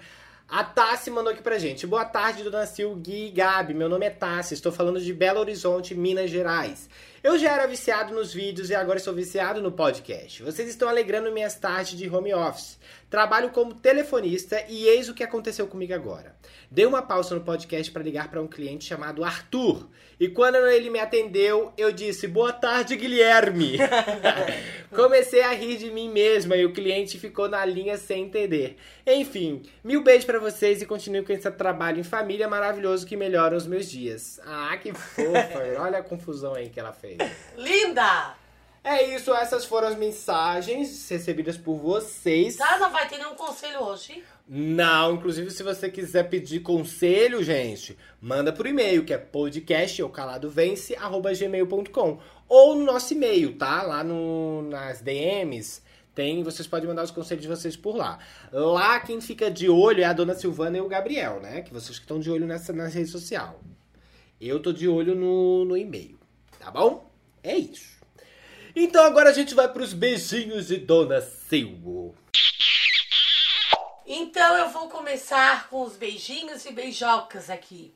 A 0.47 0.63
Tassi 0.63 1.11
mandou 1.11 1.31
aqui 1.31 1.43
pra 1.43 1.59
gente. 1.59 1.85
Boa 1.85 2.03
tarde, 2.03 2.41
Dona 2.41 2.65
Sil, 2.65 2.89
Gui 2.95 3.27
e 3.27 3.31
Gabi. 3.31 3.75
Meu 3.75 3.87
nome 3.87 4.07
é 4.07 4.09
Tassi, 4.09 4.55
estou 4.55 4.71
falando 4.71 4.99
de 4.99 5.13
Belo 5.13 5.39
Horizonte, 5.39 5.93
Minas 5.93 6.31
Gerais. 6.31 6.89
Eu 7.21 7.37
já 7.37 7.51
era 7.51 7.67
viciado 7.67 8.15
nos 8.15 8.33
vídeos 8.33 8.71
e 8.71 8.75
agora 8.75 8.97
estou 8.97 9.13
viciado 9.13 9.61
no 9.61 9.71
podcast. 9.71 10.41
Vocês 10.41 10.67
estão 10.67 10.89
alegrando 10.89 11.31
minhas 11.31 11.53
tardes 11.53 11.95
de 11.95 12.09
home 12.09 12.33
office. 12.33 12.79
Trabalho 13.09 13.49
como 13.49 13.73
telefonista 13.73 14.63
e 14.69 14.87
eis 14.87 15.09
o 15.09 15.15
que 15.15 15.23
aconteceu 15.23 15.65
comigo 15.65 15.93
agora. 15.93 16.35
Dei 16.69 16.85
uma 16.85 17.01
pausa 17.01 17.33
no 17.33 17.41
podcast 17.41 17.91
para 17.91 18.03
ligar 18.03 18.29
para 18.29 18.39
um 18.39 18.47
cliente 18.47 18.85
chamado 18.85 19.23
Arthur. 19.23 19.87
E 20.19 20.27
quando 20.27 20.57
ele 20.67 20.91
me 20.91 20.99
atendeu, 20.99 21.73
eu 21.75 21.91
disse: 21.91 22.27
Boa 22.27 22.53
tarde, 22.53 22.95
Guilherme. 22.95 23.77
Comecei 24.95 25.41
a 25.41 25.53
rir 25.53 25.77
de 25.77 25.89
mim 25.89 26.09
mesma 26.09 26.55
e 26.55 26.65
o 26.65 26.73
cliente 26.73 27.19
ficou 27.19 27.49
na 27.49 27.65
linha 27.65 27.97
sem 27.97 28.25
entender. 28.25 28.77
Enfim, 29.07 29.63
mil 29.83 30.03
beijos 30.03 30.25
para 30.25 30.39
vocês 30.39 30.81
e 30.81 30.85
continue 30.85 31.23
com 31.23 31.33
esse 31.33 31.49
trabalho 31.49 31.99
em 31.99 32.03
família 32.03 32.47
maravilhoso 32.47 33.07
que 33.07 33.17
melhora 33.17 33.55
os 33.55 33.65
meus 33.65 33.89
dias. 33.89 34.39
Ah, 34.45 34.77
que 34.77 34.93
fofa. 34.93 35.59
Olha 35.79 35.97
a 35.97 36.03
confusão 36.03 36.53
aí 36.53 36.69
que 36.69 36.79
ela 36.79 36.93
fez. 36.93 37.17
Linda! 37.57 38.38
É 38.89 39.15
isso, 39.15 39.31
essas 39.31 39.65
foram 39.65 39.87
as 39.87 39.95
mensagens 39.95 41.07
recebidas 41.07 41.55
por 41.55 41.77
vocês. 41.77 42.57
Não 42.57 42.91
vai 42.91 43.07
ter 43.07 43.19
nenhum 43.19 43.35
conselho 43.35 43.83
hoje. 43.83 44.23
Não, 44.47 45.13
inclusive 45.13 45.51
se 45.51 45.61
você 45.61 45.91
quiser 45.91 46.27
pedir 46.27 46.61
conselho, 46.61 47.43
gente, 47.43 47.95
manda 48.19 48.51
por 48.51 48.65
e-mail, 48.65 49.05
que 49.05 49.13
é 49.13 49.17
podcast 49.19 50.01
ou 50.01 50.09
caladovence@gmail.com 50.09 52.19
ou 52.47 52.73
no 52.73 52.83
nosso 52.83 53.13
e-mail, 53.13 53.55
tá? 53.59 53.83
Lá 53.83 54.03
no, 54.03 54.63
nas 54.63 55.01
DMs 55.01 55.83
tem, 56.15 56.41
vocês 56.41 56.67
podem 56.67 56.89
mandar 56.89 57.03
os 57.03 57.11
conselhos 57.11 57.43
de 57.43 57.47
vocês 57.47 57.77
por 57.77 57.95
lá. 57.95 58.17
Lá 58.51 58.99
quem 59.01 59.21
fica 59.21 59.51
de 59.51 59.69
olho 59.69 60.01
é 60.01 60.05
a 60.05 60.13
dona 60.13 60.33
Silvana 60.33 60.79
e 60.79 60.81
o 60.81 60.87
Gabriel, 60.87 61.39
né? 61.39 61.61
Que 61.61 61.71
vocês 61.71 61.99
que 61.99 62.05
estão 62.05 62.19
de 62.19 62.31
olho 62.31 62.47
nessa 62.47 62.73
na 62.73 62.87
rede 62.87 63.11
social. 63.11 63.59
Eu 64.41 64.59
tô 64.59 64.73
de 64.73 64.87
olho 64.87 65.13
no, 65.13 65.63
no 65.63 65.77
e-mail, 65.77 66.17
tá 66.57 66.71
bom? 66.71 67.07
É 67.43 67.55
isso. 67.55 67.98
Então 68.75 69.03
agora 69.03 69.29
a 69.29 69.33
gente 69.33 69.55
vai 69.55 69.67
pros 69.71 69.93
beijinhos 69.93 70.67
de 70.67 70.77
dona 70.77 71.21
Silva. 71.21 72.15
Então 74.05 74.57
eu 74.57 74.69
vou 74.69 74.89
começar 74.89 75.69
com 75.69 75.83
os 75.83 75.95
beijinhos 75.95 76.65
e 76.65 76.71
beijocas 76.71 77.49
aqui. 77.49 77.93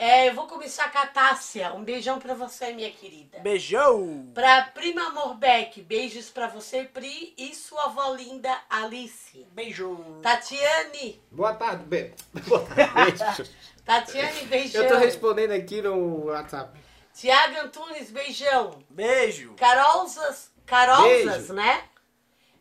É, 0.00 0.28
eu 0.28 0.34
vou 0.34 0.46
começar 0.46 0.92
com 0.92 0.98
a 0.98 1.06
Tássia. 1.06 1.74
Um 1.74 1.82
beijão 1.82 2.20
pra 2.20 2.32
você, 2.32 2.72
minha 2.72 2.90
querida. 2.92 3.40
Beijão! 3.40 4.30
Pra 4.32 4.62
Prima 4.62 5.10
Morbeck, 5.10 5.82
beijos 5.82 6.30
pra 6.30 6.46
você, 6.46 6.84
Pri, 6.84 7.34
e 7.36 7.52
sua 7.52 7.86
avó 7.86 8.14
linda, 8.14 8.56
Alice. 8.70 9.44
Beijo! 9.52 10.20
Tatiane, 10.22 11.20
Boa 11.32 11.52
tarde, 11.54 11.84
be... 11.86 12.14
Boa 12.46 12.64
tarde. 12.64 13.50
Tatiane, 13.84 14.46
beijão. 14.46 14.84
Eu 14.84 14.88
tô 14.88 14.98
respondendo 14.98 15.50
aqui 15.50 15.82
no 15.82 16.26
WhatsApp. 16.26 16.78
Tiago 17.18 17.58
Antunes, 17.58 18.12
beijão. 18.12 18.78
Beijo! 18.88 19.54
Carolzas, 19.54 20.52
Carolzas, 20.64 21.48
Beijo. 21.48 21.52
né? 21.52 21.82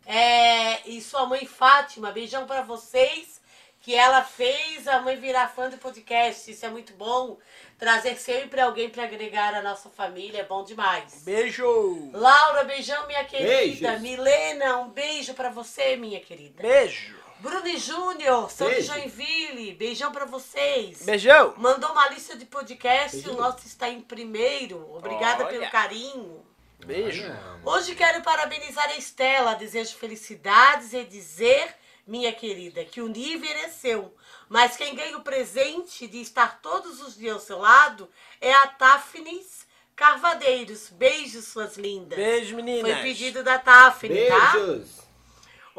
É, 0.03 0.89
e 0.89 0.99
sua 0.99 1.27
mãe 1.27 1.45
Fátima, 1.45 2.11
beijão 2.11 2.47
pra 2.47 2.63
vocês, 2.63 3.39
que 3.81 3.93
ela 3.93 4.23
fez 4.23 4.87
a 4.87 4.99
mãe 4.99 5.15
virar 5.15 5.49
fã 5.49 5.69
do 5.69 5.77
podcast. 5.77 6.49
Isso 6.49 6.65
é 6.65 6.69
muito 6.69 6.93
bom. 6.93 7.37
Trazer 7.77 8.17
sempre 8.17 8.59
alguém 8.59 8.89
pra 8.89 9.03
agregar 9.03 9.53
a 9.53 9.61
nossa 9.61 9.91
família 9.91 10.39
é 10.39 10.43
bom 10.43 10.63
demais. 10.63 11.21
Beijo! 11.23 12.09
Laura, 12.11 12.63
beijão, 12.63 13.05
minha 13.05 13.25
querida. 13.25 13.49
Beijos. 13.49 14.01
Milena, 14.01 14.79
um 14.79 14.89
beijo 14.89 15.35
pra 15.35 15.51
você, 15.51 15.95
minha 15.97 16.19
querida. 16.19 16.63
Beijo! 16.63 17.15
Bruno 17.39 17.67
e 17.67 17.77
Júnior, 17.77 18.49
são 18.49 18.67
de 18.67 18.75
Beijo. 18.75 18.93
Joinville, 18.93 19.73
beijão 19.73 20.11
pra 20.11 20.25
vocês. 20.25 21.03
Beijão! 21.03 21.53
Mandou 21.57 21.91
uma 21.91 22.09
lista 22.09 22.35
de 22.35 22.45
podcast, 22.45 23.15
Beijo. 23.17 23.31
o 23.31 23.37
nosso 23.39 23.65
está 23.67 23.87
em 23.87 24.01
primeiro. 24.01 24.77
Obrigada 24.95 25.43
Olha. 25.43 25.59
pelo 25.59 25.71
carinho. 25.71 26.43
Beijo! 26.83 27.23
Hoje 27.63 27.93
quero 27.93 28.23
parabenizar 28.23 28.85
a 28.85 28.97
Estela, 28.97 29.53
desejo 29.53 29.95
felicidades 29.97 30.93
e 30.93 31.03
dizer, 31.03 31.75
minha 32.07 32.33
querida, 32.33 32.83
que 32.83 33.01
o 33.01 33.07
nível 33.07 33.51
é 33.51 33.69
seu. 33.69 34.15
Mas 34.49 34.75
quem 34.75 34.95
ganha 34.95 35.17
o 35.17 35.21
presente 35.21 36.07
de 36.07 36.19
estar 36.21 36.59
todos 36.61 37.01
os 37.01 37.15
dias 37.15 37.35
ao 37.35 37.39
seu 37.39 37.59
lado 37.59 38.09
é 38.41 38.51
a 38.51 38.67
Tafnis 38.67 39.67
Carvadeiros. 39.95 40.89
Beijos, 40.89 41.45
suas 41.45 41.77
lindas. 41.77 42.17
Beijo, 42.17 42.55
meninas! 42.55 42.93
Foi 42.93 43.01
pedido 43.03 43.43
da 43.43 43.59
Tafni, 43.59 44.25
tá? 44.27 44.53
Beijos. 44.53 45.06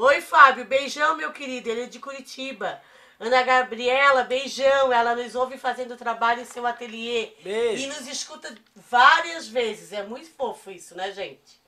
Oi, 0.00 0.20
Fábio, 0.20 0.64
beijão, 0.64 1.16
meu 1.16 1.32
querido. 1.32 1.68
Ele 1.68 1.82
é 1.82 1.86
de 1.86 1.98
Curitiba. 1.98 2.80
Ana 3.18 3.42
Gabriela, 3.42 4.22
beijão. 4.22 4.92
Ela 4.92 5.16
nos 5.16 5.34
ouve 5.34 5.58
fazendo 5.58 5.96
trabalho 5.96 6.40
em 6.40 6.44
seu 6.44 6.64
ateliê. 6.64 7.32
Beijo. 7.42 7.82
E 7.82 7.86
nos 7.88 8.06
escuta 8.06 8.54
várias 8.76 9.48
vezes. 9.48 9.92
É 9.92 10.04
muito 10.04 10.30
fofo 10.30 10.70
isso, 10.70 10.94
né, 10.94 11.10
gente? 11.10 11.60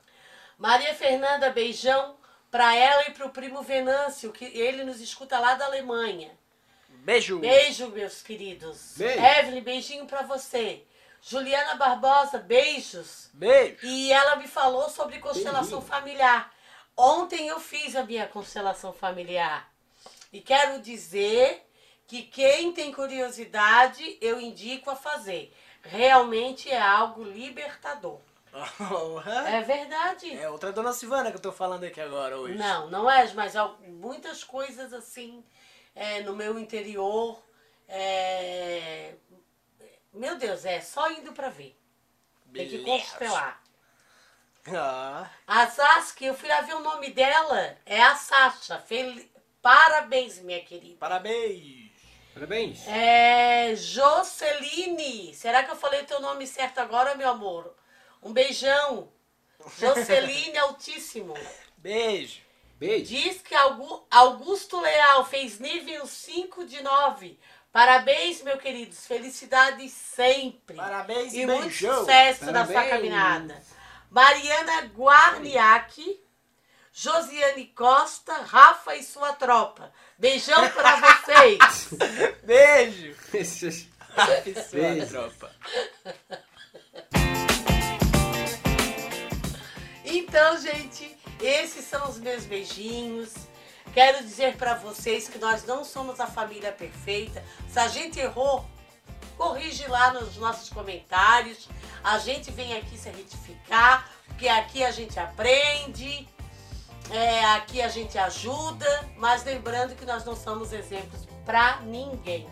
Maria 0.57 0.95
Fernanda, 0.95 1.51
beijão 1.51 2.17
pra 2.53 2.73
ela 2.77 3.09
e 3.09 3.11
pro 3.11 3.31
primo 3.31 3.63
Venâncio, 3.63 4.31
que 4.31 4.45
ele 4.45 4.85
nos 4.85 5.01
escuta 5.01 5.37
lá 5.41 5.55
da 5.55 5.65
Alemanha. 5.65 6.31
Beijo! 6.89 7.41
Beijo, 7.41 7.89
meus 7.89 8.23
queridos. 8.23 8.95
Beijo. 8.97 9.25
Evelyn, 9.25 9.61
beijinho 9.61 10.07
pra 10.07 10.23
você. 10.23 10.85
Juliana 11.21 11.75
Barbosa, 11.75 12.39
beijos. 12.39 13.29
Beijo! 13.33 13.85
E 13.85 14.13
ela 14.13 14.37
me 14.37 14.47
falou 14.47 14.89
sobre 14.89 15.19
constelação 15.19 15.83
familiar. 15.83 16.60
Ontem 17.01 17.49
eu 17.49 17.59
fiz 17.59 17.97
a 17.97 18.05
minha 18.05 18.29
constelação 18.29 18.93
familiar. 18.93 19.73
E 20.31 20.39
quero 20.43 20.83
dizer 20.83 21.67
que 22.07 22.21
quem 22.21 22.73
tem 22.75 22.93
curiosidade, 22.93 24.19
eu 24.21 24.39
indico 24.39 24.91
a 24.91 24.95
fazer. 24.97 25.51
Realmente 25.83 26.71
é 26.71 26.79
algo 26.79 27.25
libertador. 27.25 28.21
É 29.47 29.63
verdade. 29.63 30.37
É 30.37 30.51
outra 30.51 30.73
dona 30.73 30.93
Silvana 30.93 31.31
que 31.31 31.39
eu 31.39 31.43
tô 31.43 31.53
falando 31.53 31.85
aqui 31.85 32.03
agora 32.03 32.37
hoje. 32.39 32.59
Não, 32.59 32.91
não 32.91 33.11
é, 33.11 33.33
mas 33.33 33.57
há 33.57 33.69
muitas 33.89 34.45
coisas 34.45 34.93
assim 34.93 35.43
é, 35.95 36.21
no 36.21 36.37
meu 36.37 36.59
interior. 36.59 37.43
é, 37.89 39.15
Meu 40.13 40.37
Deus, 40.37 40.67
é 40.67 40.83
só 40.83 41.11
indo 41.11 41.33
pra 41.33 41.49
ver. 41.49 41.75
Tem 42.53 42.69
que 42.69 42.77
Beleza. 42.77 42.85
constelar. 42.85 43.60
Ah, 44.69 45.29
A 45.47 45.67
Saskia, 45.67 46.29
eu 46.29 46.35
fui 46.35 46.49
lá 46.49 46.61
ver 46.61 46.75
o 46.75 46.81
nome 46.81 47.11
dela, 47.11 47.77
é 47.87 48.01
a 48.03 48.15
Sasha. 48.15 48.79
Fel- 48.79 49.25
Parabéns, 49.63 50.39
minha 50.39 50.61
querida. 50.65 50.97
parabéns! 50.99 51.91
Parabéns. 52.33 52.87
É 52.87 53.75
Joceline. 53.77 55.35
Será 55.35 55.63
que 55.65 55.71
eu 55.71 55.77
falei 55.77 56.01
o 56.03 56.07
teu 56.07 56.21
nome 56.21 56.47
certo 56.47 56.79
agora, 56.79 57.15
meu 57.15 57.29
amor? 57.29 57.75
Um 58.23 58.33
beijão. 58.33 59.11
Joceline 59.79 60.57
Altíssimo. 60.59 61.35
Beijo! 61.77 62.41
Beijo. 62.79 63.05
Diz 63.07 63.43
que 63.43 63.55
Augu- 63.55 64.07
Augusto 64.11 64.81
Leal 64.81 65.25
fez 65.27 65.59
nível 65.59 66.07
5 66.07 66.65
de 66.65 66.83
9. 66.83 67.39
Parabéns, 67.71 68.41
meu 68.43 68.57
queridos. 68.57 69.07
Felicidades 69.07 69.93
sempre. 69.93 70.77
Parabéns 70.77 71.35
E 71.35 71.41
e 71.43 71.47
muito 71.47 71.63
beijão! 71.65 71.99
sucesso 72.01 72.47
na 72.47 72.65
sua 72.65 72.75
Parabéns. 72.75 72.91
caminhada. 72.91 73.63
Mariana 74.11 74.87
Guarniac, 74.95 76.21
Josiane 76.93 77.67
Costa, 77.67 78.33
Rafa 78.43 78.97
e 78.97 79.05
sua 79.05 79.33
tropa. 79.35 79.93
Beijão 80.19 80.69
pra 80.71 80.97
vocês. 80.97 81.91
Beijo! 82.43 83.17
Sua 84.69 84.81
Beijo. 84.81 85.07
tropa. 85.07 85.51
Então, 90.05 90.59
gente, 90.59 91.17
esses 91.41 91.85
são 91.85 92.09
os 92.11 92.19
meus 92.19 92.45
beijinhos. 92.45 93.33
Quero 93.95 94.25
dizer 94.25 94.57
pra 94.57 94.75
vocês 94.75 95.29
que 95.29 95.39
nós 95.39 95.65
não 95.65 95.85
somos 95.85 96.19
a 96.19 96.27
família 96.27 96.73
perfeita. 96.73 97.45
Se 97.69 97.79
a 97.79 97.87
gente 97.87 98.19
errou, 98.19 98.69
corrige 99.41 99.87
lá 99.89 100.13
nos 100.13 100.37
nossos 100.37 100.69
comentários. 100.69 101.67
A 102.05 102.19
gente 102.19 102.51
vem 102.51 102.77
aqui 102.77 102.99
se 102.99 103.09
retificar, 103.09 104.07
porque 104.27 104.47
aqui 104.47 104.85
a 104.85 104.91
gente 104.91 105.19
aprende, 105.19 106.29
é, 107.11 107.47
aqui 107.55 107.81
a 107.81 107.89
gente 107.89 108.19
ajuda, 108.19 108.87
mas 109.17 109.43
lembrando 109.43 109.97
que 109.97 110.05
nós 110.05 110.27
não 110.27 110.37
somos 110.37 110.75
exemplos 110.75 111.27
pra 111.47 111.81
ninguém. 111.81 112.47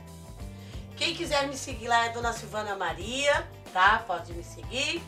Quem 0.97 1.15
quiser 1.15 1.47
me 1.47 1.59
seguir 1.59 1.89
lá 1.89 2.07
é 2.07 2.09
Dona 2.09 2.33
Silvana 2.33 2.75
Maria, 2.75 3.47
tá? 3.71 4.03
Pode 4.07 4.33
me 4.33 4.43
seguir. 4.43 5.03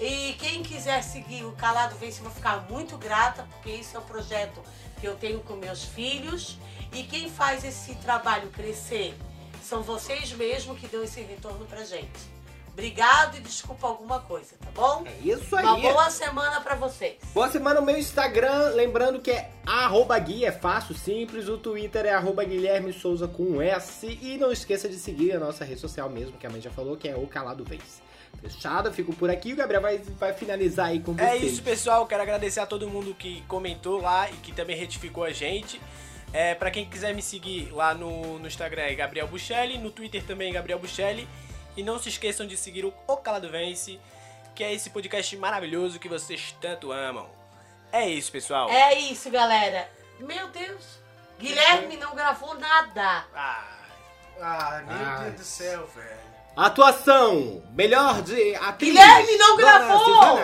E 0.00 0.34
quem 0.34 0.62
quiser 0.62 1.02
seguir 1.02 1.44
o 1.44 1.52
Calado 1.52 1.96
Vence, 1.96 2.20
eu 2.20 2.24
vou 2.24 2.32
ficar 2.32 2.68
muito 2.70 2.96
grata, 2.96 3.42
porque 3.50 3.70
isso 3.70 3.96
é 3.96 4.00
um 4.00 4.04
projeto 4.04 4.62
que 5.00 5.06
eu 5.06 5.16
tenho 5.16 5.40
com 5.40 5.54
meus 5.54 5.82
filhos. 5.82 6.58
E 6.92 7.02
quem 7.02 7.28
faz 7.28 7.64
esse 7.64 7.96
trabalho 7.96 8.50
crescer 8.50 9.18
são 9.62 9.82
vocês 9.82 10.32
mesmos 10.32 10.78
que 10.78 10.86
dão 10.86 11.02
esse 11.02 11.20
retorno 11.20 11.64
pra 11.66 11.84
gente. 11.84 12.32
Obrigado 12.72 13.36
e 13.36 13.40
desculpa 13.40 13.86
alguma 13.86 14.20
coisa, 14.20 14.54
tá 14.58 14.70
bom? 14.74 15.04
É 15.06 15.28
isso 15.28 15.54
aí. 15.54 15.62
Uma 15.64 15.76
boa 15.76 16.08
semana 16.10 16.58
pra 16.62 16.74
vocês. 16.74 17.18
Boa 17.34 17.50
semana 17.50 17.80
no 17.80 17.86
meu 17.86 17.98
Instagram, 17.98 18.70
lembrando 18.74 19.20
que 19.20 19.30
é 19.30 19.50
arroba 19.66 20.18
Gui, 20.18 20.46
é 20.46 20.52
fácil, 20.52 20.94
simples, 20.94 21.48
o 21.48 21.58
Twitter 21.58 22.06
é 22.06 22.14
arroba 22.14 22.42
Guilherme 22.44 22.90
Souza 22.94 23.28
com 23.28 23.42
um 23.42 23.60
S 23.62 24.06
e 24.22 24.38
não 24.38 24.50
esqueça 24.50 24.88
de 24.88 24.96
seguir 24.96 25.32
a 25.32 25.38
nossa 25.38 25.66
rede 25.66 25.80
social 25.82 26.08
mesmo, 26.08 26.38
que 26.38 26.46
a 26.46 26.50
mãe 26.50 26.62
já 26.62 26.70
falou, 26.70 26.96
que 26.96 27.06
é 27.06 27.14
o 27.14 27.26
Calado 27.26 27.62
Vence. 27.62 28.00
Fechado, 28.40 28.88
eu 28.88 28.92
fico 28.94 29.14
por 29.14 29.28
aqui. 29.28 29.52
O 29.52 29.56
Gabriel 29.56 29.82
vai, 29.82 29.98
vai 29.98 30.32
finalizar 30.32 30.86
aí 30.86 31.00
com 31.00 31.12
É 31.18 31.36
vocês. 31.36 31.52
isso, 31.52 31.62
pessoal. 31.62 32.06
Quero 32.06 32.22
agradecer 32.22 32.60
a 32.60 32.66
todo 32.66 32.88
mundo 32.88 33.14
que 33.14 33.42
comentou 33.46 34.00
lá 34.00 34.30
e 34.30 34.34
que 34.36 34.50
também 34.52 34.74
retificou 34.76 35.22
a 35.24 35.30
gente. 35.30 35.78
É, 36.32 36.54
para 36.54 36.70
quem 36.70 36.88
quiser 36.88 37.14
me 37.14 37.20
seguir 37.20 37.70
lá 37.72 37.92
no, 37.94 38.38
no 38.38 38.46
Instagram 38.46 38.82
é 38.82 38.94
Gabriel 38.94 39.28
Buchelli, 39.28 39.76
no 39.76 39.90
Twitter 39.90 40.24
também 40.24 40.50
é 40.50 40.52
Gabriel 40.52 40.78
Buchelli. 40.78 41.28
E 41.76 41.82
não 41.82 41.98
se 41.98 42.08
esqueçam 42.08 42.46
de 42.46 42.56
seguir 42.56 42.84
o 42.84 42.92
O 43.06 43.16
Calado 43.16 43.50
Vence, 43.50 43.98
que 44.54 44.62
é 44.64 44.72
esse 44.72 44.90
podcast 44.90 45.36
maravilhoso 45.36 45.98
que 45.98 46.08
vocês 46.08 46.54
tanto 46.60 46.92
amam. 46.92 47.28
É 47.90 48.08
isso, 48.08 48.32
pessoal. 48.32 48.70
É 48.70 48.98
isso, 48.98 49.30
galera. 49.30 49.88
Meu 50.18 50.48
Deus. 50.48 51.00
Guilherme 51.38 51.96
não 51.96 52.14
gravou 52.14 52.54
nada. 52.58 53.24
Ah, 53.34 53.64
ah, 54.40 54.82
meu 54.86 54.96
Ai. 54.96 55.24
Deus 55.24 55.34
do 55.40 55.44
céu, 55.44 55.86
velho. 55.94 56.32
Atuação! 56.56 57.62
Melhor 57.72 58.22
de 58.22 58.54
atriz. 58.56 58.92
Guilherme 58.92 59.36
não 59.36 59.56
gravou! 59.56 60.38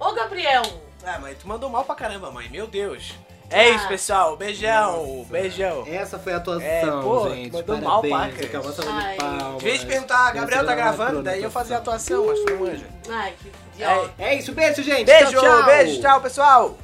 Ô, 0.00 0.12
Gabriel. 0.12 0.62
Ah, 1.04 1.18
mãe, 1.18 1.34
tu 1.34 1.46
mandou 1.46 1.70
mal 1.70 1.84
pra 1.84 1.94
caramba, 1.94 2.30
mãe. 2.30 2.48
Meu 2.48 2.66
Deus. 2.66 3.14
É 3.50 3.70
isso, 3.70 3.88
pessoal. 3.88 4.36
Beijão. 4.36 5.26
Beijão. 5.28 5.84
Essa 5.86 6.18
foi 6.18 6.32
a 6.32 6.36
atuação, 6.36 6.64
É, 6.66 6.86
pô, 7.02 7.28
gente. 7.30 7.52
mandou 7.52 7.78
mal, 7.80 8.00
Parabéns. 8.02 8.34
Paca. 8.34 8.46
Acabou 8.46 8.72
salva 8.72 8.92
Ai. 8.92 9.10
de 9.12 9.16
palmas. 9.18 9.58
De 9.58 9.64
vez 9.64 9.80
de 9.80 9.86
perguntar, 9.86 10.32
Gabriel 10.32 10.64
tá 10.66 10.74
gravando, 10.74 11.22
da 11.22 11.30
daí 11.32 11.42
eu 11.42 11.50
fazia 11.50 11.76
a 11.76 11.78
atuação. 11.80 12.26
mas 12.26 12.38
tu 12.40 12.50
não 12.50 12.60
manja. 12.60 12.86
Ai, 13.10 13.34
que 13.42 13.52
idiota. 13.74 14.10
É 14.18 14.34
isso, 14.36 14.52
beijo, 14.52 14.82
gente. 14.82 15.04
Beijo, 15.04 15.32
tchau, 15.32 15.40
tchau. 15.42 15.64
beijo, 15.64 16.00
tchau, 16.00 16.20
pessoal. 16.20 16.78